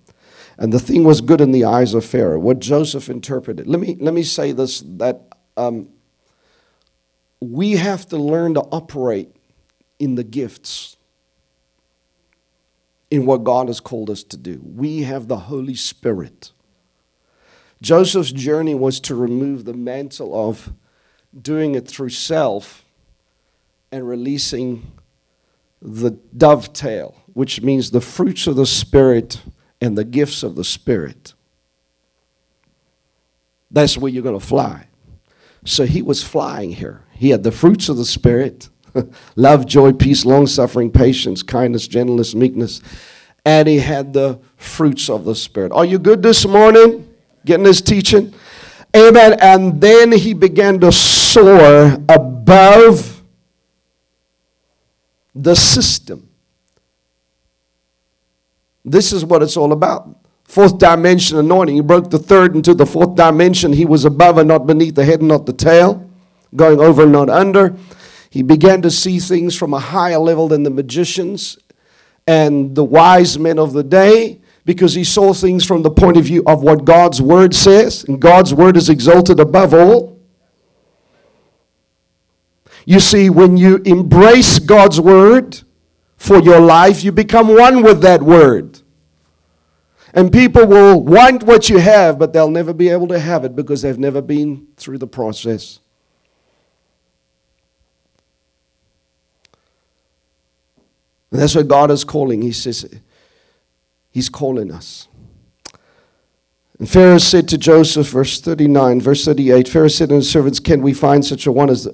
And 0.57 0.71
the 0.71 0.79
thing 0.79 1.03
was 1.03 1.19
good 1.19 1.41
in 1.41 1.51
the 1.51 1.65
eyes 1.65 1.93
of 1.93 2.05
Pharaoh, 2.05 2.39
what 2.39 2.59
Joseph 2.59 3.09
interpreted. 3.09 3.67
Let 3.67 3.81
me, 3.81 3.97
let 3.99 4.13
me 4.13 4.23
say 4.23 4.53
this 4.53 4.79
that 4.97 5.21
um, 5.57 5.89
we 7.41 7.71
have 7.71 8.07
to 8.07 8.17
learn 8.17 8.53
to 8.53 8.61
operate 8.61 9.35
in 9.99 10.15
the 10.15 10.23
gifts 10.23 10.95
in 13.11 13.25
what 13.25 13.43
God 13.43 13.67
has 13.67 13.79
called 13.79 14.09
us 14.09 14.23
to 14.23 14.37
do. 14.37 14.61
We 14.63 15.03
have 15.03 15.27
the 15.27 15.37
Holy 15.37 15.75
Spirit. 15.75 16.51
Joseph's 17.81 18.31
journey 18.31 18.75
was 18.75 18.99
to 19.01 19.15
remove 19.15 19.65
the 19.65 19.73
mantle 19.73 20.49
of 20.49 20.73
doing 21.39 21.75
it 21.75 21.87
through 21.87 22.09
self 22.09 22.83
and 23.91 24.07
releasing 24.07 24.91
the 25.81 26.11
dovetail, 26.35 27.15
which 27.33 27.61
means 27.61 27.91
the 27.91 28.01
fruits 28.01 28.47
of 28.47 28.55
the 28.55 28.65
Spirit 28.65 29.41
and 29.81 29.97
the 29.97 30.03
gifts 30.03 30.43
of 30.43 30.55
the 30.55 30.63
Spirit. 30.63 31.33
That's 33.71 33.97
where 33.97 34.11
you're 34.11 34.23
going 34.23 34.39
to 34.39 34.45
fly. 34.45 34.87
So 35.65 35.85
he 35.85 36.01
was 36.01 36.23
flying 36.23 36.71
here. 36.71 37.03
He 37.13 37.29
had 37.29 37.43
the 37.43 37.51
fruits 37.51 37.89
of 37.89 37.97
the 37.97 38.05
Spirit, 38.05 38.69
Love, 39.35 39.65
joy, 39.65 39.93
peace, 39.93 40.25
long 40.25 40.47
suffering, 40.47 40.91
patience, 40.91 41.43
kindness, 41.43 41.87
gentleness, 41.87 42.35
meekness. 42.35 42.81
And 43.45 43.67
he 43.67 43.79
had 43.79 44.13
the 44.13 44.39
fruits 44.57 45.09
of 45.09 45.25
the 45.25 45.35
Spirit. 45.35 45.71
Are 45.71 45.85
you 45.85 45.99
good 45.99 46.21
this 46.21 46.45
morning? 46.45 47.07
Getting 47.45 47.63
this 47.63 47.81
teaching? 47.81 48.33
Amen. 48.95 49.37
And 49.39 49.79
then 49.79 50.11
he 50.11 50.33
began 50.33 50.79
to 50.79 50.91
soar 50.91 51.97
above 52.09 53.23
the 55.35 55.55
system. 55.55 56.29
This 58.83 59.13
is 59.13 59.23
what 59.23 59.43
it's 59.43 59.55
all 59.55 59.71
about. 59.71 60.15
Fourth 60.45 60.79
dimension 60.79 61.37
anointing. 61.37 61.75
He 61.75 61.81
broke 61.81 62.09
the 62.09 62.17
third 62.17 62.55
into 62.55 62.73
the 62.73 62.85
fourth 62.85 63.15
dimension. 63.15 63.71
He 63.71 63.85
was 63.85 64.05
above 64.05 64.39
and 64.39 64.47
not 64.47 64.65
beneath, 64.65 64.95
the 64.95 65.05
head 65.05 65.19
and 65.19 65.27
not 65.27 65.45
the 65.45 65.53
tail, 65.53 66.09
going 66.55 66.79
over 66.79 67.03
and 67.03 67.11
not 67.11 67.29
under. 67.29 67.75
He 68.29 68.43
began 68.43 68.81
to 68.83 68.91
see 68.91 69.19
things 69.19 69.55
from 69.55 69.73
a 69.73 69.79
higher 69.79 70.19
level 70.19 70.47
than 70.47 70.63
the 70.63 70.69
magicians 70.69 71.57
and 72.27 72.75
the 72.75 72.83
wise 72.83 73.39
men 73.39 73.57
of 73.57 73.73
the 73.73 73.83
day 73.83 74.39
because 74.65 74.93
he 74.93 75.03
saw 75.03 75.33
things 75.33 75.65
from 75.65 75.81
the 75.81 75.89
point 75.89 76.15
of 76.15 76.25
view 76.25 76.43
of 76.45 76.61
what 76.61 76.85
God's 76.85 77.19
word 77.21 77.55
says, 77.55 78.03
and 78.03 78.21
God's 78.21 78.53
word 78.53 78.77
is 78.77 78.87
exalted 78.87 79.39
above 79.39 79.73
all. 79.73 80.19
You 82.85 82.99
see, 82.99 83.31
when 83.31 83.57
you 83.57 83.77
embrace 83.85 84.59
God's 84.59 85.01
word 85.01 85.61
for 86.17 86.39
your 86.39 86.59
life, 86.59 87.03
you 87.03 87.11
become 87.11 87.47
one 87.47 87.81
with 87.81 88.01
that 88.01 88.21
word. 88.21 88.79
And 90.13 90.31
people 90.31 90.65
will 90.65 91.01
want 91.01 91.43
what 91.43 91.69
you 91.69 91.77
have, 91.77 92.19
but 92.19 92.33
they'll 92.33 92.49
never 92.49 92.73
be 92.73 92.89
able 92.89 93.07
to 93.07 93.19
have 93.19 93.45
it 93.45 93.55
because 93.55 93.81
they've 93.81 93.97
never 93.97 94.21
been 94.21 94.67
through 94.75 94.97
the 94.97 95.07
process. 95.07 95.79
And 101.31 101.39
that's 101.39 101.55
what 101.55 101.67
God 101.67 101.91
is 101.91 102.03
calling. 102.03 102.41
He 102.41 102.51
says, 102.51 102.89
He's 104.09 104.29
calling 104.29 104.71
us. 104.71 105.07
And 106.79 106.89
Pharaoh 106.89 107.17
said 107.17 107.47
to 107.49 107.57
Joseph, 107.57 108.07
verse 108.07 108.39
39, 108.39 109.01
verse 109.01 109.25
38, 109.25 109.67
Pharaoh 109.67 109.87
said 109.89 110.09
to 110.09 110.15
his 110.15 110.31
servants, 110.31 110.59
Can 110.59 110.81
we 110.81 110.93
find 110.93 111.25
such 111.25 111.45
a 111.45 111.51
one 111.51 111.69
as, 111.69 111.87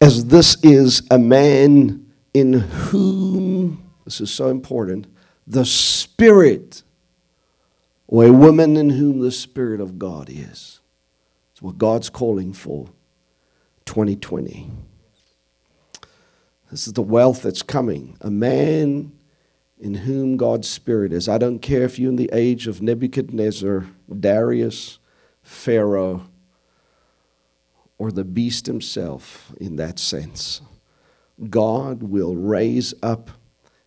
as 0.00 0.26
this 0.26 0.62
is 0.62 1.02
a 1.10 1.18
man 1.18 2.12
in 2.34 2.52
whom, 2.52 3.90
this 4.04 4.20
is 4.20 4.30
so 4.30 4.48
important, 4.48 5.06
the 5.46 5.64
Spirit 5.64 6.82
or 8.12 8.26
a 8.26 8.30
woman 8.32 8.76
in 8.76 8.90
whom 8.90 9.20
the 9.20 9.32
Spirit 9.32 9.80
of 9.80 9.98
God 9.98 10.28
is. 10.28 10.80
It's 11.52 11.62
what 11.62 11.78
God's 11.78 12.10
calling 12.10 12.52
for 12.52 12.90
2020. 13.86 14.70
This 16.72 16.86
is 16.86 16.94
the 16.94 17.02
wealth 17.02 17.42
that's 17.42 17.60
coming. 17.60 18.16
A 18.22 18.30
man 18.30 19.12
in 19.78 19.92
whom 19.92 20.38
God's 20.38 20.70
Spirit 20.70 21.12
is. 21.12 21.28
I 21.28 21.36
don't 21.36 21.58
care 21.58 21.82
if 21.82 21.98
you're 21.98 22.08
in 22.08 22.16
the 22.16 22.30
age 22.32 22.66
of 22.66 22.80
Nebuchadnezzar, 22.80 23.84
Darius, 24.18 24.98
Pharaoh, 25.42 26.22
or 27.98 28.10
the 28.10 28.24
beast 28.24 28.64
himself 28.64 29.52
in 29.60 29.76
that 29.76 29.98
sense. 29.98 30.62
God 31.50 32.02
will 32.02 32.36
raise 32.36 32.94
up 33.02 33.30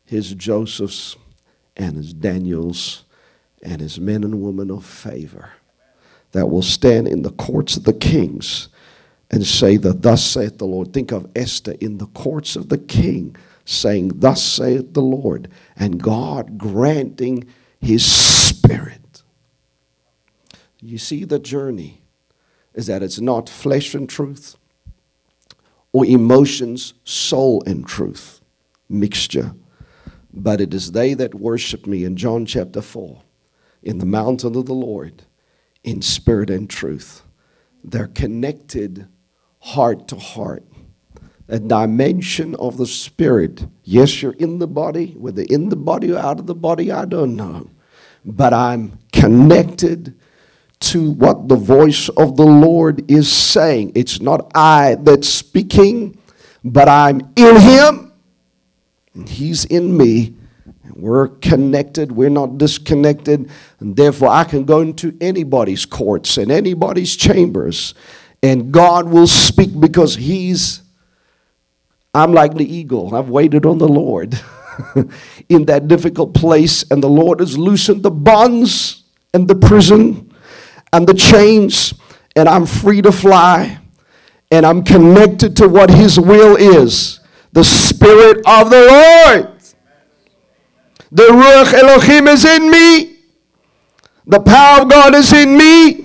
his 0.03 0.35
Josephs 0.35 1.15
and 1.75 1.97
his 1.97 2.13
Daniels 2.13 3.03
and 3.63 3.81
his 3.81 3.99
men 3.99 4.23
and 4.23 4.43
women 4.43 4.69
of 4.69 4.85
favor 4.85 5.53
that 6.33 6.51
will 6.51 6.61
stand 6.61 7.07
in 7.07 7.23
the 7.23 7.31
courts 7.31 7.77
of 7.77 7.83
the 7.83 7.93
kings 7.93 8.69
and 9.31 9.45
say 9.45 9.77
that 9.77 10.01
thus 10.01 10.23
saith 10.23 10.57
the 10.57 10.65
Lord. 10.65 10.93
Think 10.93 11.11
of 11.11 11.29
Esther 11.35 11.75
in 11.79 11.97
the 11.97 12.07
courts 12.07 12.55
of 12.55 12.69
the 12.69 12.77
king 12.77 13.35
saying, 13.65 14.11
Thus 14.15 14.43
saith 14.43 14.93
the 14.93 15.01
Lord, 15.01 15.49
and 15.75 16.01
God 16.01 16.57
granting 16.57 17.45
his 17.79 18.05
spirit. 18.05 19.23
You 20.79 20.97
see, 20.97 21.23
the 21.23 21.39
journey 21.39 22.01
is 22.73 22.87
that 22.87 23.01
it's 23.01 23.19
not 23.19 23.49
flesh 23.49 23.95
and 23.95 24.07
truth 24.07 24.55
or 25.91 26.05
emotions, 26.05 26.93
soul 27.03 27.63
and 27.65 27.87
truth 27.87 28.41
mixture, 28.89 29.55
but 30.33 30.61
it 30.61 30.73
is 30.73 30.91
they 30.91 31.13
that 31.13 31.33
worship 31.33 31.87
me 31.87 32.03
in 32.03 32.15
John 32.15 32.45
chapter 32.45 32.81
4 32.81 33.21
in 33.81 33.97
the 33.99 34.05
mountain 34.05 34.55
of 34.55 34.65
the 34.65 34.73
Lord 34.73 35.23
in 35.83 36.01
spirit 36.01 36.49
and 36.49 36.69
truth. 36.69 37.23
They're 37.83 38.07
connected 38.07 39.07
heart 39.65 40.07
to 40.09 40.15
heart. 40.15 40.63
A 41.47 41.59
dimension 41.59 42.55
of 42.55 42.77
the 42.77 42.85
spirit. 42.85 43.65
Yes, 43.83 44.21
you're 44.21 44.33
in 44.33 44.59
the 44.59 44.67
body. 44.67 45.15
Whether 45.17 45.43
in 45.43 45.69
the 45.69 45.75
body 45.75 46.11
or 46.11 46.19
out 46.19 46.39
of 46.39 46.45
the 46.45 46.55
body, 46.55 46.91
I 46.91 47.05
don't 47.05 47.35
know. 47.35 47.69
But 48.23 48.53
I'm 48.53 48.99
connected 49.11 50.15
to 50.81 51.11
what 51.11 51.47
the 51.47 51.55
voice 51.55 52.09
of 52.09 52.37
the 52.37 52.45
Lord 52.45 53.09
is 53.09 53.31
saying. 53.31 53.93
It's 53.95 54.21
not 54.21 54.51
I 54.55 54.95
that's 55.01 55.29
speaking, 55.29 56.17
but 56.63 56.87
I'm 56.87 57.21
in 57.35 57.59
Him, 57.59 58.13
and 59.13 59.29
He's 59.29 59.65
in 59.65 59.95
me 59.95 60.35
we're 60.95 61.27
connected, 61.27 62.11
we're 62.13 62.29
not 62.29 62.57
disconnected, 62.57 63.49
and 63.79 63.95
therefore 63.95 64.29
I 64.29 64.45
can 64.45 64.63
go 64.63 64.79
into 64.79 65.15
anybody's 65.19 65.85
courts 65.85 66.37
and 66.37 66.51
anybody's 66.51 67.15
chambers, 67.15 67.93
and 68.45 68.71
God 68.71 69.09
will 69.09 69.25
speak 69.25 69.71
because 69.79 70.15
He's, 70.15 70.83
I'm 72.13 72.31
like 72.31 72.53
the 72.53 72.63
eagle, 72.63 73.15
I've 73.15 73.27
waited 73.27 73.65
on 73.65 73.79
the 73.79 73.87
Lord 73.87 74.39
in 75.49 75.65
that 75.65 75.87
difficult 75.87 76.35
place, 76.35 76.85
and 76.91 77.01
the 77.01 77.09
Lord 77.09 77.39
has 77.39 77.57
loosened 77.57 78.03
the 78.03 78.11
bonds 78.11 79.03
and 79.33 79.47
the 79.47 79.55
prison 79.55 80.31
and 80.93 81.07
the 81.07 81.15
chains, 81.15 81.95
and 82.35 82.47
I'm 82.47 82.67
free 82.67 83.01
to 83.01 83.11
fly, 83.11 83.79
and 84.51 84.63
I'm 84.63 84.83
connected 84.83 85.57
to 85.57 85.67
what 85.67 85.89
His 85.89 86.19
will 86.19 86.55
is. 86.55 87.21
The 87.51 87.63
Spirit 87.63 88.45
of 88.45 88.69
the 88.69 89.25
Lord. 89.25 89.51
The 91.11 91.23
Ruach 91.23 91.73
Elohim 91.73 92.27
is 92.27 92.45
in 92.45 92.69
me. 92.69 93.17
The 94.27 94.39
power 94.39 94.83
of 94.83 94.89
God 94.89 95.15
is 95.15 95.33
in 95.33 95.57
me. 95.57 96.04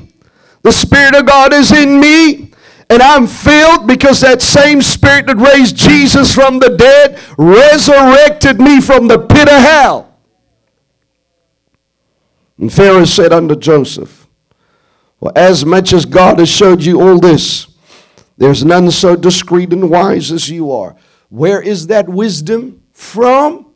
The 0.62 0.72
Spirit 0.72 1.14
of 1.14 1.26
God 1.26 1.52
is 1.52 1.72
in 1.72 2.00
me. 2.00 2.52
And 2.88 3.00
I'm 3.00 3.26
filled 3.26 3.86
because 3.86 4.20
that 4.20 4.42
same 4.42 4.82
Spirit 4.82 5.26
that 5.26 5.36
raised 5.36 5.76
Jesus 5.76 6.34
from 6.34 6.58
the 6.58 6.70
dead 6.76 7.20
resurrected 7.38 8.60
me 8.60 8.80
from 8.80 9.06
the 9.06 9.18
pit 9.18 9.48
of 9.48 9.60
hell. 9.60 10.18
And 12.58 12.72
Pharaoh 12.72 13.04
said 13.04 13.32
unto 13.32 13.54
Joseph, 13.54 14.26
Well, 15.20 15.32
as 15.36 15.64
much 15.64 15.92
as 15.92 16.04
God 16.04 16.40
has 16.40 16.48
showed 16.48 16.82
you 16.82 17.00
all 17.00 17.18
this, 17.18 17.68
there's 18.36 18.64
none 18.64 18.90
so 18.90 19.14
discreet 19.14 19.72
and 19.72 19.88
wise 19.88 20.32
as 20.32 20.50
you 20.50 20.72
are. 20.72 20.96
Where 21.28 21.62
is 21.62 21.86
that 21.86 22.08
wisdom 22.08 22.82
from? 22.92 23.70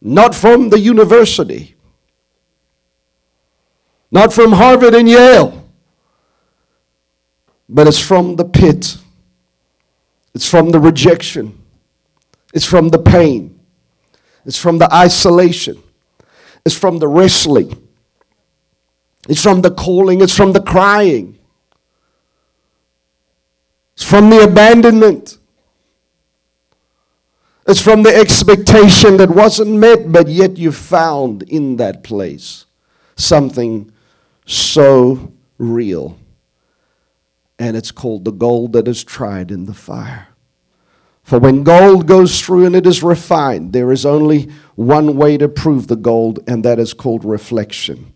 not 0.00 0.34
from 0.34 0.70
the 0.70 0.78
university, 0.78 1.76
not 4.10 4.32
from 4.32 4.52
Harvard 4.52 4.94
and 4.94 5.08
Yale, 5.08 5.59
but 7.70 7.86
it's 7.86 8.00
from 8.00 8.36
the 8.36 8.44
pit. 8.44 8.98
It's 10.34 10.48
from 10.48 10.70
the 10.70 10.80
rejection. 10.80 11.56
It's 12.52 12.66
from 12.66 12.88
the 12.88 12.98
pain. 12.98 13.60
It's 14.44 14.58
from 14.58 14.78
the 14.78 14.92
isolation. 14.92 15.80
It's 16.66 16.76
from 16.76 16.98
the 16.98 17.06
wrestling. 17.06 17.88
It's 19.28 19.42
from 19.42 19.62
the 19.62 19.70
calling. 19.70 20.20
It's 20.20 20.36
from 20.36 20.52
the 20.52 20.60
crying. 20.60 21.38
It's 23.94 24.04
from 24.04 24.30
the 24.30 24.42
abandonment. 24.42 25.38
It's 27.68 27.80
from 27.80 28.02
the 28.02 28.14
expectation 28.14 29.16
that 29.18 29.30
wasn't 29.30 29.72
met, 29.72 30.10
but 30.10 30.26
yet 30.26 30.56
you 30.56 30.72
found 30.72 31.44
in 31.44 31.76
that 31.76 32.02
place 32.02 32.66
something 33.14 33.92
so 34.44 35.32
real. 35.58 36.18
And 37.60 37.76
it's 37.76 37.92
called 37.92 38.24
the 38.24 38.32
gold 38.32 38.72
that 38.72 38.88
is 38.88 39.04
tried 39.04 39.52
in 39.52 39.66
the 39.66 39.74
fire. 39.74 40.28
For 41.22 41.38
when 41.38 41.62
gold 41.62 42.08
goes 42.08 42.40
through 42.40 42.64
and 42.64 42.74
it 42.74 42.86
is 42.86 43.02
refined, 43.02 43.72
there 43.72 43.92
is 43.92 44.04
only 44.04 44.50
one 44.74 45.16
way 45.16 45.36
to 45.36 45.48
prove 45.48 45.86
the 45.86 45.94
gold, 45.94 46.40
and 46.48 46.64
that 46.64 46.78
is 46.78 46.94
called 46.94 47.24
reflection. 47.24 48.14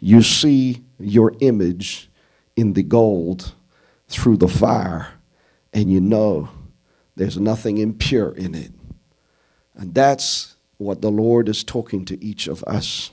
You 0.00 0.20
see 0.20 0.84
your 0.98 1.32
image 1.40 2.10
in 2.56 2.74
the 2.74 2.82
gold 2.82 3.54
through 4.08 4.36
the 4.36 4.48
fire, 4.48 5.14
and 5.72 5.90
you 5.90 6.00
know 6.00 6.50
there's 7.14 7.38
nothing 7.38 7.78
impure 7.78 8.32
in 8.32 8.54
it. 8.54 8.72
And 9.76 9.94
that's 9.94 10.56
what 10.76 11.00
the 11.00 11.10
Lord 11.10 11.48
is 11.48 11.62
talking 11.64 12.04
to 12.06 12.22
each 12.22 12.48
of 12.48 12.64
us 12.64 13.12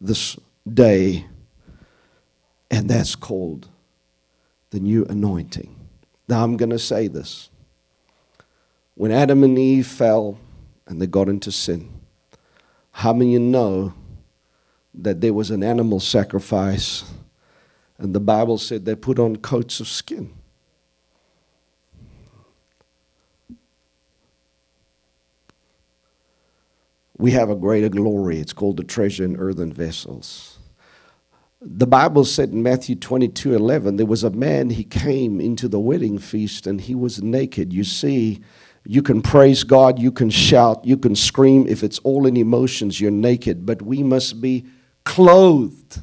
this 0.00 0.36
day. 0.72 1.26
And 2.70 2.88
that's 2.88 3.16
called 3.16 3.68
the 4.72 4.80
new 4.80 5.04
anointing. 5.04 5.76
Now, 6.28 6.42
I'm 6.42 6.56
going 6.56 6.70
to 6.70 6.78
say 6.78 7.06
this. 7.06 7.50
when 8.94 9.12
Adam 9.12 9.44
and 9.44 9.58
Eve 9.58 9.86
fell 9.86 10.38
and 10.86 11.00
they 11.00 11.06
got 11.06 11.28
into 11.28 11.52
sin, 11.52 11.92
how 12.92 13.12
many 13.12 13.38
know 13.38 13.94
that 14.94 15.20
there 15.20 15.34
was 15.34 15.50
an 15.50 15.62
animal 15.62 16.00
sacrifice? 16.00 17.04
And 17.98 18.14
the 18.14 18.20
Bible 18.20 18.58
said 18.58 18.84
they 18.84 18.94
put 18.94 19.18
on 19.18 19.36
coats 19.36 19.80
of 19.80 19.88
skin. 19.88 20.32
We 27.18 27.32
have 27.32 27.50
a 27.50 27.56
greater 27.56 27.88
glory. 27.88 28.38
It's 28.40 28.52
called 28.52 28.78
the 28.78 28.84
treasure 28.84 29.24
in 29.24 29.36
earthen 29.36 29.72
vessels. 29.72 30.51
The 31.64 31.86
Bible 31.86 32.24
said 32.24 32.50
in 32.50 32.62
Matthew 32.62 32.96
22 32.96 33.54
11, 33.54 33.96
there 33.96 34.06
was 34.06 34.24
a 34.24 34.30
man, 34.30 34.70
he 34.70 34.82
came 34.82 35.40
into 35.40 35.68
the 35.68 35.78
wedding 35.78 36.18
feast 36.18 36.66
and 36.66 36.80
he 36.80 36.96
was 36.96 37.22
naked. 37.22 37.72
You 37.72 37.84
see, 37.84 38.42
you 38.84 39.00
can 39.00 39.22
praise 39.22 39.62
God, 39.62 40.00
you 40.00 40.10
can 40.10 40.28
shout, 40.28 40.84
you 40.84 40.96
can 40.96 41.14
scream. 41.14 41.68
If 41.68 41.84
it's 41.84 42.00
all 42.00 42.26
in 42.26 42.36
emotions, 42.36 43.00
you're 43.00 43.12
naked. 43.12 43.64
But 43.64 43.80
we 43.80 44.02
must 44.02 44.40
be 44.40 44.66
clothed. 45.04 46.00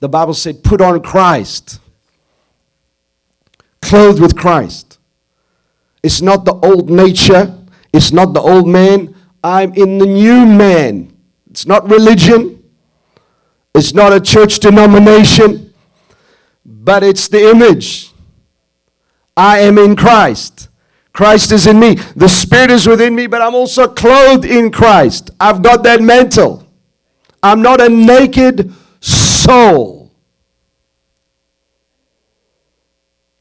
The 0.00 0.08
Bible 0.08 0.34
said, 0.34 0.64
put 0.64 0.80
on 0.80 1.00
Christ. 1.00 1.80
Clothed 3.80 4.20
with 4.20 4.36
Christ. 4.36 4.98
It's 6.02 6.20
not 6.20 6.44
the 6.44 6.54
old 6.54 6.90
nature, 6.90 7.56
it's 7.92 8.12
not 8.12 8.34
the 8.34 8.40
old 8.40 8.68
man. 8.68 9.14
I'm 9.44 9.72
in 9.74 9.98
the 9.98 10.06
new 10.06 10.44
man. 10.44 11.16
It's 11.50 11.66
not 11.66 11.88
religion, 11.88 12.55
it's 13.76 13.92
not 13.92 14.12
a 14.12 14.20
church 14.20 14.58
denomination, 14.58 15.74
but 16.64 17.02
it's 17.02 17.28
the 17.28 17.50
image. 17.50 18.10
I 19.36 19.58
am 19.60 19.76
in 19.76 19.94
Christ. 19.94 20.70
Christ 21.12 21.52
is 21.52 21.66
in 21.66 21.78
me. 21.78 21.96
The 22.16 22.28
Spirit 22.28 22.70
is 22.70 22.86
within 22.86 23.14
me, 23.14 23.26
but 23.26 23.42
I'm 23.42 23.54
also 23.54 23.86
clothed 23.86 24.46
in 24.46 24.70
Christ. 24.70 25.30
I've 25.38 25.62
got 25.62 25.82
that 25.82 26.00
mantle. 26.00 26.66
I'm 27.42 27.60
not 27.60 27.80
a 27.80 27.88
naked 27.88 28.72
soul. 29.00 30.10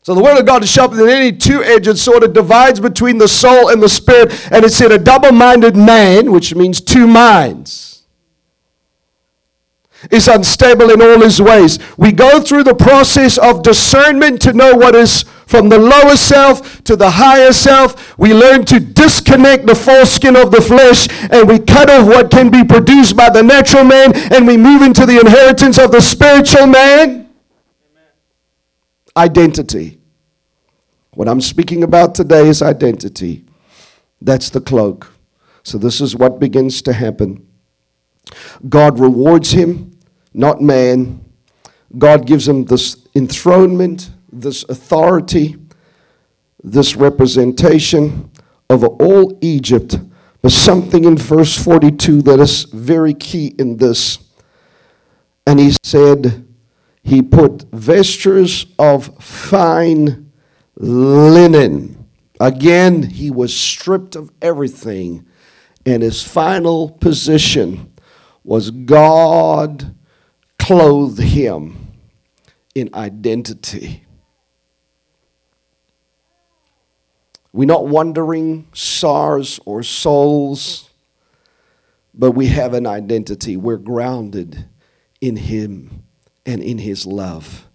So 0.04 0.14
the 0.14 0.22
word 0.22 0.38
of 0.38 0.46
God 0.46 0.64
is 0.64 0.70
sharper 0.70 0.96
than 0.96 1.10
any 1.10 1.32
two-edged 1.32 1.98
sword. 1.98 2.24
It 2.24 2.34
divides 2.34 2.80
between 2.80 3.18
the 3.18 3.28
soul 3.28 3.70
and 3.70 3.82
the 3.82 3.90
spirit, 3.90 4.52
and 4.52 4.64
it's 4.66 4.80
in 4.82 4.92
a 4.92 5.00
double-minded 5.00 5.76
man, 5.76 6.32
which 6.32 6.54
means 6.54 6.82
two 6.82 7.08
minds 7.08 7.95
is 10.12 10.28
unstable 10.28 10.90
in 10.92 11.02
all 11.02 11.22
his 11.22 11.42
ways. 11.42 11.80
We 11.98 12.12
go 12.12 12.42
through 12.42 12.64
the 12.64 12.76
process 12.76 13.38
of 13.38 13.64
discernment 13.64 14.42
to 14.44 14.54
know 14.54 14.76
what 14.76 14.96
is 14.96 15.24
from 15.46 15.70
the 15.70 15.78
lower 15.78 16.16
self 16.16 16.84
to 16.84 16.96
the 16.96 17.12
higher 17.12 17.54
self. 17.54 18.18
We 18.18 18.34
learn 18.34 18.66
to 18.66 18.80
disconnect 18.80 19.68
the 19.68 19.76
foreskin 19.76 20.36
of 20.36 20.52
the 20.52 20.62
flesh 20.62 21.08
and 21.32 21.48
we 21.48 21.60
cut 21.60 21.90
off 21.90 22.08
what 22.08 22.32
can 22.32 22.50
be 22.50 22.64
produced 22.64 23.16
by 23.16 23.30
the 23.30 23.44
natural 23.44 23.84
man 23.84 24.16
and 24.34 24.48
we 24.48 24.58
move 24.58 24.82
into 24.82 25.06
the 25.06 25.20
inheritance 25.20 25.78
of 25.78 25.92
the 25.92 26.02
spiritual 26.02 26.68
man. 26.68 27.10
Amen. 27.10 27.28
Identity. 29.16 30.00
What 31.14 31.30
I'm 31.30 31.42
speaking 31.42 31.84
about 31.84 32.14
today 32.14 32.48
is 32.48 32.62
identity. 32.62 33.46
That's 34.22 34.50
the 34.50 34.62
cloak. 34.62 35.12
So, 35.64 35.78
this 35.78 36.00
is 36.00 36.16
what 36.16 36.40
begins 36.40 36.82
to 36.84 36.94
happen. 36.94 37.48
God 38.68 39.00
rewards 39.00 39.52
him, 39.52 39.95
not 40.36 40.62
man. 40.62 41.24
God 41.98 42.28
gives 42.28 42.48
him 42.48 42.66
this 42.66 43.08
enthronement, 43.16 44.12
this 44.32 44.64
authority, 44.64 45.56
this 46.62 46.96
representation 46.96 48.30
of 48.70 48.84
all 48.84 49.38
Egypt. 49.42 49.98
But 50.42 50.52
something 50.52 51.06
in 51.06 51.18
verse 51.18 51.58
42 51.58 52.22
that 52.24 52.40
is 52.40 52.66
very 52.66 53.14
key 53.14 53.56
in 53.58 53.78
this. 53.78 54.20
And 55.48 55.58
he 55.60 55.74
said, 55.84 56.46
He 57.02 57.22
put 57.22 57.64
vestures 57.72 58.66
of 58.78 59.16
fine 59.24 60.32
linen. 60.76 62.08
Again, 62.42 63.04
he 63.04 63.32
was 63.32 63.56
stripped 63.56 64.18
of 64.18 64.32
everything. 64.42 65.26
And 65.86 66.04
his 66.04 66.24
final 66.24 66.90
position 66.90 67.94
was 68.44 68.72
God 68.72 69.95
clothed 70.66 71.20
him 71.20 71.78
in 72.74 72.90
identity. 72.96 74.04
We're 77.54 77.68
not 77.68 77.86
wandering 77.86 78.68
stars 78.74 79.60
or 79.68 79.84
souls, 79.84 80.90
but 82.16 82.32
we 82.32 82.48
have 82.48 82.74
an 82.74 82.88
identity. 82.88 83.56
We're 83.56 83.78
grounded 83.78 84.66
in 85.22 85.36
Him 85.36 86.04
and 86.48 86.64
in 86.64 86.80
His 86.80 87.06
love. 87.06 87.68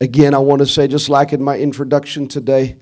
Again, 0.00 0.32
I 0.32 0.38
want 0.38 0.60
to 0.60 0.66
say, 0.66 0.86
just 0.86 1.08
like 1.08 1.32
in 1.32 1.42
my 1.42 1.58
introduction 1.58 2.28
today, 2.28 2.76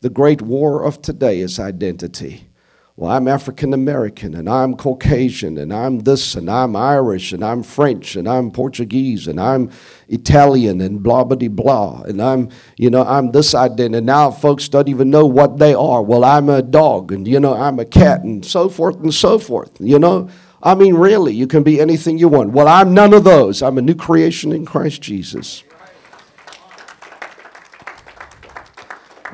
the 0.00 0.08
great 0.08 0.40
war 0.40 0.84
of 0.84 1.02
today 1.02 1.40
is 1.40 1.60
identity 1.60 2.48
well, 2.94 3.10
I'm 3.10 3.26
African 3.26 3.72
American 3.72 4.34
and 4.34 4.50
I'm 4.50 4.74
Caucasian 4.76 5.56
and 5.56 5.72
I'm 5.72 6.00
this 6.00 6.34
and 6.34 6.50
I'm 6.50 6.76
Irish 6.76 7.32
and 7.32 7.42
I'm 7.42 7.62
French 7.62 8.16
and 8.16 8.28
I'm 8.28 8.50
Portuguese 8.50 9.26
and 9.28 9.40
I'm 9.40 9.70
Italian 10.08 10.82
and 10.82 11.02
blah 11.02 11.24
blah 11.24 11.48
blah 11.48 12.02
and 12.02 12.20
I'm 12.20 12.50
you 12.76 12.90
know 12.90 13.02
I'm 13.02 13.32
this 13.32 13.54
identity 13.54 13.96
and 13.96 14.06
now 14.06 14.30
folks 14.30 14.68
don't 14.68 14.88
even 14.88 15.08
know 15.08 15.24
what 15.24 15.58
they 15.58 15.72
are. 15.72 16.02
Well, 16.02 16.22
I'm 16.22 16.50
a 16.50 16.60
dog 16.60 17.12
and 17.12 17.26
you 17.26 17.40
know 17.40 17.54
I'm 17.54 17.78
a 17.78 17.86
cat 17.86 18.24
and 18.24 18.44
so 18.44 18.68
forth 18.68 18.96
and 18.96 19.14
so 19.14 19.38
forth. 19.38 19.72
You 19.80 19.98
know, 19.98 20.28
I 20.62 20.74
mean, 20.74 20.94
really, 20.94 21.34
you 21.34 21.46
can 21.46 21.62
be 21.62 21.80
anything 21.80 22.18
you 22.18 22.28
want. 22.28 22.52
Well, 22.52 22.68
I'm 22.68 22.92
none 22.92 23.14
of 23.14 23.24
those. 23.24 23.62
I'm 23.62 23.78
a 23.78 23.82
new 23.82 23.94
creation 23.94 24.52
in 24.52 24.66
Christ 24.66 25.00
Jesus. 25.00 25.64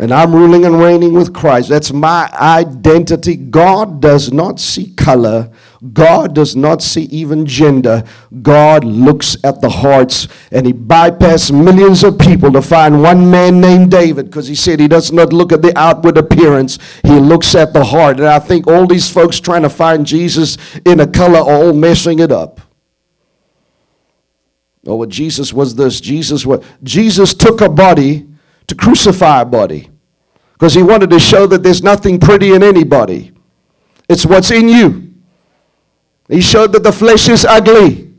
And 0.01 0.13
I'm 0.13 0.33
ruling 0.33 0.65
and 0.65 0.79
reigning 0.79 1.13
with 1.13 1.35
Christ. 1.35 1.69
That's 1.69 1.93
my 1.93 2.31
identity. 2.33 3.35
God 3.35 4.01
does 4.01 4.33
not 4.33 4.61
see 4.61 4.93
color. 4.95 5.51
God 5.93 6.35
does 6.35 6.55
not 6.55 6.83
see 6.83 7.05
even 7.05 7.47
gender. 7.47 8.05
God 8.43 8.85
looks 8.85 9.37
at 9.43 9.61
the 9.61 9.69
hearts 9.69 10.29
and 10.53 10.67
he 10.67 10.73
bypassed 10.73 11.53
millions 11.53 12.05
of 12.05 12.19
people 12.19 12.53
to 12.53 12.63
find 12.63 13.03
one 13.03 13.29
man 13.29 13.61
named 13.61 13.91
David 13.91 14.27
because 14.27 14.47
he 14.47 14.55
said 14.55 14.79
he 14.79 14.89
does 14.89 15.13
not 15.13 15.33
look 15.33 15.53
at 15.53 15.63
the 15.63 15.77
outward 15.77 16.17
appearance. 16.17 16.79
He 17.03 17.19
looks 17.19 17.57
at 17.57 17.73
the 17.73 17.85
heart. 17.85 18.19
And 18.19 18.29
I 18.29 18.39
think 18.39 18.69
all 18.69 18.87
these 18.87 19.11
folks 19.11 19.41
trying 19.41 19.63
to 19.63 19.71
find 19.71 20.07
Jesus 20.07 20.59
in 20.85 21.01
a 21.01 21.07
color 21.07 21.39
are 21.39 21.51
all 21.51 21.73
messing 21.73 22.21
it 22.21 22.31
up. 22.31 22.61
Oh, 24.87 24.97
well, 24.97 25.09
Jesus 25.09 25.53
was 25.53 25.75
this. 25.75 26.01
Jesus 26.01 26.47
was 26.47 26.65
Jesus 26.83 27.35
took 27.35 27.61
a 27.61 27.69
body 27.69 28.27
to 28.69 28.75
crucify 28.75 29.43
a 29.43 29.45
body 29.45 29.91
because 30.53 30.75
he 30.75 30.83
wanted 30.83 31.11
to 31.11 31.19
show 31.19 31.47
that 31.47 31.63
there's 31.63 31.83
nothing 31.83 32.21
pretty 32.21 32.53
in 32.53 32.63
anybody. 32.63 33.33
It's 34.09 34.25
what's 34.25 34.51
in 34.51 34.69
you. 34.69 35.15
He 36.29 36.41
showed 36.41 36.73
that 36.73 36.83
the 36.83 36.93
flesh 36.93 37.29
is 37.29 37.45
ugly. 37.45 38.13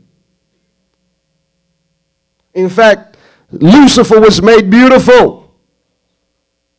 In 2.54 2.68
fact, 2.68 3.16
Lucifer 3.50 4.20
was 4.20 4.42
made 4.42 4.70
beautiful 4.70 5.54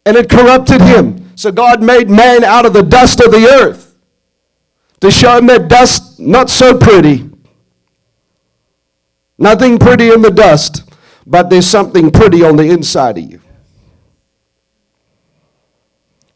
and 0.05 0.17
it 0.17 0.29
corrupted 0.29 0.81
him. 0.81 1.31
So 1.35 1.51
God 1.51 1.81
made 1.81 2.09
man 2.09 2.43
out 2.43 2.65
of 2.65 2.73
the 2.73 2.83
dust 2.83 3.19
of 3.21 3.31
the 3.31 3.47
earth 3.47 3.95
to 4.99 5.09
show 5.09 5.37
him 5.37 5.47
that 5.47 5.67
dust 5.67 6.19
not 6.19 6.49
so 6.49 6.77
pretty. 6.77 7.29
Nothing 9.37 9.79
pretty 9.79 10.11
in 10.11 10.21
the 10.21 10.29
dust, 10.29 10.89
but 11.25 11.49
there's 11.49 11.67
something 11.67 12.11
pretty 12.11 12.43
on 12.43 12.57
the 12.57 12.69
inside 12.69 13.17
of 13.17 13.23
you. 13.23 13.40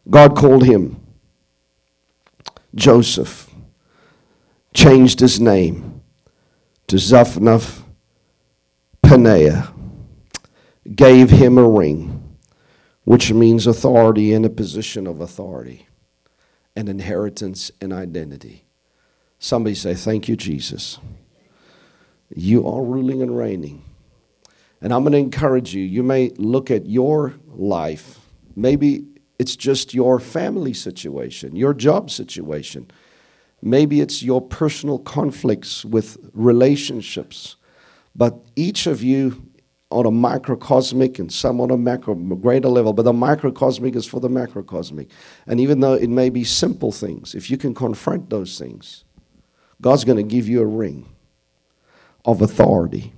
God 0.08 0.36
called 0.36 0.64
him 0.64 1.00
Joseph, 2.74 3.50
changed 4.74 5.20
his 5.20 5.40
name 5.40 6.02
to 6.86 6.96
Zaphnath 6.96 7.82
Paneah, 9.02 9.72
gave 10.94 11.30
him 11.30 11.58
a 11.58 11.68
ring, 11.68 12.36
which 13.04 13.32
means 13.32 13.66
authority 13.66 14.32
in 14.32 14.44
a 14.44 14.50
position 14.50 15.06
of 15.06 15.20
authority, 15.20 15.88
an 16.76 16.88
inheritance 16.88 17.70
and 17.80 17.92
identity. 17.92 18.66
Somebody 19.38 19.74
say, 19.74 19.94
Thank 19.94 20.28
you, 20.28 20.36
Jesus. 20.36 20.98
You 22.34 22.66
are 22.66 22.82
ruling 22.82 23.22
and 23.22 23.36
reigning. 23.36 23.84
And 24.80 24.92
I'm 24.92 25.02
going 25.02 25.12
to 25.12 25.18
encourage 25.18 25.74
you. 25.74 25.82
You 25.82 26.02
may 26.02 26.30
look 26.36 26.70
at 26.70 26.86
your 26.86 27.34
life, 27.46 28.18
maybe 28.54 29.06
it's 29.38 29.56
just 29.56 29.94
your 29.94 30.18
family 30.18 30.72
situation, 30.72 31.56
your 31.56 31.74
job 31.74 32.10
situation. 32.10 32.90
Maybe 33.62 34.00
it's 34.00 34.22
your 34.22 34.40
personal 34.40 34.98
conflicts 34.98 35.84
with 35.84 36.18
relationships. 36.32 37.56
But 38.14 38.38
each 38.54 38.86
of 38.86 39.02
you 39.02 39.42
on 39.90 40.06
a 40.06 40.10
microcosmic 40.10 41.18
and 41.18 41.32
some 41.32 41.60
on 41.60 41.70
a 41.70 41.76
macro 41.76 42.14
greater 42.14 42.68
level, 42.68 42.92
but 42.92 43.04
the 43.04 43.12
microcosmic 43.12 43.94
is 43.94 44.06
for 44.06 44.20
the 44.20 44.28
macrocosmic. 44.28 45.08
And 45.46 45.60
even 45.60 45.80
though 45.80 45.94
it 45.94 46.10
may 46.10 46.28
be 46.28 46.44
simple 46.44 46.90
things, 46.90 47.34
if 47.34 47.50
you 47.50 47.56
can 47.56 47.74
confront 47.74 48.30
those 48.30 48.58
things, 48.58 49.04
God's 49.80 50.04
going 50.04 50.16
to 50.16 50.22
give 50.22 50.48
you 50.48 50.62
a 50.62 50.66
ring 50.66 51.06
of 52.24 52.42
authority 52.42 53.12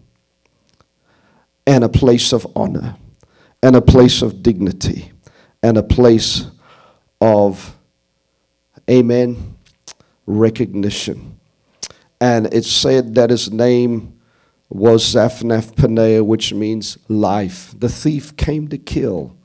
and 1.66 1.84
a 1.84 1.88
place 1.88 2.32
of 2.32 2.46
honor 2.54 2.96
and 3.62 3.76
a 3.76 3.82
place 3.82 4.22
of 4.22 4.42
dignity 4.42 5.12
and 5.62 5.76
a 5.76 5.82
place 5.82 6.46
of, 7.20 7.76
amen, 8.88 9.56
recognition. 10.26 11.38
And 12.20 12.52
it 12.52 12.64
said 12.64 13.14
that 13.14 13.30
his 13.30 13.50
name 13.50 14.18
was 14.68 15.14
Zaphnath 15.14 15.74
Paneah, 15.74 16.24
which 16.24 16.52
means 16.52 16.98
life. 17.08 17.74
The 17.78 17.88
thief 17.88 18.36
came 18.36 18.68
to 18.68 18.78
kill. 18.78 19.36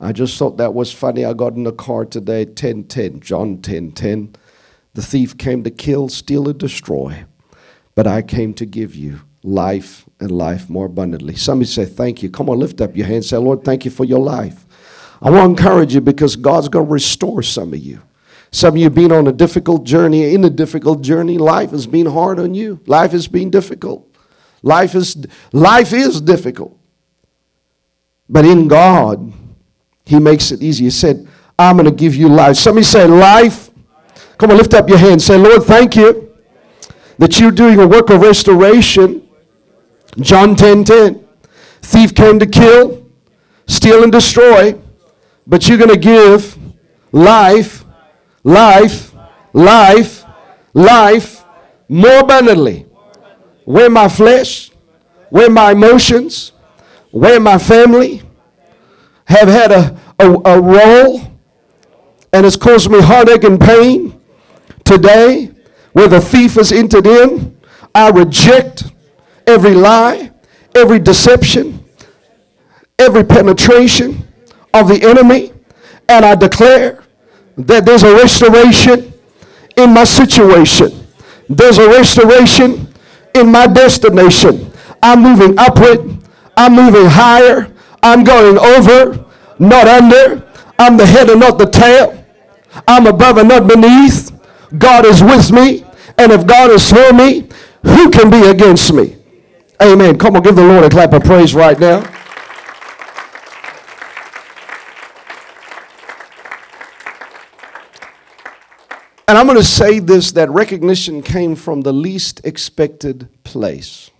I 0.00 0.12
just 0.12 0.38
thought 0.38 0.56
that 0.56 0.72
was 0.72 0.92
funny. 0.92 1.24
I 1.24 1.34
got 1.34 1.54
in 1.54 1.64
the 1.64 1.72
car 1.72 2.06
today, 2.06 2.46
10 2.46 2.84
10, 2.84 3.20
John 3.20 3.60
10 3.60 3.92
10. 3.92 4.34
The 4.94 5.02
thief 5.02 5.36
came 5.36 5.62
to 5.64 5.70
kill, 5.70 6.08
steal, 6.08 6.48
and 6.48 6.58
destroy. 6.58 7.24
But 7.94 8.06
I 8.06 8.22
came 8.22 8.54
to 8.54 8.66
give 8.66 8.94
you 8.94 9.20
life 9.42 10.06
and 10.18 10.30
life 10.30 10.70
more 10.70 10.86
abundantly. 10.86 11.36
Somebody 11.36 11.68
say, 11.68 11.84
Thank 11.84 12.22
you. 12.22 12.30
Come 12.30 12.48
on, 12.48 12.58
lift 12.58 12.80
up 12.80 12.96
your 12.96 13.06
hand. 13.06 13.24
Say, 13.24 13.36
Lord, 13.36 13.62
thank 13.62 13.84
you 13.84 13.90
for 13.90 14.04
your 14.04 14.20
life. 14.20 14.66
I 15.22 15.30
want 15.30 15.56
to 15.56 15.62
encourage 15.62 15.94
you 15.94 16.00
because 16.00 16.36
God's 16.36 16.68
going 16.68 16.86
to 16.86 16.92
restore 16.92 17.42
some 17.42 17.72
of 17.72 17.78
you. 17.78 18.00
Some 18.52 18.74
of 18.74 18.76
you 18.78 18.84
have 18.84 18.94
been 18.94 19.12
on 19.12 19.26
a 19.26 19.32
difficult 19.32 19.84
journey, 19.84 20.34
in 20.34 20.44
a 20.44 20.50
difficult 20.50 21.02
journey. 21.02 21.38
Life 21.38 21.70
has 21.70 21.86
been 21.86 22.06
hard 22.06 22.40
on 22.40 22.54
you. 22.54 22.80
Life 22.86 23.12
has 23.12 23.28
been 23.28 23.50
difficult. 23.50 24.06
Life 24.62 24.94
is, 24.94 25.26
life 25.52 25.92
is 25.92 26.20
difficult. 26.20 26.76
But 28.28 28.44
in 28.44 28.66
God, 28.66 29.32
He 30.04 30.18
makes 30.18 30.52
it 30.52 30.62
easy. 30.62 30.84
He 30.84 30.90
said, 30.90 31.28
I'm 31.58 31.76
going 31.76 31.84
to 31.84 31.94
give 31.94 32.14
you 32.14 32.28
life. 32.28 32.56
Somebody 32.56 32.84
say, 32.84 33.06
Life. 33.06 33.70
Come 34.38 34.50
on, 34.50 34.56
lift 34.56 34.72
up 34.72 34.88
your 34.88 34.96
hand. 34.96 35.20
Say, 35.20 35.36
Lord, 35.36 35.64
thank 35.64 35.96
you 35.96 36.34
that 37.18 37.38
you're 37.38 37.50
doing 37.50 37.78
a 37.78 37.86
work 37.86 38.08
of 38.08 38.22
restoration. 38.22 39.28
John 40.18 40.56
10 40.56 40.84
10. 40.84 41.28
Thief 41.82 42.14
came 42.14 42.38
to 42.38 42.46
kill, 42.46 43.06
steal, 43.66 44.02
and 44.02 44.10
destroy, 44.10 44.80
but 45.46 45.68
you're 45.68 45.78
going 45.78 45.90
to 45.90 45.98
give 45.98 46.56
life, 47.12 47.84
life, 48.44 49.14
life, 49.52 50.24
life 50.72 51.44
more 51.88 52.20
abundantly 52.20 52.86
where 53.64 53.90
my 53.90 54.08
flesh, 54.08 54.70
where 55.30 55.50
my 55.50 55.72
emotions, 55.72 56.52
where 57.10 57.40
my 57.40 57.58
family 57.58 58.22
have 59.24 59.48
had 59.48 59.72
a, 59.72 59.98
a, 60.18 60.32
a 60.44 60.60
role 60.60 61.20
and 62.32 62.44
has 62.44 62.56
caused 62.56 62.90
me 62.90 63.00
heartache 63.00 63.44
and 63.44 63.60
pain. 63.60 64.20
Today, 64.84 65.50
where 65.92 66.08
the 66.08 66.20
thief 66.20 66.54
has 66.54 66.72
entered 66.72 67.06
in, 67.06 67.56
I 67.94 68.10
reject 68.10 68.84
every 69.46 69.74
lie, 69.74 70.32
every 70.74 70.98
deception, 70.98 71.84
every 72.98 73.24
penetration 73.24 74.26
of 74.74 74.88
the 74.88 75.02
enemy, 75.02 75.52
and 76.08 76.24
I 76.24 76.34
declare 76.34 77.02
that 77.56 77.84
there's 77.84 78.02
a 78.02 78.14
restoration 78.14 79.12
in 79.76 79.92
my 79.94 80.04
situation. 80.04 81.06
There's 81.48 81.78
a 81.78 81.88
restoration 81.88 82.92
in 83.34 83.50
my 83.50 83.66
destination. 83.66 84.70
I'm 85.02 85.22
moving 85.22 85.58
upward. 85.58 86.18
I'm 86.56 86.74
moving 86.74 87.06
higher. 87.06 87.72
I'm 88.02 88.24
going 88.24 88.58
over, 88.58 89.24
not 89.58 89.86
under. 89.86 90.46
I'm 90.78 90.96
the 90.96 91.06
head 91.06 91.28
and 91.28 91.40
not 91.40 91.58
the 91.58 91.66
tail. 91.66 92.24
I'm 92.86 93.06
above 93.06 93.38
and 93.38 93.48
not 93.48 93.66
beneath. 93.66 94.32
God 94.78 95.04
is 95.04 95.22
with 95.22 95.50
me. 95.52 95.84
And 96.18 96.32
if 96.32 96.46
God 96.46 96.70
is 96.70 96.88
for 96.88 97.12
me, 97.12 97.48
who 97.82 98.10
can 98.10 98.30
be 98.30 98.48
against 98.48 98.92
me? 98.92 99.16
Amen. 99.82 100.18
Come 100.18 100.36
on, 100.36 100.42
give 100.42 100.56
the 100.56 100.64
Lord 100.64 100.84
a 100.84 100.90
clap 100.90 101.12
of 101.12 101.24
praise 101.24 101.54
right 101.54 101.78
now. 101.78 102.02
And 109.30 109.38
I'm 109.38 109.46
going 109.46 109.58
to 109.58 109.62
say 109.62 110.00
this 110.00 110.32
that 110.32 110.50
recognition 110.50 111.22
came 111.22 111.54
from 111.54 111.82
the 111.82 111.92
least 111.92 112.44
expected 112.44 113.28
place. 113.44 114.10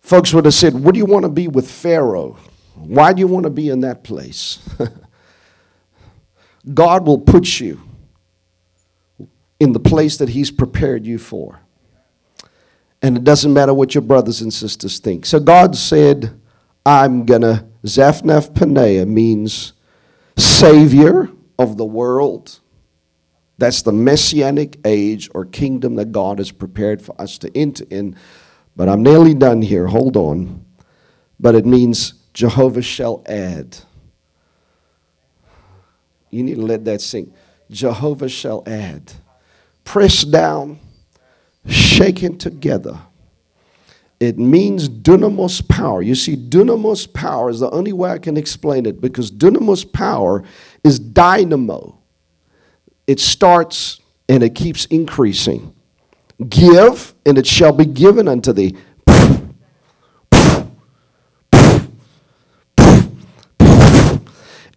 Folks 0.00 0.32
would 0.32 0.46
have 0.46 0.54
said, 0.54 0.72
What 0.72 0.94
do 0.94 0.98
you 0.98 1.04
want 1.04 1.24
to 1.24 1.28
be 1.28 1.48
with 1.48 1.70
Pharaoh? 1.70 2.38
Why 2.76 3.12
do 3.12 3.20
you 3.20 3.26
want 3.26 3.44
to 3.44 3.50
be 3.50 3.68
in 3.68 3.80
that 3.80 4.04
place? 4.04 4.58
God 6.72 7.06
will 7.06 7.18
put 7.18 7.60
you 7.60 7.82
in 9.60 9.74
the 9.74 9.80
place 9.80 10.16
that 10.16 10.30
He's 10.30 10.50
prepared 10.50 11.04
you 11.04 11.18
for. 11.18 11.60
And 13.02 13.18
it 13.18 13.24
doesn't 13.24 13.52
matter 13.52 13.74
what 13.74 13.94
your 13.94 14.00
brothers 14.00 14.40
and 14.40 14.50
sisters 14.50 14.98
think. 14.98 15.26
So 15.26 15.40
God 15.40 15.76
said, 15.76 16.40
I'm 16.86 17.26
going 17.26 17.42
to, 17.42 17.66
Zaphnath 17.84 18.54
Paneah 18.54 19.06
means 19.06 19.74
Savior 20.36 21.30
of 21.58 21.76
the 21.76 21.84
world. 21.84 22.60
That's 23.58 23.82
the 23.82 23.92
messianic 23.92 24.78
age 24.84 25.30
or 25.34 25.46
kingdom 25.46 25.94
that 25.96 26.12
God 26.12 26.38
has 26.38 26.52
prepared 26.52 27.00
for 27.00 27.18
us 27.20 27.38
to 27.38 27.56
enter 27.56 27.84
in. 27.90 28.16
But 28.74 28.88
I'm 28.88 29.02
nearly 29.02 29.34
done 29.34 29.62
here. 29.62 29.86
Hold 29.86 30.16
on. 30.16 30.64
But 31.40 31.54
it 31.54 31.64
means 31.64 32.14
Jehovah 32.34 32.82
shall 32.82 33.22
add. 33.26 33.78
You 36.30 36.42
need 36.42 36.56
to 36.56 36.62
let 36.62 36.84
that 36.84 37.00
sink. 37.00 37.32
Jehovah 37.70 38.28
shall 38.28 38.62
add. 38.66 39.12
Pressed 39.84 40.30
down, 40.30 40.78
shaken 41.66 42.36
together 42.36 43.00
it 44.18 44.38
means 44.38 44.88
dunamis 44.88 45.66
power. 45.68 46.00
You 46.00 46.14
see, 46.14 46.36
dunamis 46.36 47.12
power 47.12 47.50
is 47.50 47.60
the 47.60 47.70
only 47.70 47.92
way 47.92 48.10
I 48.10 48.18
can 48.18 48.36
explain 48.36 48.86
it 48.86 49.00
because 49.00 49.30
dunamis 49.30 49.92
power 49.92 50.42
is 50.82 50.98
dynamo. 50.98 51.98
It 53.06 53.20
starts 53.20 54.00
and 54.28 54.42
it 54.42 54.54
keeps 54.54 54.86
increasing. 54.86 55.74
Give, 56.48 57.14
and 57.24 57.38
it 57.38 57.46
shall 57.46 57.72
be 57.72 57.86
given 57.86 58.28
unto 58.28 58.52
thee. 58.52 58.76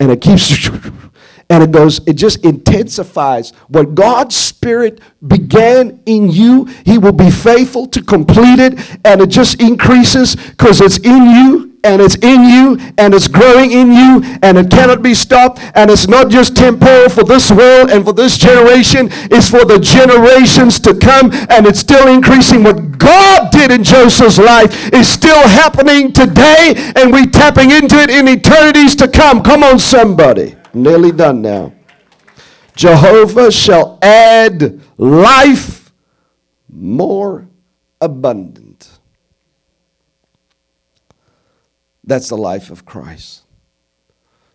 And 0.01 0.13
it 0.13 0.21
keeps 0.21 0.69
and 1.49 1.63
it 1.63 1.71
goes, 1.71 1.99
it 2.07 2.13
just 2.13 2.45
intensifies. 2.45 3.51
What 3.69 3.95
God's 3.95 4.35
Spirit 4.35 5.01
began 5.27 5.99
in 6.05 6.29
you, 6.29 6.65
He 6.85 6.97
will 6.97 7.11
be 7.11 7.31
faithful 7.31 7.87
to 7.87 8.03
complete 8.03 8.59
it, 8.59 8.79
and 9.03 9.19
it 9.21 9.29
just 9.29 9.59
increases 9.59 10.35
because 10.35 10.79
it's 10.79 10.97
in 10.99 11.25
you 11.25 11.69
and 11.83 12.01
it's 12.01 12.15
in 12.17 12.43
you 12.43 12.77
and 12.97 13.13
it's 13.13 13.27
growing 13.27 13.71
in 13.71 13.91
you 13.91 14.21
and 14.43 14.57
it 14.57 14.69
cannot 14.69 15.01
be 15.01 15.13
stopped. 15.13 15.59
And 15.75 15.89
it's 15.89 16.07
not 16.07 16.29
just 16.29 16.57
temporal 16.57 17.09
for 17.09 17.23
this 17.23 17.51
world 17.51 17.89
and 17.89 18.03
for 18.03 18.13
this 18.13 18.37
generation. 18.37 19.07
It's 19.31 19.49
for 19.49 19.63
the 19.63 19.79
generations 19.79 20.79
to 20.81 20.93
come. 20.93 21.31
And 21.49 21.65
it's 21.65 21.79
still 21.79 22.13
increasing. 22.13 22.63
What 22.63 22.97
god 22.97 23.51
did 23.51 23.71
in 23.71 23.83
joseph's 23.83 24.37
life 24.37 24.93
is 24.93 25.07
still 25.07 25.47
happening 25.47 26.11
today. 26.11 26.73
And 26.97 27.13
we 27.13 27.25
tapping 27.25 27.71
into 27.71 27.95
it 27.95 28.09
in 28.09 28.27
eternities 28.27 28.95
to 28.97 29.07
come. 29.07 29.41
Come 29.41 29.63
on 29.63 29.79
somebody 29.79 30.58
nearly 30.73 31.11
done 31.11 31.41
now. 31.41 31.73
Jehovah 32.75 33.51
shall 33.51 33.99
add 34.01 34.81
life 34.97 35.91
more 36.69 37.47
abundant. 37.99 38.99
That's 42.03 42.29
the 42.29 42.37
life 42.37 42.71
of 42.71 42.85
Christ. 42.85 43.43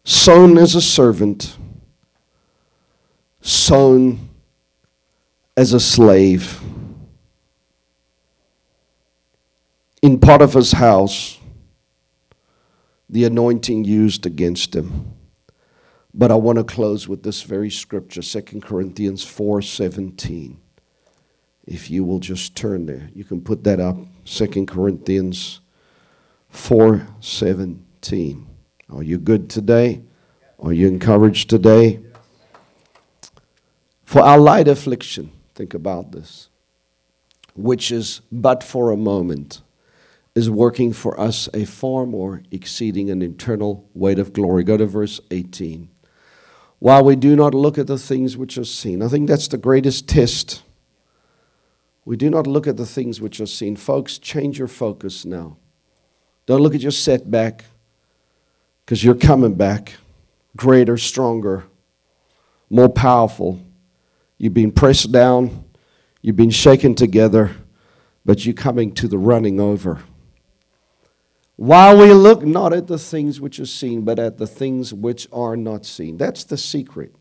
Sown 0.04 0.58
as 0.58 0.74
a 0.74 0.80
servant, 0.80 1.56
sown 3.40 4.28
as 5.56 5.72
a 5.72 5.80
slave. 5.80 6.60
In 10.02 10.18
Potiphar's 10.18 10.72
house, 10.72 11.38
the 13.08 13.24
anointing 13.24 13.84
used 13.84 14.26
against 14.26 14.74
him. 14.74 15.13
But 16.16 16.30
I 16.30 16.36
want 16.36 16.58
to 16.58 16.64
close 16.64 17.08
with 17.08 17.24
this 17.24 17.42
very 17.42 17.70
scripture, 17.70 18.22
2 18.22 18.62
Corinthians 18.62 19.24
4:17. 19.24 20.58
If 21.66 21.90
you 21.90 22.04
will 22.04 22.20
just 22.20 22.54
turn 22.54 22.86
there. 22.86 23.10
You 23.14 23.24
can 23.24 23.40
put 23.40 23.64
that 23.64 23.80
up. 23.80 23.96
2 24.24 24.66
Corinthians 24.66 25.60
4:17. 26.52 28.46
Are 28.88 29.02
you 29.02 29.18
good 29.18 29.50
today? 29.50 30.02
Are 30.60 30.72
you 30.72 30.86
encouraged 30.86 31.50
today? 31.50 32.00
For 34.04 34.20
our 34.22 34.38
light 34.38 34.68
affliction, 34.68 35.32
think 35.54 35.74
about 35.74 36.12
this. 36.12 36.48
which 37.54 37.92
is 37.92 38.20
but 38.32 38.62
for 38.62 38.90
a 38.90 38.96
moment, 38.96 39.62
is 40.34 40.50
working 40.50 40.92
for 40.92 41.18
us 41.18 41.48
a 41.54 41.64
far 41.64 42.04
more 42.06 42.42
exceeding 42.50 43.10
and 43.10 43.22
eternal 43.22 43.88
weight 43.94 44.18
of 44.18 44.32
glory. 44.32 44.64
Go 44.64 44.76
to 44.76 44.86
verse 44.86 45.20
18. 45.30 45.88
While 46.84 47.02
we 47.02 47.16
do 47.16 47.34
not 47.34 47.54
look 47.54 47.78
at 47.78 47.86
the 47.86 47.96
things 47.96 48.36
which 48.36 48.58
are 48.58 48.64
seen, 48.66 49.00
I 49.00 49.08
think 49.08 49.26
that's 49.26 49.48
the 49.48 49.56
greatest 49.56 50.06
test. 50.06 50.62
We 52.04 52.14
do 52.14 52.28
not 52.28 52.46
look 52.46 52.66
at 52.66 52.76
the 52.76 52.84
things 52.84 53.22
which 53.22 53.40
are 53.40 53.46
seen. 53.46 53.74
Folks, 53.74 54.18
change 54.18 54.58
your 54.58 54.68
focus 54.68 55.24
now. 55.24 55.56
Don't 56.44 56.60
look 56.60 56.74
at 56.74 56.82
your 56.82 56.90
setback 56.90 57.64
because 58.84 59.02
you're 59.02 59.14
coming 59.14 59.54
back 59.54 59.94
greater, 60.58 60.98
stronger, 60.98 61.64
more 62.68 62.90
powerful. 62.90 63.58
You've 64.36 64.52
been 64.52 64.70
pressed 64.70 65.10
down, 65.10 65.64
you've 66.20 66.36
been 66.36 66.50
shaken 66.50 66.94
together, 66.94 67.50
but 68.26 68.44
you're 68.44 68.52
coming 68.52 68.92
to 68.96 69.08
the 69.08 69.16
running 69.16 69.58
over. 69.58 70.02
While 71.56 71.98
we 71.98 72.12
look 72.12 72.42
not 72.42 72.72
at 72.72 72.88
the 72.88 72.98
things 72.98 73.40
which 73.40 73.60
are 73.60 73.66
seen, 73.66 74.02
but 74.02 74.18
at 74.18 74.38
the 74.38 74.46
things 74.46 74.92
which 74.92 75.28
are 75.32 75.56
not 75.56 75.86
seen. 75.86 76.16
That's 76.16 76.44
the 76.44 76.56
secret. 76.56 77.14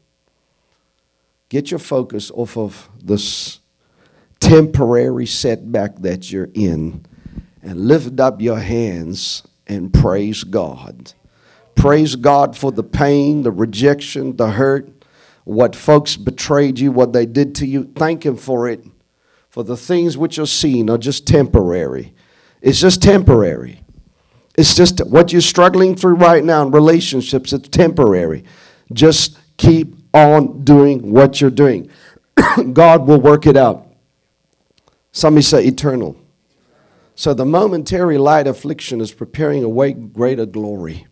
Get 1.50 1.70
your 1.70 1.80
focus 1.80 2.32
off 2.32 2.58
of 2.58 2.90
this 3.04 3.60
temporary 4.40 5.28
setback 5.28 5.98
that 5.98 6.32
you're 6.32 6.50
in 6.54 7.06
and 7.62 7.88
lift 7.88 8.20
up 8.20 8.42
your 8.42 8.60
hands 8.60 9.44
and 9.68 9.94
praise 9.94 10.44
God. 10.44 11.14
Praise 11.76 12.16
God 12.16 12.58
for 12.58 12.72
the 12.72 12.84
pain, 12.84 13.44
the 13.44 13.52
rejection, 13.52 14.36
the 14.36 14.52
hurt, 14.52 15.06
what 15.44 15.76
folks 15.76 16.16
betrayed 16.16 16.80
you, 16.80 16.92
what 16.92 17.14
they 17.14 17.26
did 17.26 17.54
to 17.56 17.68
you. 17.68 17.92
Thank 17.96 18.26
Him 18.26 18.36
for 18.36 18.68
it. 18.68 18.84
For 19.50 19.64
the 19.64 19.78
things 19.78 20.18
which 20.18 20.40
are 20.40 20.48
seen 20.48 20.90
are 20.90 20.98
just 20.98 21.28
temporary. 21.28 22.16
It's 22.62 22.82
just 22.82 23.04
temporary. 23.04 23.83
It's 24.56 24.76
just 24.76 25.00
what 25.08 25.32
you're 25.32 25.42
struggling 25.42 25.96
through 25.96 26.16
right 26.16 26.44
now 26.44 26.66
in 26.66 26.72
relationships, 26.72 27.54
it's 27.54 27.70
temporary. 27.70 28.44
Just 28.92 29.40
keep 29.58 29.96
on 30.14 30.64
doing 30.64 31.12
what 31.12 31.42
you're 31.42 31.50
doing. 31.50 31.90
God 32.74 33.08
will 33.08 33.20
work 33.20 33.48
it 33.48 33.58
out. 33.58 33.88
Somebody 35.12 35.44
say 35.44 35.66
eternal. 35.66 36.20
So 37.16 37.34
the 37.34 37.46
momentary 37.46 38.18
light 38.18 38.48
affliction 38.48 39.02
is 39.02 39.12
preparing 39.12 39.64
a 39.64 39.70
way 39.70 39.94
greater 39.94 40.46
glory. 40.46 41.08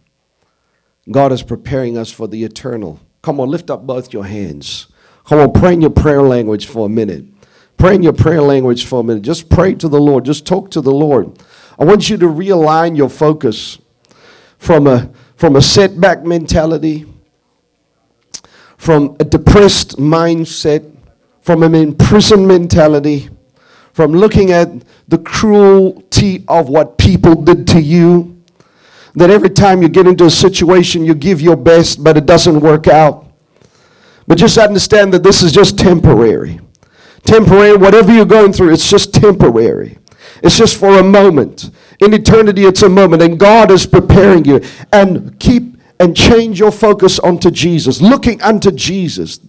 God 1.09 1.31
is 1.31 1.43
preparing 1.43 1.97
us 1.97 2.11
for 2.11 2.27
the 2.27 2.43
eternal. 2.43 2.99
Come 3.21 3.39
on, 3.39 3.49
lift 3.49 3.69
up 3.69 3.85
both 3.85 4.13
your 4.13 4.25
hands. 4.25 4.87
Come 5.25 5.39
on, 5.39 5.51
pray 5.53 5.73
in 5.73 5.81
your 5.81 5.91
prayer 5.91 6.21
language 6.21 6.65
for 6.65 6.87
a 6.87 6.89
minute. 6.89 7.25
Pray 7.77 7.95
in 7.95 8.03
your 8.03 8.13
prayer 8.13 8.41
language 8.41 8.85
for 8.85 8.99
a 8.99 9.03
minute. 9.03 9.23
Just 9.23 9.49
pray 9.49 9.73
to 9.75 9.87
the 9.87 9.99
Lord. 9.99 10.25
Just 10.25 10.45
talk 10.45 10.69
to 10.71 10.81
the 10.81 10.91
Lord. 10.91 11.39
I 11.81 11.83
want 11.83 12.11
you 12.11 12.17
to 12.17 12.27
realign 12.27 12.95
your 12.95 13.09
focus 13.09 13.79
from 14.59 14.85
a, 14.85 15.11
from 15.35 15.55
a 15.55 15.63
setback 15.63 16.23
mentality, 16.23 17.07
from 18.77 19.17
a 19.19 19.23
depressed 19.23 19.97
mindset, 19.97 20.95
from 21.41 21.63
an 21.63 21.73
imprisoned 21.73 22.47
mentality, 22.47 23.29
from 23.93 24.11
looking 24.11 24.51
at 24.51 24.69
the 25.07 25.17
cruelty 25.17 26.45
of 26.47 26.69
what 26.69 26.99
people 26.99 27.33
did 27.33 27.65
to 27.69 27.81
you. 27.81 28.43
That 29.15 29.31
every 29.31 29.49
time 29.49 29.81
you 29.81 29.89
get 29.89 30.05
into 30.05 30.25
a 30.25 30.31
situation, 30.31 31.03
you 31.03 31.15
give 31.15 31.41
your 31.41 31.55
best, 31.55 32.03
but 32.03 32.15
it 32.15 32.27
doesn't 32.27 32.59
work 32.59 32.87
out. 32.87 33.25
But 34.27 34.37
just 34.37 34.59
understand 34.59 35.15
that 35.15 35.23
this 35.23 35.41
is 35.41 35.51
just 35.51 35.79
temporary. 35.79 36.59
Temporary, 37.23 37.75
whatever 37.75 38.13
you're 38.13 38.25
going 38.25 38.53
through, 38.53 38.71
it's 38.71 38.87
just 38.87 39.15
temporary. 39.15 39.97
It's 40.43 40.57
just 40.57 40.77
for 40.77 40.99
a 40.99 41.03
moment. 41.03 41.69
In 41.99 42.13
eternity, 42.13 42.65
it's 42.65 42.81
a 42.81 42.89
moment, 42.89 43.21
and 43.21 43.39
God 43.39 43.69
is 43.71 43.85
preparing 43.85 44.45
you. 44.45 44.61
And 44.91 45.39
keep 45.39 45.77
and 45.99 46.17
change 46.17 46.59
your 46.59 46.71
focus 46.71 47.19
onto 47.19 47.51
Jesus, 47.51 48.01
looking 48.01 48.41
unto 48.41 48.71
Jesus, 48.71 49.39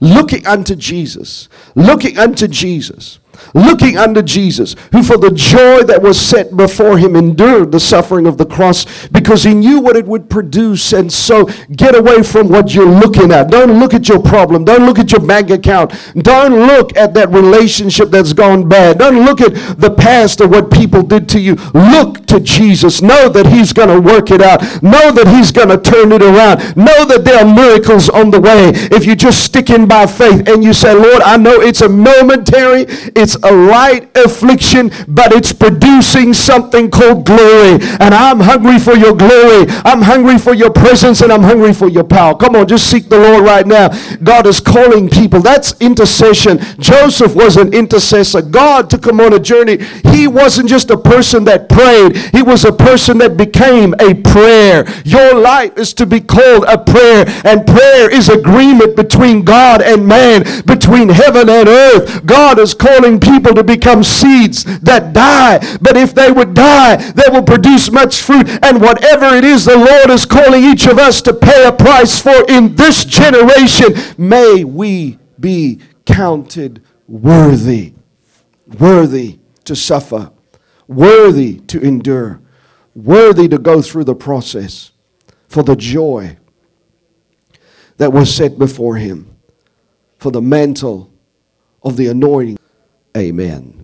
looking 0.00 0.44
unto 0.44 0.74
Jesus, 0.74 1.48
looking 1.76 2.18
unto 2.18 2.48
Jesus 2.48 3.19
looking 3.54 3.96
unto 3.96 4.22
Jesus, 4.22 4.76
who 4.92 5.02
for 5.02 5.16
the 5.16 5.30
joy 5.30 5.82
that 5.84 6.02
was 6.02 6.18
set 6.18 6.56
before 6.56 6.98
him 6.98 7.16
endured 7.16 7.72
the 7.72 7.80
suffering 7.80 8.26
of 8.26 8.38
the 8.38 8.46
cross 8.46 9.08
because 9.08 9.44
he 9.44 9.54
knew 9.54 9.80
what 9.80 9.96
it 9.96 10.06
would 10.06 10.30
produce. 10.30 10.92
And 10.92 11.12
so 11.12 11.44
get 11.74 11.94
away 11.94 12.22
from 12.22 12.48
what 12.48 12.74
you're 12.74 12.86
looking 12.86 13.32
at. 13.32 13.50
Don't 13.50 13.78
look 13.78 13.94
at 13.94 14.08
your 14.08 14.22
problem. 14.22 14.64
Don't 14.64 14.86
look 14.86 14.98
at 14.98 15.12
your 15.12 15.24
bank 15.24 15.50
account. 15.50 15.92
Don't 16.16 16.66
look 16.66 16.96
at 16.96 17.14
that 17.14 17.30
relationship 17.30 18.10
that's 18.10 18.32
gone 18.32 18.68
bad. 18.68 18.98
Don't 18.98 19.24
look 19.24 19.40
at 19.40 19.54
the 19.78 19.90
past 19.90 20.40
or 20.40 20.48
what 20.48 20.70
people 20.70 21.02
did 21.02 21.28
to 21.30 21.40
you. 21.40 21.54
Look 21.74 22.26
to 22.26 22.40
Jesus. 22.40 23.02
Know 23.02 23.28
that 23.28 23.46
he's 23.46 23.72
going 23.72 23.88
to 23.88 24.00
work 24.00 24.30
it 24.30 24.40
out. 24.40 24.62
Know 24.82 25.10
that 25.12 25.28
he's 25.28 25.50
going 25.50 25.68
to 25.68 25.78
turn 25.78 26.12
it 26.12 26.22
around. 26.22 26.76
Know 26.76 27.04
that 27.04 27.24
there 27.24 27.44
are 27.44 27.54
miracles 27.54 28.08
on 28.08 28.30
the 28.30 28.40
way. 28.40 28.70
If 28.90 29.06
you 29.06 29.14
just 29.14 29.44
stick 29.44 29.70
in 29.70 29.86
by 29.86 30.06
faith 30.06 30.48
and 30.48 30.62
you 30.62 30.72
say, 30.72 30.94
Lord, 30.94 31.22
I 31.22 31.36
know 31.36 31.60
it's 31.60 31.80
a 31.80 31.88
momentary, 31.88 32.86
it's 33.16 33.29
a 33.36 33.50
light 33.52 34.16
affliction, 34.16 34.90
but 35.08 35.32
it's 35.32 35.52
producing 35.52 36.32
something 36.34 36.90
called 36.90 37.26
glory. 37.26 37.78
And 38.00 38.14
I'm 38.14 38.40
hungry 38.40 38.78
for 38.78 38.94
your 38.94 39.14
glory. 39.14 39.66
I'm 39.84 40.02
hungry 40.02 40.38
for 40.38 40.54
your 40.54 40.70
presence 40.70 41.20
and 41.20 41.32
I'm 41.32 41.42
hungry 41.42 41.72
for 41.72 41.88
your 41.88 42.04
power. 42.04 42.36
Come 42.36 42.56
on, 42.56 42.66
just 42.66 42.90
seek 42.90 43.08
the 43.08 43.18
Lord 43.18 43.44
right 43.44 43.66
now. 43.66 43.88
God 44.22 44.46
is 44.46 44.60
calling 44.60 45.08
people. 45.08 45.40
That's 45.40 45.74
intercession. 45.80 46.58
Joseph 46.78 47.34
was 47.34 47.56
an 47.56 47.72
intercessor. 47.72 48.42
God 48.42 48.90
took 48.90 49.06
him 49.06 49.20
on 49.20 49.32
a 49.32 49.38
journey. 49.38 49.78
He 50.04 50.26
wasn't 50.26 50.68
just 50.68 50.90
a 50.90 50.96
person 50.96 51.44
that 51.44 51.68
prayed, 51.68 52.16
he 52.34 52.42
was 52.42 52.64
a 52.64 52.72
person 52.72 53.18
that 53.18 53.36
became 53.36 53.94
a 54.00 54.14
prayer. 54.14 54.86
Your 55.04 55.34
life 55.34 55.76
is 55.76 55.92
to 55.94 56.06
be 56.06 56.20
called 56.20 56.64
a 56.64 56.78
prayer, 56.78 57.24
and 57.44 57.66
prayer 57.66 58.10
is 58.10 58.28
agreement 58.28 58.96
between 58.96 59.44
God 59.44 59.82
and 59.82 60.06
man, 60.06 60.44
between 60.66 61.08
heaven 61.08 61.48
and 61.48 61.68
earth. 61.68 62.24
God 62.26 62.58
is 62.58 62.74
calling 62.74 63.19
people 63.20 63.54
to 63.54 63.64
become 63.64 64.02
seeds 64.02 64.64
that 64.80 65.12
die. 65.12 65.58
But 65.80 65.96
if 65.96 66.14
they 66.14 66.30
would 66.30 66.54
die, 66.54 66.96
they 66.96 67.30
will 67.30 67.42
produce 67.42 67.90
much 67.90 68.22
fruit. 68.22 68.48
And 68.62 68.80
whatever 68.80 69.34
it 69.34 69.44
is 69.44 69.64
the 69.64 69.76
Lord 69.76 70.10
is 70.10 70.24
calling 70.24 70.64
each 70.64 70.86
of 70.86 70.98
us 70.98 71.22
to 71.22 71.34
pay 71.34 71.66
a 71.66 71.72
price 71.72 72.20
for 72.20 72.44
in 72.48 72.74
this 72.76 73.04
generation, 73.04 73.94
may 74.16 74.64
we 74.64 75.18
be 75.38 75.80
counted 76.04 76.82
worthy. 77.06 77.94
Worthy 78.78 79.38
to 79.64 79.74
suffer, 79.74 80.30
worthy 80.86 81.60
to 81.60 81.80
endure, 81.80 82.40
worthy 82.94 83.48
to 83.48 83.58
go 83.58 83.82
through 83.82 84.04
the 84.04 84.14
process 84.14 84.92
for 85.48 85.62
the 85.64 85.74
joy 85.74 86.36
that 87.96 88.12
was 88.12 88.32
set 88.32 88.58
before 88.58 88.96
him, 88.96 89.36
for 90.18 90.30
the 90.30 90.40
mantle 90.40 91.12
of 91.82 91.96
the 91.96 92.06
anointing 92.06 92.59
Amen. 93.16 93.79